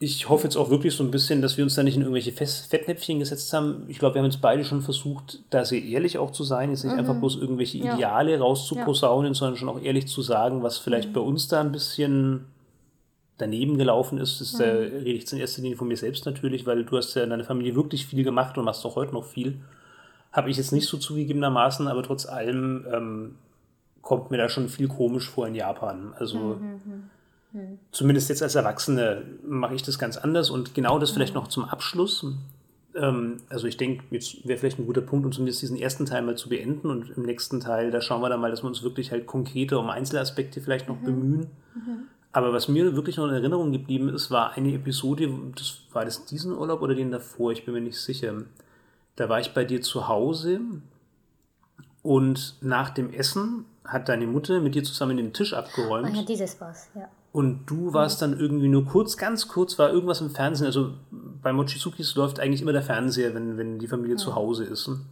ich 0.00 0.28
hoffe 0.28 0.44
jetzt 0.44 0.56
auch 0.56 0.70
wirklich 0.70 0.94
so 0.94 1.04
ein 1.04 1.10
bisschen, 1.10 1.40
dass 1.40 1.56
wir 1.56 1.64
uns 1.64 1.76
da 1.76 1.82
nicht 1.82 1.96
in 1.96 2.02
irgendwelche 2.02 2.32
Fettnäpfchen 2.32 3.20
gesetzt 3.20 3.52
haben. 3.52 3.84
Ich 3.88 3.98
glaube, 3.98 4.16
wir 4.16 4.22
haben 4.22 4.30
jetzt 4.30 4.40
beide 4.40 4.64
schon 4.64 4.82
versucht, 4.82 5.40
da 5.50 5.64
sehr 5.64 5.82
ehrlich 5.82 6.18
auch 6.18 6.32
zu 6.32 6.42
sein, 6.42 6.70
jetzt 6.70 6.84
nicht 6.84 6.92
mhm. 6.92 6.98
einfach 6.98 7.18
bloß 7.18 7.36
irgendwelche 7.36 7.78
Ideale 7.78 8.32
ja. 8.32 8.38
rauszuposaunen, 8.38 9.32
ja. 9.32 9.38
sondern 9.38 9.56
schon 9.56 9.68
auch 9.68 9.80
ehrlich 9.80 10.08
zu 10.08 10.20
sagen, 10.22 10.62
was 10.62 10.78
vielleicht 10.78 11.10
mhm. 11.10 11.12
bei 11.14 11.20
uns 11.20 11.48
da 11.48 11.60
ein 11.60 11.72
bisschen 11.72 12.46
daneben 13.38 13.78
gelaufen 13.78 14.18
ist. 14.18 14.40
Das, 14.40 14.54
mhm. 14.54 14.58
Da 14.58 14.64
rede 14.64 15.10
ich 15.10 15.20
jetzt 15.20 15.32
in 15.32 15.38
erster 15.38 15.62
Linie 15.62 15.76
von 15.76 15.88
mir 15.88 15.96
selbst 15.96 16.26
natürlich, 16.26 16.66
weil 16.66 16.84
du 16.84 16.96
hast 16.96 17.14
ja 17.14 17.22
in 17.22 17.30
deiner 17.30 17.44
Familie 17.44 17.76
wirklich 17.76 18.06
viel 18.06 18.24
gemacht 18.24 18.58
und 18.58 18.64
machst 18.64 18.84
auch 18.84 18.96
heute 18.96 19.14
noch 19.14 19.24
viel. 19.24 19.60
Habe 20.32 20.50
ich 20.50 20.56
jetzt 20.56 20.72
nicht 20.72 20.88
so 20.88 20.96
zugegebenermaßen, 20.98 21.86
aber 21.86 22.02
trotz 22.02 22.26
allem 22.26 22.84
ähm, 22.92 23.34
kommt 24.02 24.32
mir 24.32 24.38
da 24.38 24.48
schon 24.48 24.68
viel 24.68 24.88
komisch 24.88 25.30
vor 25.30 25.46
in 25.46 25.54
Japan. 25.54 26.12
Also 26.18 26.38
mhm. 26.38 27.10
Mhm. 27.54 27.78
Zumindest 27.90 28.28
jetzt 28.28 28.42
als 28.42 28.54
Erwachsene 28.54 29.22
mache 29.42 29.74
ich 29.74 29.82
das 29.82 29.98
ganz 29.98 30.18
anders 30.18 30.50
und 30.50 30.74
genau 30.74 30.98
das 30.98 31.10
vielleicht 31.10 31.34
noch 31.34 31.48
zum 31.48 31.64
Abschluss. 31.64 32.26
Ähm, 32.94 33.38
also 33.48 33.66
ich 33.66 33.76
denke, 33.76 34.04
jetzt 34.10 34.46
wäre 34.46 34.58
vielleicht 34.58 34.78
ein 34.78 34.86
guter 34.86 35.00
Punkt, 35.00 35.24
um 35.26 35.32
zumindest 35.32 35.62
diesen 35.62 35.76
ersten 35.76 36.06
Teil 36.06 36.22
mal 36.22 36.36
zu 36.36 36.48
beenden 36.48 36.90
und 36.90 37.10
im 37.16 37.22
nächsten 37.22 37.60
Teil, 37.60 37.90
da 37.90 38.00
schauen 38.00 38.20
wir 38.20 38.28
dann 38.28 38.40
mal, 38.40 38.50
dass 38.50 38.62
wir 38.62 38.68
uns 38.68 38.82
wirklich 38.82 39.10
halt 39.10 39.26
konkreter 39.26 39.80
um 39.80 39.88
Einzelaspekte 39.88 40.60
vielleicht 40.60 40.88
noch 40.88 41.00
mhm. 41.00 41.04
bemühen. 41.04 41.46
Mhm. 41.74 42.08
Aber 42.32 42.52
was 42.52 42.66
mir 42.66 42.96
wirklich 42.96 43.16
noch 43.16 43.28
in 43.28 43.34
Erinnerung 43.34 43.70
geblieben 43.70 44.08
ist, 44.08 44.30
war 44.32 44.54
eine 44.54 44.74
Episode, 44.74 45.30
das 45.54 45.78
war 45.92 46.04
das 46.04 46.24
diesen 46.24 46.52
Urlaub 46.52 46.82
oder 46.82 46.96
den 46.96 47.12
davor, 47.12 47.52
ich 47.52 47.64
bin 47.64 47.74
mir 47.74 47.80
nicht 47.80 48.00
sicher. 48.00 48.34
Da 49.14 49.28
war 49.28 49.38
ich 49.38 49.54
bei 49.54 49.64
dir 49.64 49.82
zu 49.82 50.08
Hause 50.08 50.60
und 52.02 52.56
nach 52.60 52.90
dem 52.90 53.12
Essen 53.12 53.66
hat 53.84 54.08
deine 54.08 54.26
Mutter 54.26 54.60
mit 54.60 54.74
dir 54.74 54.82
zusammen 54.82 55.16
den 55.16 55.32
Tisch 55.32 55.54
abgeräumt. 55.54 56.08
Ah 56.08 56.16
ja, 56.16 56.22
dieses 56.24 56.60
war's, 56.60 56.88
ja. 56.94 57.08
Und 57.34 57.66
du 57.66 57.92
warst 57.92 58.22
dann 58.22 58.38
irgendwie 58.38 58.68
nur 58.68 58.86
kurz, 58.86 59.16
ganz 59.16 59.48
kurz, 59.48 59.76
war 59.76 59.90
irgendwas 59.90 60.20
im 60.20 60.30
Fernsehen. 60.30 60.68
Also 60.68 60.92
bei 61.10 61.52
Mochizukis 61.52 62.14
läuft 62.14 62.38
eigentlich 62.38 62.62
immer 62.62 62.72
der 62.72 62.84
Fernseher, 62.84 63.34
wenn, 63.34 63.58
wenn 63.58 63.80
die 63.80 63.88
Familie 63.88 64.14
ja. 64.14 64.18
zu 64.18 64.36
Hause 64.36 64.62
ist. 64.62 64.86
Und 64.86 65.02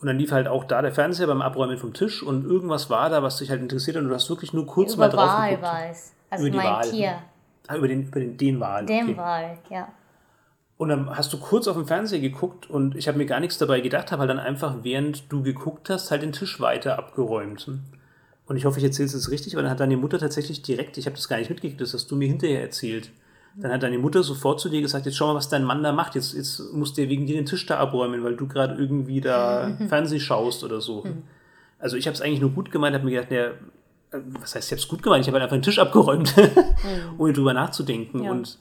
dann 0.00 0.16
lief 0.16 0.32
halt 0.32 0.48
auch 0.48 0.64
da 0.64 0.80
der 0.80 0.92
Fernseher 0.92 1.26
beim 1.26 1.42
Abräumen 1.42 1.76
vom 1.76 1.92
Tisch 1.92 2.22
und 2.22 2.46
irgendwas 2.46 2.88
war 2.88 3.10
da, 3.10 3.22
was 3.22 3.36
dich 3.36 3.50
halt 3.50 3.60
interessiert 3.60 3.96
hat 3.98 4.02
und 4.02 4.08
du 4.08 4.14
hast 4.14 4.30
wirklich 4.30 4.54
nur 4.54 4.64
kurz 4.64 4.94
über 4.94 5.04
mal 5.04 5.10
drauf 5.10 5.28
Wahl 5.28 5.50
geguckt. 5.50 5.68
War 5.68 5.90
es. 5.90 6.14
Also 6.30 6.46
über 6.46 6.50
die 6.52 6.56
mein 6.56 6.66
Wahl. 6.66 6.90
Tier. 6.90 7.18
Ah, 7.66 7.76
über 7.76 7.88
den, 7.88 8.02
über 8.04 8.20
den, 8.20 8.36
den 8.38 8.60
Wahl. 8.60 8.86
Den 8.86 9.04
okay. 9.04 9.16
Wahl, 9.18 9.58
ja. 9.68 9.88
Und 10.78 10.88
dann 10.88 11.14
hast 11.14 11.34
du 11.34 11.38
kurz 11.38 11.68
auf 11.68 11.76
dem 11.76 11.86
Fernseher 11.86 12.20
geguckt 12.20 12.70
und 12.70 12.96
ich 12.96 13.08
habe 13.08 13.18
mir 13.18 13.26
gar 13.26 13.40
nichts 13.40 13.58
dabei 13.58 13.82
gedacht, 13.82 14.10
habe 14.10 14.20
halt 14.20 14.30
dann 14.30 14.38
einfach, 14.38 14.76
während 14.84 15.30
du 15.30 15.42
geguckt 15.42 15.90
hast, 15.90 16.10
halt 16.10 16.22
den 16.22 16.32
Tisch 16.32 16.60
weiter 16.60 16.98
abgeräumt 16.98 17.68
und 18.48 18.56
ich 18.56 18.64
hoffe, 18.64 18.78
ich 18.78 18.84
erzähle 18.84 19.06
es 19.06 19.12
jetzt 19.12 19.30
richtig, 19.30 19.54
weil 19.54 19.62
dann 19.62 19.70
hat 19.70 19.80
deine 19.80 19.96
Mutter 19.96 20.18
tatsächlich 20.18 20.62
direkt, 20.62 20.96
ich 20.96 21.06
habe 21.06 21.16
das 21.16 21.28
gar 21.28 21.36
nicht 21.36 21.50
mitgekriegt, 21.50 21.80
das 21.80 21.92
hast 21.92 22.10
du 22.10 22.16
mir 22.16 22.28
hinterher 22.28 22.62
erzählt. 22.62 23.10
Dann 23.60 23.72
hat 23.72 23.82
deine 23.82 23.98
Mutter 23.98 24.22
sofort 24.22 24.60
zu 24.60 24.68
dir 24.68 24.80
gesagt, 24.80 25.04
jetzt 25.04 25.16
schau 25.16 25.26
mal, 25.26 25.34
was 25.34 25.48
dein 25.48 25.64
Mann 25.64 25.82
da 25.82 25.92
macht, 25.92 26.14
jetzt, 26.14 26.32
jetzt 26.34 26.72
musst 26.72 26.96
du 26.96 27.08
wegen 27.08 27.26
dir 27.26 27.34
den 27.34 27.44
Tisch 27.44 27.66
da 27.66 27.78
abräumen, 27.78 28.22
weil 28.22 28.36
du 28.36 28.46
gerade 28.46 28.80
irgendwie 28.80 29.20
da 29.20 29.76
Fernseh 29.88 30.20
schaust 30.20 30.62
oder 30.64 30.80
so. 30.80 31.02
Mhm. 31.04 31.24
Also 31.78 31.96
ich 31.96 32.06
habe 32.06 32.14
es 32.14 32.22
eigentlich 32.22 32.40
nur 32.40 32.50
gut 32.50 32.70
gemeint, 32.70 32.94
habe 32.94 33.04
mir 33.04 33.12
gedacht, 33.12 33.30
naja, 33.30 33.48
äh, 34.12 34.20
was 34.40 34.54
heißt, 34.54 34.68
ich 34.68 34.72
habe 34.72 34.80
es 34.80 34.88
gut 34.88 35.02
gemeint, 35.02 35.22
ich 35.22 35.28
habe 35.28 35.40
halt 35.40 35.44
einfach 35.44 35.56
den 35.56 35.62
Tisch 35.62 35.78
abgeräumt, 35.78 36.36
mhm. 36.36 36.50
ohne 37.18 37.32
drüber 37.32 37.52
nachzudenken. 37.52 38.24
Ja. 38.24 38.30
Und, 38.30 38.58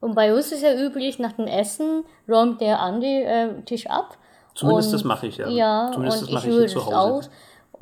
und 0.00 0.14
bei 0.14 0.34
uns 0.34 0.50
ist 0.50 0.62
ja 0.62 0.74
üblich, 0.74 1.18
nach 1.18 1.32
dem 1.32 1.46
Essen 1.46 2.04
räumt 2.28 2.60
der 2.60 2.80
Andi 2.80 3.22
äh, 3.22 3.62
Tisch 3.66 3.86
ab. 3.86 4.16
Zumindest 4.54 4.88
und, 4.88 4.94
das 4.94 5.04
mache 5.04 5.26
ich, 5.26 5.36
ja. 5.36 5.48
Ja, 5.48 5.90
Zumindest 5.92 6.22
und 6.22 6.32
das 6.32 6.34
mache 6.34 6.50
ich, 6.50 6.64
ich 6.64 6.72
zu 6.72 6.86
Hause. 6.86 6.96
Aus. 6.96 7.30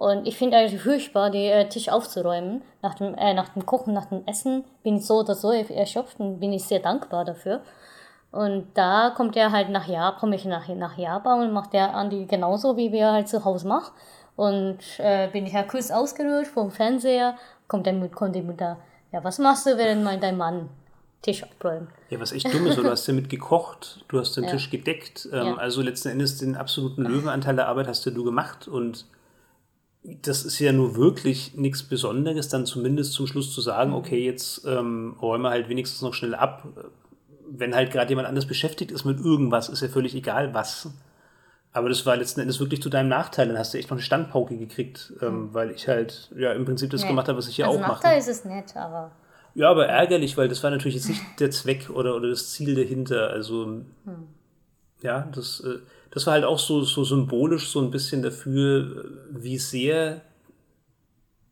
Und 0.00 0.26
ich 0.26 0.38
finde 0.38 0.56
eigentlich 0.56 0.80
furchtbar, 0.80 1.28
den 1.28 1.52
äh, 1.52 1.68
Tisch 1.68 1.90
aufzuräumen. 1.90 2.62
Nach 2.80 2.94
dem, 2.94 3.14
äh, 3.16 3.34
nach 3.34 3.50
dem 3.50 3.66
Kochen, 3.66 3.92
nach 3.92 4.06
dem 4.06 4.26
Essen 4.26 4.64
bin 4.82 4.96
ich 4.96 5.04
so 5.04 5.18
oder 5.18 5.34
so 5.34 5.52
erschöpft 5.52 6.20
und 6.20 6.40
bin 6.40 6.54
ich 6.54 6.64
sehr 6.64 6.78
dankbar 6.78 7.26
dafür. 7.26 7.60
Und 8.32 8.68
da 8.72 9.12
kommt 9.14 9.36
er 9.36 9.52
halt 9.52 9.68
nach 9.68 9.86
Japan, 9.86 10.18
komme 10.18 10.36
ich 10.36 10.46
nach, 10.46 10.68
nach 10.68 10.96
Japan 10.96 11.42
und 11.42 11.52
macht 11.52 11.74
der 11.74 11.94
Andi 11.94 12.24
genauso, 12.24 12.78
wie 12.78 12.92
wir 12.92 13.12
halt 13.12 13.28
zu 13.28 13.44
Hause 13.44 13.68
machen. 13.68 13.92
Und 14.36 14.78
äh, 14.96 15.28
bin 15.34 15.44
ich 15.44 15.52
ja 15.52 15.64
kurz 15.64 15.90
ausgerührt 15.90 16.46
vom 16.46 16.70
Fernseher, 16.70 17.36
kommt 17.68 17.86
dann 17.86 18.10
kommt 18.10 18.34
die 18.34 18.40
Mutter, 18.40 18.78
ja, 19.12 19.22
was 19.22 19.38
machst 19.38 19.66
du, 19.66 19.76
während 19.76 20.02
mein, 20.02 20.18
dein 20.18 20.38
Mann 20.38 20.70
Tisch 21.20 21.42
abräumt? 21.42 21.90
Ja, 22.08 22.18
was 22.18 22.32
echt 22.32 22.50
dumm 22.54 22.66
ist, 22.66 22.78
du 22.78 22.88
hast 22.88 23.06
ja 23.06 23.12
mit 23.12 23.28
gekocht, 23.28 24.02
du 24.08 24.18
hast 24.18 24.34
den 24.34 24.44
ja. 24.44 24.50
Tisch 24.50 24.70
gedeckt, 24.70 25.28
ähm, 25.30 25.46
ja. 25.46 25.54
also 25.56 25.82
letzten 25.82 26.08
Endes 26.08 26.38
den 26.38 26.56
absoluten 26.56 27.02
Löwenanteil 27.02 27.56
der 27.56 27.68
Arbeit 27.68 27.86
hast 27.86 28.06
ja 28.06 28.12
du 28.12 28.24
gemacht 28.24 28.66
und 28.66 29.04
das 30.02 30.44
ist 30.44 30.58
ja 30.58 30.72
nur 30.72 30.96
wirklich 30.96 31.54
nichts 31.56 31.82
Besonderes, 31.82 32.48
dann 32.48 32.64
zumindest 32.66 33.12
zum 33.12 33.26
Schluss 33.26 33.54
zu 33.54 33.60
sagen, 33.60 33.92
okay, 33.92 34.24
jetzt 34.24 34.64
ähm, 34.66 35.16
räume 35.20 35.50
halt 35.50 35.68
wenigstens 35.68 36.00
noch 36.02 36.14
schnell 36.14 36.34
ab. 36.34 36.66
Wenn 37.50 37.74
halt 37.74 37.90
gerade 37.90 38.08
jemand 38.08 38.28
anders 38.28 38.46
beschäftigt 38.46 38.92
ist 38.92 39.04
mit 39.04 39.18
irgendwas, 39.18 39.68
ist 39.68 39.82
ja 39.82 39.88
völlig 39.88 40.14
egal 40.14 40.54
was. 40.54 40.90
Aber 41.72 41.88
das 41.88 42.04
war 42.06 42.16
letzten 42.16 42.40
Endes 42.40 42.58
wirklich 42.60 42.82
zu 42.82 42.88
deinem 42.88 43.08
Nachteil. 43.08 43.48
Dann 43.48 43.58
hast 43.58 43.74
du 43.74 43.78
echt 43.78 43.90
noch 43.90 43.96
eine 43.96 44.02
Standpauke 44.02 44.56
gekriegt, 44.56 45.12
ähm, 45.20 45.28
hm. 45.28 45.54
weil 45.54 45.70
ich 45.70 45.86
halt 45.86 46.30
ja 46.36 46.52
im 46.52 46.64
Prinzip 46.64 46.90
das 46.90 47.02
nee. 47.02 47.08
gemacht 47.08 47.28
habe, 47.28 47.38
was 47.38 47.48
ich 47.48 47.58
ja 47.58 47.66
also 47.66 47.78
auch 47.78 47.82
mache. 47.82 47.92
Nachteil 47.92 48.18
ist 48.18 48.28
es 48.28 48.44
nicht, 48.44 48.76
aber. 48.76 49.12
Ja, 49.54 49.70
aber 49.70 49.86
ärgerlich, 49.86 50.36
weil 50.36 50.48
das 50.48 50.62
war 50.62 50.70
natürlich 50.70 50.94
jetzt 50.94 51.08
nicht 51.08 51.22
der 51.38 51.50
Zweck 51.50 51.90
oder, 51.90 52.14
oder 52.16 52.28
das 52.30 52.50
Ziel 52.50 52.74
dahinter. 52.74 53.30
Also, 53.30 53.64
hm. 53.64 53.86
ja, 55.02 55.28
das. 55.32 55.60
Äh, 55.60 55.78
das 56.10 56.26
war 56.26 56.34
halt 56.34 56.44
auch 56.44 56.58
so, 56.58 56.82
so 56.82 57.04
symbolisch 57.04 57.68
so 57.68 57.80
ein 57.80 57.90
bisschen 57.90 58.22
dafür, 58.22 59.04
wie 59.30 59.58
sehr 59.58 60.22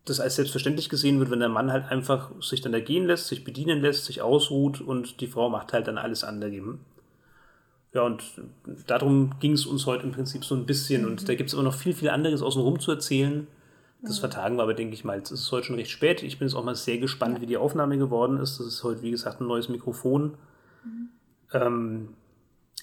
das 0.04 0.20
als 0.20 0.36
selbstverständlich 0.36 0.88
gesehen 0.88 1.18
wird, 1.18 1.30
wenn 1.30 1.40
der 1.40 1.48
Mann 1.48 1.70
halt 1.70 1.90
einfach 1.90 2.30
sich 2.40 2.60
dann 2.60 2.72
da 2.72 2.80
gehen 2.80 3.06
lässt, 3.06 3.28
sich 3.28 3.44
bedienen 3.44 3.80
lässt, 3.80 4.06
sich 4.06 4.22
ausruht 4.22 4.80
und 4.80 5.20
die 5.20 5.26
Frau 5.26 5.50
macht 5.50 5.72
halt 5.72 5.86
dann 5.86 5.98
alles 5.98 6.24
andere. 6.24 6.78
Ja, 7.94 8.02
und 8.02 8.22
darum 8.86 9.34
ging 9.40 9.52
es 9.52 9.66
uns 9.66 9.86
heute 9.86 10.04
im 10.04 10.12
Prinzip 10.12 10.44
so 10.44 10.54
ein 10.54 10.66
bisschen. 10.66 11.06
Und 11.06 11.22
mhm. 11.22 11.26
da 11.26 11.34
gibt 11.34 11.48
es 11.48 11.54
aber 11.54 11.62
noch 11.62 11.74
viel, 11.74 11.94
viel 11.94 12.10
anderes 12.10 12.42
außenrum 12.42 12.80
zu 12.80 12.90
erzählen. 12.90 13.46
Das 14.02 14.16
mhm. 14.16 14.20
vertagen 14.20 14.56
wir 14.56 14.62
aber, 14.62 14.74
denke 14.74 14.94
ich 14.94 15.04
mal. 15.04 15.18
Es 15.18 15.30
ist 15.30 15.50
heute 15.52 15.66
schon 15.66 15.76
recht 15.76 15.90
spät. 15.90 16.22
Ich 16.22 16.38
bin 16.38 16.46
jetzt 16.46 16.54
auch 16.54 16.64
mal 16.64 16.74
sehr 16.74 16.98
gespannt, 16.98 17.36
ja. 17.36 17.42
wie 17.42 17.46
die 17.46 17.56
Aufnahme 17.56 17.96
geworden 17.96 18.38
ist. 18.38 18.60
Das 18.60 18.66
ist 18.66 18.84
heute, 18.84 19.02
wie 19.02 19.10
gesagt, 19.10 19.40
ein 19.40 19.46
neues 19.46 19.68
Mikrofon. 19.68 20.34
Mhm. 20.84 21.08
Ähm, 21.54 22.08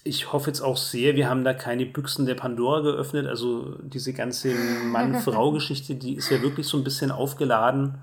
ich 0.03 0.33
hoffe 0.33 0.47
jetzt 0.47 0.61
auch 0.61 0.77
sehr, 0.77 1.15
wir 1.15 1.29
haben 1.29 1.43
da 1.43 1.53
keine 1.53 1.85
Büchsen 1.85 2.25
der 2.25 2.35
Pandora 2.35 2.81
geöffnet. 2.81 3.27
Also 3.27 3.75
diese 3.81 4.13
ganze 4.13 4.53
Mann-Frau-Geschichte, 4.85 5.95
die 5.95 6.15
ist 6.15 6.29
ja 6.29 6.41
wirklich 6.41 6.67
so 6.67 6.77
ein 6.77 6.83
bisschen 6.83 7.11
aufgeladen. 7.11 7.99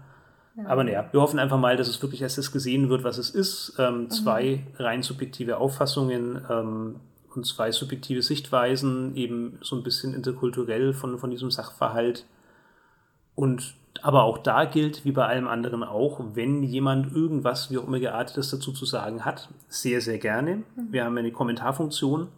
Ja. 0.56 0.66
Aber 0.66 0.84
naja, 0.84 1.08
wir 1.12 1.20
hoffen 1.20 1.38
einfach 1.38 1.58
mal, 1.58 1.76
dass 1.76 1.88
es 1.88 2.02
wirklich 2.02 2.22
erst 2.22 2.38
das 2.38 2.52
gesehen 2.52 2.88
wird, 2.88 3.04
was 3.04 3.18
es 3.18 3.30
ist. 3.30 3.74
Ähm, 3.78 4.02
mhm. 4.02 4.10
Zwei 4.10 4.66
rein 4.78 5.02
subjektive 5.02 5.58
Auffassungen 5.58 6.44
ähm, 6.50 6.96
und 7.34 7.46
zwei 7.46 7.72
subjektive 7.72 8.22
Sichtweisen, 8.22 9.16
eben 9.16 9.58
so 9.62 9.76
ein 9.76 9.82
bisschen 9.82 10.14
interkulturell 10.14 10.92
von, 10.92 11.18
von 11.18 11.30
diesem 11.30 11.50
Sachverhalt. 11.50 12.26
Und 13.34 13.74
aber 14.00 14.22
auch 14.24 14.38
da 14.38 14.64
gilt, 14.64 15.04
wie 15.04 15.12
bei 15.12 15.26
allem 15.26 15.46
anderen 15.46 15.84
auch, 15.84 16.20
wenn 16.34 16.62
jemand 16.62 17.14
irgendwas, 17.14 17.70
wie 17.70 17.78
auch 17.78 17.86
immer 17.86 18.00
geartetes 18.00 18.50
dazu 18.50 18.72
zu 18.72 18.86
sagen 18.86 19.24
hat, 19.24 19.48
sehr, 19.68 20.00
sehr 20.00 20.18
gerne. 20.18 20.56
Mhm. 20.56 20.64
Wir 20.90 21.04
haben 21.04 21.16
eine 21.18 21.32
Kommentarfunktion. 21.32 22.28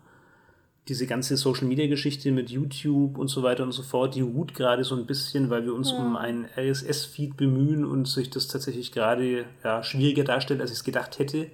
Diese 0.89 1.07
ganze 1.07 1.39
Social-Media-Geschichte 1.39 2.31
mit 2.31 2.51
YouTube 2.51 3.17
und 3.17 3.29
so 3.29 3.43
weiter 3.43 3.63
und 3.63 3.73
so 3.73 3.83
fort, 3.83 4.15
die 4.15 4.21
ruht 4.21 4.55
gerade 4.55 4.85
so 4.85 4.95
ein 4.95 5.07
bisschen, 5.07 5.49
weil 5.49 5.65
wir 5.65 5.75
uns 5.75 5.93
ja. 5.93 5.97
um 5.97 6.17
einen 6.17 6.47
RSS-Feed 6.57 7.37
bemühen 7.39 7.87
und 7.87 8.07
sich 8.07 8.29
das 8.29 8.49
tatsächlich 8.49 8.93
gerade 8.93 9.47
ja, 9.63 9.83
schwieriger 9.83 10.25
darstellt, 10.25 10.61
als 10.61 10.71
ich 10.71 10.79
es 10.79 10.85
gedacht 10.85 11.19
hätte. 11.19 11.47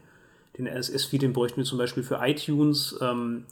Den 0.58 0.66
RSS-Feed, 0.66 1.22
den 1.22 1.32
bräuchten 1.32 1.58
wir 1.58 1.64
zum 1.64 1.78
Beispiel 1.78 2.02
für 2.02 2.18
iTunes. 2.22 2.98
Ähm, 3.00 3.44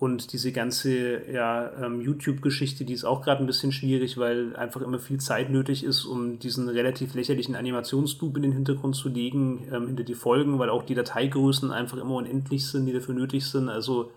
und 0.00 0.32
diese 0.32 0.50
ganze 0.50 1.30
ja, 1.30 1.70
ähm, 1.78 2.00
YouTube-Geschichte, 2.00 2.86
die 2.86 2.94
ist 2.94 3.04
auch 3.04 3.20
gerade 3.20 3.44
ein 3.44 3.46
bisschen 3.46 3.70
schwierig, 3.70 4.16
weil 4.16 4.56
einfach 4.56 4.80
immer 4.80 4.98
viel 4.98 5.20
Zeit 5.20 5.50
nötig 5.50 5.84
ist, 5.84 6.06
um 6.06 6.38
diesen 6.38 6.70
relativ 6.70 7.12
lächerlichen 7.12 7.54
Animationsloop 7.54 8.34
in 8.38 8.44
den 8.44 8.52
Hintergrund 8.52 8.96
zu 8.96 9.10
legen, 9.10 9.68
ähm, 9.70 9.88
hinter 9.88 10.04
die 10.04 10.14
Folgen, 10.14 10.58
weil 10.58 10.70
auch 10.70 10.84
die 10.84 10.94
Dateigrößen 10.94 11.70
einfach 11.70 11.98
immer 11.98 12.14
unendlich 12.14 12.66
sind, 12.66 12.86
die 12.86 12.94
dafür 12.94 13.14
nötig 13.14 13.44
sind. 13.44 13.68
Also 13.68 14.10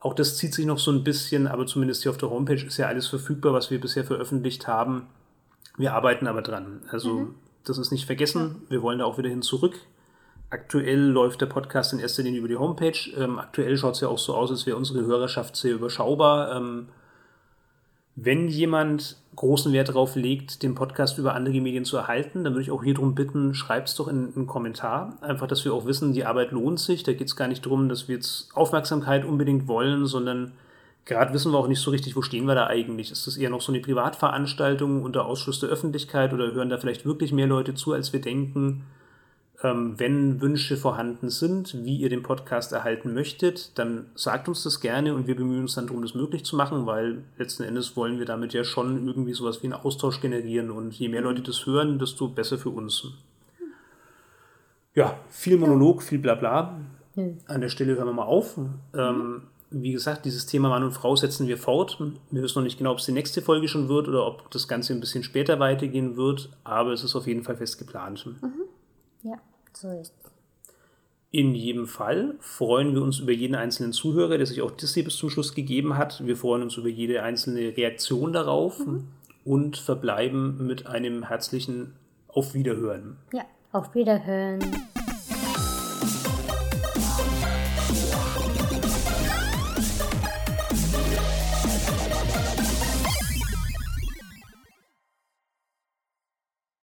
auch 0.00 0.14
das 0.14 0.38
zieht 0.38 0.54
sich 0.54 0.64
noch 0.64 0.78
so 0.78 0.90
ein 0.90 1.04
bisschen, 1.04 1.48
aber 1.48 1.66
zumindest 1.66 2.04
hier 2.04 2.10
auf 2.10 2.16
der 2.16 2.30
Homepage 2.30 2.64
ist 2.64 2.78
ja 2.78 2.86
alles 2.86 3.08
verfügbar, 3.08 3.52
was 3.52 3.70
wir 3.70 3.78
bisher 3.78 4.04
veröffentlicht 4.04 4.68
haben. 4.68 5.06
Wir 5.76 5.92
arbeiten 5.92 6.26
aber 6.26 6.40
dran. 6.40 6.80
Also 6.88 7.12
mhm. 7.12 7.34
das 7.64 7.76
ist 7.76 7.92
nicht 7.92 8.06
vergessen. 8.06 8.62
Wir 8.70 8.80
wollen 8.80 9.00
da 9.00 9.04
auch 9.04 9.18
wieder 9.18 9.28
hin 9.28 9.42
zurück. 9.42 9.74
Aktuell 10.52 11.00
läuft 11.00 11.40
der 11.40 11.46
Podcast 11.46 11.94
in 11.94 11.98
erster 11.98 12.22
Linie 12.22 12.40
über 12.40 12.48
die 12.48 12.58
Homepage. 12.58 13.10
Ähm, 13.16 13.38
aktuell 13.38 13.74
schaut 13.78 13.94
es 13.94 14.02
ja 14.02 14.08
auch 14.08 14.18
so 14.18 14.34
aus, 14.34 14.50
als 14.50 14.66
wäre 14.66 14.76
unsere 14.76 15.00
Hörerschaft 15.06 15.56
sehr 15.56 15.72
überschaubar. 15.72 16.54
Ähm, 16.54 16.88
Wenn 18.16 18.48
jemand 18.48 19.16
großen 19.34 19.72
Wert 19.72 19.88
darauf 19.88 20.14
legt, 20.14 20.62
den 20.62 20.74
Podcast 20.74 21.16
über 21.16 21.34
andere 21.34 21.58
Medien 21.62 21.86
zu 21.86 21.96
erhalten, 21.96 22.44
dann 22.44 22.52
würde 22.52 22.64
ich 22.64 22.70
auch 22.70 22.84
hier 22.84 22.92
darum 22.92 23.14
bitten, 23.14 23.54
schreibt 23.54 23.88
es 23.88 23.94
doch 23.94 24.08
in 24.08 24.30
einen 24.36 24.46
Kommentar. 24.46 25.16
Einfach, 25.22 25.46
dass 25.46 25.64
wir 25.64 25.72
auch 25.72 25.86
wissen, 25.86 26.12
die 26.12 26.26
Arbeit 26.26 26.50
lohnt 26.50 26.78
sich. 26.78 27.02
Da 27.02 27.14
geht 27.14 27.28
es 27.28 27.36
gar 27.36 27.48
nicht 27.48 27.64
darum, 27.64 27.88
dass 27.88 28.08
wir 28.08 28.16
jetzt 28.16 28.50
Aufmerksamkeit 28.54 29.24
unbedingt 29.24 29.68
wollen, 29.68 30.04
sondern 30.04 30.52
gerade 31.06 31.32
wissen 31.32 31.50
wir 31.52 31.58
auch 31.60 31.68
nicht 31.68 31.80
so 31.80 31.90
richtig, 31.90 32.14
wo 32.14 32.20
stehen 32.20 32.44
wir 32.44 32.54
da 32.54 32.66
eigentlich. 32.66 33.10
Ist 33.10 33.26
das 33.26 33.38
eher 33.38 33.48
noch 33.48 33.62
so 33.62 33.72
eine 33.72 33.80
Privatveranstaltung 33.80 35.02
unter 35.02 35.24
Ausschluss 35.24 35.60
der 35.60 35.70
Öffentlichkeit 35.70 36.34
oder 36.34 36.52
hören 36.52 36.68
da 36.68 36.76
vielleicht 36.76 37.06
wirklich 37.06 37.32
mehr 37.32 37.46
Leute 37.46 37.74
zu, 37.74 37.94
als 37.94 38.12
wir 38.12 38.20
denken? 38.20 38.84
Ähm, 39.64 39.94
wenn 39.98 40.40
Wünsche 40.40 40.76
vorhanden 40.76 41.30
sind, 41.30 41.84
wie 41.84 41.96
ihr 41.96 42.08
den 42.08 42.24
Podcast 42.24 42.72
erhalten 42.72 43.14
möchtet, 43.14 43.78
dann 43.78 44.06
sagt 44.16 44.48
uns 44.48 44.64
das 44.64 44.80
gerne 44.80 45.14
und 45.14 45.28
wir 45.28 45.36
bemühen 45.36 45.60
uns 45.60 45.76
dann 45.76 45.86
darum, 45.86 46.02
das 46.02 46.14
möglich 46.14 46.44
zu 46.44 46.56
machen, 46.56 46.84
weil 46.86 47.22
letzten 47.38 47.62
Endes 47.62 47.96
wollen 47.96 48.18
wir 48.18 48.26
damit 48.26 48.52
ja 48.54 48.64
schon 48.64 49.06
irgendwie 49.06 49.34
sowas 49.34 49.62
wie 49.62 49.66
einen 49.66 49.74
Austausch 49.74 50.20
generieren 50.20 50.72
und 50.72 50.92
je 50.94 51.08
mehr 51.08 51.20
Leute 51.20 51.42
das 51.42 51.64
hören, 51.64 52.00
desto 52.00 52.26
besser 52.28 52.58
für 52.58 52.70
uns. 52.70 53.06
Ja, 54.94 55.18
viel 55.30 55.56
Monolog, 55.56 56.02
viel 56.02 56.18
Blabla. 56.18 56.80
An 57.46 57.60
der 57.60 57.68
Stelle 57.68 57.94
hören 57.96 58.08
wir 58.08 58.14
mal 58.14 58.24
auf. 58.24 58.58
Ähm, 58.94 59.42
wie 59.70 59.92
gesagt, 59.92 60.24
dieses 60.24 60.46
Thema 60.46 60.70
Mann 60.70 60.82
und 60.82 60.92
Frau 60.92 61.14
setzen 61.14 61.46
wir 61.46 61.56
fort. 61.56 61.98
Wir 62.30 62.42
wissen 62.42 62.58
noch 62.58 62.64
nicht 62.64 62.78
genau, 62.78 62.92
ob 62.92 62.98
es 62.98 63.06
die 63.06 63.12
nächste 63.12 63.42
Folge 63.42 63.68
schon 63.68 63.88
wird 63.88 64.08
oder 64.08 64.26
ob 64.26 64.50
das 64.50 64.66
Ganze 64.66 64.92
ein 64.92 65.00
bisschen 65.00 65.22
später 65.22 65.60
weitergehen 65.60 66.16
wird, 66.16 66.50
aber 66.64 66.92
es 66.92 67.04
ist 67.04 67.14
auf 67.14 67.26
jeden 67.26 67.42
Fall 67.42 67.56
fest 67.56 67.78
geplant. 67.78 68.26
Mhm. 68.26 68.62
Ja. 69.22 69.38
So 69.72 69.90
ist 69.90 70.14
In 71.30 71.54
jedem 71.54 71.86
Fall 71.86 72.34
freuen 72.40 72.94
wir 72.94 73.02
uns 73.02 73.18
über 73.18 73.32
jeden 73.32 73.54
einzelnen 73.54 73.92
Zuhörer, 73.92 74.36
der 74.36 74.46
sich 74.46 74.62
auch 74.62 74.72
bis 74.72 75.16
zum 75.16 75.30
Schluss 75.30 75.54
gegeben 75.54 75.96
hat. 75.96 76.24
Wir 76.26 76.36
freuen 76.36 76.62
uns 76.62 76.76
über 76.76 76.88
jede 76.88 77.22
einzelne 77.22 77.76
Reaktion 77.76 78.32
darauf 78.32 78.78
mhm. 78.78 79.08
und 79.44 79.76
verbleiben 79.76 80.66
mit 80.66 80.86
einem 80.86 81.28
herzlichen 81.28 81.94
Auf 82.28 82.54
Wiederhören. 82.54 83.16
Ja, 83.32 83.44
auf 83.72 83.94
Wiederhören. 83.94 84.60